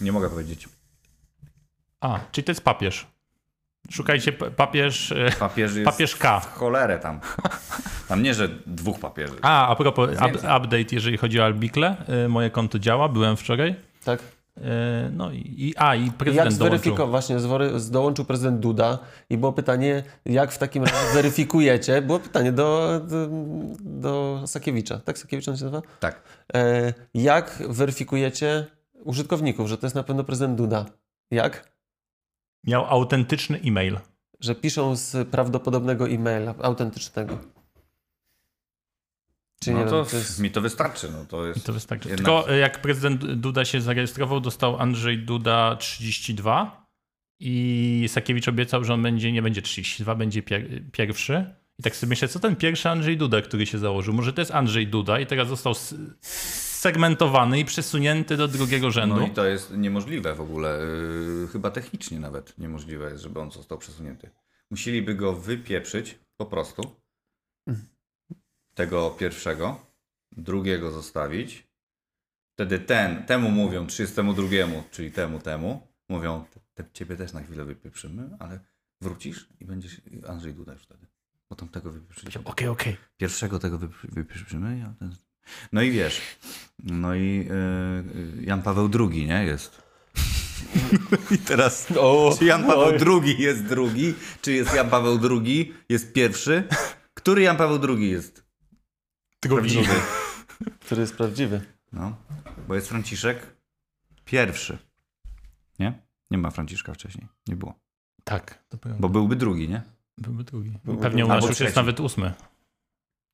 Nie 0.00 0.12
mogę 0.12 0.28
powiedzieć. 0.30 0.68
A, 2.00 2.20
czyli 2.32 2.44
to 2.44 2.50
jest 2.52 2.64
papież. 2.64 3.06
Szukajcie 3.92 4.32
pa- 4.32 4.50
papież, 4.50 5.12
e, 5.12 5.30
Papieży 5.38 5.80
jest 5.80 5.90
papież 5.92 6.16
K. 6.16 6.40
w 6.40 6.52
cholerę 6.54 6.98
tam. 6.98 7.20
Tam 8.08 8.22
nie, 8.22 8.34
że 8.34 8.48
dwóch 8.66 9.00
papieży. 9.00 9.34
A, 9.42 9.68
a 9.68 9.76
propos, 9.76 10.10
up, 10.16 10.38
update, 10.38 10.84
jeżeli 10.92 11.16
chodzi 11.16 11.40
o 11.40 11.44
Albikle. 11.44 11.96
E, 12.24 12.28
Moje 12.28 12.50
konto 12.50 12.78
działa, 12.78 13.08
byłem 13.08 13.36
wczoraj. 13.36 13.74
Tak? 14.04 14.20
E, 14.56 15.10
No 15.12 15.32
i, 15.32 15.54
i 15.58 15.74
a, 15.76 15.94
i 15.94 16.04
Jak 16.06 16.14
prezydent 16.14 16.54
dołączył. 16.56 16.58
zweryfikował, 16.78 17.10
właśnie 17.10 17.36
dołączył 17.90 18.24
prezydent 18.24 18.60
Duda 18.60 18.98
i 19.30 19.36
było 19.38 19.52
pytanie, 19.52 20.02
jak 20.26 20.52
w 20.52 20.58
takim 20.58 20.84
razie 20.84 21.12
weryfikujecie? 21.14 22.02
Było 22.02 22.18
pytanie 22.20 22.52
do, 22.52 23.00
do, 23.08 23.28
do 23.80 24.42
Sakiewicza. 24.46 24.98
Tak 24.98 25.18
Sakiewicz 25.18 25.48
on 25.48 25.56
się 25.56 25.64
nazywa? 25.64 25.82
Tak. 26.00 26.22
Jak 27.14 27.62
weryfikujecie 27.68 28.66
użytkowników, 29.04 29.68
że 29.68 29.78
to 29.78 29.86
jest 29.86 29.96
na 29.96 30.02
pewno 30.02 30.24
prezydent 30.24 30.56
Duda? 30.58 30.84
Jak? 31.30 31.71
Miał 32.64 32.84
autentyczny 32.86 33.60
e-mail. 33.64 33.98
Że 34.40 34.54
piszą 34.54 34.96
z 34.96 35.28
prawdopodobnego 35.28 36.08
e-maila, 36.08 36.54
autentycznego. 36.62 37.38
Czy 39.60 39.70
nie 39.74 39.84
No 39.84 39.90
to, 39.90 40.02
wiem, 40.02 40.10
to 40.10 40.16
jest... 40.16 40.40
mi 40.40 40.50
to 40.50 40.60
wystarczy. 40.60 41.08
No 41.12 41.24
to 41.24 41.46
jest 41.46 41.66
to 41.66 41.72
wystarczy. 41.72 42.08
jednak- 42.08 42.24
Tylko 42.26 42.50
e, 42.50 42.58
jak 42.58 42.82
prezydent 42.82 43.24
Duda 43.34 43.64
się 43.64 43.80
zarejestrował, 43.80 44.40
dostał 44.40 44.78
Andrzej 44.78 45.18
Duda 45.18 45.76
32 45.76 46.86
i 47.40 48.04
Sakiewicz 48.08 48.48
obiecał, 48.48 48.84
że 48.84 48.94
on 48.94 49.02
będzie, 49.02 49.32
nie 49.32 49.42
będzie 49.42 49.62
32, 49.62 50.14
będzie 50.14 50.42
pier 50.42 50.68
pierwszy. 50.92 51.54
I 51.78 51.82
tak 51.82 51.96
sobie 51.96 52.08
myślę, 52.08 52.28
co 52.28 52.40
ten 52.40 52.56
pierwszy 52.56 52.88
Andrzej 52.88 53.16
Duda, 53.16 53.42
który 53.42 53.66
się 53.66 53.78
założył? 53.78 54.14
Może 54.14 54.32
to 54.32 54.40
jest 54.40 54.50
Andrzej 54.50 54.86
Duda 54.86 55.20
i 55.20 55.26
teraz 55.26 55.48
został 55.48 55.74
segmentowany 56.82 57.58
i 57.60 57.64
przesunięty 57.64 58.36
do 58.36 58.48
drugiego 58.48 58.90
rzędu. 58.90 59.16
No 59.16 59.26
i 59.26 59.30
to 59.30 59.44
jest 59.44 59.76
niemożliwe 59.76 60.34
w 60.34 60.40
ogóle. 60.40 60.78
Yy, 61.42 61.48
chyba 61.48 61.70
technicznie 61.70 62.20
nawet 62.20 62.58
niemożliwe 62.58 63.10
jest, 63.10 63.22
żeby 63.22 63.40
on 63.40 63.50
został 63.50 63.78
przesunięty. 63.78 64.30
Musieliby 64.70 65.14
go 65.14 65.32
wypieprzyć 65.32 66.18
po 66.36 66.46
prostu. 66.46 66.96
Tego 68.74 69.10
pierwszego, 69.10 69.86
drugiego 70.32 70.90
zostawić. 70.90 71.66
Wtedy 72.54 72.78
ten, 72.78 73.24
temu 73.24 73.50
mówią 73.50 73.86
32, 73.86 74.48
czyli 74.90 75.12
temu, 75.12 75.38
temu, 75.38 75.86
mówią, 76.08 76.44
te, 76.74 76.84
ciebie 76.92 77.16
też 77.16 77.32
na 77.32 77.42
chwilę 77.42 77.64
wypieprzymy, 77.64 78.36
ale 78.38 78.60
wrócisz 79.00 79.48
i 79.60 79.64
będziesz 79.64 80.00
Andrzej 80.28 80.54
Duda 80.54 80.72
już 80.72 80.82
wtedy. 80.82 81.06
Potem 81.48 81.68
tego 81.68 81.90
wypieprzycie. 81.90 82.40
Okej, 82.44 82.68
okej. 82.68 82.96
Pierwszego 83.16 83.58
tego 83.58 83.78
wypieprzymy. 84.02 84.84
a 84.86 84.98
ten- 84.98 85.16
No 85.72 85.82
i 85.82 85.90
wiesz, 85.90 86.20
no 86.84 87.14
i 87.14 87.46
yy, 88.36 88.44
Jan 88.44 88.62
Paweł 88.62 88.90
II, 89.10 89.26
nie, 89.26 89.44
jest. 89.44 89.82
I 91.30 91.38
teraz, 91.38 91.88
O, 91.98 92.36
czy 92.38 92.44
Jan 92.44 92.64
Paweł 92.64 92.80
oj. 92.80 93.22
II 93.24 93.42
jest 93.42 93.64
drugi, 93.64 94.14
czy 94.42 94.52
jest 94.52 94.74
Jan 94.74 94.90
Paweł 94.90 95.18
II 95.30 95.74
jest 95.88 96.12
pierwszy? 96.12 96.68
Który 97.14 97.42
Jan 97.42 97.56
Paweł 97.56 97.96
II 97.96 98.10
jest 98.10 98.44
prawdziwy? 99.40 99.94
Który 100.80 101.00
jest 101.00 101.16
prawdziwy. 101.16 101.60
No, 101.92 102.16
bo 102.68 102.74
jest 102.74 102.88
Franciszek 102.88 103.56
pierwszy. 104.24 104.78
Nie? 105.78 106.02
Nie 106.30 106.38
ma 106.38 106.50
Franciszka 106.50 106.94
wcześniej. 106.94 107.28
Nie 107.48 107.56
było. 107.56 107.74
Tak. 108.24 108.64
Bo 109.00 109.08
byłby 109.08 109.36
drugi, 109.36 109.68
nie? 109.68 109.82
Byłby 110.18 110.44
drugi. 110.44 110.72
Byłby 110.84 111.02
Pewnie 111.02 111.24
u 111.24 111.28
nas 111.28 111.48
już 111.48 111.60
jest 111.60 111.76
nawet 111.76 112.00
ósmy. 112.00 112.32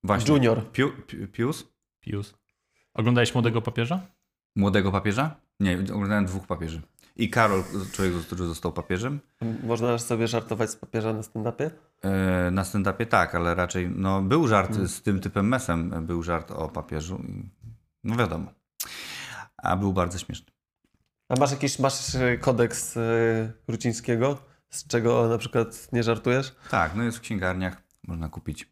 Właśnie. 0.04 0.32
Junior. 0.34 0.72
Piu, 0.72 0.92
Pi- 1.06 1.26
Pius? 1.26 1.64
Pius. 2.00 2.34
Oglądałeś 2.94 3.34
Młodego 3.34 3.62
Papieża? 3.62 4.00
Młodego 4.56 4.92
papieża? 4.92 5.36
Nie, 5.60 5.78
oglądałem 5.94 6.26
dwóch 6.26 6.46
papieży. 6.46 6.82
I 7.16 7.30
Karol, 7.30 7.64
człowiek, 7.92 8.14
który 8.14 8.44
został 8.44 8.72
papieżem. 8.72 9.20
Można 9.62 9.98
sobie 9.98 10.28
żartować 10.28 10.70
z 10.70 10.76
papieża 10.76 11.12
na 11.12 11.20
stand-upie? 11.22 11.70
E, 12.02 12.50
Na 12.50 12.62
stand-upie 12.62 13.06
tak, 13.06 13.34
ale 13.34 13.54
raczej 13.54 13.90
no, 13.90 14.22
był 14.22 14.48
żart 14.48 14.74
z 14.74 15.02
tym 15.02 15.20
typem 15.20 15.48
mesem, 15.48 16.06
był 16.06 16.22
żart 16.22 16.50
o 16.50 16.68
papieżu. 16.68 17.16
i- 17.28 17.48
No 18.04 18.16
wiadomo. 18.16 18.52
A 19.56 19.76
był 19.76 19.92
bardzo 19.92 20.18
śmieszny. 20.18 20.46
A 21.28 21.34
masz 21.40 21.50
jakiś 21.50 21.78
masz 21.78 22.14
e, 22.14 22.38
kodeks 22.38 22.96
e, 22.96 23.00
Rucińskiego, 23.68 24.38
z 24.70 24.86
czego 24.86 25.28
na 25.28 25.38
przykład 25.38 25.88
nie 25.92 26.02
żartujesz? 26.02 26.56
Tak, 26.70 26.94
no 26.94 27.02
jest 27.02 27.18
w 27.18 27.20
księgarniach, 27.20 27.82
można 28.06 28.28
kupić. 28.28 28.68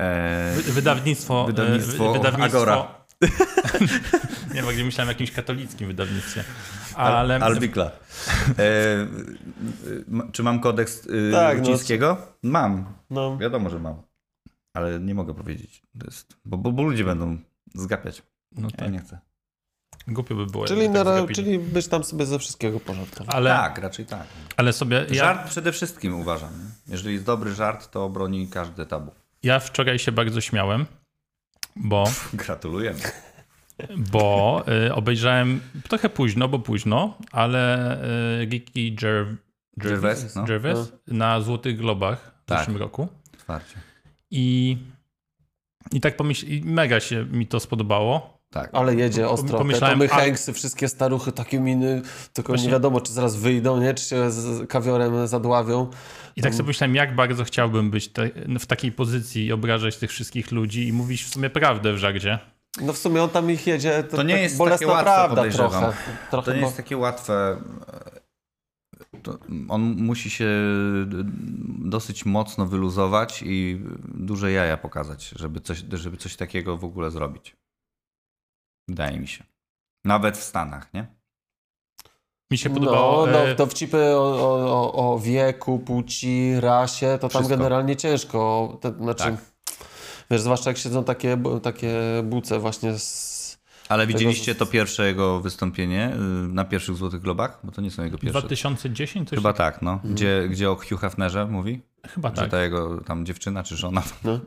E, 0.00 0.52
Wy- 0.56 0.72
Wydawnictwo. 0.72 1.42
e, 1.42 1.46
Wydawnictwo 1.46 2.12
wy- 2.12 2.18
wydawnictwo 2.18 2.56
Agora. 2.62 2.94
nie, 4.54 4.62
bo 4.62 4.68
myślałem 4.84 5.08
o 5.08 5.12
jakimś 5.12 5.30
katolickim 5.30 5.88
wydawnictwie. 5.88 6.44
Ale. 6.94 7.34
Albikla. 7.40 7.90
E, 8.58 9.06
czy 10.32 10.42
mam 10.42 10.60
kodeks 10.60 11.06
y, 11.06 11.30
Tak, 11.32 11.58
no. 12.00 12.16
Mam. 12.42 12.86
No. 13.10 13.36
Wiadomo, 13.38 13.70
że 13.70 13.78
mam. 13.78 14.02
Ale 14.74 15.00
nie 15.00 15.14
mogę 15.14 15.34
powiedzieć. 15.34 15.82
To 16.00 16.06
jest, 16.06 16.36
bo, 16.44 16.56
bo, 16.56 16.72
bo 16.72 16.82
ludzie 16.82 17.04
będą 17.04 17.38
zgapiać. 17.74 18.22
No 18.52 18.68
Ja 18.72 18.76
tak, 18.76 18.92
nie 18.92 18.98
chcę. 18.98 19.18
głupio 20.08 20.34
by 20.34 20.46
było. 20.46 20.64
Czyli, 20.64 20.82
jakby 20.82 20.98
na, 20.98 21.04
tak 21.04 21.14
zrobili. 21.14 21.34
czyli 21.34 21.58
być 21.58 21.88
tam 21.88 22.04
sobie 22.04 22.26
ze 22.26 22.38
wszystkiego 22.38 22.80
porządkowo. 22.80 23.32
Ale, 23.32 23.50
Tak, 23.50 23.78
raczej 23.78 24.06
tak. 24.06 24.26
ale 24.56 24.72
sobie. 24.72 25.06
Ja, 25.08 25.14
Żart 25.14 25.48
przede 25.48 25.72
wszystkim 25.72 26.20
uważam. 26.20 26.50
Jeżeli 26.88 27.14
jest 27.14 27.26
dobry 27.26 27.54
żart, 27.54 27.90
to 27.90 28.04
obroni 28.04 28.48
każde 28.48 28.86
tabu. 28.86 29.10
Ja 29.46 29.60
wczoraj 29.60 29.98
się 29.98 30.12
bardzo 30.12 30.40
śmiałem, 30.40 30.86
bo. 31.76 32.04
Gratulujemy. 32.32 33.00
bo 33.96 34.64
y, 34.86 34.94
obejrzałem 34.94 35.60
trochę 35.88 36.08
późno, 36.08 36.48
bo 36.48 36.58
późno, 36.58 37.18
ale 37.32 37.96
y, 38.42 38.46
Ricky 38.50 38.90
Gerv 38.92 39.36
Gervais, 39.76 40.00
Gervais, 40.20 40.34
no. 40.34 40.44
Gervais 40.44 40.92
na 41.06 41.40
Złotych 41.40 41.76
Globach 41.76 42.32
w 42.42 42.46
Tak. 42.46 42.58
zeszłym 42.58 42.76
roku. 42.76 43.08
Otwarcie. 43.34 43.74
I, 44.30 44.78
i 45.92 46.00
tak 46.00 46.16
pomyśl, 46.16 46.46
i 46.46 46.62
mega 46.64 47.00
się 47.00 47.24
mi 47.24 47.46
to 47.46 47.60
spodobało. 47.60 48.35
Tak. 48.50 48.70
Ale 48.72 48.94
jedzie 48.94 49.28
ostro. 49.28 49.50
Te 49.50 49.58
pomyślałem, 49.58 49.98
Tomy 49.98 50.10
a- 50.12 50.16
Hanksy, 50.16 50.52
wszystkie 50.52 50.88
staruchy, 50.88 51.32
takie 51.32 51.60
miny, 51.60 52.02
tylko 52.32 52.52
Właśnie- 52.52 52.66
nie 52.66 52.72
wiadomo, 52.72 53.00
czy 53.00 53.12
zaraz 53.12 53.36
wyjdą, 53.36 53.80
nie? 53.80 53.94
Czy 53.94 54.04
się 54.04 54.30
z 54.30 54.68
kawiorem 54.68 55.26
zadławią. 55.26 55.90
I 56.36 56.42
tak 56.42 56.54
sobie 56.54 56.66
myślałem, 56.66 56.94
jak 56.94 57.14
bardzo 57.14 57.44
chciałbym 57.44 57.90
być 57.90 58.08
te, 58.08 58.30
w 58.58 58.66
takiej 58.66 58.92
pozycji 58.92 59.46
i 59.46 59.52
obrażać 59.52 59.96
tych 59.96 60.10
wszystkich 60.10 60.52
ludzi 60.52 60.88
i 60.88 60.92
mówić 60.92 61.22
w 61.24 61.28
sumie 61.28 61.50
prawdę 61.50 61.92
w 61.92 61.98
żarcie. 61.98 62.38
No 62.82 62.92
w 62.92 62.98
sumie 62.98 63.22
on 63.22 63.30
tam 63.30 63.50
ich 63.50 63.66
jedzie, 63.66 64.02
to, 64.02 64.16
To 64.16 64.22
nie 64.22 64.34
tak 64.34 64.42
jest 64.42 64.56
bolesna 64.56 64.76
takie 64.78 64.92
łatwe, 64.92 65.04
prawda 65.34 65.50
trochę. 65.56 65.92
trochę 66.30 66.44
To 66.46 66.52
nie 66.54 66.60
bo- 66.60 66.66
jest 66.66 66.76
takie 66.76 66.96
łatwe. 66.96 67.56
To 69.22 69.38
on 69.68 69.82
musi 69.82 70.30
się 70.30 70.48
dosyć 71.78 72.24
mocno 72.26 72.66
wyluzować 72.66 73.42
i 73.46 73.80
duże 74.14 74.52
jaja 74.52 74.76
pokazać, 74.76 75.34
żeby 75.36 75.60
coś, 75.60 75.84
żeby 75.92 76.16
coś 76.16 76.36
takiego 76.36 76.76
w 76.76 76.84
ogóle 76.84 77.10
zrobić. 77.10 77.56
Wydaje 78.88 79.20
mi 79.20 79.28
się. 79.28 79.44
Nawet 80.04 80.36
w 80.36 80.42
Stanach, 80.42 80.94
nie? 80.94 81.06
Mi 82.50 82.58
się 82.58 82.70
podobało. 82.70 83.26
No, 83.26 83.32
no 83.32 83.48
e, 83.48 83.54
dowcipy 83.54 84.16
o, 84.16 84.18
o, 84.18 84.92
o, 84.94 85.12
o 85.14 85.18
wieku, 85.18 85.78
płci, 85.78 86.60
rasie, 86.60 87.06
to 87.06 87.18
tam 87.18 87.30
Wszystko. 87.30 87.56
generalnie 87.56 87.96
ciężko. 87.96 88.78
To, 88.80 88.92
znaczy, 88.92 89.24
Tak. 89.24 89.34
wiesz, 90.30 90.40
zwłaszcza 90.40 90.70
jak 90.70 90.78
siedzą 90.78 91.04
takie, 91.04 91.38
takie 91.62 91.94
buce 92.24 92.58
właśnie 92.58 92.98
z... 92.98 93.36
Ale 93.88 94.06
widzieliście 94.06 94.54
to 94.54 94.66
pierwsze 94.66 95.06
jego 95.06 95.40
wystąpienie 95.40 96.12
y, 96.14 96.18
na 96.48 96.64
pierwszych 96.64 96.96
Złotych 96.96 97.20
Globach? 97.20 97.60
Bo 97.64 97.72
to 97.72 97.80
nie 97.80 97.90
są 97.90 98.04
jego 98.04 98.18
pierwsze. 98.18 98.40
2010? 98.40 99.28
Coś 99.28 99.38
Chyba 99.38 99.52
tak, 99.52 99.82
no. 99.82 100.00
Gdzie, 100.04 100.48
gdzie 100.50 100.70
o 100.70 100.76
Hugh 100.76 101.00
Hefnerze 101.00 101.46
mówi? 101.46 101.82
Chyba 102.14 102.28
Że 102.28 102.34
tak. 102.36 102.50
ta 102.50 102.62
jego 102.62 103.00
tam 103.00 103.26
dziewczyna 103.26 103.62
czy 103.62 103.76
żona, 103.76 104.02
No. 104.24 104.40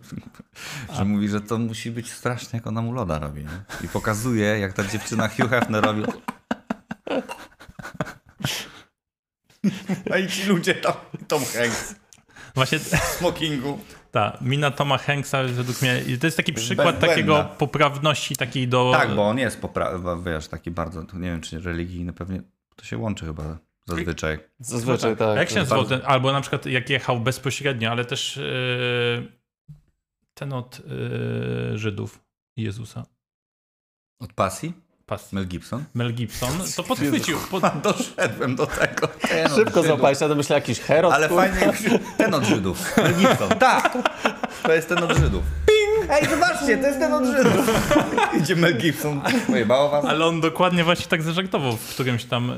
że 0.97 1.05
mówi, 1.05 1.29
że 1.29 1.41
to 1.41 1.57
musi 1.57 1.91
być 1.91 2.11
straszne, 2.11 2.57
jak 2.57 2.67
ona 2.67 2.81
mu 2.81 2.93
loda 2.93 3.19
robi. 3.19 3.41
Nie? 3.41 3.63
I 3.85 3.87
pokazuje, 3.87 4.59
jak 4.59 4.73
ta 4.73 4.83
dziewczyna 4.83 5.27
Hugh 5.27 5.49
Hefner 5.49 5.83
robi. 5.83 6.03
A 10.13 10.17
i 10.17 10.27
ci 10.27 10.45
ludzie 10.47 10.75
tam, 10.75 10.93
Tom 11.27 11.41
Hanks 11.45 11.95
Właśnie 12.55 12.79
w 12.79 12.83
smokingu. 13.17 13.79
ta 14.11 14.37
mina 14.41 14.71
Toma 14.71 14.97
Hanksa 14.97 15.43
według 15.43 15.81
mnie, 15.81 16.01
to 16.19 16.27
jest 16.27 16.37
taki 16.37 16.53
przykład 16.53 16.99
takiego 16.99 17.49
poprawności 17.57 18.35
takiej 18.35 18.67
do... 18.67 18.91
Tak, 18.93 19.15
bo 19.15 19.29
on 19.29 19.37
jest, 19.37 19.61
popra- 19.61 20.23
wiesz, 20.25 20.47
taki 20.47 20.71
bardzo, 20.71 21.01
nie 21.01 21.29
wiem, 21.29 21.41
czy 21.41 21.59
religijny, 21.59 22.13
pewnie 22.13 22.41
to 22.75 22.85
się 22.85 22.97
łączy 22.97 23.25
chyba 23.25 23.57
zazwyczaj. 23.95 24.39
Zazwyczaj 24.59 25.11
A 25.11 25.15
tak. 25.15 25.37
jak 25.37 25.49
się 25.49 25.55
to- 25.55 25.59
nazywał 25.61 25.85
ten, 25.85 26.01
albo 26.05 26.31
na 26.33 26.41
przykład 26.41 26.65
jak 26.65 26.89
jechał 26.89 27.19
bezpośrednio, 27.19 27.91
ale 27.91 28.05
też 28.05 28.37
yy, 28.37 29.31
ten 30.33 30.53
od 30.53 30.81
yy, 31.71 31.77
Żydów 31.77 32.19
i 32.57 32.63
Jezusa. 32.63 33.05
Od 34.19 34.33
pasji? 34.33 34.73
Pas. 35.05 35.33
Mel 35.33 35.47
Gibson? 35.47 35.83
Mel 35.93 36.13
Gibson, 36.13 36.49
to 36.75 36.83
podchwycił. 36.93 37.37
Pod, 37.51 37.63
Doszedłem 37.83 38.55
do 38.55 38.67
tego. 38.67 39.07
Ten 39.07 39.49
Szybko 39.55 39.83
złapałeś, 39.83 40.17
to 40.17 40.35
myślę 40.35 40.55
jakiś 40.55 40.79
Herod. 40.79 41.13
Ale 41.13 41.29
kur- 41.29 41.37
fajnie, 41.37 41.73
ten 42.17 42.33
od 42.33 42.43
Żydów. 42.43 42.97
Mel 42.97 43.13
Gibson. 43.15 43.49
Tak, 43.59 43.97
to 44.63 44.73
jest 44.73 44.89
ten 44.89 45.03
od 45.03 45.17
Żydów. 45.17 45.43
Ej, 46.09 46.29
zobaczcie, 46.29 46.77
to 46.77 46.87
jest 46.87 46.99
ten 46.99 47.13
od 47.13 47.25
Żydów. 47.25 47.85
Idzie 48.41 48.55
Mel 48.55 48.77
Gibson. 48.77 49.21
Pojebało 49.47 49.89
was? 49.89 50.05
ale 50.05 50.25
on 50.25 50.41
dokładnie 50.41 50.83
właśnie 50.83 51.05
tak 51.07 51.21
zażartował 51.21 51.77
w 51.77 51.89
którymś 51.89 52.25
tam... 52.25 52.51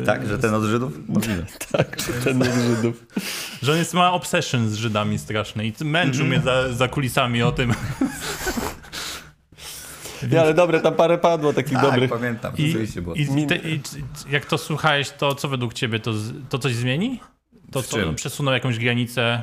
Yy, 0.00 0.06
Tak, 0.06 0.28
że 0.28 0.38
ten 0.38 0.54
od 0.54 0.62
Żydów? 0.64 0.92
Możliwe. 1.08 1.46
Tak, 1.72 1.96
czy 1.96 2.12
ten 2.12 2.42
od 2.42 2.48
Żydów. 2.48 3.06
Że 3.62 3.72
on 3.72 3.78
jest, 3.78 3.94
ma 3.94 4.12
obsession 4.12 4.68
z 4.68 4.74
Żydami 4.74 5.18
straszny 5.18 5.66
i 5.66 5.72
męczył 5.84 6.26
mnie 6.26 6.40
za, 6.40 6.72
za 6.72 6.88
kulisami 6.88 7.42
o 7.42 7.52
tym. 7.52 7.72
Nie, 10.30 10.40
ale 10.40 10.54
dobre, 10.54 10.80
tam 10.80 10.94
parę 10.94 11.18
padło 11.18 11.52
takich 11.52 11.72
Tak, 11.72 11.82
dobrych. 11.82 12.10
pamiętam. 12.10 12.56
I, 12.56 12.66
Rzeczywiście 12.66 13.02
było. 13.02 13.14
i, 13.14 13.46
te, 13.46 13.56
i 13.56 13.80
jak 14.30 14.46
to 14.46 14.58
słuchałeś, 14.58 15.10
to 15.10 15.34
co 15.34 15.48
według 15.48 15.74
ciebie, 15.74 15.98
to, 16.00 16.12
to 16.48 16.58
coś 16.58 16.74
zmieni? 16.74 17.20
To 17.70 17.82
co, 17.82 18.12
przesunął 18.14 18.54
jakąś 18.54 18.78
granicę? 18.78 19.42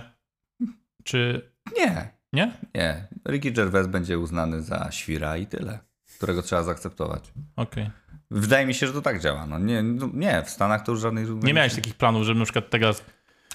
Czy 1.03 1.49
Nie, 1.77 2.18
nie? 2.33 2.51
nie. 2.75 3.07
Ricky 3.29 3.51
Gervais 3.51 3.87
będzie 3.87 4.19
uznany 4.19 4.61
za 4.61 4.87
świra 4.91 5.37
i 5.37 5.45
tyle, 5.47 5.79
którego 6.17 6.41
trzeba 6.41 6.63
zaakceptować. 6.63 7.31
Okej. 7.55 7.89
Wydaje 8.31 8.65
mi 8.65 8.73
się, 8.73 8.87
że 8.87 8.93
to 8.93 9.01
tak 9.01 9.19
działa. 9.21 9.45
No 9.45 9.59
nie, 9.59 9.83
no 9.83 10.09
nie 10.13 10.43
w 10.45 10.49
Stanach 10.49 10.83
to 10.85 10.91
już 10.91 11.01
żadnych... 11.01 11.29
Nie 11.43 11.53
miałeś 11.53 11.75
takich 11.75 11.93
planów, 11.95 12.23
żeby 12.23 12.39
na 12.39 12.45
przykład 12.45 12.69
teraz 12.69 13.03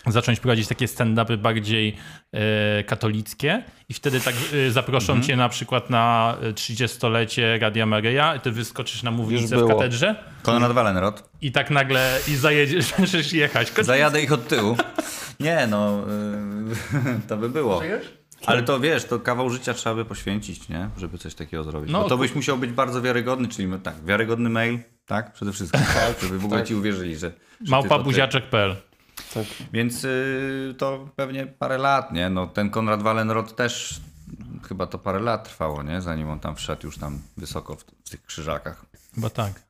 zacząć 0.06 0.40
prowadzić 0.40 0.68
takie 0.68 0.86
stand-upy 0.86 1.36
bardziej 1.36 1.96
e, 2.32 2.84
katolickie 2.84 3.62
i 3.88 3.94
wtedy 3.94 4.20
tak 4.20 4.34
e, 4.68 4.70
zaproszą 4.70 5.12
Mhm. 5.12 5.22
cię 5.28 5.36
na 5.36 5.48
przykład 5.48 5.90
na 5.90 6.36
e, 6.42 6.52
30-lecie 6.52 7.58
Radia 7.58 7.86
Maryja 7.86 8.34
i 8.36 8.40
ty 8.40 8.50
wyskoczysz 8.50 9.02
na 9.02 9.10
mównicę 9.10 9.56
w 9.56 9.68
katedrze 9.68 10.14
Konrad 10.42 10.72
Wallenrod. 10.72 11.30
i 11.40 11.52
tak 11.52 11.70
nagle 11.70 12.18
i 12.28 12.36
zajedziesz, 12.36 12.92
będziesz 12.98 13.32
jechać. 13.32 13.72
Zajadę 13.82 14.22
ich 14.22 14.32
od 14.32 14.48
tyłu. 14.48 14.76
Nie, 15.40 15.66
no, 15.66 16.04
yy, 17.02 17.20
to 17.28 17.36
by 17.36 17.48
było. 17.48 17.80
Ale 18.46 18.62
to 18.62 18.80
wiesz, 18.80 19.04
to 19.04 19.20
kawał 19.20 19.50
życia 19.50 19.74
trzeba 19.74 19.94
by 19.96 20.04
poświęcić, 20.04 20.68
nie? 20.68 20.90
Żeby 20.96 21.18
coś 21.18 21.34
takiego 21.34 21.64
zrobić. 21.64 21.92
No, 21.92 22.02
No, 22.02 22.08
to 22.08 22.18
byś 22.18 22.34
musiał 22.34 22.58
być 22.58 22.70
bardzo 22.70 23.02
wiarygodny, 23.02 23.48
czyli 23.48 23.68
tak, 23.82 24.04
wiarygodny 24.04 24.50
mail, 24.50 24.78
tak? 25.06 25.32
Przede 25.32 25.52
wszystkim, 25.52 25.80
żeby 26.22 26.38
w 26.38 26.44
ogóle 26.44 26.64
ci 26.64 26.74
uwierzyli, 26.74 27.16
że, 27.16 27.18
że 27.20 27.30
ty 27.64 27.70
Małpa 27.70 27.88
to 27.88 27.98
ty. 27.98 28.04
buziaczek.pl 28.04 28.76
Tak. 29.34 29.44
Więc 29.72 30.02
yy, 30.02 30.74
to 30.78 31.08
pewnie 31.16 31.46
parę 31.46 31.78
lat, 31.78 32.12
nie? 32.12 32.30
No 32.30 32.46
ten 32.46 32.70
Konrad 32.70 33.02
Wallenrod 33.02 33.56
też 33.56 34.00
chyba 34.68 34.86
to 34.86 34.98
parę 34.98 35.20
lat 35.20 35.44
trwało, 35.44 35.82
nie? 35.82 36.00
Zanim 36.00 36.30
on 36.30 36.40
tam 36.40 36.56
wszedł 36.56 36.86
już 36.86 36.98
tam 36.98 37.18
wysoko 37.36 37.76
w, 37.76 37.84
w 38.04 38.10
tych 38.10 38.22
krzyżakach. 38.22 38.86
Chyba 39.14 39.30
tak. 39.30 39.64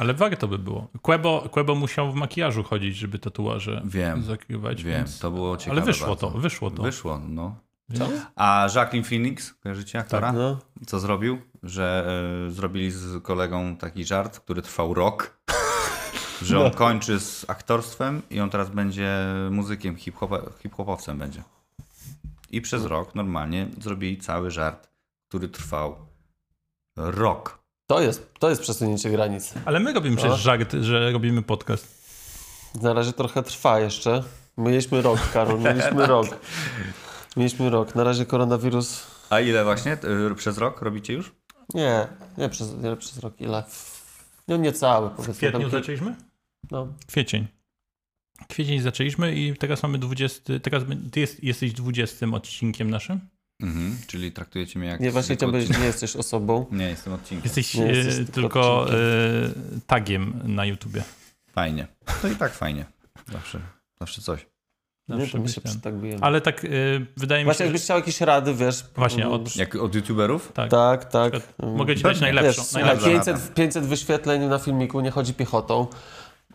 Ale 0.00 0.14
warto 0.14 0.48
by 0.48 0.58
było. 0.58 0.88
Quebo, 1.02 1.48
Quebo 1.50 1.74
musiał 1.74 2.12
w 2.12 2.14
makijażu 2.14 2.62
chodzić, 2.62 2.96
żeby 2.96 3.18
tatuaże 3.18 3.82
Wiem, 3.84 4.22
zakrywać. 4.22 4.84
Wiem, 4.84 4.96
więc... 4.96 5.18
to 5.18 5.30
było 5.30 5.56
ciekawe 5.56 5.76
Ale 5.76 5.86
wyszło 5.86 6.06
bardzo. 6.06 6.30
to, 6.30 6.38
wyszło 6.38 6.70
to. 6.70 6.82
Wyszło, 6.82 7.20
no. 7.28 7.56
Więc- 7.88 8.12
A 8.36 8.68
Jacqueline 8.74 9.04
Phoenix, 9.04 9.54
kojarzycie 9.62 9.98
aktora? 9.98 10.32
No. 10.32 10.58
Co 10.86 11.00
zrobił? 11.00 11.38
Że 11.62 12.06
y, 12.48 12.50
zrobili 12.50 12.90
z 12.90 13.22
kolegą 13.22 13.76
taki 13.76 14.04
żart, 14.04 14.40
który 14.40 14.62
trwał 14.62 14.94
rok. 14.94 15.36
Że 16.42 16.64
on 16.64 16.70
kończy 16.70 17.20
z 17.20 17.50
aktorstwem 17.50 18.22
i 18.30 18.40
on 18.40 18.50
teraz 18.50 18.70
będzie 18.70 19.18
muzykiem, 19.50 19.96
hip-hopowcem 20.62 21.18
będzie. 21.18 21.42
I 22.50 22.60
przez 22.60 22.84
rok 22.84 23.14
normalnie 23.14 23.68
zrobili 23.80 24.18
cały 24.18 24.50
żart, 24.50 24.88
który 25.28 25.48
trwał 25.48 25.96
rok. 26.96 27.58
To 27.86 28.00
jest, 28.00 28.34
to 28.38 28.50
jest 28.50 28.62
przesunięcie 28.62 29.10
granic. 29.10 29.54
Ale 29.64 29.80
my 29.80 29.92
robimy 29.92 30.16
przecież 30.16 30.40
żart, 30.40 30.72
że 30.80 31.12
robimy 31.12 31.42
podcast. 31.42 31.96
Na 32.82 32.92
razie 32.92 33.12
trochę 33.12 33.42
trwa 33.42 33.80
jeszcze. 33.80 34.22
Mieliśmy 34.56 35.02
rok, 35.02 35.18
Karol, 35.32 35.60
mieliśmy 35.74 36.06
rok. 36.06 36.26
Mieliśmy 37.36 37.70
rok. 37.70 37.94
Na 37.94 38.04
razie 38.04 38.26
koronawirus... 38.26 39.06
A 39.30 39.40
ile 39.40 39.64
właśnie 39.64 39.96
y, 40.30 40.34
przez 40.34 40.58
rok 40.58 40.82
robicie 40.82 41.12
już? 41.12 41.32
Nie, 41.74 42.06
nie 42.38 42.48
przez, 42.48 42.74
nie 42.82 42.96
przez 42.96 43.18
rok, 43.18 43.40
ile? 43.40 43.64
No 44.48 44.56
niecały, 44.56 45.08
W 45.08 45.12
powiedzmy. 45.12 45.34
kwietniu 45.34 45.60
tam, 45.60 45.70
zaczęliśmy? 45.70 46.14
no. 46.70 46.88
Kwiecień. 47.06 47.46
Kwiecień 48.48 48.80
zaczęliśmy 48.80 49.34
i 49.34 49.56
teraz 49.56 49.82
mamy 49.82 49.98
20. 49.98 50.42
Teraz 50.62 50.82
ty 51.12 51.20
jest, 51.20 51.44
jesteś 51.44 51.72
20 51.72 52.26
odcinkiem 52.26 52.90
naszym. 52.90 53.20
Mhm, 53.62 53.98
czyli 54.06 54.32
traktujecie 54.32 54.78
mnie 54.78 54.88
jak... 54.88 55.00
Nie, 55.00 55.10
właśnie 55.10 55.36
chciałem 55.36 55.52
powiedzieć, 55.52 55.78
nie 55.78 55.84
jesteś 55.84 56.16
osobą. 56.16 56.66
Nie, 56.72 56.88
jestem 56.88 57.12
odcinkiem. 57.12 57.44
Jesteś, 57.44 57.74
Nie, 57.74 57.84
e, 57.84 57.96
jesteś 57.96 58.30
tylko 58.30 58.86
e, 58.90 58.94
tagiem 59.86 60.40
na 60.44 60.64
YouTubie. 60.64 61.02
Fajnie. 61.52 61.86
To 62.22 62.28
i 62.28 62.36
tak 62.36 62.52
fajnie. 62.54 62.86
Zawsze, 63.32 63.60
zawsze 64.00 64.22
coś. 64.22 64.46
Zawsze 65.08 65.48
się. 65.48 65.60
Ale 66.20 66.40
tak 66.40 66.64
y, 66.64 67.06
wydaje 67.16 67.40
mi 67.40 67.44
Właśnie 67.44 67.58
się, 67.58 67.64
jakbyś 67.64 67.80
że... 67.80 67.84
chciał 67.84 67.96
jakieś 67.96 68.20
rady, 68.20 68.54
wiesz. 68.54 68.84
Właśnie, 68.96 69.28
od- 69.28 69.56
Jak 69.56 69.74
od 69.74 69.94
youtuberów? 69.94 70.52
Tak, 70.52 70.70
Tak, 70.70 71.04
tak. 71.04 71.32
Mogę 71.76 71.96
ci 71.96 72.02
dać 72.02 72.20
najlepszą. 72.20 72.62
Wiesz, 72.62 72.72
najlepszą. 72.72 73.06
500, 73.10 73.54
500 73.54 73.84
wyświetleń 73.84 74.42
na 74.42 74.58
filmiku 74.58 75.00
nie 75.00 75.10
chodzi 75.10 75.34
piechotą. 75.34 75.86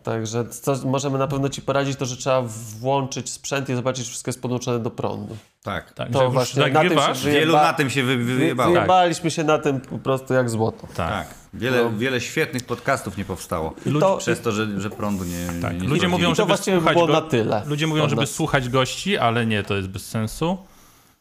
Także 0.02 0.44
co 0.48 0.76
możemy 0.84 1.18
na 1.18 1.26
pewno 1.28 1.48
ci 1.48 1.62
poradzić, 1.62 1.96
to 1.98 2.06
że 2.06 2.16
trzeba 2.16 2.42
włączyć 2.80 3.30
sprzęt 3.30 3.68
i 3.68 3.74
zobaczyć, 3.74 4.04
że 4.04 4.10
wszystko 4.10 4.28
jest 4.28 4.42
podłączone 4.42 4.78
do 4.80 4.90
prądu. 4.90 5.36
Tak. 5.62 5.92
Tak, 5.92 6.10
To 6.10 6.30
właśnie 6.30 6.68
na 6.68 6.80
tym 6.80 6.98
się. 7.14 7.30
Wielu 7.30 7.52
na 7.52 7.72
tym 7.72 7.90
się 7.90 8.02
wy, 8.02 8.16
wy, 8.16 8.24
Wy, 8.24 8.34
wyjebało. 8.34 8.72
wyjebaliśmy 8.74 9.30
się 9.30 9.44
na 9.44 9.58
tym 9.58 9.80
po 9.80 9.98
prostu 9.98 10.34
jak 10.34 10.50
złoto. 10.50 10.86
tak. 10.86 10.96
Tak. 10.96 11.26
Wiele, 11.54 11.84
No. 11.84 11.98
wiele 11.98 12.20
świetnych 12.20 12.64
podcastów 12.64 13.16
nie 13.16 13.24
powstało. 13.24 13.74
I 13.86 13.92
to, 14.00 14.16
Przez 14.16 14.40
to, 14.40 14.52
że, 14.52 14.80
że 14.80 14.90
prądu 14.90 15.24
nie, 15.24 15.46
Tak. 15.46 15.54
nie 15.54 15.60
Ludzie 15.62 15.78
wprowadzili. 15.78 16.08
mówią, 16.08 16.34
żeby 16.34 16.46
właściwie 16.48 16.76
słuchać 16.76 16.94
było 16.94 17.06
go- 17.06 17.12
na 17.12 17.20
tyle. 17.22 17.62
Ludzie 17.66 17.86
mówią, 17.86 18.08
żeby 18.08 18.26
słuchać 18.26 18.68
gości, 18.68 19.18
ale 19.18 19.46
nie, 19.46 19.62
to 19.62 19.76
jest 19.76 19.88
bez 19.88 20.06
sensu. 20.06 20.58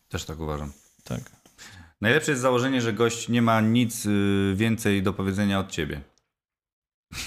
Też 0.09 0.25
tak 0.25 0.39
uważam. 0.39 0.71
Tak. 1.03 1.19
Najlepsze 2.01 2.31
jest 2.31 2.41
założenie, 2.41 2.81
że 2.81 2.93
gość 2.93 3.29
nie 3.29 3.41
ma 3.41 3.61
nic 3.61 4.05
y, 4.05 4.53
więcej 4.55 5.03
do 5.03 5.13
powiedzenia 5.13 5.59
od 5.59 5.71
ciebie. 5.71 6.01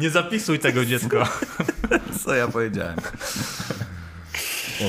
Nie 0.00 0.10
zapisuj 0.10 0.58
tego 0.58 0.84
dziecko. 0.84 1.24
Co 2.24 2.34
ja 2.34 2.48
powiedziałem? 2.48 2.96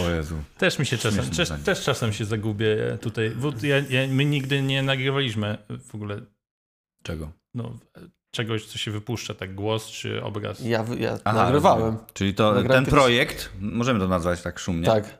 O 0.05 0.09
Jezu. 0.09 0.35
Też 0.57 0.79
mi 0.79 0.85
się 0.85 0.97
czasem, 0.97 1.29
też, 1.29 1.49
też 1.65 1.83
czasem 1.83 2.13
się 2.13 2.25
zagubię 2.25 2.97
tutaj. 3.01 3.29
Bo 3.29 3.53
ja, 3.63 3.75
ja, 3.89 4.07
my 4.07 4.25
nigdy 4.25 4.61
nie 4.61 4.83
nagrywaliśmy 4.83 5.57
w 5.89 5.95
ogóle 5.95 6.21
Czego? 7.03 7.31
no, 7.53 7.79
czegoś, 8.31 8.65
co 8.65 8.77
się 8.77 8.91
wypuszcza, 8.91 9.33
tak 9.33 9.55
głos 9.55 9.87
czy 9.87 10.23
obraz. 10.23 10.59
Ja, 10.59 10.85
ja 10.99 11.17
Aha, 11.23 11.43
nagrywałem. 11.43 11.81
rozumiem. 11.83 12.05
Czyli 12.13 12.33
to 12.33 12.53
Nagrałem 12.53 12.67
ten 12.69 12.85
kiedyś- 12.85 12.99
projekt, 12.99 13.49
możemy 13.59 13.99
to 13.99 14.07
nazwać 14.07 14.41
tak 14.41 14.59
szumnie, 14.59 14.85
Tak. 14.85 15.17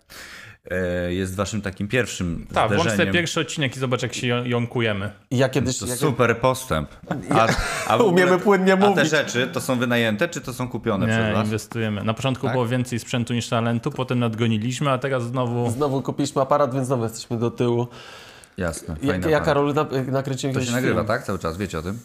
E, 0.71 1.13
jest 1.13 1.35
waszym 1.35 1.61
takim 1.61 1.87
pierwszym 1.87 2.47
Tak, 2.53 2.73
włącz 2.73 2.89
sobie 2.91 3.11
pierwszy 3.11 3.39
odcinek 3.39 3.75
i 3.75 3.79
zobacz, 3.79 4.01
jak 4.03 4.13
się 4.13 4.27
ją- 4.27 4.45
jąkujemy. 4.45 5.11
I 5.31 5.37
ja 5.37 5.49
kiedyś... 5.49 5.77
To 5.77 5.85
ja 5.87 5.95
super 5.95 6.37
postęp. 6.39 6.89
A, 7.29 7.47
a 7.87 7.97
w 7.97 8.01
Umiemy 8.01 8.39
płynnie 8.39 8.73
A 8.73 8.77
te 8.77 8.89
mówić. 8.89 9.09
rzeczy 9.09 9.47
to 9.53 9.61
są 9.61 9.79
wynajęte, 9.79 10.27
czy 10.29 10.41
to 10.41 10.53
są 10.53 10.69
kupione 10.69 11.05
Nie, 11.07 11.13
przez 11.13 11.33
was? 11.33 11.45
inwestujemy. 11.45 12.03
Na 12.03 12.13
początku 12.13 12.45
Tak? 12.47 12.53
było 12.53 12.67
więcej 12.67 12.99
sprzętu 12.99 13.33
niż 13.33 13.49
talentu, 13.49 13.91
potem 13.91 14.19
nadgoniliśmy, 14.19 14.89
a 14.91 14.97
teraz 14.97 15.23
znowu... 15.23 15.71
Znowu 15.71 16.01
kupiliśmy 16.01 16.41
aparat, 16.41 16.73
więc 16.73 16.87
znowu 16.87 17.03
jesteśmy 17.03 17.37
do 17.37 17.51
tyłu. 17.51 17.87
Jasne, 18.57 18.95
Ja, 19.01 19.11
fajna 19.11 19.29
ja 19.29 19.39
para. 19.39 19.45
Karol, 19.45 19.73
na, 19.73 19.85
nakręciłem 20.11 20.53
To 20.55 20.61
się 20.65 20.71
nagrywa, 20.71 20.95
film. 20.95 21.07
tak? 21.07 21.23
Cały 21.23 21.39
czas, 21.39 21.57
wiecie 21.57 21.79
o 21.79 21.81
tym? 21.81 21.99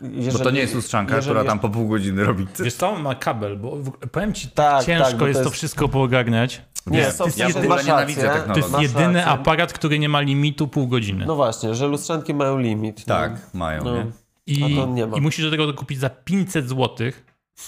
Jeżeli, 0.00 0.38
Bo 0.38 0.44
to 0.44 0.50
nie 0.50 0.60
jest 0.60 0.74
lustrzanka, 0.74 1.18
która 1.20 1.44
tam 1.44 1.58
po 1.58 1.68
pół 1.68 1.88
godziny 1.88 2.24
robi. 2.24 2.46
Wiesz 2.64 2.74
co, 2.74 2.96
ma 2.96 3.14
kabel, 3.14 3.56
bo 3.58 3.76
powiem 4.12 4.32
ci, 4.32 4.48
Tak, 4.48 4.84
ciężko 4.84 5.08
tak, 5.08 5.16
bo 5.16 5.26
jest 5.26 5.38
to 5.40 5.44
to 5.44 5.48
jest- 5.50 5.56
wszystko 5.56 5.88
poogarniać. 5.88 6.62
Nie, 6.86 6.98
Nie, 6.98 7.12
są, 7.12 7.24
ja 7.36 7.48
w 7.48 7.56
ogóle 7.56 7.84
nienawidzę 7.84 8.20
technologii. 8.22 8.62
To 8.62 8.68
Masz 8.68 8.82
jest 8.82 8.94
jedyny 8.94 9.14
rację. 9.18 9.32
aparat, 9.32 9.72
który 9.72 9.98
nie 9.98 10.08
ma 10.08 10.20
limitu 10.20 10.68
pół 10.68 10.88
godziny. 10.88 11.26
No 11.26 11.36
właśnie, 11.36 11.74
że 11.74 11.86
lustrzanki 11.86 12.34
mają 12.34 12.58
limit. 12.58 13.04
Tak, 13.04 13.32
No. 13.32 13.38
mają, 13.58 13.84
No. 13.84 13.94
nie? 13.96 14.06
I, 14.46 14.64
A 14.78 14.80
to 14.80 14.86
nie 14.86 15.06
ma. 15.06 15.16
I 15.16 15.20
musisz 15.20 15.44
do 15.44 15.50
tego 15.50 15.74
kupić 15.74 15.98
za 15.98 16.10
500 16.10 16.68
zł, 16.68 17.10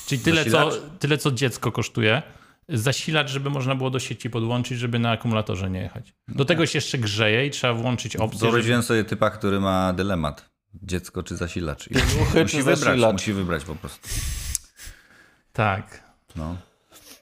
czyli 0.06 0.20
tyle 0.22 0.44
co, 0.44 0.70
tyle, 0.98 1.18
co 1.18 1.30
dziecko 1.30 1.72
kosztuje. 1.72 2.22
Zasilacz, 2.68 3.30
żeby 3.30 3.50
można 3.50 3.74
było 3.74 3.90
do 3.90 3.98
sieci 3.98 4.30
podłączyć, 4.30 4.78
żeby 4.78 4.98
na 4.98 5.10
akumulatorze 5.10 5.70
nie 5.70 5.80
jechać. 5.80 6.14
Do 6.28 6.44
tego 6.44 6.66
się 6.66 6.76
jeszcze 6.76 6.98
grzeje 6.98 7.46
i 7.46 7.50
trzeba 7.50 7.74
włączyć 7.74 8.16
opcję. 8.16 8.38
Żeby... 8.38 8.50
Wyobraziłem 8.50 8.82
sobie 8.82 9.04
typa, 9.04 9.30
który 9.30 9.60
ma 9.60 9.92
dylemat. 9.92 10.50
Dziecko 10.82 11.22
czy 11.22 11.36
zasilacz. 11.36 11.88
I 11.90 11.94
musi 11.94 12.46
czy 12.46 12.56
wybrać, 12.56 12.78
zasilacz? 12.78 13.12
musi 13.12 13.32
wybrać 13.32 13.64
po 13.64 13.74
prostu. 13.74 14.08
Tak, 15.52 16.02
No. 16.36 16.56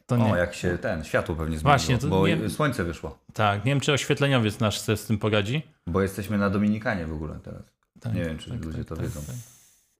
To 0.06 0.16
nie. 0.16 0.32
O, 0.32 0.36
jak 0.36 0.54
się 0.54 0.78
ten, 0.78 1.04
światło 1.04 1.34
pewnie 1.34 1.58
zmieniło, 1.58 1.70
Właśnie, 1.70 1.98
to 1.98 2.08
bo 2.08 2.26
nie- 2.28 2.50
słońce 2.50 2.84
wyszło. 2.84 3.18
Tak, 3.32 3.64
nie 3.64 3.72
wiem, 3.72 3.80
czy 3.80 3.92
oświetleniowiec 3.92 4.60
nasz 4.60 4.80
sobie 4.80 4.96
z 4.96 5.06
tym 5.06 5.18
poradzi. 5.18 5.62
Bo 5.86 6.02
jesteśmy 6.02 6.38
na 6.38 6.50
Dominikanie 6.50 7.06
w 7.06 7.12
ogóle 7.12 7.38
teraz. 7.44 7.62
Tak, 8.00 8.14
Nie 8.14 8.24
wiem, 8.24 8.38
czy 8.38 8.50
tak, 8.50 8.64
ludzie 8.64 8.78
tak, 8.78 8.86
to 8.86 8.96
tak, 8.96 9.04
wiedzą. 9.04 9.20
tak. 9.20 9.36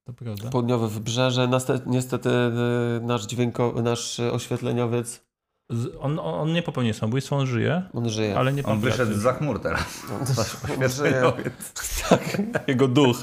To 0.05 0.13
prawda. 0.13 0.51
Południowe 0.51 0.89
wybrzeże. 0.89 1.49
Niestety 1.87 2.29
y, 2.29 3.01
nasz 3.03 3.27
dźwięko, 3.27 3.75
nasz 3.83 4.21
oświetleniowiec, 4.21 5.27
Z- 5.71 5.97
On, 6.01 6.19
on, 6.19 6.35
on 6.41 6.53
nie 6.53 6.63
popełnił 6.63 6.95
samobójstwa, 6.95 7.37
on 7.37 7.47
żyje, 7.47 7.83
on 7.93 8.09
żyje. 8.09 8.39
ale 8.39 8.53
nie 8.53 8.63
On 8.63 8.81
wyszedł 8.81 9.05
pracy. 9.05 9.21
za 9.21 9.33
chmur 9.33 9.61
teraz. 9.63 10.03
On 10.81 10.89
żyje. 10.89 11.23
tak, 12.09 12.23
jego 12.69 12.89
duch. 12.89 13.17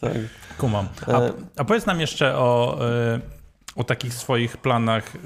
Tak. 0.00 0.12
Kumam. 0.58 0.88
A, 1.06 1.10
E, 1.20 1.32
a 1.56 1.64
powiedz 1.64 1.86
nam 1.86 2.00
jeszcze 2.00 2.36
o, 2.36 2.78
y, 3.16 3.20
o 3.76 3.84
takich 3.84 4.14
swoich 4.14 4.56
planach, 4.56 5.14
y, 5.14 5.18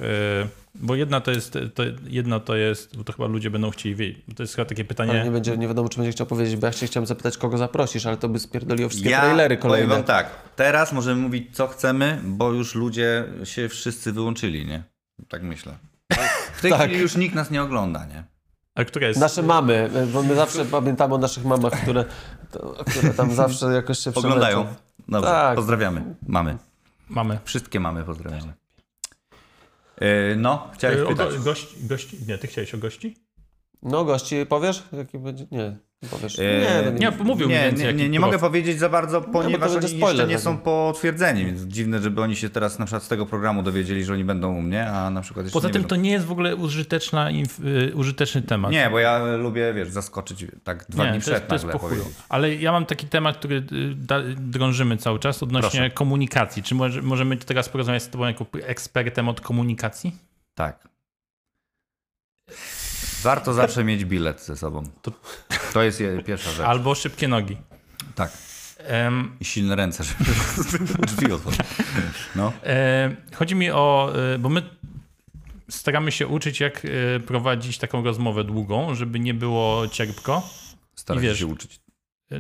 bo 0.81 0.95
jedna 0.95 1.21
to 1.21 1.31
jest, 1.31 1.53
to, 1.75 1.83
jedno 2.07 2.41
to 2.41 2.57
jest, 2.57 2.97
bo 2.97 3.05
to 3.05 3.13
chyba 3.13 3.29
ludzie 3.29 3.51
będą 3.51 3.71
chcieli 3.71 3.95
wiedzieć, 3.95 4.23
to 4.37 4.43
jest 4.43 4.55
chyba 4.57 4.65
takie 4.67 4.83
Ale 4.83 4.89
pytanie, 4.89 5.25
nie, 5.25 5.31
będzie, 5.31 5.57
nie 5.57 5.69
wiadomo, 5.69 5.89
czy 5.89 5.97
będzie 5.97 6.13
chciał 6.13 6.27
powiedzieć, 6.27 6.57
bo 6.57 6.67
ja 6.67 6.73
się 6.73 6.87
chciałem 6.87 7.07
zapytać, 7.07 7.39
kogo 7.39 7.59
zaprosisz, 7.59 8.07
ale 8.07 8.17
to 8.17 8.29
by 8.29 8.39
spierdoliło 8.39 8.89
wszystkie 8.89 9.11
Ja 9.11 9.21
trailery 9.21 9.57
powiem 9.57 9.63
kolejne. 9.71 9.95
wam 9.95 10.05
tak, 10.05 10.31
teraz 10.57 10.93
możemy 10.93 11.23
mówić 11.23 11.57
co 11.57 11.67
chcemy, 11.69 12.21
bo 12.25 12.53
już 12.53 12.75
ludzie 12.75 13.25
się 13.45 13.69
wszyscy 13.69 14.13
wyłączyli, 14.13 14.67
nie? 14.67 14.83
Tak 15.29 15.43
myślę. 15.43 15.73
W 16.55 16.61
tej 16.63 16.71
Tak. 16.71 16.81
chwili 16.81 17.01
już 17.03 17.17
nikt 17.17 17.35
nas 17.35 17.51
nie 17.51 17.63
ogląda, 17.63 18.07
nie? 18.07 18.25
a 18.75 18.85
która 18.85 19.09
jest... 19.09 19.21
Nasze 19.21 19.43
mamy, 19.43 19.91
bo 20.13 20.23
my 20.23 20.35
zawsze 20.35 20.65
pamiętamy 20.65 21.15
o 21.15 21.19
naszych 21.19 21.45
mamach, 21.45 21.73
które, 21.83 22.05
to, 22.51 22.75
które 22.87 23.15
tam 23.15 23.35
zawsze 23.35 23.67
jakoś 23.67 23.99
się 23.99 24.11
Oglądają. 24.15 24.57
przemęczą. 24.63 24.83
Dobrze, 25.09 25.31
Tak. 25.31 25.57
pozdrawiamy. 25.57 26.15
Mamy. 26.29 26.57
Mamy. 27.09 27.39
Wszystkie 27.45 27.81
mamy 27.81 28.05
pozdrawiamy. 28.05 28.53
Yy, 30.01 30.37
No, 30.37 30.71
chciałeś 30.75 30.99
Y, 30.99 31.07
o 31.07 31.09
pytać. 31.09 31.35
go, 31.37 31.43
gości, 31.43 31.77
gości? 31.81 32.17
Nie, 32.29 32.39
ty 32.39 32.47
chciałeś 32.47 32.75
o 32.75 32.79
gości? 32.79 33.17
No 33.83 34.05
gości, 34.05 34.47
powiesz? 34.49 34.83
Jaki 34.93 35.19
będzie? 35.19 35.47
Nie 35.51 35.88
powiesz. 36.11 36.39
Eee, 36.39 36.85
no 36.85 36.91
Nie, 36.91 37.11
mówił 37.11 37.49
mi 37.49 37.55
nie, 37.55 37.61
więcej, 37.61 37.87
nie, 37.87 37.93
nie, 37.93 38.09
nie 38.09 38.19
profil. 38.19 38.21
mogę 38.21 38.39
powiedzieć 38.39 38.79
za 38.79 38.89
bardzo, 38.89 39.21
ponieważ 39.21 39.73
będzie 39.73 39.89
oni 39.89 39.97
spoiler 39.99 40.11
jeszcze 40.17 40.27
nie 40.29 40.35
taki. 40.35 40.45
są 40.45 40.59
potwierdzeni, 40.59 41.45
więc 41.47 41.61
dziwne, 41.63 41.99
żeby 41.99 42.23
oni 42.23 42.37
się 42.37 42.51
teraz 42.51 42.79
na 42.79 42.85
przykład 42.85 43.03
z 43.03 43.09
tego 43.09 43.27
programu 43.27 43.63
dowiedzieli, 43.63 44.05
że 44.05 44.13
oni 44.13 44.25
będą 44.25 44.55
u 44.57 44.63
mnie, 44.63 44.91
a 44.91 45.11
na 45.11 45.21
przykład 45.21 45.47
Poza 45.53 45.69
nie 45.69 45.73
tym 45.73 45.83
wiedzą. 45.83 45.89
to 45.89 45.97
nie 45.97 46.11
jest 46.11 46.27
w 46.27 46.33
ogóle 46.33 46.57
użyteczna, 46.57 47.31
y, 47.31 47.95
użyteczny 47.95 48.43
temat. 48.43 48.71
Nie, 48.73 48.91
bo 48.91 48.99
ja 48.99 49.19
lubię, 49.37 49.75
wiesz, 49.75 49.89
zaskoczyć 49.89 50.47
tak 50.65 50.87
dwa 50.89 51.05
Nie, 51.05 51.11
dni 51.13 51.21
to 51.23 51.31
jest, 51.31 51.45
przed 51.45 51.49
to 51.49 51.55
jest 51.55 51.65
chuju. 51.65 51.79
powiedzieć. 51.79 52.05
Ale 52.29 52.55
ja 52.55 52.73
mam 52.73 52.87
taki 52.87 53.07
temat, 53.07 53.37
który 53.37 53.57
y, 53.57 53.65
drążymy 54.37 54.97
cały 54.97 55.19
czas 55.19 55.43
odnośnie 55.43 55.81
Proszę. 55.81 55.91
komunikacji. 55.91 56.63
Czy 56.63 56.75
może, 56.75 57.03
możemy 57.03 57.37
teraz 57.37 57.69
porozmawiać 57.69 58.03
z 58.03 58.09
tobą 58.09 58.25
jako 58.25 58.47
ekspertem 58.63 59.29
od 59.29 59.41
komunikacji? 59.41 60.17
Tak. 60.55 60.89
Warto 63.23 63.55
zawsze 63.55 63.85
mieć 63.85 64.05
bilet 64.05 64.41
ze 64.45 64.57
sobą. 64.57 64.83
To- 65.03 65.13
jest 65.83 66.01
je- 66.01 66.23
pierwsza 66.23 66.51
rzecz. 66.51 66.67
Albo 66.67 66.95
szybkie 66.95 67.29
nogi. 67.29 67.57
Tak. 68.15 68.33
Em, 68.79 69.37
I 69.41 69.45
silne 69.45 69.77
ręce, 69.77 70.05
żeby 70.05 70.25
drzwi 71.07 71.33
otworzyć. 71.33 71.61
No. 72.37 72.53
chodzi 73.35 73.55
mi 73.55 73.71
o, 73.71 74.13
e, 74.35 74.39
bo 74.39 74.49
my 74.49 74.63
staramy 75.71 76.13
się 76.13 76.27
uczyć, 76.27 76.61
jak 76.61 76.83
e, 76.85 77.21
prowadzić 77.21 77.79
taką 77.79 78.05
rozmowę 78.05 78.45
długą, 78.45 78.95
żeby 78.95 79.21
nie 79.21 79.35
było 79.35 79.89
cierpko. 79.89 80.51
Staram 80.95 81.23
I 81.23 81.27
się 81.27 81.29
wiesz- 81.31 81.39
się 81.39 81.47
uczyć. 81.47 81.81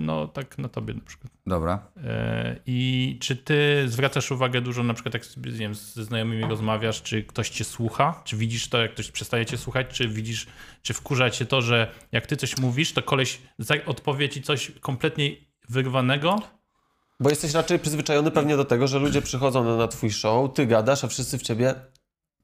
No 0.01 0.29
tak 0.29 0.59
na 0.59 0.69
tobie 0.69 0.95
na 0.95 1.01
przykład. 1.01 1.33
Dobra. 1.47 1.87
E, 2.05 2.57
I 2.67 3.17
czy 3.21 3.37
ty 3.37 3.85
zwracasz 3.87 4.31
uwagę 4.31 4.61
dużo, 4.61 4.83
na 4.83 4.95
przykład 4.95 5.15
jak 5.15 5.23
nie 5.37 5.53
wiem, 5.53 5.75
ze 5.75 6.05
znajomymi 6.05 6.45
rozmawiasz, 6.45 7.03
czy 7.03 7.23
ktoś 7.23 7.51
cię 7.51 7.65
słucha? 7.65 8.23
Czy 8.25 8.37
widzisz 8.37 8.69
to, 8.69 8.79
jak 8.83 8.93
ktoś 8.93 9.11
przestaje 9.11 9.47
cię 9.47 9.57
słuchać? 9.57 9.87
Czy 9.89 10.09
widzisz, 10.09 10.47
czy 10.83 10.95
wkurza 10.95 11.31
cię 11.31 11.47
to, 11.47 11.63
że 11.63 11.91
jak 12.13 12.27
ty 12.27 12.37
coś 12.37 12.59
mówisz, 12.59 12.93
to 12.93 13.03
koleś 13.03 13.41
odpowie 13.87 14.29
ci 14.29 14.43
coś 14.43 14.73
kompletnie 14.81 15.31
wyrwanego? 15.69 16.43
Bo 17.21 17.31
jesteś 17.31 17.53
raczej 17.53 17.79
przyzwyczajony 17.79 18.31
pewnie 18.31 18.57
do 18.57 18.65
tego, 18.65 18.87
że 18.89 18.99
ludzie 18.99 19.23
przychodzą 19.23 19.65
na, 19.65 19.77
na 19.77 19.89
twój 19.89 20.11
show, 20.11 20.55
ty 20.55 20.67
gadasz, 20.67 21.05
a 21.05 21.09
wszyscy 21.09 21.39
w 21.39 21.43
ciebie 21.43 21.75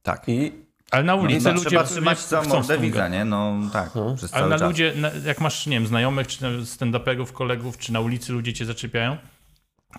Tak. 0.02 0.28
i 0.28 0.63
Ale 0.94 1.02
na 1.04 1.16
No, 1.16 1.22
ulicy 1.22 1.44
no, 1.44 1.52
ludzie 1.54 1.66
trzeba 1.68 1.84
trzymać 1.84 2.20
za 2.20 2.42
mordę 2.42 2.78
widza, 2.78 3.08
nie? 3.08 3.24
No 3.24 3.54
tak, 3.72 3.94
No. 3.94 4.14
przez 4.16 4.34
Ale 4.34 4.48
na 4.48 4.58
czas. 4.58 4.68
ludzie, 4.68 4.92
na, 4.96 5.10
jak 5.26 5.40
masz, 5.40 5.66
nie 5.66 5.76
wiem, 5.76 5.86
znajomych, 5.86 6.26
czy 6.26 6.38
stand-uperów, 6.64 7.32
kolegów, 7.32 7.78
czy 7.78 7.92
na 7.92 8.00
ulicy 8.00 8.32
ludzie 8.32 8.52
cię 8.52 8.64
zaczepiają, 8.66 9.16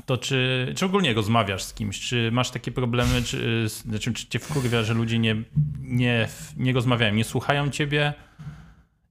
to 0.06 0.18
czy, 0.18 0.74
czy 0.78 0.86
ogólnie 0.86 1.14
rozmawiasz 1.14 1.64
z 1.64 1.74
kimś? 1.74 2.00
Czy 2.00 2.30
masz 2.32 2.52
takie 2.52 2.72
problemy, 2.72 3.22
czy, 3.24 3.66
znaczy, 3.70 4.14
czy 4.14 4.28
cię 4.28 4.40
wkurwia, 4.40 4.84
że 4.84 4.94
ludzie 4.94 5.20
nie, 5.20 5.36
nie, 5.80 6.28
nie 6.58 6.74
rozmawiają, 6.74 7.14
nie 7.14 7.24
słuchają 7.24 7.70
ciebie? 7.70 8.14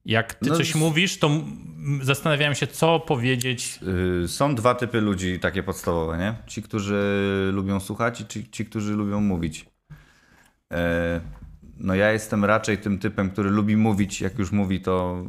Jak 0.05 0.33
ty 0.33 0.49
No, 0.49 0.55
coś 0.55 0.75
mówisz, 0.75 1.19
to 1.19 1.29
zastanawiałem 2.01 2.55
się, 2.55 2.67
co 2.67 2.99
powiedzieć. 2.99 3.79
Y, 4.23 4.27
Są 4.27 4.55
dwa 4.55 4.75
typy 4.75 5.01
ludzi 5.01 5.39
takie 5.39 5.63
podstawowe, 5.63 6.17
nie? 6.17 6.33
Ci, 6.47 6.61
którzy 6.61 7.49
lubią 7.53 7.79
słuchać 7.79 8.21
i 8.21 8.25
ci, 8.27 8.49
ci 8.51 8.65
którzy 8.65 8.93
lubią 8.93 9.21
mówić. 9.21 9.65
E, 10.73 11.21
No 11.77 11.95
ja 11.95 12.11
jestem 12.11 12.45
raczej 12.45 12.77
tym 12.77 12.99
typem, 12.99 13.29
który 13.29 13.49
lubi 13.49 13.77
mówić. 13.77 14.21
Jak 14.21 14.39
już 14.39 14.51
mówi, 14.51 14.81
to 14.81 15.25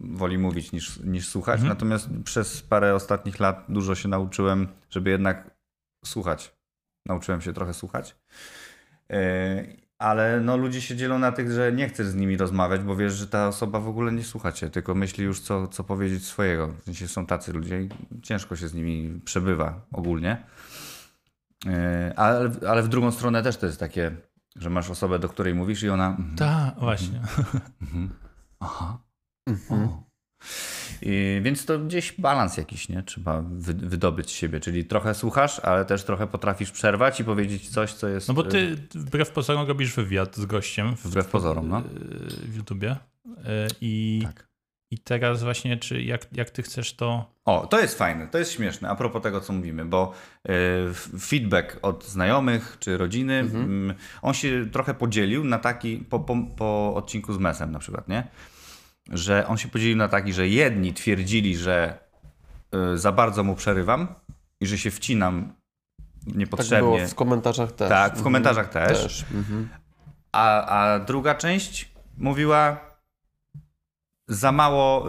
woli 0.00 0.38
mówić 0.38 0.72
niż, 0.72 1.00
niż 1.00 1.28
słuchać. 1.28 1.62
Natomiast 1.62 2.08
przez 2.24 2.62
parę 2.62 2.94
ostatnich 2.94 3.40
lat 3.40 3.64
dużo 3.68 3.94
się 3.94 4.08
nauczyłem, 4.08 4.68
żeby 4.90 5.10
jednak 5.10 5.50
słuchać. 6.04 6.56
Nauczyłem 7.06 7.40
się 7.40 7.52
trochę 7.52 7.74
słuchać. 7.74 8.16
E, 9.10 9.64
ale 9.98 10.40
no 10.40 10.56
ludzie 10.56 10.80
się 10.80 10.96
dzielą 10.96 11.18
na 11.18 11.32
tych, 11.32 11.50
że 11.50 11.72
nie 11.72 11.88
chcesz 11.88 12.06
z 12.06 12.14
nimi 12.14 12.36
rozmawiać, 12.36 12.80
bo 12.80 12.96
wiesz, 12.96 13.12
że 13.12 13.26
ta 13.26 13.48
osoba 13.48 13.80
w 13.80 13.88
ogóle 13.88 14.12
nie 14.12 14.24
słucha 14.24 14.52
cię, 14.52 14.70
tylko 14.70 14.94
myśli 14.94 15.24
już 15.24 15.40
co, 15.40 15.68
co 15.68 15.84
powiedzieć 15.84 16.24
swojego. 16.24 16.68
W 16.68 16.84
sensie 16.84 17.08
są 17.08 17.26
tacy 17.26 17.52
ludzie 17.52 17.82
i 17.82 17.88
ciężko 18.22 18.56
się 18.56 18.68
z 18.68 18.74
nimi 18.74 19.20
przebywa 19.24 19.80
ogólnie. 19.92 20.44
Yy, 21.64 21.72
Ale, 22.16 22.50
ale 22.68 22.82
w 22.82 22.88
drugą 22.88 23.10
stronę 23.10 23.42
też 23.42 23.56
to 23.56 23.66
jest 23.66 23.80
takie, 23.80 24.16
że 24.56 24.70
masz 24.70 24.90
osobę, 24.90 25.18
do 25.18 25.28
której 25.28 25.54
mówisz 25.54 25.82
i 25.82 25.88
ona... 25.88 26.08
mhm, 26.08 26.36
Tak, 26.36 26.80
właśnie. 26.80 27.20
Aha. 28.60 28.98
O. 29.70 30.02
I, 31.02 31.40
więc 31.42 31.64
to 31.64 31.78
gdzieś 31.78 32.12
balans 32.12 32.56
jakiś, 32.56 32.88
nie? 32.88 33.02
Trzeba 33.02 33.42
wy, 33.42 33.74
wydobyć 33.74 34.30
z 34.30 34.32
siebie, 34.32 34.60
czyli 34.60 34.84
trochę 34.84 35.14
słuchasz, 35.14 35.58
ale 35.58 35.84
też 35.84 36.04
trochę 36.04 36.26
potrafisz 36.26 36.70
przerwać 36.70 37.20
i 37.20 37.24
powiedzieć 37.24 37.68
coś, 37.68 37.92
co 37.92 38.08
jest... 38.08 38.28
No 38.28 38.34
bo 38.34 38.46
y, 38.46 38.48
ty 38.48 38.76
wbrew 38.94 39.30
pozorom 39.30 39.68
robisz 39.68 39.94
wywiad 39.94 40.36
z 40.36 40.46
gościem 40.46 40.96
w, 40.96 41.06
Wbrew 41.06 41.26
pozorom, 41.26 41.68
no. 41.68 41.82
w 42.48 42.56
YouTubie. 42.56 42.96
Y, 43.26 43.36
I, 43.80 44.20
Tak. 44.24 44.51
I 44.92 44.98
teraz 44.98 45.42
właśnie, 45.42 45.76
czy 45.76 46.02
jak, 46.02 46.26
jak 46.32 46.50
ty 46.50 46.62
chcesz 46.62 46.96
to. 46.96 47.34
O, 47.44 47.66
to 47.66 47.80
jest 47.80 47.98
fajne, 47.98 48.26
to 48.26 48.38
jest 48.38 48.52
śmieszne, 48.52 48.88
a 48.88 48.94
propos 48.94 49.22
tego, 49.22 49.40
co 49.40 49.52
mówimy, 49.52 49.84
bo 49.84 50.12
y, 50.48 51.20
feedback 51.20 51.78
od 51.82 52.04
znajomych 52.04 52.76
czy 52.80 52.98
rodziny, 52.98 53.38
mm, 53.38 53.94
on 54.22 54.34
się 54.34 54.66
trochę 54.72 54.94
podzielił 54.94 55.44
na 55.44 55.58
taki, 55.58 55.96
po, 55.96 56.20
po, 56.20 56.36
po 56.56 56.94
odcinku 56.94 57.32
z 57.32 57.38
Mesem 57.38 57.72
na 57.72 57.78
przykład, 57.78 58.08
nie? 58.08 58.26
Że 59.10 59.46
on 59.46 59.56
się 59.58 59.68
podzielił 59.68 59.96
na 59.96 60.08
taki, 60.08 60.32
że 60.32 60.48
jedni 60.48 60.94
twierdzili, 60.94 61.56
że 61.56 61.98
y, 62.94 62.98
za 62.98 63.12
bardzo 63.12 63.44
mu 63.44 63.54
przerywam 63.54 64.08
i 64.60 64.66
że 64.66 64.78
się 64.78 64.90
wcinam 64.90 65.52
Tak 66.26 66.34
niepotrzebnie. 66.34 66.78
było 66.78 66.98
w 67.08 67.14
komentarzach 67.14 67.72
też. 67.72 67.88
Tak, 67.88 68.16
w 68.16 68.22
komentarzach 68.22 68.68
też. 68.68 69.02
też. 69.02 69.24
Mhm. 69.34 69.68
A, 70.32 70.66
a 70.66 70.98
druga 70.98 71.34
część 71.34 71.92
mówiła 72.18 72.91
za 74.28 74.52
mało, 74.52 75.06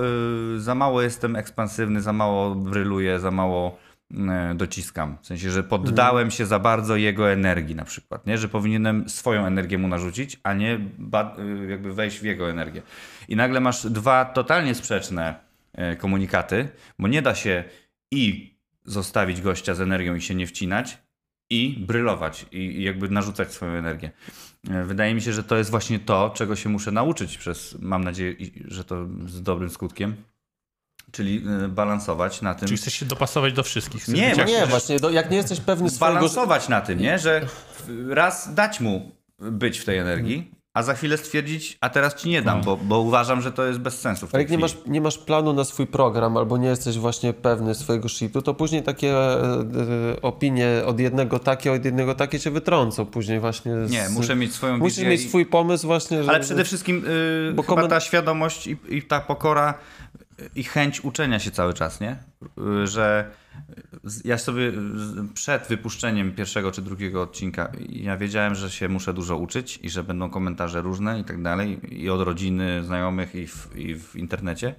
y, 0.56 0.60
za 0.60 0.76
mało 0.76 1.02
jestem 1.02 1.36
ekspansywny, 1.36 2.02
za 2.02 2.14
mało 2.14 2.56
bryluję, 2.56 3.20
za 3.20 3.32
mało 3.32 3.78
y, 4.12 4.16
dociskam. 4.56 5.18
W 5.22 5.28
sensie, 5.28 5.52
że 5.52 5.64
poddałem 5.64 6.32
się 6.32 6.46
za 6.46 6.60
bardzo 6.60 6.96
jego 6.96 7.32
energii 7.32 7.76
na 7.76 7.86
przykład, 7.86 8.28
nie? 8.28 8.38
Że 8.38 8.50
powinienem 8.50 9.10
swoją 9.10 9.46
energię 9.46 9.78
mu 9.78 9.88
narzucić, 9.88 10.40
a 10.44 10.54
nie 10.54 10.76
y, 10.76 11.70
jakby 11.70 11.94
wejść 11.94 12.20
w 12.20 12.24
jego 12.24 12.50
energię. 12.50 12.82
I 13.28 13.36
nagle 13.36 13.60
masz 13.60 13.86
dwa 13.86 14.26
totalnie 14.26 14.76
sprzeczne 14.76 15.54
komunikaty, 16.00 16.70
bo 17.00 17.08
nie 17.08 17.22
da 17.22 17.36
się 17.36 17.64
i 18.12 18.54
zostawić 18.86 19.42
gościa 19.42 19.76
z 19.76 19.82
energią 19.82 20.16
i 20.16 20.22
się 20.22 20.36
nie 20.36 20.48
wcinać, 20.48 20.98
i 21.50 21.86
brylować, 21.88 22.46
i 22.52 22.84
jakby 22.84 23.10
narzucać 23.10 23.52
swoją 23.54 23.72
energię. 23.72 24.12
E, 24.70 24.84
Wydaje 24.84 25.14
mi 25.16 25.22
się, 25.22 25.34
że 25.34 25.44
to 25.44 25.58
jest 25.58 25.70
właśnie 25.72 26.00
to, 26.00 26.30
czego 26.36 26.56
się 26.56 26.70
muszę 26.70 26.92
nauczyć 26.92 27.38
przez, 27.38 27.76
mam 27.80 28.04
nadzieję, 28.04 28.36
że 28.66 28.84
to 28.84 29.06
z 29.26 29.42
dobrym 29.42 29.70
skutkiem, 29.70 30.16
czyli 31.12 31.46
e, 31.64 31.68
balansować 31.68 32.42
na 32.42 32.56
tym. 32.56 32.68
Czyli 32.68 32.78
chcesz 32.78 32.94
się 32.94 33.06
dopasować 33.06 33.54
do 33.54 33.64
wszystkich. 33.64 34.08
Nie, 34.08 34.22
jak- 34.38 34.48
Nie, 34.48 34.66
właśnie, 34.68 35.00
do, 35.00 35.10
jak 35.10 35.32
nie 35.32 35.38
jesteś 35.38 35.60
pewny 35.60 35.90
swojego... 35.90 36.16
Balansować 36.16 36.70
na 36.70 36.82
tym, 36.82 37.00
nie? 37.00 37.20
Że 37.20 37.48
raz 38.10 38.54
dać 38.54 38.80
mu 38.80 39.12
być 39.40 39.80
w 39.80 39.86
tej 39.86 39.98
energii, 39.98 40.52
a 40.74 40.84
za 40.84 40.94
chwilę 40.94 41.18
stwierdzić, 41.18 41.78
a 41.82 41.90
teraz 41.90 42.16
ci 42.16 42.30
nie 42.30 42.42
dam, 42.42 42.62
bo, 42.62 42.78
bo 42.78 43.00
uważam, 43.00 43.42
że 43.42 43.52
to 43.52 43.66
jest 43.66 43.80
bez 43.80 44.00
sensu. 44.00 44.28
Ale 44.32 44.44
jak 44.44 44.52
nie 44.52 44.58
masz, 44.58 44.78
nie 44.88 45.02
masz 45.02 45.18
planu 45.18 45.54
na 45.54 45.64
swój 45.64 45.88
program 45.88 46.38
albo 46.38 46.58
nie 46.58 46.68
jesteś 46.68 46.98
właśnie 46.98 47.34
pewny 47.34 47.76
swojego 47.76 48.10
shitu, 48.10 48.42
to 48.42 48.54
później 48.54 48.84
takie 48.84 49.18
e, 49.18 49.42
e, 50.14 50.22
opinie 50.22 50.68
od 50.86 51.00
jednego 51.00 51.40
takie, 51.40 51.72
od 51.72 51.86
jednego 51.86 52.16
takie 52.16 52.40
cię 52.40 52.52
wytrącą 52.52 53.06
później 53.06 53.40
właśnie. 53.40 53.88
Z... 53.88 53.92
Nie, 53.92 54.10
muszę 54.10 54.36
mieć 54.36 54.54
swoją 54.54 54.78
Musisz 54.78 55.04
mieć 55.04 55.28
swój 55.28 55.46
pomysł 55.46 55.88
właśnie, 55.88 56.24
że... 56.24 56.30
Ale 56.30 56.40
przede 56.40 56.64
wszystkim 56.64 57.06
yy, 57.48 57.54
Bo 57.54 57.64
komen- 57.64 57.90
ta 57.90 58.00
świadomość 58.00 58.68
i, 58.68 58.78
i 58.90 59.02
ta 59.02 59.20
pokora 59.20 59.74
i 60.56 60.64
chęć 60.64 61.04
uczenia 61.04 61.40
się 61.40 61.52
cały 61.52 61.74
czas, 61.74 62.02
nie? 62.02 62.16
Że 62.84 63.32
ja 64.26 64.38
sobie 64.38 64.72
przed 65.34 65.68
wypuszczeniem 65.68 66.32
pierwszego 66.32 66.72
czy 66.72 66.82
drugiego 66.82 67.22
odcinka 67.22 67.72
ja 67.90 68.18
wiedziałem, 68.18 68.56
że 68.56 68.72
się 68.72 68.90
muszę 68.90 69.14
dużo 69.14 69.38
uczyć 69.38 69.80
i 69.84 69.90
że 69.90 70.04
będą 70.04 70.30
komentarze 70.30 70.82
różne 70.82 71.20
i 71.20 71.24
tak 71.24 71.42
dalej 71.42 71.80
i 72.02 72.10
od 72.10 72.22
rodziny, 72.22 72.84
znajomych 72.84 73.36
i 73.36 73.48
w, 73.48 73.76
i 73.76 73.96
w 73.96 74.16
internecie. 74.16 74.76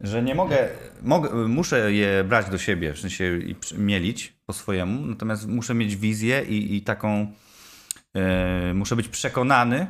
Że 0.00 0.22
nie 0.22 0.34
mogę, 0.34 0.68
mogę, 1.02 1.34
muszę 1.34 1.92
je 1.92 2.24
brać 2.24 2.50
do 2.50 2.58
siebie, 2.58 2.92
w 2.92 2.98
sensie 2.98 3.38
i 3.38 3.56
mielić 3.78 4.36
po 4.46 4.52
swojemu, 4.52 5.06
natomiast 5.06 5.48
muszę 5.48 5.74
mieć 5.74 5.96
wizję 5.96 6.44
i, 6.48 6.76
i 6.76 6.82
taką, 6.82 7.32
e, 8.14 8.74
muszę 8.74 8.96
być 8.96 9.08
przekonany, 9.08 9.86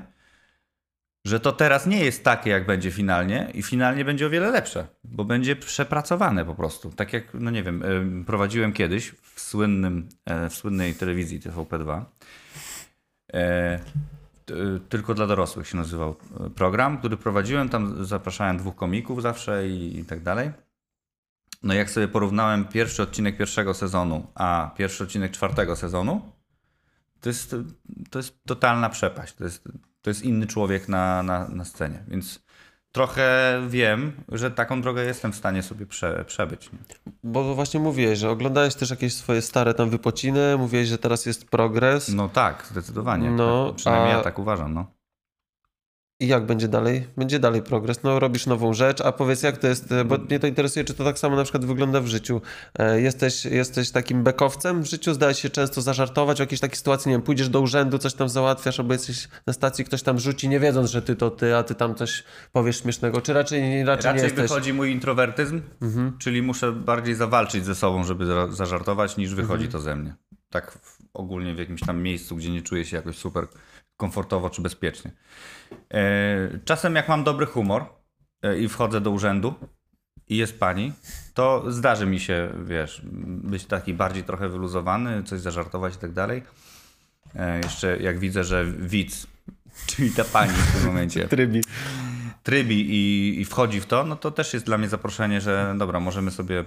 że 1.27 1.40
to 1.40 1.53
teraz 1.53 1.86
nie 1.86 2.05
jest 2.05 2.24
takie, 2.24 2.51
jak 2.51 2.66
będzie 2.66 2.90
finalnie 2.90 3.51
i 3.55 3.62
finalnie 3.62 4.05
będzie 4.05 4.27
o 4.27 4.31
wiele 4.31 4.51
lepsze, 4.51 4.86
bo 5.05 5.24
będzie 5.24 5.57
przepracowane 5.57 6.44
po 6.44 6.55
prostu. 6.55 6.90
Tak 6.90 7.12
jak, 7.12 7.35
no 7.35 7.51
nie 7.51 7.62
wiem, 7.62 7.82
em, 7.82 8.24
prowadziłem 8.24 8.73
kiedyś 8.73 9.15
w, 9.35 9.40
słynnym, 9.40 10.09
e, 10.24 10.51
w 10.51 10.55
słynnej 10.55 10.94
telewizji 10.94 11.40
TVP2. 11.40 12.05
E, 13.32 13.78
t- 14.44 14.55
tylko 14.89 15.15
dla 15.15 15.27
dorosłych 15.27 15.69
się 15.69 15.77
nazywał 15.77 16.16
e, 16.47 16.51
program, 16.51 16.98
który 16.98 17.16
prowadziłem. 17.16 17.69
Tam 17.69 18.05
zapraszałem 18.05 18.59
dwóch 18.59 18.77
komików 18.77 19.23
zawsze 19.23 19.69
i, 19.69 19.98
i 19.98 20.05
tak 20.05 20.23
dalej. 20.23 20.51
No 21.62 21.74
jak 21.74 21.90
sobie 21.90 22.09
porównałem 22.09 22.65
pierwszy 22.65 23.03
odcinek 23.03 23.36
pierwszego 23.36 23.74
sezonu, 23.74 24.27
a 24.35 24.70
pierwszy 24.77 25.05
odcinek 25.05 25.32
czwartego 25.32 25.77
sezonu, 25.77 26.32
to 27.20 27.28
jest, 27.28 27.57
to 28.11 28.19
jest 28.19 28.44
totalna 28.44 28.89
przepaść. 28.89 29.35
To 29.35 29.44
jest, 29.44 29.69
to 30.07 30.11
jest 30.11 30.23
inny 30.23 30.47
człowiek 30.47 30.89
na, 30.89 31.23
na, 31.23 31.49
na 31.49 31.65
scenie. 31.65 32.05
Więc 32.09 32.41
trochę 32.93 33.61
wiem, 33.69 34.12
że 34.33 34.51
taką 34.51 34.83
drogę 34.83 35.05
jestem 35.05 35.33
w 35.33 35.37
stanie 35.37 35.62
sobie 35.62 35.87
prze, 35.87 36.24
przebyć. 36.27 36.73
Nie? 36.73 36.78
Bo 37.24 37.55
właśnie 37.55 37.81
mówiłeś, 37.81 38.19
że 38.19 38.31
oglądałeś 38.31 38.74
też 38.74 38.91
jakieś 38.91 39.15
swoje 39.15 39.43
stare 39.43 39.74
tam 39.74 39.91
wypociny, 39.91 40.57
mówiłeś, 40.59 40.89
że 40.89 40.99
teraz 40.99 41.27
jest 41.27 41.45
progres. 41.51 42.09
No 42.09 42.28
tak, 42.28 42.66
zdecydowanie. 42.70 43.31
No, 43.31 43.66
tak, 43.66 43.77
przynajmniej 43.77 44.12
a- 44.15 44.16
ja 44.16 44.23
tak 44.23 44.39
uważam. 44.39 44.74
No. 44.74 44.87
I 46.20 46.26
jak 46.26 46.47
będzie 46.47 46.68
dalej? 46.68 47.06
Będzie 47.16 47.38
dalej 47.38 47.62
progres. 47.62 48.02
No 48.02 48.18
robisz 48.20 48.47
nową 48.47 48.72
rzecz, 48.74 49.01
a 49.01 49.12
powiedz 49.12 49.43
jak 49.43 49.56
to 49.59 49.66
jest, 49.66 49.93
e, 49.93 50.05
bo 50.05 50.18
mnie 50.18 50.38
to 50.38 50.47
interesuje, 50.47 50.84
czy 50.84 50.94
to 50.94 51.05
tak 51.05 51.18
samo 51.18 51.36
na 51.36 51.43
przykład 51.43 51.64
wygląda 51.64 52.01
w 52.01 52.06
życiu. 52.06 52.40
E, 52.78 53.01
Jesteś, 53.01 53.44
jesteś 53.44 53.90
takim 53.90 54.22
bekowcem 54.22 54.82
w 54.82 54.86
życiu, 54.86 55.14
zdaje 55.14 55.34
się 55.34 55.51
często 55.51 55.82
zażartować 55.82 56.36
w 56.36 56.40
jakiejś 56.40 56.60
takiej 56.60 56.76
sytuacji, 56.76 57.09
nie 57.09 57.14
wiem, 57.14 57.22
pójdziesz 57.22 57.48
do 57.48 57.60
urzędu, 57.60 57.98
coś 57.98 58.14
tam 58.14 58.28
załatwiasz, 58.28 58.80
albo 58.80 58.93
jesteś 58.93 59.28
na 59.47 59.52
stacji, 59.52 59.84
ktoś 59.84 60.02
tam 60.02 60.18
rzuci, 60.18 60.48
nie 60.48 60.60
wiedząc, 60.60 60.90
że 60.90 61.02
ty 61.02 61.16
to 61.16 61.30
ty, 61.30 61.56
a 61.56 61.62
ty 61.62 61.74
tam 61.74 61.94
coś 61.94 62.24
powiesz 62.52 62.82
śmiesznego, 62.82 63.20
czy 63.20 63.32
raczej, 63.32 63.60
raczej, 63.60 63.78
nie 63.78 63.84
Raczej 63.84 64.14
jesteś... 64.22 64.43
wychodzi 64.51 64.72
mój 64.72 64.90
introwertyzm, 64.93 65.60
czyli 66.18 66.43
muszę 66.43 66.72
bardziej 66.72 67.14
zawalczyć 67.14 67.64
ze 67.64 67.74
sobą, 67.74 68.05
żeby 68.05 68.26
za- 68.26 68.48
zażartować, 68.52 69.16
niż 69.16 69.34
wychodzi 69.34 69.68
to 69.68 69.80
ze 69.80 69.97
mnie. 69.97 70.14
Tak 70.51 70.78
ogólnie 71.14 71.55
w 71.55 71.59
jakimś 71.59 71.80
tam 71.80 72.02
miejscu, 72.02 72.36
gdzie 72.36 72.51
nie 72.51 72.62
czuję 72.62 72.84
się 72.84 72.97
jakoś 72.97 73.16
super 73.16 73.47
komfortowo 73.97 74.51
czy 74.51 74.62
bezpiecznie. 74.62 75.10
E, 75.94 76.59
czasem 76.64 76.94
jak 76.94 77.09
mam 77.09 77.24
dobry 77.24 77.47
humor 77.47 77.84
e, 78.43 78.59
i 78.59 78.68
wchodzę 78.68 79.01
do 79.01 79.10
urzędu 79.10 79.55
i 80.28 80.36
jest 80.36 80.60
pani, 80.60 80.93
to 81.34 81.64
zdarzy 81.68 82.06
mi 82.06 82.20
się, 82.20 82.52
wiesz, 82.64 83.02
być 83.24 83.64
taki 83.64 83.94
bardziej 83.94 84.24
trochę 84.24 84.48
wyluzowany, 84.48 85.22
coś 85.22 85.40
zażartować 85.40 85.94
i 85.94 85.98
tak 85.98 86.12
dalej. 86.12 86.43
E, 87.34 87.60
jeszcze 87.60 87.97
jak 87.97 88.18
widzę, 88.18 88.44
że 88.44 88.64
widz, 88.64 89.26
czyli 89.90 90.10
ta 90.10 90.24
pani 90.24 90.52
w 90.52 90.72
tym 90.72 90.86
momencie, 90.86 91.28
Trybi. 91.28 91.60
trybi 92.43 92.90
i, 92.90 93.40
i 93.40 93.44
wchodzi 93.44 93.80
w 93.80 93.86
to, 93.86 94.05
no 94.05 94.16
to 94.16 94.30
też 94.30 94.55
jest 94.55 94.66
dla 94.66 94.78
mnie 94.78 94.88
zaproszenie, 94.88 95.40
że 95.40 95.74
dobra, 95.78 96.01
możemy 96.01 96.30
sobie 96.30 96.64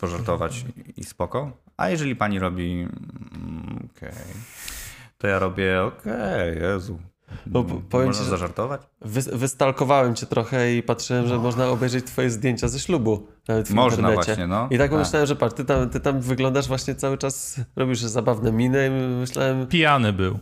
pożartować 0.00 0.64
i, 0.96 1.04
spoko. 1.04 1.52
A 1.76 1.88
jeżeli 1.88 2.16
pani 2.16 2.38
robi 2.38 2.72
mm, 2.72 3.88
okej, 3.96 4.12
to 5.18 5.26
ja 5.26 5.38
robię 5.38 5.82
okej, 5.82 6.58
Jezu. 6.60 6.98
No, 7.46 7.62
po- 7.64 7.74
powiem 7.90 8.06
Można 8.06 8.20
ci, 8.20 8.24
że- 8.24 8.30
zażartować? 8.30 8.80
Wy, 9.00 9.22
wystalkowałem 9.38 10.14
cię 10.14 10.26
trochę 10.26 10.74
i 10.74 10.82
patrzyłem, 10.82 11.28
że 11.28 11.38
można 11.38 11.68
obejrzeć 11.68 12.04
twoje 12.06 12.30
zdjęcia 12.30 12.68
ze 12.68 12.80
ślubu 12.80 13.26
nawet 13.48 13.68
w 13.68 13.74
Można 13.74 13.96
internecie. 14.08 14.26
właśnie, 14.26 14.46
no. 14.46 14.68
I 14.70 14.78
tak 14.78 14.90
Tak. 14.90 14.98
myślałem, 14.98 15.26
że 15.26 15.36
patrz, 15.36 15.54
ty 15.54 15.64
tam, 15.64 15.90
ty 15.90 16.00
tam 16.00 16.20
wyglądasz 16.20 16.68
właśnie 16.68 16.94
cały 16.94 17.18
czas, 17.18 17.60
robisz 17.76 18.00
zabawne 18.00 18.52
miny 18.52 18.86
i 18.86 18.90
myślałem, 19.20 19.66
Pijany 19.66 20.12
był. 20.12 20.38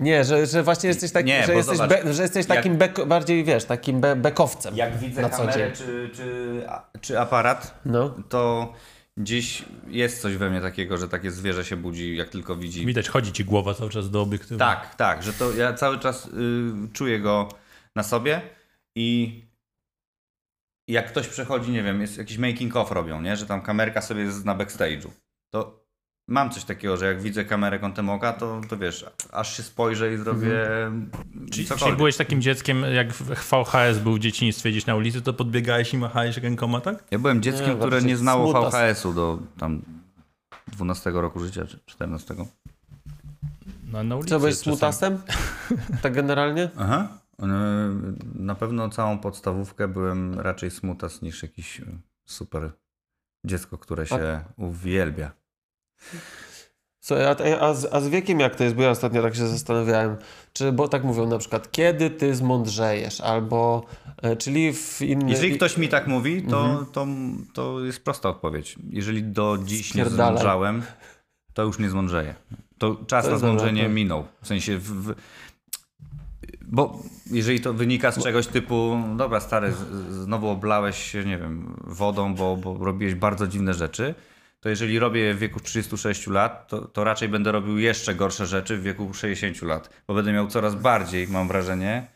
nie, 0.00 0.24
że, 0.24 0.46
że 0.46 0.62
właśnie 0.62 0.88
jesteś, 0.88 1.12
taki, 1.12 1.26
Nie, 1.28 1.40
że 1.46 1.52
bo 1.52 1.58
jesteś, 1.58 1.78
zobacz, 1.78 2.04
be, 2.04 2.14
że 2.14 2.22
jesteś 2.22 2.48
jak- 2.48 2.56
takim 2.58 2.76
bek, 2.76 3.06
bardziej, 3.06 3.44
wiesz, 3.44 3.64
takim 3.64 4.00
be, 4.00 4.16
bekowcem. 4.16 4.76
Jak 4.76 4.98
widzę 4.98 5.22
na 5.22 5.28
co 5.30 5.36
kamerę 5.36 5.58
dzień. 5.66 5.76
czy, 5.76 6.10
czy, 6.14 6.62
czy 7.00 7.20
aparat, 7.20 7.80
No. 7.84 8.14
to 8.28 8.72
gdzieś 9.16 9.64
jest 9.88 10.22
coś 10.22 10.36
we 10.36 10.50
mnie 10.50 10.60
takiego, 10.60 10.98
że 10.98 11.08
takie 11.08 11.30
zwierzę 11.30 11.64
się 11.64 11.76
budzi, 11.76 12.16
jak 12.16 12.28
tylko 12.28 12.56
widzi 12.56 12.86
Widać, 12.86 13.08
chodzi 13.08 13.32
ci 13.32 13.44
głowa 13.44 13.74
cały 13.74 13.90
czas 13.90 14.10
do 14.10 14.22
obiektywu. 14.22 14.58
Tak, 14.58 14.94
tak, 14.94 15.22
że 15.22 15.32
to 15.32 15.52
ja 15.52 15.74
cały 15.74 15.98
czas 15.98 16.26
y, 16.26 16.30
czuję 16.92 17.20
go 17.20 17.48
na 17.96 18.02
sobie 18.02 18.42
i 18.96 19.42
jak 20.88 21.08
ktoś 21.08 21.28
przechodzi, 21.28 21.70
nie 21.70 21.82
wiem, 21.82 22.00
jest 22.00 22.18
jakiś 22.18 22.38
making 22.38 22.76
of 22.76 22.90
robią, 22.90 23.20
nie? 23.22 23.36
że 23.36 23.46
tam 23.46 23.62
kamerka 23.62 24.02
sobie 24.02 24.22
jest 24.22 24.44
na 24.44 24.56
backstage'u, 24.56 25.08
to 25.54 25.85
mam 26.28 26.50
coś 26.50 26.64
takiego, 26.64 26.96
że 26.96 27.06
jak 27.06 27.22
widzę 27.22 27.44
kamerę 27.44 27.78
kątem 27.78 28.10
oka, 28.10 28.32
to, 28.32 28.60
to 28.68 28.76
wiesz, 28.76 29.06
aż 29.32 29.56
się 29.56 29.62
spojrzę 29.62 30.14
i 30.14 30.16
zrobię 30.16 30.76
Mhm. 30.76 31.10
Czyli, 31.50 31.96
byłeś 31.96 32.16
takim 32.16 32.42
dzieckiem, 32.42 32.82
jak 32.94 33.12
w 33.12 33.50
VHS 33.50 33.98
był 33.98 34.14
w 34.14 34.18
dzieciństwie 34.18 34.70
gdzieś 34.70 34.86
na 34.86 34.94
ulicy, 34.94 35.22
to 35.22 35.32
podbiegałeś 35.32 35.94
i 35.94 35.98
machałeś 35.98 36.36
rękoma, 36.36 36.80
tak? 36.80 37.04
Ja 37.10 37.18
byłem 37.18 37.42
dzieckiem, 37.42 37.70
Nie, 37.70 37.76
które 37.76 38.02
nie 38.02 38.16
znało. 38.16 38.70
VHS-u 38.70 39.12
do 39.12 39.38
tam 39.58 39.82
12 40.68 41.10
roku 41.10 41.40
życia, 41.40 41.66
czy 41.66 41.78
14. 41.86 42.34
No, 43.92 44.02
na 44.04 44.16
ulicy 44.16 44.30
Co, 44.30 44.38
byłeś 44.38 44.56
smutasem? 44.56 45.18
Tak 46.02 46.12
generalnie? 46.14 46.70
Aha. 46.78 47.08
E, 47.42 47.46
Na 48.34 48.54
pewno 48.54 48.88
całą 48.88 49.18
podstawówkę 49.18 49.88
byłem 49.88 50.40
raczej 50.40 50.70
smutas 50.70 51.22
niż 51.22 51.42
jakiś 51.42 51.80
super 52.24 52.70
dziecko, 53.44 53.78
które 53.78 54.06
się 54.06 54.44
uwielbia. 54.56 55.30
Co, 57.00 57.16
a, 57.30 57.36
a, 57.60 57.74
z, 57.74 57.94
a 57.94 58.00
z 58.00 58.08
wiekiem 58.08 58.40
jak 58.40 58.56
to 58.56 58.64
jest? 58.64 58.76
Bo 58.76 58.82
ja 58.82 58.90
ostatnio 58.90 59.22
tak 59.22 59.34
się 59.34 59.46
zastanawiałem, 59.48 60.16
czy, 60.52 60.72
bo 60.72 60.88
tak 60.88 61.04
mówią 61.04 61.26
na 61.26 61.38
przykład, 61.38 61.70
kiedy 61.70 62.10
ty 62.10 62.34
zmądrzejesz, 62.34 63.20
albo, 63.20 63.86
e, 64.22 64.36
czyli 64.36 64.72
w 64.72 65.02
innym... 65.02 65.28
Jeżeli 65.28 65.56
ktoś 65.56 65.76
mi 65.76 65.88
tak 65.88 66.06
mówi, 66.06 66.42
to, 66.42 66.64
Mhm. 66.66 66.86
to, 66.92 67.06
to 67.54 67.84
jest 67.84 68.04
prosta 68.04 68.28
odpowiedź. 68.28 68.76
Jeżeli 68.90 69.22
do 69.22 69.58
dziś 69.64 69.94
nie 69.94 70.04
zmądrzałem, 70.06 70.82
to 71.54 71.62
już 71.62 71.78
nie 71.78 71.90
zmądrzeję. 71.90 72.34
To 72.78 72.96
czas 73.06 73.24
To 73.24 73.30
na 73.30 73.38
zmądrzenie 73.38 73.82
dobre. 73.82 73.94
minął. 73.94 74.24
W 74.42 74.46
sensie... 74.46 74.78
W, 74.78 74.84
w, 75.02 75.14
bo 76.68 76.98
jeżeli 77.30 77.60
to 77.60 77.74
wynika 77.74 78.12
z 78.12 78.22
czegoś 78.22 78.46
typu, 78.46 78.98
dobra 79.16 79.40
stary, 79.40 79.74
znowu 80.10 80.48
oblałeś 80.48 81.12
się, 81.12 81.24
nie 81.24 81.38
wiem, 81.38 81.76
wodą, 81.84 82.34
bo, 82.34 82.56
bo 82.56 82.84
robiłeś 82.84 83.14
bardzo 83.14 83.46
dziwne 83.46 83.74
rzeczy, 83.74 84.14
to 84.60 84.68
jeżeli 84.68 84.98
robię 84.98 85.20
je 85.20 85.34
w 85.34 85.38
wieku 85.38 85.60
36 85.60 86.26
lat, 86.26 86.68
to, 86.68 86.80
to 86.88 87.04
raczej 87.04 87.28
będę 87.28 87.52
robił 87.52 87.78
jeszcze 87.78 88.14
gorsze 88.14 88.46
rzeczy 88.46 88.76
w 88.76 88.82
wieku 88.82 89.14
60 89.14 89.62
lat, 89.62 89.90
bo 90.06 90.14
będę 90.14 90.32
miał 90.32 90.46
coraz 90.48 90.74
bardziej, 90.74 91.28
mam 91.28 91.48
wrażenie, 91.48 92.06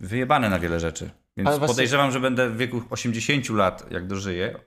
wyjebane 0.00 0.48
na 0.50 0.58
wiele 0.58 0.80
rzeczy. 0.80 1.10
Więc 1.36 1.48
Ale 1.48 1.58
właśnie- 1.58 1.74
podejrzewam, 1.74 2.10
że 2.10 2.20
będę 2.20 2.50
w 2.50 2.56
wieku 2.56 2.82
80 2.90 3.50
lat, 3.50 3.92
jak 3.92 4.06
dożyję 4.06 4.58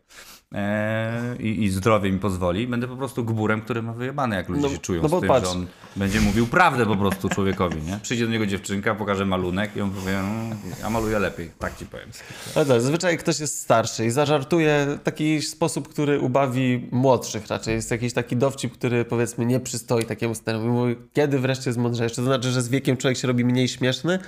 i, 1.39 1.63
i 1.63 1.69
zdrowie 1.69 2.11
mi 2.11 2.19
pozwoli, 2.19 2.67
będę 2.67 2.87
po 2.87 2.95
prostu 2.95 3.23
gburem, 3.25 3.61
który 3.61 3.81
ma 3.81 3.93
wyjebane, 3.93 4.35
jak 4.35 4.49
ludzie 4.49 4.61
No- 4.61 4.69
się 4.69 4.77
czują 4.77 5.01
no 5.01 5.09
z 5.09 5.19
tym, 5.19 5.27
patrz. 5.27 5.47
że 5.47 5.51
on 5.53 5.67
będzie 5.95 6.21
mówił 6.21 6.47
prawdę 6.47 6.85
po 6.85 6.95
prostu 6.95 7.29
człowiekowi, 7.29 7.81
nie? 7.81 7.99
Przyjdzie 8.01 8.25
do 8.25 8.31
niego 8.31 8.45
dziewczynka, 8.45 8.95
pokaże 8.95 9.25
malunek 9.25 9.75
i 9.75 9.81
on 9.81 9.91
powie, 9.91 10.19
"Mm, 10.19 10.57
ja 10.81 10.89
maluję 10.89 11.19
lepiej, 11.19 11.51
tak 11.59 11.77
ci 11.77 11.85
powiem. 11.85 12.09
Ale 12.55 12.65
tak, 12.65 12.81
zazwyczaj 12.81 13.17
ktoś 13.17 13.39
jest 13.39 13.59
starszy 13.59 14.05
i 14.05 14.09
zażartuje 14.11 14.85
w 14.99 15.03
taki 15.03 15.41
sposób, 15.41 15.87
który 15.89 16.19
ubawi 16.19 16.87
młodszych 16.91 17.47
raczej. 17.47 17.75
Jest 17.75 17.91
jakiś 17.91 18.13
taki 18.13 18.35
dowcip, 18.37 18.73
który 18.73 19.05
powiedzmy 19.05 19.45
nie 19.45 19.59
przystoi 19.59 20.05
takiemu 20.05 20.35
staremu. 20.35 20.65
I 20.65 20.67
Mówi, 20.69 20.95
kiedy 21.13 21.39
wreszcie 21.39 21.73
zmądrzejesz? 21.73 22.13
To 22.15 22.23
znaczy, 22.23 22.51
że 22.51 22.61
z 22.61 22.69
wiekiem 22.69 22.97
człowiek 22.97 23.17
się 23.17 23.27
robi 23.27 23.45
mniej 23.45 23.67
śmieszny? 23.67 24.19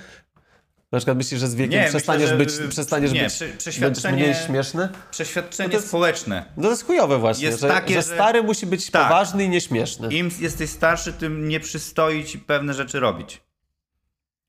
Na 0.92 0.98
przykład 0.98 1.16
myślisz, 1.16 1.40
że 1.40 1.48
z 1.48 1.54
wiekiem 1.54 1.80
Nie, 1.82 1.88
przestaniesz, 1.88 2.30
myślę, 2.32 2.48
że- 2.50 2.62
być, 2.62 2.70
przestaniesz 2.70 3.12
nie, 3.12 3.22
być 3.24 3.32
przeświadczenie- 3.58 4.12
mniej 4.22 4.34
śmieszny? 4.34 4.88
Przeświadczenie 5.10 5.66
No 5.68 5.72
to 5.72 5.76
jest- 5.76 5.88
społeczne. 5.88 6.44
No 6.56 6.62
to 6.62 6.70
jest 6.70 6.86
chujowe 6.86 7.18
właśnie, 7.18 7.44
Jest 7.46 7.60
że, 7.60 7.68
takie, 7.68 7.94
że 7.94 8.02
że- 8.02 8.14
stary 8.14 8.42
musi 8.42 8.66
być 8.66 8.90
Tak. 8.90 9.02
poważny 9.08 9.44
i 9.44 9.48
nieśmieszny. 9.48 10.08
Im 10.14 10.30
jesteś 10.38 10.70
starszy, 10.70 11.12
tym 11.12 11.48
nie 11.48 11.60
przystoi 11.60 12.24
ci 12.24 12.38
pewne 12.38 12.74
rzeczy 12.74 13.00
robić. 13.00 13.40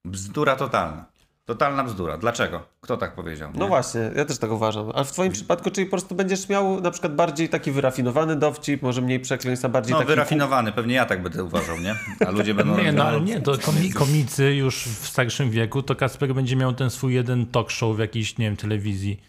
Bzdura 0.05 0.55
totalna. 0.55 1.05
Totalna 1.47 1.83
bzdura. 1.83 2.17
Dlaczego? 2.17 2.63
Kto 2.81 2.97
tak 2.97 3.15
powiedział? 3.15 3.51
No 3.53 3.61
nie? 3.61 3.67
właśnie, 3.67 4.11
ja 4.15 4.25
też 4.25 4.37
tak 4.37 4.51
uważam. 4.51 4.91
Ale 4.95 5.05
w 5.05 5.11
twoim 5.11 5.31
przypadku, 5.31 5.71
czyli 5.71 5.87
po 5.87 5.91
prostu 5.91 6.15
będziesz 6.15 6.49
miał 6.49 6.81
na 6.81 6.91
przykład 6.91 7.15
bardziej 7.15 7.49
taki 7.49 7.71
wyrafinowany 7.71 8.35
dowcip, 8.35 8.81
może 8.81 9.01
mniej 9.01 9.19
przekleństwa, 9.19 9.69
bardziej 9.69 9.91
No 9.91 9.97
taki... 9.97 10.07
wyrafinowany, 10.07 10.71
pewnie 10.71 10.95
ja 10.95 11.05
tak 11.05 11.23
będę 11.23 11.43
uważał, 11.43 11.79
nie? 11.79 11.95
A 12.27 12.31
ludzie 12.31 12.53
będą... 12.63 12.77
Nie, 12.77 12.91
no 12.91 13.03
ale 13.03 13.21
nie, 13.21 13.41
to 13.41 13.51
komi- 13.53 13.93
komicy 14.03 14.55
już 14.55 14.83
w 14.83 15.07
starszym 15.07 15.51
wieku, 15.51 15.83
to 15.83 15.95
Kasper 15.95 16.35
będzie 16.35 16.55
miał 16.55 16.73
ten 16.73 16.89
swój 16.89 17.13
jeden 17.13 17.45
talk 17.45 17.71
show 17.71 17.95
w 17.95 17.99
jakiejś, 17.99 18.37
nie 18.37 18.45
wiem, 18.45 18.55
telewizji 18.57 19.21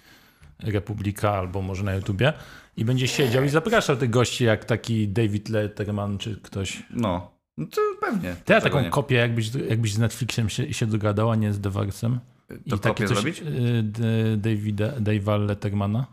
Republika 0.59 1.31
albo 1.31 1.63
może 1.63 1.85
na 1.85 1.95
YouTubie 1.95 2.33
i 2.77 2.85
będzie 2.85 3.09
siedział 3.09 3.45
i 3.45 3.49
zapraszał 3.49 3.97
tych 3.97 4.11
gości 4.11 4.45
jak 4.45 4.65
taki 4.65 5.09
David 5.09 5.49
Letterman 5.49 6.19
czy 6.19 6.41
ktoś. 6.43 6.83
No. 6.91 7.38
No 7.59 7.67
to 7.67 7.81
pewnie. 8.01 8.37
To 8.45 8.53
ja 8.53 8.61
taką 8.61 8.83
nie? 8.83 8.91
kopię, 8.91 9.17
jakbyś, 9.17 9.55
jakbyś 9.55 9.93
z 9.93 9.99
Netflixem 9.99 10.49
się, 10.49 10.73
się 10.73 10.87
dogadał, 10.87 11.31
a 11.31 11.37
nie 11.37 11.53
z 11.53 11.61
Dewarsem. 11.61 12.21
To 12.71 12.79
kopię 12.79 13.09
zrobić? 13.09 13.43
y, 13.43 14.37
Davida, 14.37 14.89
Dave'a 14.89 15.47
Lettermana. 15.47 16.07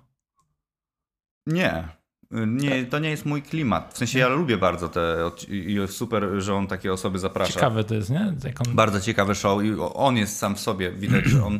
Nie. 1.48 1.88
Nie, 2.32 2.86
to 2.86 3.00
nie 3.00 3.10
jest 3.10 3.26
mój 3.26 3.42
klimat. 3.42 3.94
W 3.94 3.98
sensie 3.98 4.20
ja 4.20 4.28
lubię 4.28 4.58
bardzo 4.58 4.90
te 4.90 5.32
i 5.50 5.78
super, 5.88 6.28
że 6.38 6.56
on 6.56 6.68
takie 6.68 6.94
osoby 6.94 7.20
zaprasza. 7.20 7.54
Ciekawe 7.54 7.84
to 7.84 7.96
jest, 7.96 8.10
nie? 8.10 8.34
On, 8.68 8.76
Bardzo 8.76 9.02
ciekawy 9.02 9.36
show 9.36 9.64
i 9.64 9.74
on 9.94 10.18
jest 10.18 10.38
sam 10.38 10.56
w 10.56 10.60
sobie. 10.60 10.92
Widać, 10.92 11.26
że 11.26 11.46
on 11.46 11.60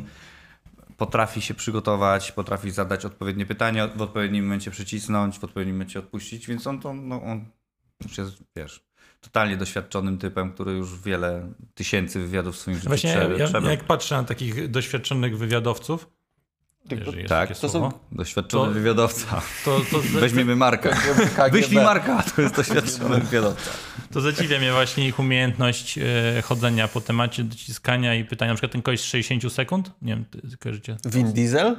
potrafi 0.96 1.40
się 1.40 1.54
przygotować, 1.54 2.32
potrafi 2.32 2.70
zadać 2.70 3.04
odpowiednie 3.04 3.46
pytania, 3.46 3.88
w 3.88 4.02
odpowiednim 4.02 4.44
momencie 4.44 4.70
przycisnąć, 4.70 5.38
w 5.38 5.44
odpowiednim 5.44 5.76
momencie 5.76 5.98
odpuścić, 5.98 6.46
więc 6.46 6.66
on 6.66 6.80
to, 6.80 6.94
no 6.94 7.22
on 7.22 7.44
jest, 8.18 8.36
wiesz, 8.56 8.85
totalnie 9.26 9.56
doświadczonym 9.56 10.18
typem, 10.18 10.52
który 10.52 10.72
już 10.72 10.98
wiele 11.00 11.52
tysięcy 11.74 12.20
wywiadów 12.20 12.56
w 12.56 12.58
swoim 12.58 12.76
życiu 12.76 12.88
Właśnie 12.88 13.10
ja, 13.38 13.46
przebył. 13.46 13.70
jak 13.70 13.84
patrzę 13.84 14.14
na 14.16 14.24
takich 14.24 14.70
doświadczonych 14.70 15.38
wywiadowców, 15.38 16.08
tak, 16.88 16.98
takie 17.28 17.54
to 17.54 17.68
słowo, 17.68 17.90
są 17.90 17.98
doświadczony 18.16 18.68
To- 18.68 18.74
wywiadowca. 18.74 19.42
to, 19.64 19.80
to, 19.90 19.98
Weźmiemy 20.20 20.56
Marka. 20.56 20.96
Wyślij 21.52 21.84
Marka, 21.84 22.22
to 22.22 22.42
jest 22.42 22.54
doświadczony 22.56 23.20
wywiadowca. 23.24 23.70
To 24.12 24.20
zadziwia 24.20 24.58
mnie 24.58 24.72
właśnie 24.72 25.08
ich 25.08 25.18
umiejętność 25.18 25.98
e, 25.98 26.42
chodzenia 26.42 26.88
po 26.88 27.00
temacie, 27.00 27.44
dociskania 27.44 28.14
i 28.14 28.24
pytania. 28.24 28.52
Na 28.52 28.54
przykład 28.54 28.72
ten 28.72 28.82
koleś 28.82 29.00
z 29.00 29.04
60 29.04 29.52
sekund. 29.52 29.90
Nie 30.02 30.14
wiem, 30.14 30.24
ty 30.24 30.56
kojarzycie? 30.58 30.96
Vin 31.04 31.32
Diesel? 31.32 31.76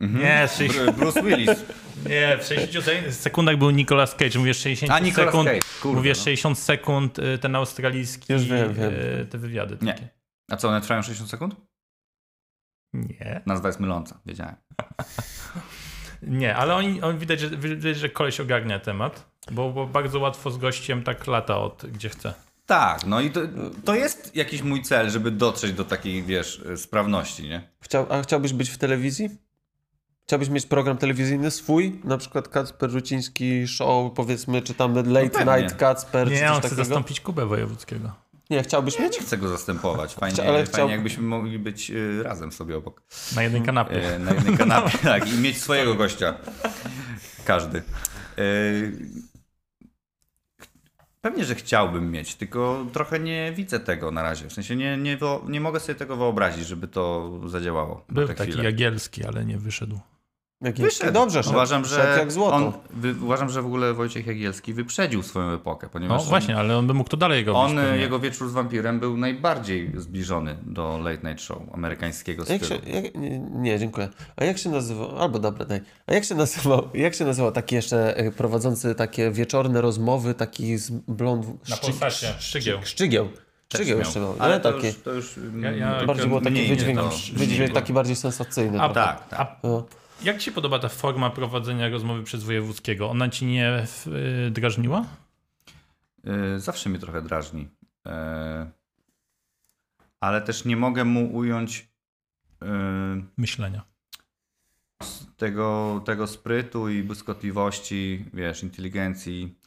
Nie, 0.00 0.48
60, 0.48 0.90
Br- 0.90 0.94
Bruce 0.94 1.22
Willis. 1.22 1.48
nie, 2.08 2.38
w 2.38 2.44
60 2.44 2.84
sek- 2.86 3.12
sekundach 3.12 3.56
był 3.56 3.70
Nicolas 3.70 4.14
Cage. 4.14 4.38
Mówię 4.38 4.54
60 4.54 4.92
A, 4.92 4.98
Nicolas 4.98 5.30
sekund. 5.30 5.48
Cage, 5.48 5.60
kurde, 5.82 5.96
mówię 5.96 6.10
no. 6.10 6.14
60 6.24 6.58
sekund, 6.58 7.18
e, 7.18 7.38
ten 7.38 7.56
australijski, 7.56 8.32
Już 8.32 8.44
wiem, 8.44 8.74
wiem. 8.74 8.92
e, 9.20 9.24
te 9.24 9.38
wywiady. 9.38 9.78
Nie. 9.82 9.92
Takie. 9.92 10.08
A 10.50 10.56
co, 10.56 10.68
one 10.68 10.80
trwają 10.80 11.02
60 11.02 11.30
sekund? 11.30 11.56
Nie. 12.92 13.40
Nazwa 13.46 13.68
jest 13.68 13.80
myląca, 13.80 14.20
wiedziałem. 14.26 14.54
Nie, 16.22 16.56
ale 16.56 16.74
oni, 16.74 17.02
on 17.02 17.18
widać, 17.18 17.40
że, 17.40 17.50
widać, 17.50 17.96
że 17.96 18.08
koleś 18.08 18.40
ogarnia 18.40 18.78
temat, 18.78 19.30
bo, 19.52 19.70
bo 19.70 19.86
bardzo 19.86 20.18
łatwo 20.20 20.50
z 20.50 20.58
gościem 20.58 21.02
tak 21.02 21.26
lata 21.26 21.58
od 21.58 21.86
gdzie 21.86 22.08
chce. 22.08 22.34
Tak, 22.66 23.06
no 23.06 23.20
i 23.20 23.30
to, 23.30 23.40
to 23.84 23.94
jest 23.94 24.36
jakiś 24.36 24.62
mój 24.62 24.82
cel, 24.82 25.10
żeby 25.10 25.30
dotrzeć 25.30 25.72
do 25.72 25.84
takiej, 25.84 26.22
wiesz, 26.22 26.62
sprawności, 26.76 27.48
nie? 27.48 27.70
Chciał, 27.82 28.06
a 28.10 28.22
chciałbyś 28.22 28.52
być 28.52 28.70
w 28.70 28.78
telewizji? 28.78 29.30
Chciałbyś 30.30 30.48
mieć 30.48 30.66
program 30.66 30.96
telewizyjny 30.96 31.50
swój? 31.50 32.00
Na 32.04 32.18
przykład 32.18 32.48
Kacper 32.48 32.90
Ruciński 32.92 33.68
Show, 33.68 34.12
powiedzmy, 34.14 34.62
czy 34.62 34.74
tam 34.74 34.94
Late 34.94 35.30
pewnie. 35.30 35.62
Night 35.62 35.76
Kacper, 35.76 36.28
czy 36.28 36.34
Nie, 36.34 36.40
coś 36.40 36.48
on 36.50 36.58
chce 36.58 36.62
takiego? 36.62 36.84
zastąpić 36.84 37.20
Kubę 37.20 37.46
Wojewódzkiego. 37.46 38.12
Nie, 38.50 38.62
chciałbyś 38.62 38.98
mieć? 38.98 39.12
nie 39.16 39.20
chcę 39.26 39.38
go 39.38 39.48
zastępować. 39.48 40.14
Fajnie, 40.14 40.36
Chcia- 40.36 40.40
ale 40.42 40.52
fajnie 40.52 40.66
chciał- 40.72 40.88
jakbyśmy 40.90 41.22
mogli 41.22 41.58
być 41.58 41.90
y, 41.90 42.22
razem 42.22 42.52
sobie 42.52 42.76
obok. 42.76 43.02
Na 43.36 43.42
jednej 43.42 43.62
kanapie. 43.62 44.14
E, 44.14 44.18
na 44.18 44.32
jednej 44.32 44.56
kanapie, 44.58 44.98
tak, 45.02 45.32
i 45.32 45.38
mieć 45.38 45.58
swojego 45.58 45.94
gościa. 45.94 46.34
Każdy. 47.44 47.78
E, 48.38 48.42
Pewnie, 51.20 51.44
że 51.44 51.54
chciałbym 51.54 52.10
mieć, 52.10 52.34
tylko 52.34 52.86
trochę 52.92 53.18
nie 53.20 53.52
widzę 53.56 53.80
tego 53.80 54.10
na 54.10 54.22
razie. 54.22 54.48
W 54.48 54.52
sensie 54.52 54.76
nie, 54.76 54.96
nie, 54.96 55.18
nie 55.48 55.60
mogę 55.60 55.80
sobie 55.80 55.94
tego 55.94 56.16
wyobrazić, 56.16 56.66
żeby 56.66 56.88
to 56.88 57.30
zadziałało. 57.46 58.04
Był 58.08 58.28
taki 58.28 58.42
chwilę. 58.42 58.64
Jagielski, 58.64 59.24
ale 59.24 59.44
nie 59.44 59.58
wyszedł. 59.58 60.00
Jakiś... 60.62 60.84
Wyszedł. 60.84 61.12
Dobrze, 61.12 61.42
szedł, 61.42 61.54
uważam, 61.54 61.84
szedł 61.84 62.02
że 62.12 62.18
jak 62.18 62.32
złoto. 62.32 62.56
On, 62.56 62.72
wy, 62.90 63.14
uważam, 63.24 63.50
że 63.50 63.62
w 63.62 63.66
ogóle 63.66 63.94
Wojciech 63.94 64.26
Jagielski 64.26 64.74
wyprzedził 64.74 65.22
swoją 65.22 65.50
epokę, 65.50 65.86
No 65.86 65.90
ponieważ 65.92 66.24
właśnie, 66.28 66.56
ale 66.56 66.78
on 66.78 66.86
by 66.86 66.94
mógł 66.94 67.10
to 67.10 67.16
dalej 67.16 67.44
robić. 67.44 67.62
on, 67.62 67.76
pewnie. 67.76 67.98
jego 67.98 68.18
wieczór 68.18 68.48
z 68.48 68.52
wampirem 68.52 69.00
był 69.00 69.16
najbardziej 69.16 69.92
zbliżony 69.96 70.56
do 70.62 70.98
Late 70.98 71.28
Night 71.28 71.44
Show 71.44 71.58
amerykańskiego 71.74 72.44
Jak 72.48 72.64
stylu. 72.64 72.80
się, 72.82 72.90
jak, 72.90 73.14
nie, 73.14 73.38
nie, 73.38 73.78
dziękuję. 73.78 74.08
A 74.36 74.44
jak 74.44 74.58
się 74.58 74.70
nazywał, 74.70 75.18
albo 75.18 75.38
dobra, 75.38 75.64
daj. 75.64 75.80
A 76.06 76.14
jak 76.14 76.24
się 76.24 76.34
nazywał, 76.34 76.88
jak 76.94 77.14
się 77.14 77.24
nazywał 77.24 77.52
taki 77.52 77.74
jeszcze 77.74 78.16
e, 78.16 78.30
prowadzący 78.32 78.94
takie 78.94 79.30
wieczorne 79.30 79.80
rozmowy, 79.80 80.34
taki 80.34 80.76
z 80.78 80.90
blond... 80.90 81.46
Na 81.68 81.76
szczy- 81.76 81.86
Polsacie, 81.86 82.34
Szczygieł. 82.38 82.78
Szczygieł. 82.84 83.28
Jeszcze 83.98 84.20
był. 84.20 84.34
Ale 84.38 84.54
Ale 84.54 84.60
to 84.60 84.72
taki, 84.72 84.86
już, 84.86 84.96
to 85.02 85.12
już 85.12 85.34
Ja- 85.60 85.70
ja- 85.70 85.94
mm, 85.94 86.06
bardziej 86.06 86.26
było 86.28 86.40
taki 86.40 86.52
mniej 86.52 86.68
wydźwięk, 86.68 87.00
wydźwięk 87.32 87.72
taki 87.72 87.92
bardziej 87.92 88.16
sensacyjny. 88.16 88.80
A 88.82 88.88
tak, 88.88 89.28
tak. 89.28 89.40
A 89.40 89.56
No. 89.62 89.86
Jak 90.22 90.38
ci 90.38 90.44
się 90.44 90.52
podoba 90.52 90.78
ta 90.78 90.88
forma 90.88 91.30
prowadzenia 91.30 91.88
rozmowy 91.88 92.22
przez 92.22 92.44
wojewódzkiego? 92.44 93.10
Ona 93.10 93.28
ci 93.28 93.46
nie 93.46 93.86
y, 94.46 94.50
drażniła? 94.50 95.04
Y, 96.56 96.60
Zawsze 96.60 96.90
mnie 96.90 96.98
trochę 96.98 97.22
drażni. 97.22 97.68
Y, 98.06 98.10
Ale 100.20 100.42
też 100.42 100.64
nie 100.64 100.76
mogę 100.76 101.04
mu 101.04 101.34
ująć 101.34 101.90
Myślenia. 103.36 103.82
tego, 105.36 106.02
tego 106.04 106.26
sprytu 106.26 106.88
i 106.88 107.02
błyskotliwości, 107.02 108.24
wiesz, 108.34 108.62
inteligencji. 108.62 109.58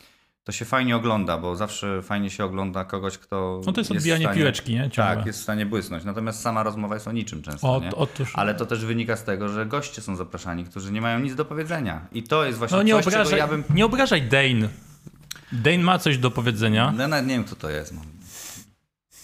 To 0.43 0.51
się 0.51 0.65
fajnie 0.65 0.95
ogląda, 0.95 1.37
bo 1.37 1.55
zawsze 1.55 2.01
fajnie 2.01 2.29
się 2.29 2.45
ogląda 2.45 2.85
kogoś, 2.85 3.17
kto. 3.17 3.61
No 3.65 3.73
to 3.73 3.81
jest 3.81 3.93
w 3.93 3.97
odbijanie 3.97 4.25
stanie, 4.25 4.37
piłeczki, 4.39 4.73
nie? 4.73 4.89
Ciągle. 4.89 5.15
Tak, 5.15 5.25
jest 5.25 5.39
w 5.39 5.43
stanie 5.43 5.65
błysnąć. 5.65 6.03
Natomiast 6.03 6.41
sama 6.41 6.63
rozmowa 6.63 6.93
jest 6.95 7.07
o 7.07 7.11
niczym 7.11 7.41
często. 7.41 7.79
Nie? 7.79 7.89
otóż- 7.95 8.31
Ale 8.35 8.55
to 8.55 8.65
też 8.65 8.85
wynika 8.85 9.15
z 9.15 9.23
tego, 9.23 9.49
że 9.49 9.65
goście 9.65 10.01
są 10.01 10.15
zapraszani, 10.15 10.63
którzy 10.65 10.91
nie 10.91 11.01
mają 11.01 11.19
nic 11.19 11.35
do 11.35 11.45
powiedzenia. 11.45 12.07
I 12.11 12.23
to 12.23 12.45
jest 12.45 12.59
właśnie 12.59 12.77
No 12.77 12.83
nie 12.83 12.93
coś, 12.93 13.07
obrażaj, 13.07 13.39
ja 13.39 13.47
bym. 13.47 13.63
nie 13.69 13.85
obrażaj 13.85 14.21
Dane. 14.21 14.69
Dane 15.51 15.77
ma 15.77 15.99
coś 15.99 16.17
do 16.17 16.31
powiedzenia. 16.31 16.93
No, 16.97 17.07
nawet 17.07 17.27
nie 17.27 17.33
wiem, 17.33 17.43
kto 17.43 17.55
to 17.55 17.69
jest. 17.69 17.93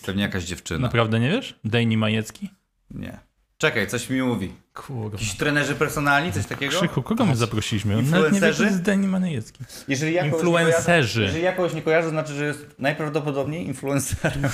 Pewnie 0.05 0.21
jakaś 0.23 0.43
dziewczyna. 0.43 0.79
Naprawdę 0.79 1.19
nie 1.19 1.29
wiesz? 1.29 1.59
Dane 1.63 1.97
Majecki? 1.97 2.49
Nie. 2.91 3.19
Czekaj, 3.61 3.87
coś 3.87 4.09
mi 4.09 4.21
mówi. 4.21 4.53
Kurwa. 4.73 5.11
Jakiś 5.11 5.33
trenerzy 5.33 5.75
personalni, 5.75 6.31
coś 6.31 6.45
takiego? 6.45 6.77
Krzychu, 6.77 7.03
kogo 7.03 7.25
my 7.25 7.35
zaprosiliśmy? 7.35 7.97
On 7.97 8.09
Nawet 8.09 8.31
nie 8.33 8.39
wie, 8.39 8.47
Influencerzy? 8.47 8.63
kto 8.63 8.73
jest 8.73 8.81
Dane 8.81 9.07
Majecki. 9.07 9.63
Jeżeli 9.87 10.13
ja 10.13 10.23
kogoś 10.23 10.39
Influencerzy. 10.39 10.79
Nie 10.79 10.83
kojarzę, 10.83 11.21
jeżeli 11.21 11.43
ja 11.43 11.51
kogoś 11.53 11.73
nie 11.73 11.81
kojarzę, 11.81 12.03
to 12.03 12.09
znaczy, 12.09 12.33
że 12.33 12.45
jest 12.45 12.65
najprawdopodobniej 12.79 13.67
influencerem. 13.67 14.51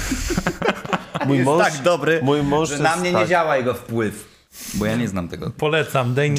Mój 1.27 1.37
jest 1.37 1.45
mąż, 1.45 1.63
tak 1.63 1.81
dobry, 1.81 2.19
mój 2.23 2.43
mąż 2.43 2.69
że 2.69 2.79
na 2.79 2.95
mnie 2.95 3.11
nie 3.11 3.17
tak. 3.17 3.27
działa 3.27 3.57
jego 3.57 3.73
wpływ. 3.73 4.35
Bo 4.73 4.85
ja 4.85 4.95
nie 4.95 5.07
znam 5.07 5.27
tego. 5.27 5.51
Polecam. 5.57 6.13
Dane 6.13 6.35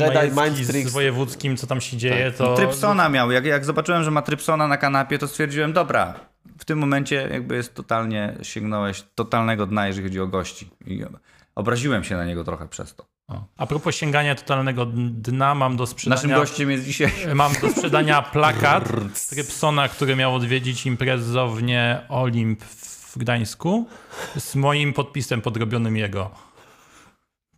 Tricks. 0.66 0.90
z 0.90 0.92
Wojewódzkim, 0.92 1.56
co 1.56 1.66
tam 1.66 1.80
się 1.80 1.96
dzieje, 1.96 2.30
to... 2.30 2.54
Trypsona 2.56 3.08
miał. 3.08 3.30
Jak, 3.30 3.44
jak 3.44 3.64
zobaczyłem, 3.64 4.04
że 4.04 4.10
ma 4.10 4.22
trypsona 4.22 4.68
na 4.68 4.76
kanapie, 4.76 5.18
to 5.18 5.28
stwierdziłem, 5.28 5.72
dobra, 5.72 6.14
w 6.58 6.64
tym 6.64 6.78
momencie 6.78 7.28
jakby 7.32 7.56
jest 7.56 7.74
totalnie, 7.74 8.38
sięgnąłeś 8.42 9.04
totalnego 9.14 9.66
dna, 9.66 9.86
jeżeli 9.86 10.08
chodzi 10.08 10.20
o 10.20 10.26
gości. 10.26 10.70
I 10.86 11.04
obraziłem 11.56 12.04
się 12.04 12.16
na 12.16 12.24
niego 12.24 12.44
trochę 12.44 12.68
przez 12.68 12.94
to. 12.94 13.06
O. 13.28 13.44
A 13.56 13.66
propos 13.66 13.94
sięgania 13.94 14.34
totalnego 14.34 14.86
dna, 15.10 15.54
mam 15.54 15.76
do 15.76 15.86
sprzedania... 15.86 16.22
Naszym 16.22 16.30
gościem 16.30 16.70
jest 16.70 16.84
dzisiaj... 16.84 17.12
Mam 17.34 17.52
do 17.62 17.70
sprzedania 17.70 18.22
plakat 18.22 18.88
Trypsona, 19.30 19.88
który 19.88 20.16
miał 20.16 20.34
odwiedzić 20.34 20.86
imprezownię 20.86 22.00
Olimp 22.08 22.64
w 22.64 23.18
Gdańsku 23.18 23.88
z 24.38 24.54
moim 24.54 24.92
podpisem 24.92 25.40
podrobionym 25.40 25.96
jego. 25.96 26.30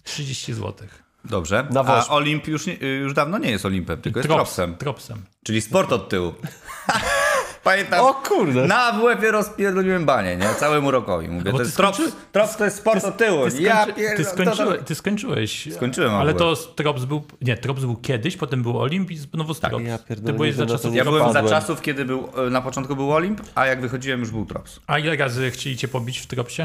30 0.04 0.54
zł. 0.54 0.88
Dobrze. 1.24 1.66
Na 1.70 1.80
A. 1.80 2.08
Olimp 2.08 2.48
już, 2.48 2.66
nie, 2.66 2.74
już 2.74 3.14
dawno 3.14 3.38
nie 3.38 3.50
jest 3.50 3.66
Olimpem, 3.66 4.00
tylko 4.00 4.18
jest 4.20 4.28
tropsem. 4.28 4.76
Tropsem. 4.76 5.24
Czyli 5.44 5.60
sport 5.60 5.92
od 5.92 6.08
tyłu. 6.08 6.34
Pamiętam. 7.64 8.00
O 8.06 8.14
kurde. 8.14 8.66
Na 8.66 8.78
AWF-ie 8.78 9.32
rozpierdoliłem 9.32 10.06
banie, 10.06 10.36
nie? 10.36 10.54
Całemu 10.54 10.90
rokowi. 10.90 11.28
Mówię, 11.28 11.50
to 11.50 11.56
ty 11.56 11.62
jest 11.62 11.74
skończy- 11.78 12.12
trops 12.32 12.56
to 12.56 12.64
jest 12.64 12.76
sport 12.76 13.04
od 13.04 13.16
tyłu. 13.16 13.50
Ty, 13.50 13.62
ja 13.62 13.82
skończy, 13.82 13.94
pierdolę, 14.00 14.16
ty, 14.16 14.24
to 14.24 14.30
skończyłeś, 14.30 14.80
ty 14.86 14.94
skończyłeś. 14.94 15.68
Skończyłem 15.74 16.14
Ale 16.14 16.34
to 16.34 16.56
Trops 16.56 17.04
był. 17.04 17.22
Nie, 17.42 17.56
Trops 17.56 17.80
był 17.80 17.96
kiedyś, 17.96 18.36
potem 18.36 18.62
był 18.62 18.78
Olimp 18.78 19.10
i 19.10 19.16
znowu 19.16 19.54
Tak, 19.54 19.70
Trops. 19.70 19.84
ja 19.86 19.98
ty 19.98 20.32
byłeś 20.32 20.54
za 20.54 20.66
czasów. 20.66 20.94
Ja 20.94 21.04
byłem 21.04 21.32
za 21.32 21.42
czasów, 21.48 21.80
kiedy 21.82 22.04
był, 22.04 22.28
e, 22.46 22.50
na 22.50 22.60
początku 22.60 22.96
był 22.96 23.12
Olimp, 23.12 23.40
a 23.54 23.66
jak 23.66 23.80
wychodziłem 23.80 24.20
już 24.20 24.30
był 24.30 24.46
trops. 24.46 24.80
A 24.86 24.98
ile 24.98 25.16
razy 25.16 25.50
chcieli 25.50 25.76
cię 25.76 25.88
pobić 25.88 26.18
w 26.18 26.26
Tropsie? 26.26 26.62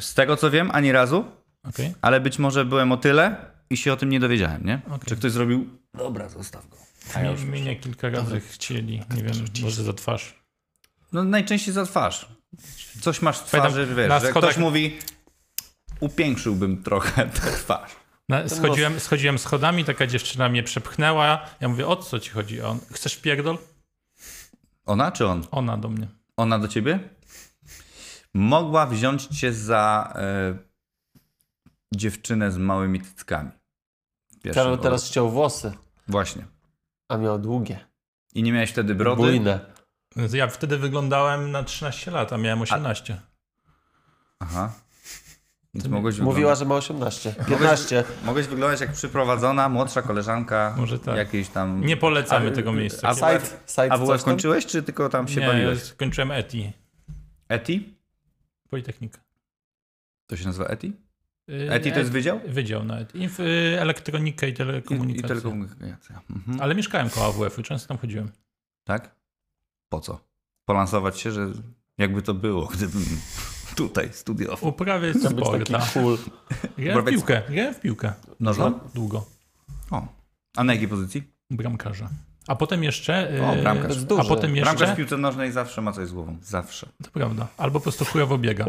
Z 0.00 0.14
tego 0.14 0.36
co 0.36 0.50
wiem, 0.50 0.70
ani 0.72 0.92
razu, 0.92 1.24
Okej. 1.68 1.94
ale 2.02 2.20
być 2.20 2.38
może 2.38 2.64
byłem 2.64 2.92
o 2.92 2.96
tyle 2.96 3.36
i 3.70 3.76
się 3.76 3.92
o 3.92 3.96
tym 3.96 4.08
nie 4.10 4.20
dowiedziałem, 4.20 4.64
nie? 4.66 4.80
Okej. 4.86 4.98
Czy 5.08 5.16
ktoś 5.16 5.32
zrobił... 5.32 5.68
Dobra, 5.94 6.28
zostaw 6.28 6.68
go. 6.68 6.76
A 7.14 7.20
ja 7.20 7.30
już... 7.30 7.42
Mnie 7.42 7.76
kilka 7.76 8.08
razy 8.10 8.40
chcieli, 8.40 9.02
nie 9.16 9.22
wiem, 9.22 9.44
może 9.62 9.82
za 9.84 9.92
twarz. 9.92 10.44
No 11.12 11.24
najczęściej 11.24 11.74
za 11.74 11.86
twarz. 11.86 12.28
Coś 13.00 13.22
masz 13.22 13.38
w 13.38 13.50
Pamiętam, 13.50 13.72
twarzy, 13.72 13.94
wiesz, 13.94 14.08
na 14.08 14.20
że 14.20 14.26
schodach- 14.30 14.50
ktoś 14.50 14.62
mówi... 14.62 14.98
Upiększyłbym 16.00 16.82
trochę 16.82 17.26
tę 17.40 17.40
twarz. 17.40 17.90
Na, 18.28 18.48
schodziłem, 18.48 19.00
schodziłem 19.00 19.38
schodami, 19.38 19.84
taka 19.84 20.06
dziewczyna 20.06 20.48
mnie 20.48 20.62
przepchnęła. 20.62 21.46
Ja 21.60 21.68
mówię, 21.68 21.86
o 21.86 21.96
co 21.96 22.20
ci 22.20 22.30
chodzi? 22.30 22.62
On, 22.62 22.80
chcesz 22.92 23.16
pierdol? 23.16 23.58
Ona 24.86 25.12
czy 25.12 25.26
on? 25.26 25.46
Ona 25.50 25.76
do 25.76 25.88
mnie. 25.88 26.08
Ona 26.36 26.58
do 26.58 26.68
ciebie? 26.68 26.98
Mogła 28.34 28.86
wziąć 28.86 29.26
cię 29.26 29.52
za 29.52 30.12
e, 30.16 30.58
dziewczynę 31.94 32.52
z 32.52 32.58
małymi 32.58 33.00
cyckami. 33.00 33.50
Karol 34.54 34.78
teraz 34.78 35.06
ściął 35.06 35.30
włosy, 35.30 35.72
Właśnie. 36.08 36.46
A 37.08 37.16
miał 37.16 37.38
długie. 37.38 37.86
I 38.34 38.42
nie 38.42 38.52
miałeś 38.52 38.70
wtedy 38.70 38.94
brody? 38.94 39.22
Bujne. 39.22 39.60
Ja 40.32 40.46
wtedy 40.46 40.78
wyglądałem 40.78 41.50
na 41.50 41.62
13 41.62 42.10
lat, 42.10 42.32
a 42.32 42.36
miałem 42.36 42.62
18. 42.62 43.20
Aha. 44.38 44.72
Więc 45.74 45.86
mogłeś 45.88 46.18
Mówiła, 46.18 46.54
wyglądać, 46.54 46.58
że 46.58 46.64
ma 46.64 46.74
18. 46.74 47.34
15. 47.48 48.04
mogłeś 48.24 48.46
wyglądać 48.46 48.80
jak 48.80 48.92
przyprowadzona, 48.92 49.68
młodsza 49.68 50.02
koleżanka 50.02 50.74
Może 50.78 50.98
tak. 50.98 51.16
jakiejś 51.16 51.48
tam... 51.48 51.80
Nie 51.86 51.96
polecamy 51.96 52.48
A- 52.48 52.54
tego 52.54 52.72
miejsca. 52.72 53.08
a- 53.08 53.14
Side, 53.14 53.46
side 53.66 53.92
A 53.92 53.98
WF 53.98 54.24
kończyłeś, 54.24 54.66
czy 54.66 54.82
tylko 54.82 55.08
tam 55.08 55.28
się 55.28 55.40
nie, 55.40 55.46
bawiłeś? 55.46 55.82
skończyłem 55.82 56.30
ETI, 56.30 56.72
Eti? 57.48 57.98
Politechnika. 58.70 59.20
To 60.26 60.36
się 60.36 60.46
nazywa 60.46 60.64
Eti? 60.66 60.92
Y, 61.50 61.70
Eti 61.72 61.92
to 61.92 61.98
jest 61.98 62.10
wydział? 62.10 62.40
Wydział 62.48 62.84
na 62.84 62.98
ETI. 62.98 63.18
Inf- 63.18 63.40
y, 63.42 63.80
Elektronikę 63.80 64.46
i 64.46 64.50
I, 64.50 64.52
i 64.52 64.56
telekomunikację. 64.56 65.28
telekomunikacja. 65.28 66.20
Mhm. 66.30 66.60
Ale 66.60 66.74
mieszkałem 66.74 67.10
koło 67.10 67.26
AWF-u, 67.26 67.62
często 67.62 67.88
tam 67.88 67.98
chodziłem. 67.98 68.30
Tak? 68.84 69.14
Po 69.88 70.00
co? 70.00 70.20
Polansować 70.68 71.20
się, 71.20 71.30
że 71.32 71.46
jakby 71.98 72.22
to 72.22 72.34
było, 72.34 72.66
gdybym 72.74 73.04
tutaj 73.76 74.08
studiował. 74.12 74.68
Uprawiać 74.70 75.16
Chciał 75.16 75.30
być 75.32 75.44
sport. 75.44 75.58
taki 75.70 75.74
a. 75.74 75.86
cool. 75.92 76.18
Grałem 76.78 77.04
w 77.06 77.08
piłkę, 77.08 77.42
grałem 77.48 77.74
w 77.74 77.80
piłkę. 77.80 78.12
Nożną? 78.40 78.80
Długo. 78.94 79.26
O. 79.90 80.06
A 80.56 80.64
na 80.64 80.72
jakiej 80.72 80.88
pozycji? 80.88 81.22
Bramkarza. 81.50 82.08
A 82.46 82.54
potem 82.56 82.84
jeszcze... 82.84 83.28
O, 83.48 83.54
y, 83.56 83.62
bramkarz. 83.62 84.04
To 84.04 84.16
jest 84.16 84.26
A 84.26 84.34
potem 84.34 84.52
Bramkarz 84.54 84.76
w 84.76 84.80
jeszcze... 84.80 84.96
piłce 84.96 85.16
nożnej 85.16 85.52
zawsze 85.52 85.82
ma 85.82 85.92
coś 85.92 86.08
z 86.08 86.12
głową. 86.12 86.36
Zawsze. 86.42 86.88
To 87.04 87.10
prawda. 87.10 87.46
Albo 87.56 87.80
po 87.80 87.82
prostu 87.82 88.04
chujowo 88.04 88.38
biega. 88.38 88.64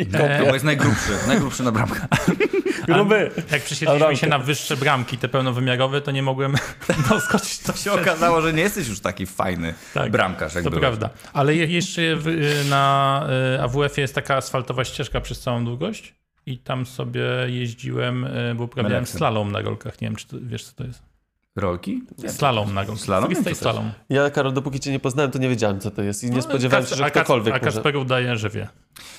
I 0.00 0.06
To 0.06 0.18
E, 0.18 0.44
bo 0.46 0.52
jest 0.52 0.64
najgrubszy. 0.64 1.12
Najgrubszy 1.26 1.62
na 1.62 1.72
bramkę. 1.72 2.00
Gruby. 2.88 3.30
Jak 3.52 3.62
przesiedliśmy 3.62 4.16
się 4.16 4.26
na 4.26 4.38
wyższe 4.38 4.76
bramki, 4.76 5.18
te 5.18 5.28
pełnowymiarowe, 5.28 6.00
to 6.00 6.10
nie 6.10 6.22
mogłem 6.22 6.54
doskoczyć 7.10 7.58
do 7.66 7.72
się 7.72 7.92
okazało, 7.92 8.40
że 8.42 8.52
nie 8.52 8.62
jesteś 8.62 8.88
już 8.88 9.00
taki 9.00 9.26
fajny 9.26 9.74
Tak, 9.94 10.10
bramkarz, 10.10 10.54
jak 10.54 10.64
To 10.64 10.70
byłeś. 10.70 10.80
prawda. 10.80 11.10
Ale 11.32 11.54
je- 11.54 11.66
jeszcze 11.66 12.02
w, 12.16 12.26
na 12.70 13.26
y, 13.56 13.62
AWF-ie 13.62 14.02
jest 14.02 14.14
taka 14.14 14.36
asfaltowa 14.36 14.84
ścieżka 14.84 15.20
przez 15.20 15.40
całą 15.40 15.64
długość 15.64 16.14
i 16.46 16.58
tam 16.58 16.86
sobie 16.86 17.22
jeździłem, 17.46 18.24
y, 18.24 18.54
bo 18.54 18.64
uprawiałem 18.64 18.92
Meleksem. 18.94 19.18
slalom 19.18 19.52
na 19.52 19.60
rolkach. 19.60 20.00
Nie 20.00 20.08
wiem, 20.08 20.16
czy 20.16 20.26
to, 20.26 20.36
wiesz, 20.42 20.64
co 20.64 20.72
to 20.72 20.84
jest. 20.84 21.09
Rolki? 21.56 22.02
Slalom 22.28 22.74
na. 22.74 22.96
Slalom? 22.96 23.30
Jest? 23.30 23.60
slalom. 23.60 23.92
Ja, 24.08 24.30
Karol, 24.30 24.52
dopóki 24.52 24.80
cię 24.80 24.90
nie 24.90 25.00
poznałem, 25.00 25.30
to 25.30 25.38
nie 25.38 25.48
wiedziałem, 25.48 25.80
co 25.80 25.90
to 25.90 26.02
jest. 26.02 26.24
I 26.24 26.30
nie 26.30 26.36
No, 26.36 26.42
spodziewałem 26.42 26.84
Kac- 26.86 26.90
się, 26.90 26.96
że 26.96 27.10
ktokolwiek 27.10 27.54
A 27.54 27.58
może... 27.58 27.72
Kasper 27.72 27.96
udaje, 27.96 28.36
że 28.36 28.50
wie. 28.50 28.68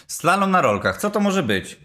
Slalom 0.08 0.52
na 0.52 0.62
rolkach. 0.62 0.98
Co 1.02 1.10
to 1.10 1.20
może 1.20 1.44
być? 1.44 1.80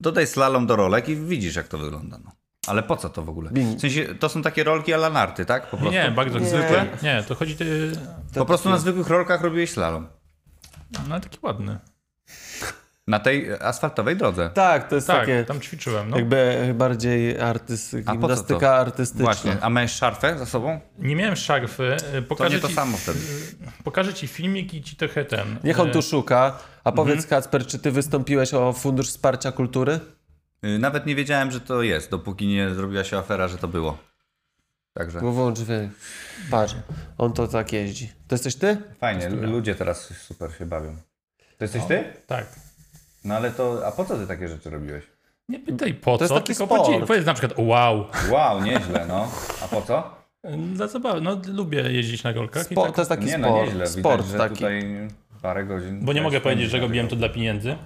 Dodaj 0.00 0.26
slalom 0.26 0.66
do 0.66 0.76
rolek 0.76 1.08
i 1.08 1.16
widzisz, 1.16 1.56
jak 1.56 1.68
to 1.68 1.78
wygląda. 1.78 2.18
No. 2.24 2.32
Ale 2.66 2.82
po 2.82 2.96
co 2.96 3.08
to 3.08 3.22
w 3.22 3.28
ogóle? 3.28 3.50
W 3.50 3.80
sensie, 3.80 4.14
to 4.14 4.28
są 4.28 4.42
takie 4.42 4.64
rolki 4.64 4.94
ala 4.94 5.10
narty, 5.10 5.44
tak? 5.46 5.70
Po 5.70 5.76
Nie, 5.76 5.82
prostu? 5.82 5.98
nie, 6.00 6.10
bardzo 6.10 6.38
Nie. 6.38 6.46
zwykłe. 6.48 6.86
Nie, 7.02 7.22
to 7.28 7.34
chodzi 7.34 7.56
y, 7.60 7.92
Po 8.34 8.44
prostu 8.46 8.70
na 8.70 8.78
zwykłych 8.78 9.08
rolkach 9.08 9.40
robiłeś 9.42 9.70
slalom. 9.70 10.06
no 11.08 11.20
taki 11.20 11.38
ładny. 11.42 11.78
Na 13.08 13.18
tej 13.18 13.52
asfaltowej 13.60 14.16
drodze. 14.16 14.50
Tak, 14.54 14.88
to 14.88 14.94
jest 14.94 15.06
Tak, 15.06 15.20
takie 15.20 15.44
tam 15.44 15.60
ćwiczyłem. 15.60 16.10
No. 16.10 16.16
jakby 16.16 16.70
bardziej 16.74 17.40
artyst... 17.40 17.96
gimnastyka 17.96 18.60
to? 18.60 18.76
artystyczna. 18.76 19.24
Właśnie. 19.24 19.56
A 19.60 19.70
miałeś 19.70 19.92
szarfę 19.92 20.38
za 20.38 20.46
sobą? 20.46 20.80
Nie 20.98 21.16
miałem 21.16 21.36
szarfy. 21.36 21.96
y, 22.18 22.22
To 22.22 22.28
Pokażę 22.28 22.54
nie 22.56 22.60
to 22.62 22.68
ci, 22.68 22.74
samo 22.74 22.96
wtedy. 22.96 23.18
Pokażę 23.84 24.14
ci 24.14 24.26
filmik 24.28 24.74
i 24.74 24.82
ci 24.82 24.96
trochę 24.96 25.24
ten. 25.24 25.58
Niech 25.64 25.80
on 25.80 25.88
y, 25.88 25.92
tu 25.92 26.02
szuka. 26.02 26.58
A 26.84 26.92
powiedz, 26.92 27.16
Mhm. 27.24 27.30
Kacper, 27.30 27.66
czy 27.66 27.78
ty 27.78 27.90
wystąpiłeś 27.90 28.54
o 28.54 28.72
Fundusz 28.72 29.08
Wsparcia 29.08 29.52
Kultury? 29.52 30.00
Y, 30.64 30.78
Nawet 30.78 31.06
nie 31.06 31.14
wiedziałem, 31.14 31.50
że 31.50 31.60
to 31.60 31.82
jest, 31.82 32.10
dopóki 32.10 32.46
nie 32.46 32.74
zrobiła 32.74 33.04
się 33.04 33.18
afera, 33.18 33.48
że 33.48 33.58
to 33.58 33.68
było. 33.68 33.98
Także 34.92 35.20
Bo 35.20 35.32
wyłącz 35.32 35.58
dźwięk. 35.58 35.92
Patrz, 36.50 36.74
on 37.18 37.32
to 37.32 37.48
tak 37.48 37.72
jeździ. 37.72 38.12
To 38.28 38.34
jesteś 38.34 38.54
ty? 38.56 38.76
fajnie, 39.00 39.28
ludzie 39.28 39.74
teraz 39.74 40.14
super 40.26 40.50
się 40.58 40.66
bawią. 40.66 40.96
To 41.58 41.64
jesteś 41.64 41.84
ty? 41.88 42.04
Tak. 42.26 42.46
No 43.24 43.34
ale 43.34 43.50
to, 43.50 43.86
a 43.86 43.92
po 43.92 44.04
co 44.04 44.16
ty 44.16 44.26
takie 44.26 44.48
rzeczy 44.48 44.70
robiłeś? 44.70 45.04
Nie 45.48 45.58
pytaj 45.58 45.94
po 45.94 46.18
To 46.18 46.24
jest 46.24 46.34
co, 46.34 46.40
taki 46.40 46.54
tylko 46.54 46.66
sport. 46.66 47.06
powiedz, 47.06 47.26
na 47.26 47.34
przykład 47.34 47.58
wow. 47.58 48.04
Wow, 48.30 48.62
nieźle, 48.62 49.06
no. 49.08 49.28
A 49.64 49.68
po 49.68 49.82
co? 49.82 50.18
Dla 50.74 50.86
zabawy. 50.86 51.20
No 51.20 51.40
lubię 51.46 51.78
jeździć 51.92 52.24
na 52.24 52.32
rolkach 52.32 52.70
i 52.70 52.74
Spo, 52.74 52.82
tak, 52.86 52.94
to 52.94 53.00
jest 53.00 53.08
taki 53.08 53.24
nie, 53.26 53.38
no 53.38 53.48
sport. 53.48 53.66
nieźle. 53.66 53.86
sport 53.86 54.22
Widać, 54.22 54.32
że 54.32 54.38
taki. 54.38 54.54
tutaj 54.54 55.08
parę 55.42 55.64
godzin. 55.64 56.04
bo 56.04 56.12
nie 56.12 56.22
mogę 56.22 56.40
powiedzieć, 56.40 56.70
że 56.70 56.76
na 56.78 56.82
robiłem 56.82 57.08
to 57.08 57.16
dla 57.16 57.28
pieniędzy. 57.28 57.76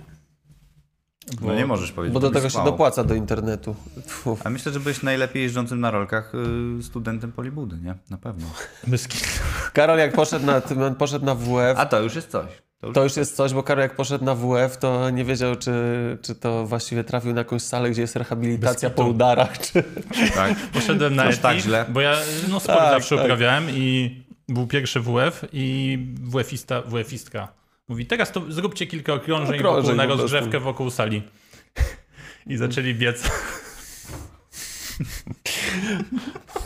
No 1.41 1.55
nie 1.55 1.67
możesz 1.67 1.93
powiedzieć. 1.93 2.15
Bo 2.15 2.21
do 2.21 2.31
tego 2.31 2.51
się 2.51 2.65
dopłaca 2.65 3.05
do 3.05 3.15
internetu. 3.15 3.75
Tfu. 4.07 4.39
A 4.45 4.51
myślę, 4.51 4.73
że 4.73 4.81
byłeś 4.81 5.03
najlepiej 5.03 5.43
jeżdżącym 5.43 5.81
na 5.81 5.91
rolkach 5.91 6.33
y, 6.79 6.83
studentem 6.83 7.33
Polibudy, 7.33 7.77
nie? 7.77 7.95
Na 8.11 8.17
pewno. 8.19 8.47
Kitu. 9.09 9.25
Karol 9.73 9.99
jak 9.99 10.13
poszedł 10.13 10.47
na, 10.47 10.61
poszedł 10.99 11.25
na 11.25 11.35
WF, 11.35 11.79
A 11.79 11.87
to 11.87 12.01
już 12.01 12.15
jest 12.15 12.31
coś. 12.31 12.47
To 12.83 12.87
już... 12.87 12.95
to 12.95 13.03
już 13.05 13.17
jest 13.17 13.37
coś, 13.37 13.53
bo 13.53 13.63
Karol 13.63 13.83
jak 13.83 13.97
poszedł 13.97 14.25
na 14.25 14.35
WF, 14.35 14.77
to 14.77 15.11
nie 15.11 15.25
wiedział, 15.25 15.57
czy, 15.57 15.73
czy 16.23 16.35
to 16.35 16.67
właściwie 16.67 17.05
trafił 17.05 17.33
na 17.33 17.41
jakąś 17.41 17.63
salę, 17.63 17.91
gdzie 17.91 18.03
jest 18.03 18.17
rehabilitacja 18.17 18.91
po 18.91 19.05
udarach, 19.05 19.59
czy... 19.59 19.85
Tak. 20.35 20.57
Poszedłem 20.73 21.15
na 21.15 21.25
eti, 21.25 21.39
tak 21.39 21.59
źle? 21.59 21.85
bo 21.89 22.01
ja 22.01 22.17
no 22.49 22.61
sport 22.61 22.79
Tak, 22.79 22.91
zawsze 22.91 23.17
tak. 23.17 23.25
uprawiałem 23.25 23.71
i 23.71 24.17
był 24.49 24.67
pierwszy 24.67 25.01
WF 25.01 25.45
i 25.53 25.99
WF-ista, 26.23 26.83
WF-istka 26.83 27.49
mówi, 27.89 28.07
teraz 28.07 28.33
to 28.33 28.43
zróbcie 28.49 28.87
kilka 28.87 29.13
okrążeń, 29.13 29.59
Okrążeń 29.59 29.83
wokół, 29.83 29.97
na 29.97 30.07
rozgrzewkę 30.07 30.61
wokół 30.61 30.91
sali. 30.91 31.23
I 32.47 32.57
zaczęli 32.57 32.95
biec. 32.95 33.31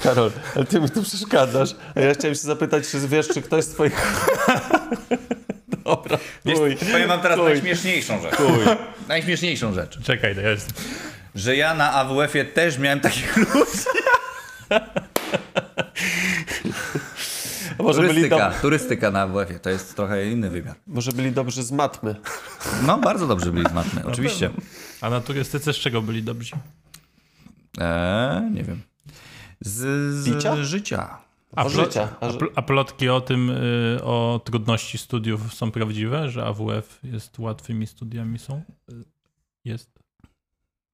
Karol, 0.02 0.30
ale 0.56 0.64
ty 0.64 0.80
mi 0.80 0.90
tu 0.90 1.02
przeszkadzasz. 1.02 1.76
A 1.94 2.01
ja 2.01 2.14
chciałem 2.14 2.34
się 2.34 2.40
zapytać, 2.40 2.88
czy 2.88 3.09
wiesz, 3.09 3.28
czy 3.28 3.43
ktoś 3.43 3.64
z 3.64 3.68
twoich... 3.68 4.26
Dobra, 5.87 6.19
chuj. 6.57 6.77
Powiem 6.93 7.09
wam 7.09 7.21
teraz 7.21 7.39
Chuj. 7.39 7.49
najśmieszniejszą 7.49 8.23
rzecz. 8.23 8.35
Najśmieszniejszą 9.09 9.75
rzecz. 9.75 9.99
Czekaj, 10.03 10.35
to 10.35 10.41
jest. 10.41 10.83
Że 11.35 11.57
ja 11.57 11.75
na 11.75 11.93
AWF-ie 11.93 12.45
też 12.45 12.79
miałem 12.79 13.01
takich 13.01 13.37
ludzi. 13.55 13.71
Może 17.79 18.03
Turystyka, 18.03 18.51
turystyka 18.63 19.11
na 19.11 19.21
AWF-ie 19.23 19.59
to 19.61 19.71
jest 19.71 19.97
trochę 19.97 20.27
inny 20.31 20.51
wymiar. 20.51 20.77
może 20.87 21.13
byli 21.13 21.33
dobrzy 21.33 21.63
z 21.63 21.73
matmy. 21.73 22.15
No, 22.87 22.99
bardzo 22.99 23.27
dobrze 23.27 23.53
byli 23.53 23.69
z 23.71 23.73
matmy, 23.73 24.03
oczywiście. 24.07 24.51
A 25.01 25.11
na 25.11 25.21
turystyce 25.21 25.73
z 25.73 25.77
czego 25.77 26.03
byli 26.03 26.23
dobrzy? 26.23 26.57
Eee, 27.79 28.51
nie 28.51 28.63
wiem. 28.65 28.83
Z, 29.61 29.77
z 30.15 30.65
życia. 30.67 31.19
A, 31.57 31.69
życia. 31.69 32.16
A 32.20 32.27
a, 32.27 32.31
że- 32.33 32.39
pl- 32.39 32.53
a 32.57 32.62
plotki 32.62 33.09
o 33.09 33.20
tym, 33.20 33.51
y, 33.51 33.99
o 34.05 34.41
trudności 34.45 34.99
studiów 34.99 35.55
są 35.55 35.70
prawdziwe, 35.70 36.31
że 36.31 36.47
AWF 36.47 37.01
jest 37.03 37.39
łatwymi 37.39 37.87
studiami 37.87 38.39
są? 38.39 38.62
Y, 38.93 39.05
Jest 39.65 39.99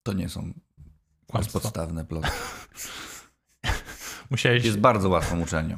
To 0.02 0.12
nie 0.12 0.28
są 0.28 0.40
kłamstwo. 0.40 1.58
bezpodstawne 1.58 2.04
plotki. 2.04 2.30
Musiałeś... 4.30 4.64
Jest 4.64 4.78
bardzo 4.78 5.08
łatwą 5.08 5.40
uczelnią. 5.40 5.76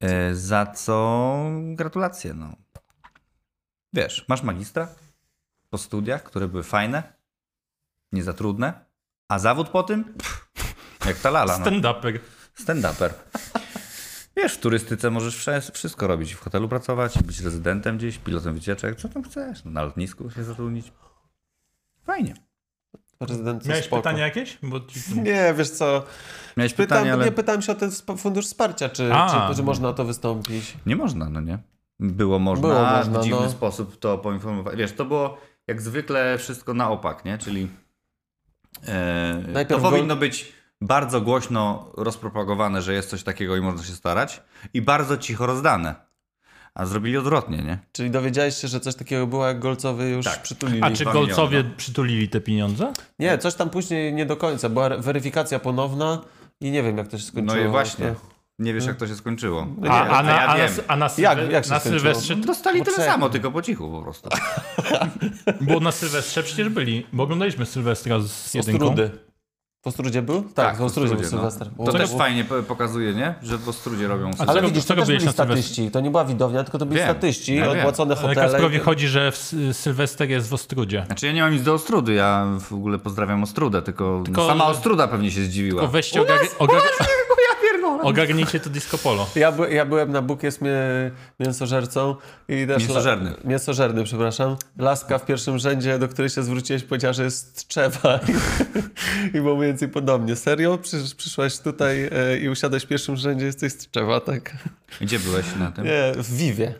E, 0.00 0.34
za 0.34 0.66
co 0.66 1.36
gratulacje, 1.74 2.34
no. 2.34 2.52
Wiesz, 3.92 4.24
masz 4.28 4.42
magistra 4.42 4.88
po 5.70 5.78
studiach, 5.78 6.22
które 6.22 6.48
były 6.48 6.62
fajne, 6.62 7.12
nie 8.12 8.22
za 8.22 8.32
trudne, 8.32 8.84
a 9.28 9.38
zawód 9.38 9.68
po 9.68 9.82
tym? 9.82 10.04
Pff, 10.04 10.48
jak 11.08 11.18
ta 11.18 11.30
lala, 11.30 11.58
no. 11.58 11.64
Stand-uper. 11.66 12.18
Stand-uper. 12.64 13.10
Wiesz, 14.36 14.54
w 14.54 14.60
turystyce 14.60 15.10
możesz 15.10 15.46
wszystko 15.72 16.06
robić. 16.06 16.34
W 16.34 16.40
hotelu 16.40 16.68
pracować, 16.68 17.22
być 17.22 17.40
rezydentem 17.40 17.98
gdzieś, 17.98 18.18
pilotem 18.18 18.54
wycieczek, 18.54 18.96
co 18.96 19.08
tam 19.08 19.22
chcesz. 19.22 19.64
No, 19.64 19.70
na 19.70 19.82
lotnisku 19.82 20.30
się 20.30 20.44
zatrudnić. 20.44 20.92
Fajnie. 22.04 22.34
Prezydent 23.18 23.62
to 23.62 23.68
Miałeś 23.68 23.84
spoko. 23.84 24.02
pytania 24.02 24.24
jakieś? 24.24 24.58
Bo 24.62 24.80
ci... 24.80 25.00
Nie, 25.20 25.54
wiesz 25.56 25.70
co, 25.70 26.04
Miałeś 26.56 26.74
pytam, 26.74 26.86
pytanie, 26.98 27.12
ale 27.12 27.24
nie 27.24 27.32
pytałem 27.32 27.62
się 27.62 27.72
o 27.72 27.74
ten 27.74 27.90
fundusz 28.18 28.46
wsparcia, 28.46 28.88
czy, 28.88 29.14
A. 29.14 29.48
czy, 29.50 29.56
czy 29.56 29.62
można 29.62 29.88
o 29.88 29.92
to 29.92 30.04
wystąpić. 30.04 30.76
nie 30.86 30.96
można, 30.96 31.30
no 31.30 31.40
nie? 31.40 31.58
Było 32.00 32.38
można, 32.38 32.68
Było 32.68 32.82
można, 32.82 33.20
w 33.20 33.24
dziwny 33.24 33.40
no. 33.40 33.50
sposób 33.50 33.98
to 33.98 34.18
poinformować. 34.18 34.76
Wiesz, 34.76 34.92
to 34.92 35.04
było 35.04 35.38
jak 35.66 35.82
zwykle 35.82 36.38
wszystko 36.38 36.74
na 36.74 36.90
opak, 36.90 37.24
nie? 37.24 37.38
Czyli 37.38 37.68
e, 38.88 39.64
to 39.68 39.78
powinno 39.78 40.14
go- 40.14 40.20
być 40.20 40.52
bardzo 40.80 41.20
głośno 41.20 41.92
rozpropagowane, 41.96 42.82
że 42.82 42.92
jest 42.94 43.10
coś 43.10 43.22
takiego 43.22 43.56
i 43.56 43.60
można 43.60 43.82
się 43.82 43.92
starać 43.92 44.42
i 44.74 44.82
bardzo 44.82 45.16
cicho 45.16 45.46
rozdane. 45.46 45.94
A 46.74 46.86
zrobili 46.86 47.16
odwrotnie, 47.16 47.58
nie? 47.58 47.78
Czyli 47.92 48.10
dowiedziałeś 48.10 48.54
się, 48.56 48.68
że 48.68 48.80
coś 48.80 48.94
takiego 48.94 49.26
było, 49.26 49.46
jak 49.46 49.58
Golcowy 49.58 50.08
już 50.10 50.24
Tak. 50.26 50.42
przytulili. 50.42 50.82
A 50.82 50.90
czy 50.90 51.04
Golcowie 51.04 51.56
miliony, 51.56 51.76
przytulili 51.76 52.28
te 52.28 52.40
pieniądze? 52.40 52.92
Nie, 53.18 53.38
coś 53.38 53.54
tam 53.54 53.70
później 53.70 54.12
nie 54.12 54.26
do 54.26 54.36
końca. 54.36 54.68
Była 54.68 54.88
weryfikacja 54.88 55.58
ponowna 55.58 56.22
i 56.60 56.70
nie 56.70 56.82
wiem, 56.82 56.98
jak 56.98 57.08
to 57.08 57.18
się 57.18 57.24
skończyło. 57.24 57.62
No 57.62 57.68
i 57.68 57.70
właśnie. 57.70 58.06
To- 58.06 58.20
Nie 58.58 58.74
wiesz, 58.74 58.86
jak 58.86 58.96
to 58.96 59.06
się 59.06 59.14
skończyło. 59.16 59.66
No 59.78 59.90
A, 59.90 60.04
nie, 60.04 60.10
a, 60.10 60.22
na, 60.22 60.30
ja 60.32 60.36
a, 60.48 60.56
na, 60.56 60.64
a 60.88 60.96
na, 60.96 61.04
Jak- 61.18 61.38
Sylwe- 61.38 61.50
jak 61.52 61.64
się 61.64 61.70
na 61.70 61.80
skończyło? 61.80 62.00
Sylwestrze 62.00 62.36
Dostali 62.36 62.82
tyle 62.82 62.96
samo, 62.96 63.28
tylko 63.30 63.50
po 63.50 63.62
cichu 63.62 63.90
po 63.90 64.02
prostu. 64.02 64.28
Bo 65.60 65.80
na 65.80 65.92
Sylwestrze 65.92 66.42
przecież 66.42 66.68
byli, 66.68 67.06
bo 67.12 67.22
oglądaliśmy 67.22 67.66
Sylwestra 67.66 68.20
z 68.20 68.30
Z 68.30 68.54
jedynką. 68.54 68.84
Ostrudy. 68.84 69.10
W 69.82 69.86
Ostrudzie 69.86 70.22
był? 70.22 70.42
Tak, 70.54 70.76
w 70.76 70.82
Ostrudzie 70.82 71.14
był 71.14 71.22
no. 71.22 71.28
Sylwester. 71.30 71.68
To 71.76 71.82
O, 71.82 71.92
też 71.92 72.10
fajnie 72.10 72.44
po- 72.44 72.62
pokazuje, 72.62 73.14
nie? 73.14 73.34
Że 73.42 73.58
w 73.58 73.68
Ostrudzie 73.68 74.08
robią 74.08 74.30
A 74.38 74.46
Ale 74.46 74.60
co- 74.60 74.66
widzisz, 74.68 74.84
to 74.84 74.94
też 74.94 75.06
byli 75.06 75.32
statyści. 75.32 75.90
To 75.90 76.00
nie 76.00 76.10
była 76.10 76.24
widownia, 76.24 76.64
tylko 76.64 76.78
to 76.78 76.86
byli 76.86 77.00
Wiem. 77.00 77.10
statyści, 77.10 77.54
Ja 77.56 77.68
wiem. 77.70 77.78
opłacone 77.78 78.14
Ale 78.14 78.28
hotele. 78.28 78.48
Kasprowi 78.50 78.78
chodzi, 78.78 79.08
że 79.08 79.32
Sylwester 79.72 80.30
jest 80.30 80.48
w 80.48 80.54
Ostrudzie. 80.54 81.02
Znaczy 81.06 81.26
ja 81.26 81.32
nie 81.32 81.42
mam 81.42 81.52
nic 81.52 81.62
do 81.62 81.74
Ostrudy, 81.74 82.12
ja 82.14 82.46
w 82.60 82.72
ogóle 82.72 82.98
pozdrawiam 82.98 83.42
Ostrudę, 83.42 83.82
tylko, 83.82 84.22
Tylko- 84.24 84.46
sama 84.46 84.66
Ostruda 84.66 85.08
pewnie 85.08 85.30
się 85.30 85.42
zdziwiła. 85.42 85.80
Tylko 85.80 85.92
weźcie 85.92 86.20
ogar... 86.22 86.38
ogar... 87.94 88.06
ogarnijcie 88.06 88.60
to 88.60 88.70
disco 88.70 88.98
polo. 88.98 89.26
Ja, 89.34 89.52
by, 89.52 89.72
ja 89.72 89.86
byłem 89.86 90.12
na 90.12 90.22
Buk 90.22 90.42
jest 90.42 90.60
mie, 90.60 90.70
mięsożercą 91.40 92.16
i 92.48 92.66
też... 92.66 92.82
Mięsożerny. 92.82 93.30
La, 93.30 93.36
mięsożerny, 93.44 94.04
przepraszam. 94.04 94.56
Laska 94.78 95.18
w 95.18 95.26
pierwszym 95.26 95.58
rzędzie, 95.58 95.98
do 95.98 96.08
której 96.08 96.30
się 96.30 96.42
zwróciłeś, 96.42 96.82
powiedziała, 96.84 97.12
że 97.12 97.24
jest 97.24 97.58
z 97.58 97.64
Tczewa 97.64 98.20
i, 98.28 99.36
i 99.36 99.40
było 99.40 99.56
mniej 99.56 99.68
więcej 99.68 99.88
podobnie. 99.88 100.36
Serio? 100.36 100.78
Przysz, 100.78 101.14
przyszłaś 101.14 101.58
tutaj 101.58 102.10
e, 102.12 102.38
i 102.38 102.48
usiadłeś 102.48 102.84
w 102.84 102.86
pierwszym 102.86 103.16
rzędzie, 103.16 103.46
jesteś 103.46 103.72
z 103.72 103.76
Tczewa, 103.76 104.20
tak? 104.20 104.56
Gdzie 105.00 105.18
byłeś 105.18 105.46
na 105.58 105.72
tym? 105.72 105.84
Nie, 105.84 106.12
w 106.16 106.36
Wiwie. 106.36 106.74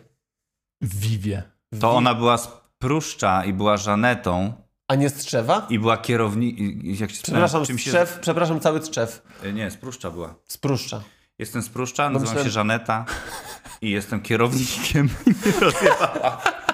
W 0.81 0.99
Vivie. 0.99 1.43
To 1.79 1.91
ona 1.91 2.15
była 2.15 2.37
z 2.37 2.47
Pruszcza 2.79 3.45
i 3.45 3.53
była 3.53 3.77
Żanetą 3.77 4.53
A 4.89 4.95
nie 4.95 5.09
z 5.09 5.13
Tczewa? 5.13 5.65
i 5.69 5.79
była. 5.79 6.55
Jak 6.83 7.11
się 7.11 7.23
Przepraszam, 7.23 7.65
czym 7.65 7.77
się... 7.77 7.91
Przepraszam, 8.21 8.59
cały 8.59 8.79
Tczew. 8.79 9.21
E, 9.43 9.53
Nie, 9.53 9.71
z 9.71 9.75
Pruszcza 9.77 10.11
była. 10.11 10.35
Z 10.47 10.57
Pruszcza. 10.57 11.01
Jestem 11.39 11.61
z 11.61 11.69
Pruszcza, 11.69 12.03
nazywam 12.09 12.21
myślałem- 12.21 12.45
się 12.47 12.51
Żaneta 12.51 13.05
i 13.81 13.89
jestem 13.91 14.21
kierownikiem. 14.21 15.09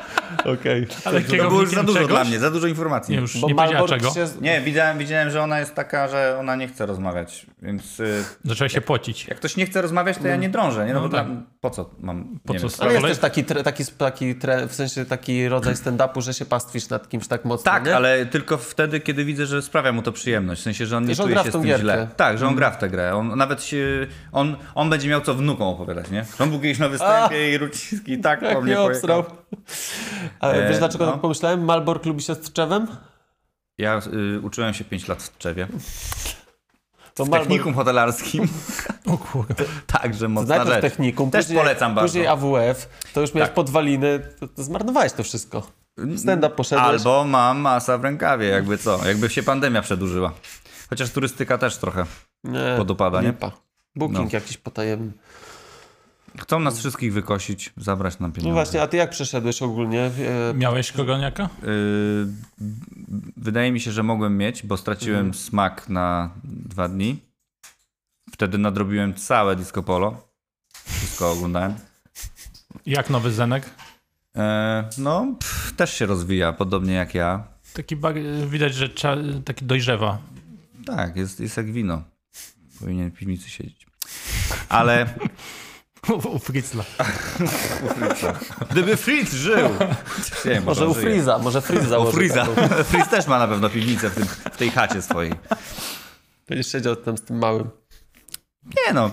Okej. 0.45 0.87
Ale 1.05 1.21
To 1.21 1.35
było 1.49 1.61
już 1.61 1.69
za 1.71 1.83
dużo 1.83 1.99
czegoś? 1.99 2.11
dla 2.11 2.23
mnie, 2.23 2.39
za 2.39 2.51
dużo 2.51 2.67
informacji. 2.67 3.15
Nie, 3.15 3.21
już 3.21 3.37
Bo 3.37 3.47
nie 3.47 3.55
powiedziała 3.55 3.87
czego. 3.87 4.11
się... 4.11 4.27
Nie, 4.41 4.61
widziałem, 4.61 4.97
widziałem, 4.97 5.29
że 5.29 5.41
ona 5.41 5.59
jest 5.59 5.75
taka, 5.75 6.07
że 6.07 6.37
ona 6.39 6.55
nie 6.55 6.67
chce 6.67 6.85
rozmawiać, 6.85 7.45
więc 7.61 7.99
y, 7.99 8.23
Zaczęła 8.43 8.69
się 8.69 8.81
pocić. 8.81 9.27
jak 9.27 9.37
ktoś 9.37 9.57
nie 9.57 9.65
chce 9.65 9.81
rozmawiać, 9.81 10.17
to 10.17 10.27
ja 10.27 10.35
nie 10.35 10.49
drążę, 10.49 10.85
nie? 10.85 10.93
No, 10.93 11.01
No 11.01 11.09
bo 11.09 11.15
tak. 11.17 11.27
dla, 11.27 11.35
po 11.61 11.69
co 11.69 11.89
mam, 11.99 12.39
Po 12.45 12.53
co 12.53 12.83
Ale 12.83 12.93
jest 12.93 13.05
też 13.05 13.17
taki, 13.17 13.43
tre, 13.43 13.63
taki, 13.63 13.85
taki 13.85 14.35
tre, 14.35 14.67
w 14.67 14.75
sensie 14.75 15.05
taki 15.05 15.47
rodzaj 15.49 15.73
stand-upu, 15.73 16.21
że 16.21 16.33
się 16.33 16.45
pastwisz 16.45 16.89
nad 16.89 17.09
kimś 17.09 17.27
tak 17.27 17.45
mocno, 17.45 17.71
Tak, 17.71 17.85
nie? 17.85 17.95
ale 17.95 18.25
tylko 18.25 18.57
wtedy, 18.57 18.99
kiedy 18.99 19.25
widzę, 19.25 19.45
że 19.45 19.61
sprawia 19.61 19.91
mu 19.91 20.01
to 20.01 20.11
przyjemność. 20.11 20.61
W 20.61 20.63
sensie, 20.63 20.85
że 20.85 20.97
on 20.97 21.05
nie 21.05 21.15
Że 21.15 21.23
on 21.23 21.27
czuje 21.29 21.35
gra 21.35 21.43
się 21.43 21.49
w 21.49 21.53
z 21.53 21.55
tym 21.55 21.63
gierkę. 21.63 21.81
źle. 21.81 22.07
Tak, 22.17 22.37
że 22.37 22.47
on 22.47 22.55
gra 22.55 22.71
w 22.71 22.77
tę 22.77 22.89
grę. 22.89 23.15
On 23.15 23.35
nawet 23.37 23.63
się, 23.63 24.07
on, 24.31 24.55
on 24.75 24.89
będzie 24.89 25.09
miał 25.09 25.21
co 25.21 25.33
wnukom 25.33 25.67
opowiadać, 25.67 26.11
nie? 26.11 26.25
On 26.39 26.49
był 26.49 26.59
kiedyś 26.59 26.79
na 26.79 26.89
występie 26.89 27.51
i 27.53 27.57
Ruciński 27.57 28.11
i 28.13 28.17
tak 28.27 28.39
po 28.39 28.45
Jak 28.45 28.61
mnie 28.63 28.71
nie 28.71 28.77
pojechał. 28.77 29.23
A 30.39 30.47
E, 30.49 30.69
wiesz 30.69 30.77
dlaczego 30.79 31.05
no. 31.05 31.11
tak 31.11 31.21
pomyślałem? 31.21 31.65
Malbork 31.65 32.05
lubi 32.05 32.21
się 32.21 32.35
z 32.35 32.39
Tczewem? 32.39 32.87
Ja 33.77 34.01
y, 34.35 34.39
uczyłem 34.41 34.73
się 34.73 34.83
5 34.83 35.07
lat 35.07 35.23
w 35.23 35.37
Tczewie. 35.37 35.67
To 37.13 37.25
W 37.25 37.29
technikum 37.29 37.73
hotelarskim. 37.73 38.47
O 39.13 39.17
kurde. 39.17 39.63
Także 39.87 40.25
To 40.25 40.29
mocna 40.29 40.55
najpierw 40.55 40.73
rzecz. 40.73 40.81
technikum, 40.81 41.31
Też 41.31 41.45
później, 41.45 41.59
polecam 41.59 41.95
bardzo. 41.95 42.07
później 42.07 42.27
AWF, 42.27 42.89
to 43.13 43.21
już 43.21 43.33
miałeś 43.33 43.49
Tak. 43.49 43.55
podwaliny, 43.55 44.19
to, 44.39 44.47
to 44.47 44.63
zmarnowałeś 44.63 45.13
to 45.13 45.23
wszystko. 45.23 45.67
Stand-up 46.17 46.55
poszedłeś. 46.55 46.87
Albo 46.87 47.23
mam 47.25 47.57
masa 47.59 47.97
w 47.97 48.03
rękawie, 48.03 48.47
jakby 48.47 48.77
co. 48.77 49.07
Jakby 49.07 49.29
się 49.29 49.43
pandemia 49.43 49.81
przedłużyła. 49.81 50.31
Chociaż 50.89 51.09
turystyka 51.11 51.57
też 51.57 51.77
trochę 51.77 52.05
nie, 52.43 52.73
podupada, 52.77 53.21
nie? 53.21 53.33
Booking 53.95 54.33
No. 54.33 54.39
jakiś 54.39 54.57
potajemny. 54.57 55.11
Chcą 56.41 56.59
nas 56.59 56.79
wszystkich 56.79 57.13
wykosić, 57.13 57.73
zabrać 57.77 58.19
nam 58.19 58.31
pieniądze. 58.31 58.49
No 58.49 58.53
właśnie, 58.53 58.81
a 58.81 58.87
ty 58.87 58.97
jak 58.97 59.09
przeszedłeś 59.09 59.61
ogólnie? 59.61 60.01
E, 60.01 60.53
Miałeś 60.53 60.91
kogoniaka? 60.91 61.49
Yy, 61.63 62.27
wydaje 63.37 63.71
mi 63.71 63.79
się, 63.79 63.91
że 63.91 64.03
mogłem 64.03 64.37
mieć, 64.37 64.63
bo 64.63 64.77
straciłem 64.77 65.19
Mhm. 65.25 65.33
smak 65.33 65.89
na 65.89 66.29
dwa 66.43 66.87
dni. 66.89 67.19
Wtedy 68.31 68.57
nadrobiłem 68.57 69.13
całe 69.13 69.55
disco 69.55 69.83
polo. 69.83 70.27
Wszystko 70.85 71.31
oglądałem. 71.31 71.73
Jak 72.85 73.09
nowy 73.09 73.31
Zenek? 73.31 73.69
E, 74.35 74.89
no, 74.97 75.35
pff, 75.39 75.73
też 75.75 75.93
się 75.93 76.05
rozwija, 76.05 76.53
podobnie 76.53 76.93
jak 76.93 77.15
ja. 77.15 77.43
Taki 77.73 77.97
bag- 77.97 78.47
widać, 78.49 78.73
że 78.75 78.87
cza- 78.89 79.43
taki 79.43 79.65
dojrzewa. 79.65 80.17
Tak, 80.85 81.15
jest, 81.15 81.39
jest 81.39 81.57
jak 81.57 81.71
wino. 81.71 82.01
Powinien 82.79 83.11
w 83.11 83.13
piwnicy 83.13 83.49
siedzieć. 83.49 83.87
Ale 84.69 85.13
U, 86.09 86.35
u 86.35 86.39
Fritzla. 86.39 86.83
gdyby 88.71 88.97
Fritz 88.97 89.33
żył... 89.33 89.69
Nie, 90.45 90.61
może 90.61 90.85
on 90.85 90.91
u. 90.91 90.93
Friza, 90.93 91.37
może 91.39 91.61
Friz 91.61 91.81
U 91.83 91.89
założy 91.89 92.17
Friza. 92.17 92.45
taką. 92.45 92.67
Fritz 92.91 93.09
też 93.09 93.27
ma 93.27 93.39
na 93.39 93.47
pewno 93.47 93.69
piwnicę 93.69 94.09
w, 94.09 94.15
tym, 94.15 94.25
w 94.53 94.57
tej 94.57 94.69
chacie 94.69 95.01
swojej. 95.01 95.33
Będziesz 96.47 96.71
siedział 96.71 96.95
tam 96.95 97.17
z 97.17 97.21
tym 97.21 97.37
małym. 97.37 97.69
Nie 98.65 98.93
no, 98.93 99.11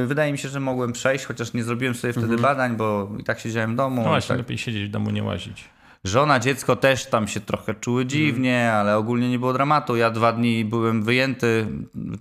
yy, 0.00 0.06
wydaje 0.06 0.32
mi 0.32 0.38
się, 0.38 0.48
że 0.48 0.60
mogłem 0.60 0.92
przejść, 0.92 1.24
chociaż 1.24 1.52
nie 1.52 1.64
zrobiłem 1.64 1.94
sobie 1.94 2.12
wtedy 2.12 2.36
badań, 2.36 2.76
bo 2.76 3.10
i 3.18 3.24
tak 3.24 3.40
siedziałem 3.40 3.72
w 3.72 3.76
domu. 3.76 4.02
No 4.02 4.08
właśnie, 4.08 4.28
tak, 4.28 4.38
lepiej 4.38 4.58
siedzieć 4.58 4.88
w 4.88 4.90
domu, 4.90 5.10
nie 5.10 5.22
łazić. 5.22 5.64
Żona, 6.06 6.40
dziecko 6.40 6.76
też 6.76 7.06
tam 7.06 7.28
się 7.28 7.40
trochę 7.40 7.74
czuły 7.74 8.06
dziwnie, 8.06 8.72
ale 8.72 8.96
ogólnie 8.96 9.30
nie 9.30 9.38
było 9.38 9.52
dramatu. 9.52 9.96
Ja 9.96 10.10
dwa 10.10 10.32
dni 10.32 10.64
byłem 10.64 11.02
wyjęty, 11.02 11.66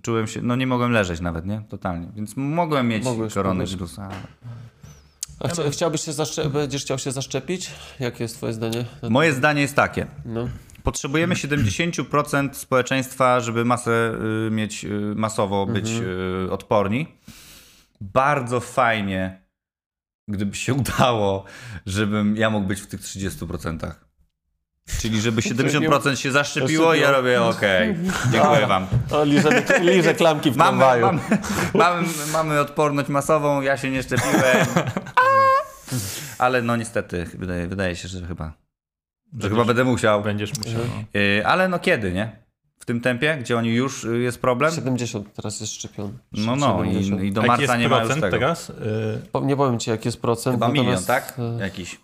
czułem 0.02 0.28
się, 0.28 0.42
no 0.42 0.56
nie 0.56 0.68
mogłem 0.68 0.92
leżeć 0.92 1.22
nawet, 1.22 1.46
nie? 1.46 1.62
Totalnie. 1.70 2.08
Więc 2.16 2.38
mogłem 2.38 2.88
mieć 2.88 3.04
Mogłeś, 3.04 3.34
koronawirusa. 3.34 4.10
A 5.40 5.48
chcia, 5.48 5.70
chciałbyś 5.72 6.02
się 6.02 6.14
zaszczepić? 6.14 6.54
Będziesz 6.54 6.82
chciał 6.82 7.00
się 7.00 7.12
zaszczepić? 7.12 7.72
Jakie 8.00 8.24
jest 8.24 8.36
twoje 8.38 8.54
zdanie? 8.54 8.86
Moje 9.10 9.34
zdanie 9.34 9.62
jest 9.62 9.76
takie. 9.76 10.08
No. 10.26 10.50
Potrzebujemy 10.84 11.36
70% 11.36 12.54
społeczeństwa, 12.54 13.40
żeby 13.40 13.66
masę 13.66 14.12
y, 14.48 14.52
mieć, 14.52 14.86
y, 14.86 15.14
masowo 15.16 15.66
być 15.66 15.90
y, 16.46 16.52
odporni. 16.52 17.08
Bardzo 18.02 18.60
fajnie, 18.60 19.45
gdyby 20.28 20.56
się 20.56 20.74
udało, 20.84 21.46
żebym 21.86 22.38
ja 22.38 22.50
mógł 22.50 22.68
być 22.68 22.82
w 22.82 22.88
tych 22.88 23.02
30%. 23.02 23.92
Czyli 25.02 25.22
żeby 25.22 25.42
70% 25.52 26.16
się 26.16 26.32
zaszczepiło 26.32 26.94
i 26.94 27.00
ja 27.00 27.12
robię 27.12 27.42
okej, 27.44 27.96
dziękuję 28.32 28.68
wam. 28.68 28.88
O, 29.12 29.24
liże, 29.24 29.50
liże 29.82 30.14
klamki 30.14 30.52
w 30.52 30.56
Mamy, 30.56 30.70
tramwaju. 30.78 31.06
mamy, 31.06 31.22
mamy, 31.74 32.08
mamy 32.34 32.60
odporność 32.60 33.10
masową, 33.10 33.62
ja 33.62 33.78
się 33.78 33.92
nie 33.92 34.04
szczepiłem. 34.04 34.66
Ale 36.38 36.62
no 36.62 36.76
niestety, 36.76 37.26
wydaje, 37.34 37.68
wydaje 37.68 37.96
się, 37.96 38.08
że 38.08 38.26
chyba, 38.28 38.54
że 39.40 39.50
chyba 39.50 39.66
będę 39.66 39.84
musiał. 39.84 40.22
Będziesz 40.22 40.58
musiał. 40.58 40.82
No. 41.14 41.20
Yy, 41.20 41.48
ale 41.48 41.68
no 41.68 41.80
kiedy, 41.80 42.12
nie? 42.12 42.45
W 42.86 42.88
tym 42.88 43.02
tempie, 43.02 43.38
gdzie 43.42 43.58
oni 43.58 43.70
już 43.70 44.04
y, 44.04 44.18
jest 44.20 44.42
problem? 44.42 44.74
70 44.76 45.34
teraz 45.34 45.62
jest 45.62 45.74
szczepiony. 45.74 46.14
No, 46.32 46.56
no 46.56 46.84
i, 46.84 46.88
70. 46.88 47.24
i 47.24 47.32
do 47.32 47.42
marca 47.42 47.62
jest 47.62 47.78
nie 47.80 47.90
ma 47.90 48.04
już 48.04 48.14
tego. 48.14 48.30
teraz? 48.30 48.70
Y, 48.70 48.74
Po- 49.32 49.42
Nie 49.42 49.56
powiem 49.56 49.80
ci, 49.80 49.90
jaki 49.90 50.08
jest 50.08 50.22
procent. 50.22 50.56
Chyba 50.56 50.68
milion, 50.68 50.86
natomiast, 50.86 51.08
tak? 51.08 51.34
e, 51.40 51.60
Jakiś 51.64 52.00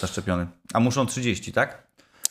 zaszczepiony. 0.00 0.46
A 0.74 0.80
muszą 0.80 1.06
30, 1.06 1.52
tak? 1.52 1.86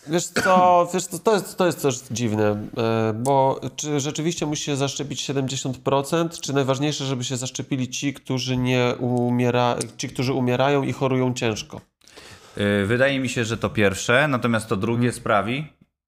Wiesz 0.08 0.26
co, 0.28 0.88
wiesz, 0.94 1.06
co, 1.06 1.20
to, 1.20 1.34
jest, 1.34 1.58
to 1.58 1.66
jest 1.66 1.82
też 1.82 2.00
dziwne, 2.12 2.68
e, 2.78 3.14
bo 3.14 3.62
czy 3.76 4.00
rzeczywiście 4.00 4.46
musi 4.46 4.64
się 4.64 4.76
zaszczepić 4.76 5.30
70%, 5.30 6.40
czy 6.42 6.54
najważniejsze, 6.54 7.06
żeby 7.06 7.24
się 7.24 7.38
zaszczepili 7.38 7.90
ci, 7.90 8.14
którzy 8.14 8.58
nie 8.58 8.96
umiera, 9.00 9.76
ci, 9.98 10.10
którzy 10.10 10.34
umierają 10.34 10.84
i 10.84 10.94
chorują 10.94 11.34
ciężko? 11.34 11.82
Wydaje 12.86 13.20
mi 13.20 13.30
się, 13.30 13.46
że 13.46 13.58
to 13.58 13.70
pierwsze, 13.70 14.28
natomiast 14.28 14.68
to 14.68 14.76
drugie 14.76 14.98
Hmm. 15.08 15.14
sprawi, 15.20 15.68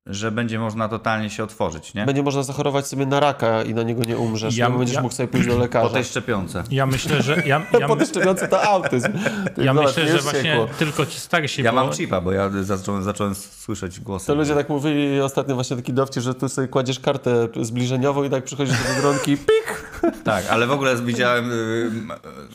że 0.09 0.31
będzie 0.31 0.59
można 0.59 0.89
totalnie 0.89 1.29
się 1.29 1.43
otworzyć, 1.43 1.93
nie? 1.93 2.05
Będzie 2.05 2.23
można 2.23 2.43
zachorować 2.43 2.88
sobie 2.88 3.05
na 3.05 3.19
raka 3.19 3.63
i 3.63 3.73
na 3.73 3.84
niego 3.84 4.03
nie 4.03 4.17
umrzesz, 4.17 4.57
Ja- 4.57 4.69
będziesz 4.69 4.95
ja- 4.95 5.01
mógł 5.01 5.13
sobie 5.15 5.27
pójść 5.27 5.47
do 5.47 5.53
Po 5.53 5.59
lekarza. 5.59 5.89
tej 5.93 6.03
szczepionce. 6.03 6.63
ja 6.71 6.85
myślę, 6.85 7.21
że 7.23 7.35
ja, 7.45 7.61
ja, 7.79 7.88
Po 7.88 7.95
tej 7.95 8.07
szczepionce 8.07 8.47
to 8.47 8.61
autyzm. 8.63 9.07
Ty 9.55 9.63
ja 9.63 9.73
myślę, 9.73 10.07
że 10.07 10.17
właśnie 10.19 10.43
ciekło. 10.43 10.67
tylko 10.79 11.05
ci 11.05 11.19
starsi, 11.19 11.63
Ja 11.63 11.71
bo 11.71 11.75
mam 11.84 11.91
chipa, 11.93 12.21
bo 12.21 12.31
ja 12.31 12.49
zacząłem, 12.61 13.03
zacząłem 13.03 13.35
słyszeć 13.35 13.99
głosy. 13.99 14.27
To 14.27 14.35
ludzie 14.35 14.55
tak 14.55 14.69
mówili 14.69 15.21
ostatnio 15.21 15.55
właśnie 15.55 15.75
taki 15.77 15.93
dowcip, 15.93 16.23
że 16.23 16.34
tu 16.34 16.49
sobie 16.49 16.67
kładziesz 16.67 16.99
kartę 16.99 17.47
zbliżeniową 17.61 18.23
i 18.23 18.29
tak 18.29 18.43
przychodzisz 18.43 18.75
do 18.77 18.93
Biedronki, 18.95 19.38
pik! 19.47 19.88
Tak, 20.23 20.45
ale 20.49 20.67
w 20.67 20.71
ogóle 20.71 20.95
widziałem, 20.95 21.51
y, 21.51 21.55
m, 21.88 22.11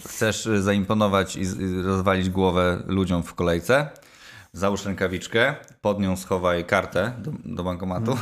chcesz 0.06 0.48
zaimponować 0.60 1.36
i 1.36 1.40
i 1.42 1.82
rozwalić 1.82 2.30
głowę 2.30 2.82
ludziom 2.86 3.22
w 3.22 3.34
kolejce. 3.34 3.88
Załóż 4.52 4.84
rękawiczkę, 4.84 5.54
pod 5.80 6.00
nią 6.00 6.16
schowaj 6.16 6.64
kartę 6.64 7.12
do, 7.18 7.32
do 7.44 7.62
bankomatu 7.64 8.18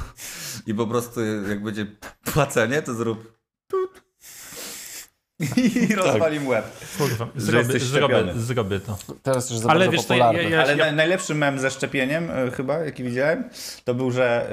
i 0.67 0.75
po 0.75 0.87
prostu 0.87 1.21
jak 1.49 1.63
będzie 1.63 1.87
płacenie, 2.25 2.83
to 2.83 2.95
zrób 2.95 3.39
tut. 3.69 4.03
i 5.57 5.95
rozwal 5.97 6.35
im 6.35 6.47
łeb. 6.49 6.65
zrobię, 7.37 7.79
zrobię, 7.79 8.33
zrobię 8.37 8.81
to. 8.81 8.99
Teraz 9.23 9.51
już 9.51 9.59
za 9.59 9.69
Ale 9.71 9.89
wiesz 9.89 10.05
co, 10.05 10.15
ja- 10.15 10.33
ja- 10.33 10.63
Ale 10.63 10.77
naj, 10.77 10.95
najlepszy 10.95 11.35
mem 11.35 11.59
ze 11.59 11.71
szczepieniem 11.71 12.31
y, 12.31 12.51
chyba, 12.51 12.79
jaki 12.79 13.05
widziałem, 13.05 13.45
to 13.85 13.95
był, 13.95 14.11
że 14.11 14.51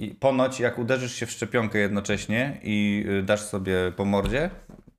y, 0.00 0.14
ponoć 0.20 0.60
jak 0.60 0.78
uderzysz 0.78 1.14
się 1.14 1.26
w 1.26 1.30
szczepionkę 1.30 1.78
jednocześnie 1.78 2.60
i 2.62 3.04
y, 3.08 3.22
dasz 3.22 3.40
sobie 3.40 3.92
po 3.96 4.04
mordzie, 4.04 4.50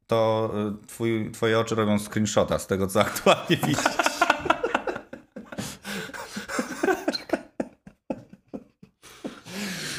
to 0.07 0.52
y, 0.84 0.88
twój, 0.88 1.31
twoje 1.31 1.60
oczy 1.60 1.76
robią 1.76 1.99
screenshota 1.99 2.60
z 2.60 2.68
tego, 2.68 2.88
co 2.88 3.02
aktualnie 3.07 3.57
widzisz. 3.57 3.77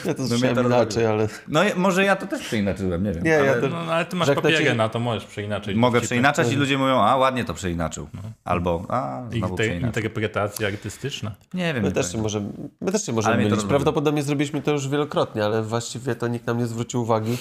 Ja 0.04 0.14
to 0.54 0.62
inaczej, 0.62 1.06
ale... 1.06 1.28
No 1.48 1.60
może 1.76 2.04
ja 2.04 2.16
to 2.16 2.26
też 2.26 2.42
przeinaczyłem, 2.42 3.04
nie 3.04 3.12
wiem. 3.12 3.24
Nie, 3.24 3.30
ja 3.30 3.40
ale 3.52 3.60
też- 3.60 3.70
No, 3.70 3.84
no, 3.84 3.92
ale 3.92 4.04
ty 4.04 4.16
masz 4.16 4.30
papierę 4.30 4.70
ci- 4.70 4.76
na 4.76 4.88
to, 4.88 4.98
możesz 4.98 5.24
przeinaczyć. 5.24 5.76
Mogę 5.76 6.00
przeinaczać 6.00 6.52
i 6.52 6.56
ludzie 6.56 6.78
mówią, 6.78 7.00
a 7.00 7.16
ładnie 7.16 7.44
to 7.44 7.54
przeinaczył. 7.54 8.08
Albo, 8.44 8.86
a 8.88 9.22
I 9.32 9.38
znowu 9.38 9.56
te, 9.56 9.66
interpretacja 9.76 10.68
artystyczna. 10.68 11.34
Nie 11.54 11.74
wiem. 11.74 11.82
My 11.82 11.88
nie 11.88 11.94
też, 11.94 12.12
się 12.12 12.18
możemy, 12.22 12.48
my 12.80 12.92
też 12.92 13.06
się 13.06 13.12
możemy 13.12 13.36
mylić. 13.36 13.64
Prawdopodobnie 13.64 14.22
zrobiliśmy 14.22 14.62
to 14.62 14.70
już 14.72 14.88
wielokrotnie, 14.88 15.44
ale 15.44 15.62
właściwie 15.62 16.14
to 16.14 16.28
nikt 16.28 16.46
nam 16.46 16.58
nie 16.58 16.66
zwrócił 16.66 17.02
uwagi. 17.02 17.38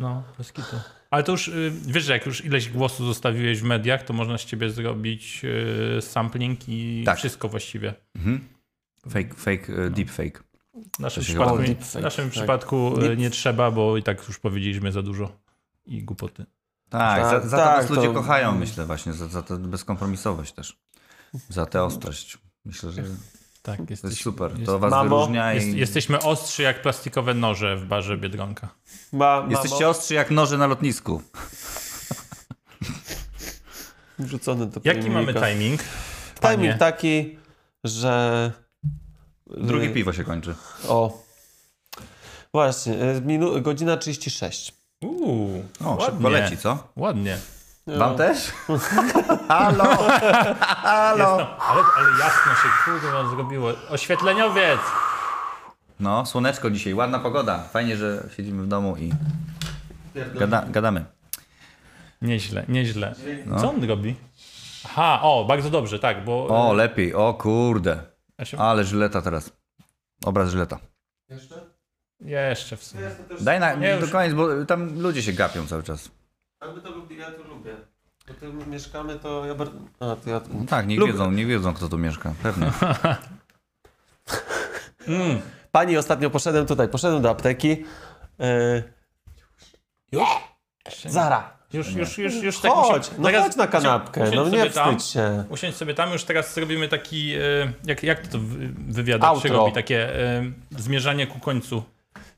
No, 0.00 0.22
bez 0.38 0.52
kitu. 0.52 0.76
Ale 1.10 1.22
to 1.22 1.32
już, 1.32 1.48
y, 1.48 1.72
wiesz, 1.86 2.04
że 2.04 2.12
jak 2.12 2.26
już 2.26 2.44
ileś 2.44 2.68
głosu 2.68 3.06
zostawiłeś 3.06 3.60
w 3.60 3.64
mediach, 3.64 4.02
to 4.02 4.12
można 4.12 4.38
z 4.38 4.44
ciebie 4.44 4.70
zrobić 4.70 5.42
y, 5.98 6.02
sampling 6.02 6.60
i 6.68 7.02
Tak. 7.06 7.18
wszystko 7.18 7.48
właściwie. 7.48 7.94
Mhm. 8.16 8.40
Fake, 9.08 9.34
fake, 9.36 9.72
y, 9.86 9.90
deepfake. 9.90 10.42
W 10.96 10.98
naszym 10.98 11.22
przypadku, 11.22 11.58
nie, 11.62 11.74
w 11.74 11.94
naszym 11.94 12.24
tak. 12.24 12.32
przypadku 12.32 12.90
Deep- 12.96 13.16
nie 13.18 13.30
trzeba, 13.30 13.70
bo 13.70 13.96
i 13.96 14.02
tak 14.02 14.28
już 14.28 14.38
powiedzieliśmy 14.38 14.92
za 14.92 15.02
dużo 15.02 15.32
i 15.86 16.02
głupoty. 16.04 16.46
Tak, 16.90 17.22
Tak, 17.22 17.42
za, 17.42 17.48
za 17.48 17.56
tak, 17.56 17.74
to 17.76 17.80
nas 17.82 17.90
ludzie 17.90 18.08
to- 18.08 18.14
kochają, 18.14 18.52
myślę 18.58 18.86
właśnie, 18.86 19.12
za, 19.12 19.28
za 19.28 19.42
tę 19.42 19.58
bezkompromisowość 19.58 20.52
też. 20.52 20.76
Za 21.48 21.66
tę 21.66 21.82
ostrość. 21.84 22.38
Myślę, 22.64 22.90
że 22.92 23.02
Tak, 23.62 23.76
to 23.76 23.84
jest 23.90 24.22
super. 24.22 24.50
jest- 24.52 24.66
To 24.66 24.78
was 24.78 24.90
Mamo, 24.90 25.16
wyróżnia 25.18 25.52
jest, 25.52 25.66
i... 25.66 25.76
Jesteśmy 25.78 26.18
ostrzy 26.20 26.62
jak 26.62 26.82
plastikowe 26.82 27.34
noże 27.34 27.76
w 27.76 27.84
barze 27.84 28.16
Biedronka. 28.16 28.68
Ma, 29.12 29.46
Jesteście 29.50 29.88
ostrzy 29.88 30.14
jak 30.14 30.30
noże 30.30 30.58
na 30.58 30.66
lotnisku. 30.66 31.22
wrzucony 34.18 34.66
do 34.66 34.80
Jaki 34.84 35.10
mamy 35.10 35.34
timing? 35.34 35.80
Timing 35.80 36.40
Panie? 36.40 36.74
taki, 36.78 37.38
że... 37.84 38.52
Drugie 39.56 39.86
y, 39.86 39.90
piwo 39.90 40.12
się 40.12 40.24
kończy. 40.24 40.54
O. 40.88 41.18
Właśnie, 42.54 42.94
y, 42.94 43.20
minu, 43.20 43.62
godzina 43.62 43.96
36. 43.96 44.72
Uuu, 45.02 45.64
O, 45.84 45.90
ładnie. 45.90 46.06
szybko 46.06 46.28
leci, 46.28 46.56
co? 46.56 46.78
Ładnie. 46.96 47.38
Wam 47.86 48.16
też? 48.16 48.52
Halo! 49.48 49.84
Halo! 50.60 51.58
Ale, 51.60 51.82
ale 51.96 52.10
jasno 52.18 52.52
się 52.54 52.68
kurwa 52.84 53.30
zrobiło. 53.30 53.72
Oświetleniowiec! 53.90 54.80
No, 56.00 56.26
słoneczko 56.26 56.70
dzisiaj, 56.70 56.94
ładna 56.94 57.18
pogoda. 57.18 57.62
Fajnie, 57.72 57.96
że 57.96 58.28
siedzimy 58.36 58.62
w 58.62 58.68
domu 58.68 58.96
i 58.96 59.12
gada, 60.38 60.64
gadamy. 60.68 61.04
Nieźle, 62.22 62.64
nieźle. 62.68 63.14
No. 63.46 63.60
Co 63.60 63.70
on 63.70 63.84
robi? 63.84 64.16
Aha, 64.84 65.18
o, 65.22 65.44
bardzo 65.44 65.70
dobrze, 65.70 65.98
tak, 65.98 66.24
bo... 66.24 66.46
O, 66.68 66.72
lepiej, 66.72 67.14
o 67.14 67.34
kurde. 67.34 67.98
Ja 68.40 68.44
się, 68.44 68.58
Ale 68.58 68.84
żyleta 68.84 69.22
teraz. 69.22 69.52
Obraz 70.24 70.50
żyleta. 70.50 70.78
jeszcze 72.20 72.76
w 72.76 72.84
sumie. 72.84 73.10
Daj 73.40 73.60
na, 73.60 73.74
Nie, 73.74 73.94
do 73.94 74.00
już- 74.00 74.10
koniec, 74.10 74.34
bo 74.34 74.64
tam 74.64 75.00
ludzie 75.02 75.22
się 75.22 75.32
gapią 75.32 75.66
cały 75.66 75.82
czas. 75.82 76.10
Ale 76.60 76.80
to 76.80 76.90
lubię, 76.90 77.16
ja 77.16 77.30
to 77.30 77.42
lubię. 77.42 77.76
Bo 78.28 78.34
tu 78.34 78.70
mieszkamy, 78.70 79.18
to 79.18 79.46
ja 79.46 79.54
bardzo... 79.54 79.72
A, 80.00 80.16
to 80.16 80.30
ja... 80.30 80.40
No 80.52 80.64
tak, 80.68 80.86
niech 80.86 80.98
Lubię. 80.98 81.12
wiedzą, 81.12 81.30
niech 81.30 81.46
wiedzą, 81.46 81.74
kto 81.74 81.88
tu 81.88 81.98
mieszka. 81.98 82.34
Pewnie. 82.42 82.72
Pani, 85.72 85.96
ostatnio 85.96 86.30
poszedłem 86.30 86.66
tutaj, 86.66 86.88
poszedłem 86.88 87.22
do 87.22 87.30
apteki. 87.30 87.84
Yy, 88.38 88.82
Już? 90.12 90.28
Zara, 91.06 91.58
Już, 91.72 91.94
już, 91.94 92.18
już, 92.18 92.34
już 92.34 92.60
tak 92.60 92.72
chodź, 92.72 93.10
no 93.18 93.24
zaraz- 93.24 93.42
chodź 93.44 93.56
na 93.56 93.66
kanapkę, 93.66 94.20
usiądź 94.20 94.36
no 94.36 94.44
nie 94.44 94.50
sobie 94.58 94.70
tam. 94.70 94.98
wstydź 94.98 95.12
się. 95.12 95.44
Usiądź 95.48 95.74
sobie 95.76 95.94
tam, 95.94 96.12
już 96.12 96.24
teraz 96.24 96.54
zrobimy 96.54 96.88
taki, 96.88 97.34
e, 97.34 97.40
jak, 97.86 98.02
jak 98.02 98.26
to 98.26 98.38
wywiadach 98.88 99.42
się 99.42 99.48
robi, 99.48 99.72
takie 99.72 100.20
e, 100.20 100.42
zmierzanie 100.78 101.26
ku 101.26 101.38
końcu. 101.40 101.82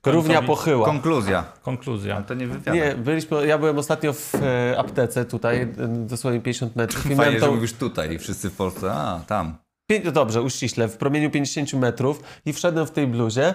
Równia 0.06 0.42
pochyła. 0.42 0.86
Konkluzja. 0.86 1.44
Konkluzja. 1.62 2.14
Ale 2.16 2.24
to 2.24 2.34
nie 2.34 2.46
wywiad. 2.46 2.74
Nie, 2.74 2.94
byliśmy, 2.94 3.46
ja 3.46 3.59
byłem 3.59 3.78
ostatnio 3.78 4.12
w 4.12 4.34
e, 4.34 4.78
aptece 4.78 5.24
tutaj, 5.24 5.60
e, 5.62 5.66
dosłownie 5.88 6.40
50 6.40 6.76
metrów. 6.76 7.06
I 7.06 7.09
Fajnie, 7.09 7.24
miałem 7.24 7.40
że 7.40 7.50
mówisz 7.50 7.72
tutaj 7.72 8.12
i 8.14 8.18
wszyscy 8.18 8.50
w 8.50 8.56
Polsce, 8.56 8.92
a 8.92 9.20
tam. 9.26 9.56
pię- 9.90 10.12
dobrze, 10.12 10.42
uściśle, 10.42 10.88
w 10.88 10.96
promieniu 10.96 11.30
50 11.30 11.72
metrów 11.74 12.22
i 12.46 12.52
wszedłem 12.52 12.86
w 12.86 12.90
tej 12.90 13.06
bluzie. 13.06 13.54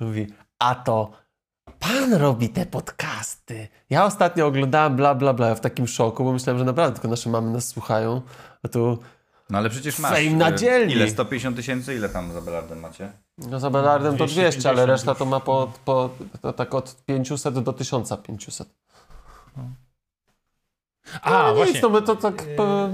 Mówi, 0.00 0.26
a 0.58 0.74
to 0.74 1.10
pan 1.82 2.14
robi 2.14 2.48
te 2.48 2.66
podcasty. 2.66 3.68
Ja 3.90 4.04
ostatnio 4.04 4.46
oglądałem 4.46 4.96
bla, 4.96 5.14
bla, 5.14 5.34
bla 5.34 5.54
w 5.54 5.60
takim 5.60 5.86
szoku, 5.86 6.24
bo 6.24 6.32
myślałem, 6.32 6.58
że 6.58 6.64
naprawdę 6.64 6.94
tylko 6.94 7.08
nasze 7.08 7.30
mamy 7.30 7.50
nas 7.50 7.68
słuchają. 7.68 8.20
A 8.62 8.68
tu, 8.68 8.98
No 9.50 9.58
ale 9.58 9.70
przecież 9.70 9.98
masz. 9.98 10.12
Fame 10.12 10.30
na 10.36 10.48
e, 10.50 10.54
dzielni. 10.54 10.92
Ile? 10.94 11.10
150 11.10 11.56
tysięcy? 11.56 11.94
Ile 11.94 12.08
tam 12.08 12.32
za 12.32 12.40
Belardem 12.40 12.80
macie? 12.80 13.12
no 13.38 13.60
za 13.60 13.70
Belardem 13.70 14.16
to 14.16 14.26
200, 14.26 14.34
250 14.34 14.78
ale 14.78 14.86
reszta 14.86 15.14
to 15.14 15.24
ma 15.24 15.40
po, 15.40 15.72
po 15.84 16.10
to 16.42 16.52
tak 16.52 16.74
od 16.74 16.96
500 17.06 17.58
do 17.58 17.72
1500. 17.72 18.68
A, 21.22 21.42
no 21.42 21.54
właśnie. 21.54 21.72
nic, 21.74 21.82
no 21.82 21.88
my 21.88 22.02
to 22.02 22.16
tak... 22.16 22.44
po- 22.56 22.88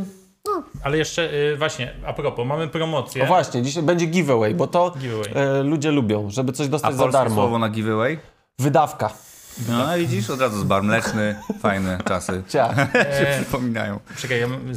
Ale 0.82 0.98
jeszcze 0.98 1.32
y, 1.34 1.56
właśnie, 1.56 1.94
a 2.06 2.12
propos, 2.12 2.46
mamy 2.46 2.68
promocję. 2.68 3.22
O 3.24 3.26
właśnie, 3.26 3.62
dzisiaj 3.62 3.82
będzie 3.82 4.06
giveaway, 4.06 4.54
bo 4.54 4.66
to 4.66 4.90
Giveaway. 4.98 5.64
ludzie 5.64 5.90
lubią, 5.90 6.30
żeby 6.30 6.52
coś 6.52 6.66
A 6.66 6.70
dostać 6.70 6.94
za 6.94 7.02
polskie 7.02 7.18
darmo. 7.18 7.34
słowo 7.34 7.58
na 7.58 7.68
giveaway? 7.68 8.18
Wydawka. 8.58 9.10
No 9.68 9.96
i 9.96 10.00
widzisz, 10.00 10.30
od 10.30 10.40
razu 10.40 10.60
z 10.60 10.64
bar 10.64 10.82
mleczny, 10.82 11.36
fajne 11.60 11.98
czasy 12.08 12.42
Cia. 12.52 12.74
się 12.92 13.28
E, 13.28 13.42
przypominają. 13.42 14.00
Czekaj, 14.16 14.40
ja 14.40 14.48
mam- 14.48 14.72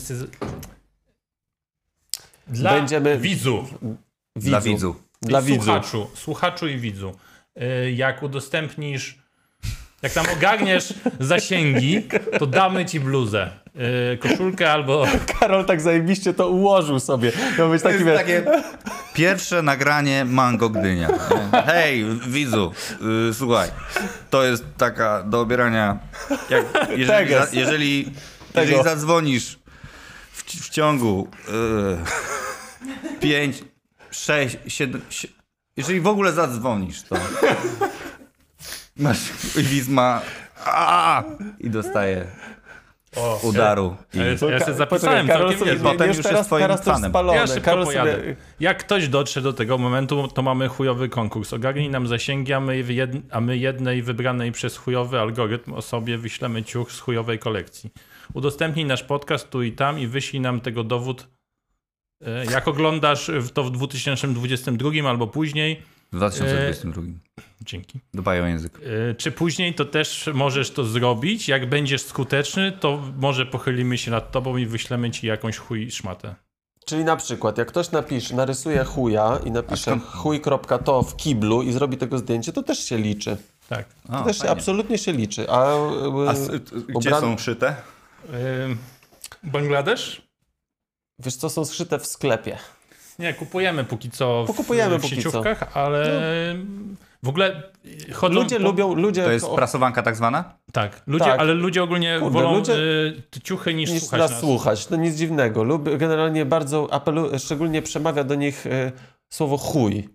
Dla 2.47 2.73
Będziemy- 2.73 3.17
widzów, 3.19 3.73
Dla 4.35 4.61
widzu. 4.61 4.95
Dla 5.21 5.41
widzów. 5.41 5.63
słuchaczu, 5.65 6.07
słuchaczu 6.13 6.67
i 6.67 6.77
widzu, 6.77 7.15
y, 7.85 7.91
jak 7.91 8.23
udostępnisz, 8.23 9.19
jak 10.01 10.13
tam 10.13 10.25
ogarniesz 10.37 10.93
zasięgi, 11.19 12.03
to 12.39 12.47
damy 12.47 12.85
ci 12.85 12.99
bluzę, 12.99 13.59
koszulkę 14.19 14.72
albo 14.72 15.06
Karol 15.39 15.65
tak 15.65 15.81
zajebiście 15.81 16.34
to 16.34 16.49
ułożył 16.49 16.99
sobie. 16.99 17.31
To 17.57 17.69
być 17.69 17.84
taki, 17.84 18.03
wiesz, 18.03 18.18
Takie 18.18 18.43
pierwsze 19.14 19.61
nagranie 19.61 20.26
Mango 20.26 20.69
Gdynia. 20.69 21.10
Hej, 21.65 22.06
widzu, 22.27 22.72
y, 23.30 23.34
słuchaj, 23.34 23.69
to 24.30 24.43
jest 24.43 24.64
taka 24.77 25.23
do 25.23 25.41
obierania. 25.41 25.99
Jak, 26.49 26.65
jeżeli, 26.89 27.07
Teges. 27.07 27.49
za, 27.49 27.60
jeżeli, 27.60 28.03
Tego. 28.53 28.68
jeżeli 28.68 28.84
zadzwonisz 28.84 29.60
w, 30.31 30.43
w 30.43 30.69
ciągu 30.69 31.27
5, 33.19 33.64
6, 34.11 34.57
7, 34.68 35.02
jeżeli 35.77 36.02
w 36.02 36.07
ogóle 36.07 36.31
zadzwonisz, 36.31 37.03
to 37.03 37.15
masz 38.98 39.19
i 39.57 39.64
widz 39.64 39.88
ma 39.88 40.22
a, 40.65 41.23
i 41.60 41.69
dostaje 41.69 42.26
o, 43.15 43.39
udaru. 43.43 43.95
Ja, 44.13 44.23
ja, 44.25 44.31
ja 44.31 44.38
sobie 44.38 44.73
zapisałem 44.73 45.27
Karol 45.27 45.49
całkiem 45.49 45.67
niezłe. 45.67 45.91
potem 45.91 46.07
już 46.07 46.17
już 46.17 46.23
teraz, 46.25 46.39
jest 46.39 46.49
twoim 46.49 46.61
teraz 46.61 46.83
fanem. 46.83 47.11
spalone. 47.11 47.38
Ja 47.39 47.47
szybko 47.47 47.61
Karol 47.61 47.85
pojadę. 47.85 48.11
sobie, 48.15 48.35
Jak 48.59 48.77
ktoś 48.77 49.07
dotrze 49.07 49.41
do 49.41 49.53
tego 49.53 49.77
momentu, 49.77 50.27
to 50.27 50.41
mamy 50.41 50.67
chujowy 50.67 51.09
konkurs. 51.09 51.53
Ogarnij 51.53 51.89
nam 51.89 52.07
zasięgi, 52.07 52.53
a 52.53 52.59
my, 52.59 52.77
jed... 52.77 53.11
a 53.31 53.41
my 53.41 53.57
jednej 53.57 54.03
wybranej 54.03 54.51
przez 54.51 54.77
chujowy 54.77 55.19
algorytm 55.19 55.73
osobie 55.73 56.17
wyślemy 56.17 56.63
ciuch 56.63 56.91
z 56.91 56.99
chujowej 56.99 57.39
kolekcji. 57.39 57.89
Udostępnij 58.33 58.85
nasz 58.85 59.03
podcast 59.03 59.49
tu 59.49 59.63
i 59.63 59.71
tam 59.71 59.99
i 59.99 60.07
wyślij 60.07 60.41
nam 60.41 60.61
tego 60.61 60.83
dowód. 60.83 61.27
e, 62.25 62.45
Jak 62.45 62.67
oglądasz 62.67 63.31
to 63.53 63.63
w 63.63 63.71
2022 63.71 65.09
albo 65.09 65.27
później, 65.27 65.81
w 66.11 66.15
2022. 66.15 67.01
dzięki. 67.65 67.99
Dbają 68.13 68.47
język. 68.47 68.79
E, 69.11 69.15
Czy 69.15 69.31
później 69.31 69.73
to 69.73 69.85
też 69.85 70.29
możesz 70.33 70.71
to 70.71 70.83
zrobić? 70.83 71.47
Jak 71.47 71.69
będziesz 71.69 72.01
skuteczny, 72.01 72.71
to 72.71 73.01
może 73.17 73.45
pochylimy 73.45 73.97
się 73.97 74.11
nad 74.11 74.31
tobą 74.31 74.57
i 74.57 74.65
wyślemy 74.65 75.11
ci 75.11 75.27
jakąś 75.27 75.57
chuj 75.57 75.91
szmatę. 75.91 76.35
Czyli 76.85 77.03
na 77.03 77.15
przykład, 77.15 77.57
jak 77.57 77.67
ktoś 77.67 77.91
napisze, 77.91 78.35
narysuje 78.35 78.83
chuja 78.83 79.39
i 79.45 79.51
napisze 79.51 79.99
chuj.to 79.99 81.03
w 81.03 81.15
kiblu 81.15 81.61
i 81.61 81.71
zrobi 81.71 81.97
tego 81.97 82.17
zdjęcie, 82.17 82.53
to 82.53 82.63
też 82.63 82.79
się 82.85 82.97
liczy. 82.97 83.38
Tak. 83.69 83.85
O, 84.09 84.11
To 84.17 84.23
też 84.23 84.35
się, 84.38 84.41
fajnie. 84.41 84.51
absolutnie 84.51 84.97
się 84.97 85.11
liczy. 85.11 85.49
A, 85.49 85.63
A 85.63 85.75
e, 86.27 86.31
s- 86.31 86.49
gdzie 86.97 87.09
obran- 87.09 87.21
są 87.21 87.38
szyte? 87.38 87.75
Ym, 88.65 88.77
Bangladesz? 89.43 90.21
wiesz 91.19 91.35
co, 91.35 91.49
są 91.49 91.65
zszyte 91.65 91.99
w 91.99 92.05
sklepie. 92.05 92.57
Nie, 93.19 93.33
kupujemy 93.33 93.83
póki 93.83 94.09
co 94.11 94.43
w, 94.43 94.47
Pokupujemy 94.47 94.97
w 94.99 95.01
póki 95.01 95.15
co. 95.15 95.21
sieciówkach, 95.21 95.77
ale 95.77 96.05
w 97.23 97.30
ogóle 97.30 97.64
chodzą... 98.14 98.34
Ludzie 98.35 98.57
po- 98.57 98.64
lubią, 98.64 98.93
ludzie 98.93 99.23
To 99.23 99.31
jest 99.31 99.49
prasowanka 99.49 100.02
tak 100.03 100.15
zwana? 100.15 100.53
Tak, 100.73 101.02
ludzie, 101.07 101.26
Tak. 101.26 101.39
ale 101.39 101.53
ludzie 101.53 101.84
ogólnie 101.84 102.18
Kurde, 102.19 102.34
wolą 102.39 102.56
ludzie- 102.56 102.73
y, 103.38 103.41
ciuchy 103.43 103.73
niż, 103.73 103.89
niż 103.91 104.02
słuchać 104.02 104.19
nas 104.31 104.39
słuchać. 104.39 104.85
To 104.85 104.95
nic 104.95 105.15
dziwnego. 105.15 105.64
Lub 105.64 105.98
generalnie 105.98 106.45
bardzo 106.45 106.88
apelu, 106.93 107.39
szczególnie 107.39 107.81
przemawia 107.81 108.23
do 108.23 108.35
nich 108.35 108.68
e, 108.68 108.91
słowo 109.30 109.57
chuj. 109.57 110.10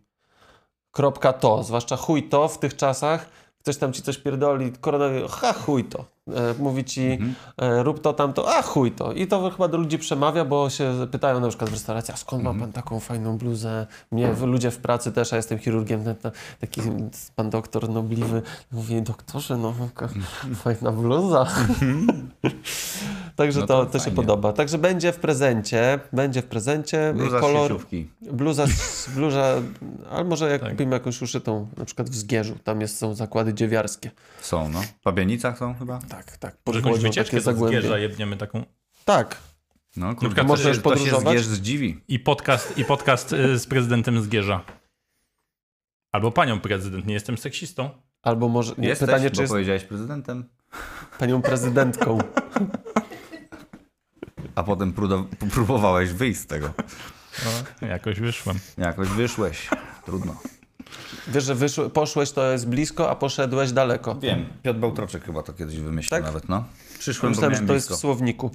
Kropka 0.90 1.32
to, 1.32 1.62
zwłaszcza 1.62 1.96
chuj 1.96 2.22
to 2.28 2.48
w 2.48 2.58
tych 2.58 2.76
czasach. 2.76 3.28
Ktoś 3.58 3.76
tam 3.76 3.92
ci 3.92 4.02
coś 4.02 4.18
pierdoli, 4.18 4.72
koronawirus, 4.80 5.32
ha 5.32 5.52
chuj 5.52 5.84
to. 5.84 6.04
E, 6.34 6.54
mówi 6.58 6.84
ci, 6.84 7.18
e, 7.58 7.82
rób 7.82 8.00
to, 8.00 8.12
tamto, 8.12 8.56
a 8.56 8.62
chuj 8.62 8.92
to. 8.92 9.12
I 9.12 9.26
to 9.26 9.50
chyba 9.50 9.68
do 9.68 9.78
ludzi 9.78 9.98
przemawia, 9.98 10.44
bo 10.44 10.70
się 10.70 11.06
pytają 11.10 11.40
na 11.40 11.48
przykład 11.48 11.70
w 11.70 11.72
restauracji, 11.72 12.14
a 12.14 12.16
skąd 12.16 12.42
ma 12.44 12.54
pan 12.54 12.72
taką 12.72 13.00
fajną 13.00 13.38
bluzę? 13.38 13.86
Mnie, 14.12 14.32
w- 14.32 14.42
ludzie 14.42 14.70
w 14.70 14.78
pracy 14.78 15.12
też, 15.12 15.32
a 15.32 15.36
jestem 15.36 15.58
chirurgiem, 15.58 16.04
taki 16.60 16.80
pan 17.36 17.50
doktor 17.50 17.88
nobliwy. 17.88 18.42
Mówi, 18.72 19.02
doktorze, 19.02 19.56
no 19.56 19.74
ka- 19.94 20.08
fajna 20.54 20.92
bluza. 20.92 21.46
Także 23.36 23.60
No 23.60 23.66
to, 23.66 23.86
to 23.86 23.92
to 23.92 23.98
się 23.98 24.10
podoba. 24.10 24.52
Także 24.52 24.78
będzie 24.78 25.12
w 25.12 25.16
prezencie, 25.16 26.00
będzie 26.12 26.42
w 26.42 26.46
prezencie. 26.46 27.12
Bluza 27.16 27.38
z 27.38 27.40
kolor, 27.40 27.62
sieciówki. 27.70 28.08
bluza, 28.32 28.66
z- 28.66 29.08
bluza, 29.14 29.54
ale 30.10 30.24
może 30.24 30.50
jak 30.50 30.60
Tak. 30.60 30.70
kupimy 30.70 30.92
jakąś 30.92 31.22
uszytą, 31.22 31.68
na 31.76 31.84
przykład 31.84 32.10
w 32.10 32.14
Zgierzu, 32.14 32.54
tam 32.64 32.80
jest, 32.80 32.98
są 32.98 33.14
zakłady 33.14 33.54
dziewiarskie. 33.54 34.10
Są, 34.40 34.68
no. 34.68 34.80
W 34.82 35.02
Pabianicach 35.02 35.58
są 35.58 35.74
chyba? 35.74 35.98
Tak, 36.08 36.15
tak. 36.24 36.56
Może 36.66 36.78
jakąś 36.78 37.00
wycieczkę 37.00 37.40
do 37.40 37.66
Zgierza 37.66 37.98
jebniemy 37.98 38.36
taką. 38.36 38.64
Tak. 39.04 39.36
No, 39.96 40.06
przykład 40.06 40.34
kurde, 40.34 40.42
można 40.42 40.68
już 40.68 40.82
to 40.82 40.96
się 40.96 41.20
zgierz 41.20 41.46
zdziwi. 41.46 42.00
I 42.08 42.18
podcast, 42.18 42.78
i 42.78 42.84
podcast 42.84 43.32
y, 43.32 43.58
z 43.58 43.66
prezydentem 43.66 44.22
Zgierza. 44.22 44.64
Albo 46.12 46.32
panią 46.32 46.60
prezydent, 46.60 47.06
nie 47.06 47.14
jestem 47.14 47.38
seksistą. 47.38 47.90
Albo 48.22 48.48
może, 48.48 48.74
nie, 48.78 48.88
Jesteś, 48.88 49.06
pytanie, 49.06 49.30
bo 49.30 49.36
czy 49.36 49.40
jest 49.40 49.52
powiedziałeś 49.52 49.84
prezydentem, 49.84 50.48
panią 51.18 51.42
prezydentką. 51.42 52.18
a 54.54 54.62
potem 54.62 54.94
próbowałeś 55.52 56.12
wyjść 56.12 56.40
z 56.40 56.46
tego. 56.46 56.74
No, 57.44 57.88
jakoś 57.88 58.20
wyszłem. 58.20 58.58
Jakoś 58.78 59.08
wyszłeś. 59.08 59.68
Trudno. 60.04 60.36
Wiesz, 61.28 61.44
że 61.44 61.54
wyszły, 61.54 61.90
poszłeś 61.90 62.30
to 62.32 62.52
jest 62.52 62.68
blisko, 62.68 63.10
a 63.10 63.14
poszedłeś 63.16 63.72
daleko. 63.72 64.14
Wiem, 64.14 64.46
Piotr 64.62 64.78
Bałtroczek 64.80 65.24
chyba 65.24 65.42
to 65.42 65.52
kiedyś 65.52 65.76
wymyślił 65.76 66.10
Tak? 66.10 66.24
nawet, 66.24 66.48
no. 66.48 66.64
Przyszłem, 66.98 67.30
Myślałem, 67.32 67.54
że 67.54 67.62
to 67.66 67.74
jest 67.74 67.86
w 67.86 67.88
blisko. 67.88 67.96
słowniku. 68.00 68.50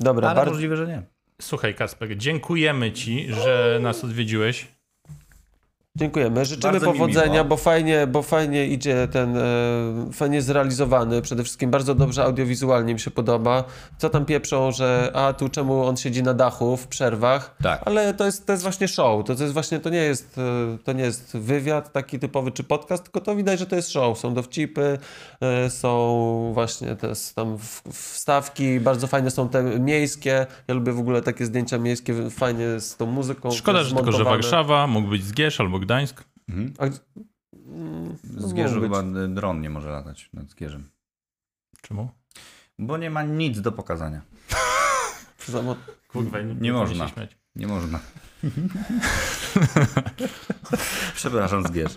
Dobra, 0.00 0.28
Ale 0.28 0.36
bardzo, 0.36 0.52
możliwe, 0.52 0.76
że 0.76 0.86
nie. 0.86 1.02
Słuchaj, 1.42 1.74
Kasper, 1.74 2.16
dziękujemy 2.16 2.92
ci, 2.92 3.32
że 3.32 3.78
nas 3.82 4.04
odwiedziłeś. 4.04 4.77
Dziękujemy. 5.98 6.44
Życzymy 6.44 6.72
Bardzo 6.72 6.86
powodzenia, 6.86 7.44
bo 7.44 7.56
fajnie, 7.56 8.06
bo 8.06 8.22
fajnie 8.22 8.66
idzie 8.66 9.08
ten, 9.08 9.36
e, 9.36 9.42
fajnie 10.12 10.42
zrealizowany. 10.42 11.22
Przede 11.22 11.42
wszystkim 11.44 11.70
bardzo 11.70 11.94
dobrze 11.94 12.24
audiowizualnie 12.24 12.94
mi 12.94 13.00
się 13.00 13.10
podoba. 13.10 13.64
Co 13.98 14.10
tam 14.10 14.24
pieprzą, 14.24 14.72
że 14.72 15.10
a 15.14 15.32
tu 15.32 15.48
czemu 15.48 15.86
on 15.86 15.96
siedzi 15.96 16.22
na 16.22 16.34
dachu 16.34 16.76
w 16.76 16.86
przerwach. 16.86 17.56
Tak. 17.62 17.82
Ale 17.84 18.14
to 18.14 18.26
jest, 18.26 18.46
to 18.46 18.52
jest 18.52 18.62
właśnie 18.62 18.88
show. 18.88 19.24
To, 19.24 19.34
to 19.34 19.42
jest 19.42 19.54
właśnie, 19.54 19.80
to 19.80 19.90
nie 19.90 19.98
jest, 19.98 20.38
e, 20.38 20.78
to 20.84 20.92
nie 20.92 21.04
jest 21.04 21.36
wywiad 21.36 21.92
taki 21.92 22.18
typowy 22.18 22.50
czy 22.50 22.64
podcast, 22.64 23.02
tylko 23.02 23.20
to 23.20 23.36
widać, 23.36 23.58
że 23.58 23.66
to 23.66 23.76
jest 23.76 23.92
show. 23.92 24.18
Są 24.18 24.34
dowcipy, 24.34 24.98
e, 25.40 25.70
są 25.70 26.50
właśnie 26.54 26.96
te 26.96 27.12
tam 27.34 27.58
wstawki, 27.92 28.80
bardzo 28.80 29.06
fajne 29.06 29.30
są 29.30 29.48
te 29.48 29.62
miejskie. 29.62 30.46
Ja 30.68 30.74
lubię 30.74 30.92
w 30.92 30.98
ogóle 30.98 31.22
takie 31.22 31.46
zdjęcia 31.46 31.78
miejskie, 31.78 32.30
fajnie 32.30 32.80
z 32.80 32.96
tą 32.96 33.06
muzyką. 33.06 33.50
Szkoda, 33.50 33.82
że 33.82 33.94
tylko, 33.94 34.12
że. 34.12 34.24
Warszawa, 34.24 34.86
mógł 34.86 35.08
być 35.08 35.24
Zgierz 35.24 35.60
albo 35.60 35.78
Gdańsk. 35.88 36.24
A, 36.78 36.86
Z 38.24 38.52
być. 38.52 38.82
chyba 38.82 39.02
dron 39.28 39.60
nie 39.60 39.70
może 39.70 39.90
latać 39.90 40.30
nad 40.32 40.50
Zgierzem. 40.50 40.90
Czemu? 41.82 42.10
Bo 42.78 42.96
nie 42.96 43.10
ma 43.10 43.22
nic 43.22 43.60
do 43.60 43.72
pokazania. 43.72 44.20
Kurwa, 46.08 46.38
Nie 46.40 46.72
można. 46.72 47.08
się 47.08 47.14
śmiać. 47.14 47.36
Nie 47.56 47.66
można. 47.66 48.00
Przepraszam, 51.14 51.62
Zgierz. 51.66 51.92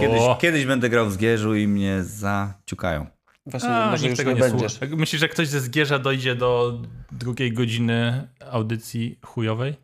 Kiedyś, 0.00 0.20
kiedyś 0.40 0.66
będę 0.66 0.88
grał 0.90 1.06
w 1.06 1.12
Zgierzu 1.12 1.54
i 1.54 1.68
mnie 1.68 2.04
zaciukają. 2.04 3.06
Właśnie, 3.46 3.70
a, 3.70 3.90
może 3.90 4.04
nikt 4.04 4.16
tego 4.16 4.30
nie 4.30 4.34
nie 4.40 4.40
będziesz. 4.40 4.80
Myślisz, 4.96 5.20
że 5.20 5.28
ktoś 5.28 5.48
ze 5.48 5.60
Zgierza 5.60 5.98
dojdzie 5.98 6.34
do 6.34 6.80
drugiej 7.12 7.52
godziny 7.52 8.28
audycji 8.50 9.18
chujowej? 9.24 9.83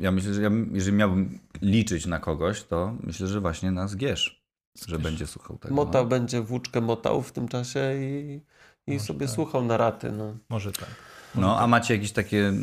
Ja 0.00 0.10
myślę, 0.12 0.34
że 0.34 0.42
ja, 0.42 0.50
jeżeli 0.72 0.96
miałbym 0.96 1.38
liczyć 1.62 2.06
na 2.06 2.18
kogoś, 2.18 2.62
to 2.62 2.94
myślę, 3.02 3.26
że 3.26 3.40
właśnie 3.40 3.70
na 3.70 3.88
Zgierz, 3.88 4.44
że 4.88 4.98
będzie 4.98 5.26
słuchał 5.26 5.58
tego. 5.58 5.74
Motał 5.74 6.02
no. 6.04 6.08
będzie 6.10 6.40
włóczkę 6.40 6.80
motał 6.80 7.22
w 7.22 7.32
tym 7.32 7.48
czasie 7.48 7.80
i, 7.94 8.40
i 8.86 8.92
Może 8.92 9.04
sobie 9.04 9.26
tak. 9.26 9.34
słuchał 9.34 9.64
na 9.64 9.76
raty. 9.76 10.12
No. 10.12 10.36
Może 10.48 10.72
tak. 10.72 10.88
No, 11.34 11.58
a 11.58 11.66
macie 11.66 11.94
jakieś 11.94 12.12
takie 12.12 12.36
y, 12.36 12.50
y, 12.50 12.54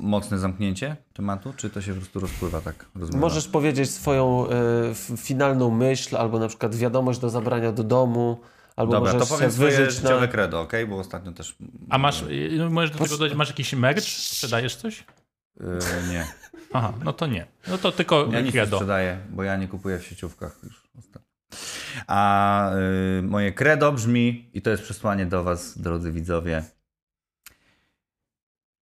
mocne 0.00 0.38
zamknięcie 0.38 0.96
tematu, 1.12 1.52
czy 1.56 1.70
to 1.70 1.82
się 1.82 1.92
po 1.92 2.00
prostu 2.00 2.20
rozpływa 2.20 2.60
tak? 2.60 2.86
Rozmywa? 2.94 3.20
Możesz 3.20 3.48
powiedzieć 3.48 3.90
swoją 3.90 4.48
e, 4.48 4.90
f- 4.90 5.10
finalną 5.16 5.70
myśl, 5.70 6.16
albo 6.16 6.38
na 6.38 6.48
przykład 6.48 6.74
wiadomość 6.76 7.18
do 7.20 7.30
zabrania 7.30 7.72
do 7.72 7.84
domu, 7.84 8.40
albo 8.76 8.92
Dobra, 8.92 9.12
to 9.12 9.18
możesz 9.18 9.28
powiem 9.28 9.50
się 9.50 9.56
swoje 9.56 9.90
życiowe 9.90 10.20
na... 10.20 10.28
credo, 10.28 10.60
ok? 10.60 10.72
Bo 10.88 10.98
ostatnio 10.98 11.32
też... 11.32 11.56
A 11.90 11.98
masz, 11.98 12.22
y, 12.22 12.68
możesz 12.70 12.90
do 12.90 12.98
tego 12.98 13.16
dodać, 13.18 13.36
masz 13.36 13.48
jakiś 13.48 13.72
merch? 13.74 14.04
Sprzedajesz 14.04 14.76
coś? 14.76 15.04
Y, 15.60 16.08
nie. 16.10 16.26
Aha, 16.72 16.94
no 17.04 17.12
to 17.12 17.26
nie. 17.26 17.46
No 17.68 17.78
to 17.78 17.92
tylko 17.92 18.28
Ja 18.32 18.40
nic 18.40 18.54
nie 18.54 18.66
sprzedaję, 18.66 19.18
bo 19.30 19.42
ja 19.42 19.56
nie 19.56 19.68
kupuję 19.68 19.98
w 19.98 20.06
sieciówkach 20.06 20.60
już 20.62 20.88
ostatnio. 20.98 21.28
A 22.06 22.70
y, 23.18 23.22
moje 23.22 23.52
credo 23.52 23.92
brzmi, 23.92 24.50
i 24.54 24.62
to 24.62 24.70
jest 24.70 24.82
przesłanie 24.82 25.26
do 25.26 25.44
was, 25.44 25.78
drodzy 25.78 26.12
widzowie. 26.12 26.64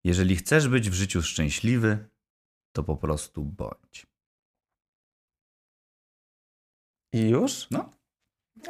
Jeżeli 0.03 0.35
chcesz 0.35 0.67
być 0.67 0.89
w 0.89 0.93
życiu 0.93 1.21
szczęśliwy, 1.21 2.09
to 2.71 2.83
po 2.83 2.97
prostu 2.97 3.43
bądź. 3.43 4.07
I 7.13 7.29
już? 7.29 7.67
No. 7.71 7.93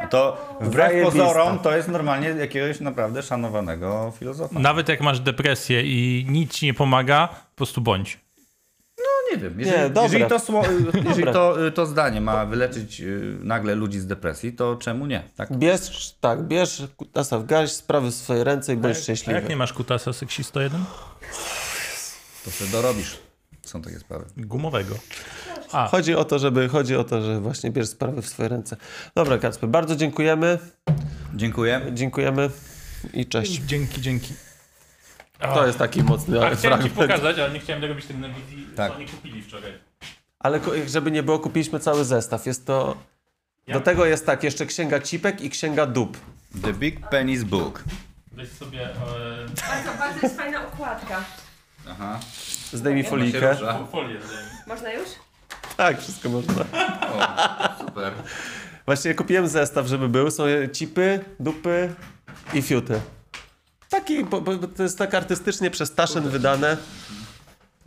To 0.09 0.37
wbrew 0.61 0.73
Zajebista. 0.91 1.11
pozorom 1.25 1.59
to 1.59 1.75
jest 1.75 1.87
normalnie 1.87 2.29
jakiegoś 2.29 2.79
naprawdę 2.79 3.23
szanowanego 3.23 4.13
filozofa. 4.19 4.59
Nawet 4.59 4.89
jak 4.89 5.01
masz 5.01 5.19
depresję 5.19 5.81
i 5.83 6.25
nic 6.29 6.51
ci 6.53 6.65
nie 6.65 6.73
pomaga, 6.73 7.27
po 7.27 7.55
prostu 7.55 7.81
bądź. 7.81 8.19
No 8.97 9.05
nie 9.31 9.37
wiem, 9.37 9.59
jeżeli, 9.59 9.77
Nie, 9.81 9.89
dobre. 9.89 10.19
jeżeli, 10.19 10.25
to, 10.25 10.61
jeżeli 11.09 11.33
to, 11.33 11.55
to 11.75 11.85
zdanie 11.85 12.21
ma 12.21 12.45
wyleczyć 12.45 13.01
y, 13.01 13.37
nagle 13.43 13.75
ludzi 13.75 13.99
z 13.99 14.07
depresji, 14.07 14.53
to 14.53 14.75
czemu 14.75 15.05
nie? 15.05 15.23
Tak? 15.35 15.57
Bierz, 15.57 16.15
tak, 16.21 16.43
bierz 16.43 16.83
kutasa 16.97 17.39
w 17.39 17.45
garść, 17.45 17.73
sprawy 17.73 18.11
w 18.11 18.13
swoje 18.15 18.43
ręce 18.43 18.73
i 18.73 18.77
bądź 18.77 18.97
A 18.97 19.01
szczęśliwy. 19.01 19.39
jak 19.39 19.49
nie 19.49 19.55
masz 19.55 19.73
kutasa 19.73 20.13
seksista 20.13 20.61
1? 20.63 20.83
To 22.45 22.51
sobie 22.51 22.71
dorobisz. 22.71 23.19
Są 23.61 23.81
takie 23.81 23.99
sprawy. 23.99 24.25
Gumowego. 24.37 24.95
A, 25.73 25.87
Chodzi 25.87 26.15
o 26.15 26.25
to, 26.25 26.39
żeby, 26.39 26.69
chodzi 26.69 26.95
o 26.95 27.03
to, 27.03 27.21
że 27.21 27.39
właśnie 27.39 27.71
bierz 27.71 27.87
sprawy 27.89 28.21
w 28.21 28.27
swoje 28.27 28.49
ręce. 28.49 28.77
Dobra, 29.15 29.37
Kacper, 29.37 29.69
bardzo 29.69 29.95
dziękujemy. 29.95 30.59
Dziękuję. 31.35 31.81
Dziękujemy 31.93 32.49
i 33.13 33.25
cześć. 33.25 33.51
dzięki, 33.61 34.01
dzięki. 34.01 34.33
To 35.39 35.65
jest 35.67 35.77
taki 35.79 36.03
mocny 36.03 36.45
A 36.45 36.55
chciałem 36.55 36.83
ci 36.83 36.89
pokazać, 36.89 37.39
ale 37.39 37.51
nie 37.53 37.59
chciałem 37.59 37.81
tego 37.81 37.93
robić 37.93 38.07
tak 38.07 38.17
na 38.17 38.29
wizji, 38.29 38.67
Tak. 38.75 38.91
co 38.91 38.97
oni 38.97 39.05
kupili 39.07 39.41
wczoraj. 39.43 39.71
Ale 40.39 40.59
żeby 40.87 41.11
nie 41.11 41.23
było, 41.23 41.39
kupiliśmy 41.39 41.79
cały 41.79 42.05
zestaw. 42.05 42.45
Jest 42.45 42.65
to... 42.65 42.97
Ja- 43.67 43.73
Do 43.73 43.79
tego 43.81 44.05
jest 44.05 44.25
tak, 44.25 44.43
jeszcze 44.43 44.65
księga 44.65 44.99
cipek 44.99 45.41
i 45.41 45.49
księga 45.49 45.85
dup. 45.85 46.17
The 46.63 46.73
Big 46.73 47.07
Penis 47.09 47.43
Book. 47.43 47.83
Weź 48.31 48.49
sobie 48.51 48.81
e, 48.85 48.95
Bardzo, 49.67 49.99
bardzo 49.99 50.19
jest 50.23 50.37
fajna 50.37 50.67
okładka. 50.67 51.23
Aha. 51.89 52.19
Zdejmij 52.73 53.03
folikę. 53.03 53.55
folię. 53.91 54.21
zdejmij. 54.21 54.51
Można 54.67 54.93
już? 54.93 55.09
Tak, 55.77 56.01
wszystko 56.01 56.29
można. 56.29 56.65
O, 57.13 57.85
super. 57.85 58.13
Właśnie 58.85 59.15
kupiłem 59.15 59.47
zestaw, 59.47 59.87
żeby 59.87 60.09
był. 60.09 60.31
Są 60.31 60.43
cipy, 60.73 61.19
dupy 61.39 61.93
i 62.53 62.61
fiuty. 62.61 62.99
Taki, 63.89 64.23
bo, 64.25 64.41
bo 64.41 64.57
to 64.57 64.83
jest 64.83 64.97
tak 64.97 65.13
artystycznie 65.13 65.71
przez 65.71 65.95
Taszyn 65.95 66.29
wydane 66.29 66.77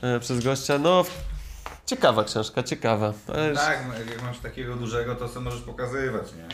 e, 0.02 0.20
przez 0.20 0.44
gościa. 0.44 0.78
No, 0.78 1.04
ciekawa 1.86 2.24
książka, 2.24 2.62
ciekawa. 2.62 3.12
Ale 3.28 3.54
Tak, 3.54 3.78
no, 3.88 3.94
jak 4.12 4.22
masz 4.22 4.38
takiego 4.38 4.74
dużego, 4.76 5.14
to 5.14 5.28
sobie 5.28 5.40
możesz 5.44 5.60
pokazywać, 5.62 6.26
nie? 6.32 6.48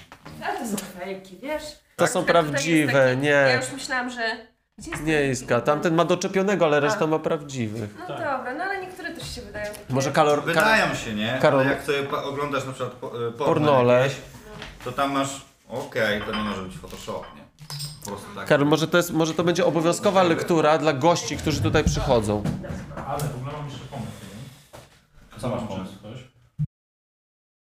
Ale 0.46 0.58
to 0.58 0.66
są 0.66 0.76
fejki, 0.98 1.38
wiesz? 1.42 1.62
to 1.96 2.06
są 2.06 2.20
Tutaj 2.20 2.36
jest 2.42 2.50
prawdziwe, 2.52 2.92
taki- 2.92 3.26
Ja 3.26 3.48
nie. 3.48 3.56
już 3.56 3.72
myślałam, 3.72 4.10
że... 4.10 4.51
Gdzie 4.82 4.90
jest 4.90 5.02
Nie, 5.06 5.18
ten- 5.18 5.30
Iska, 5.32 5.60
tamten 5.60 5.94
ma 5.94 6.04
doczepionego, 6.04 6.64
ale 6.64 6.80
reszta 6.80 7.06
ma 7.06 7.18
prawdziwych. 7.18 7.94
No 7.98 8.06
dobra, 8.08 8.54
no 8.58 8.64
ale 8.64 8.80
niektóre 8.80 9.14
też 9.14 9.34
się 9.34 9.42
wydają 9.42 9.66
takie... 9.66 9.94
Może 9.94 10.12
kalor... 10.12 10.44
Wydają 10.44 10.94
się, 10.94 11.14
nie? 11.14 11.38
Karol- 11.42 11.60
Ale 11.60 11.70
jak 11.70 11.82
sobie 11.82 12.02
pa- 12.02 12.22
oglądasz 12.22 12.64
na 12.66 12.72
przykład 12.72 12.92
po, 12.92 13.06
y, 13.28 13.32
porno 13.32 13.44
Pornole. 13.44 13.98
jakieś, 14.02 14.16
to 14.84 14.92
tam 14.92 15.12
masz, 15.12 15.40
okej, 15.68 16.22
to 16.22 16.32
nie 16.32 16.42
może 16.42 16.62
być 16.62 16.76
Photoshop, 16.76 17.24
nie? 17.36 17.42
Po 18.04 18.10
prostu 18.10 18.26
tak. 18.36 18.46
Karol, 18.46 18.66
może 18.66 18.88
to, 18.88 18.96
jest, 18.96 19.12
może 19.12 19.34
to 19.34 19.44
będzie 19.44 19.66
obowiązkowa 19.66 20.22
lektura 20.22 20.78
dla 20.78 20.92
gości, 20.92 21.36
którzy 21.36 21.60
tutaj 21.62 21.84
przychodzą. 21.84 22.42
Ale 23.08 23.18
w 23.18 23.36
ogóle 23.36 23.52
mam 23.52 23.64
jeszcze 23.68 23.84
pomysł. 23.90 24.10
nie? 25.34 25.40
Co 25.40 25.48
masz 25.48 25.62
pomysł? 25.68 25.92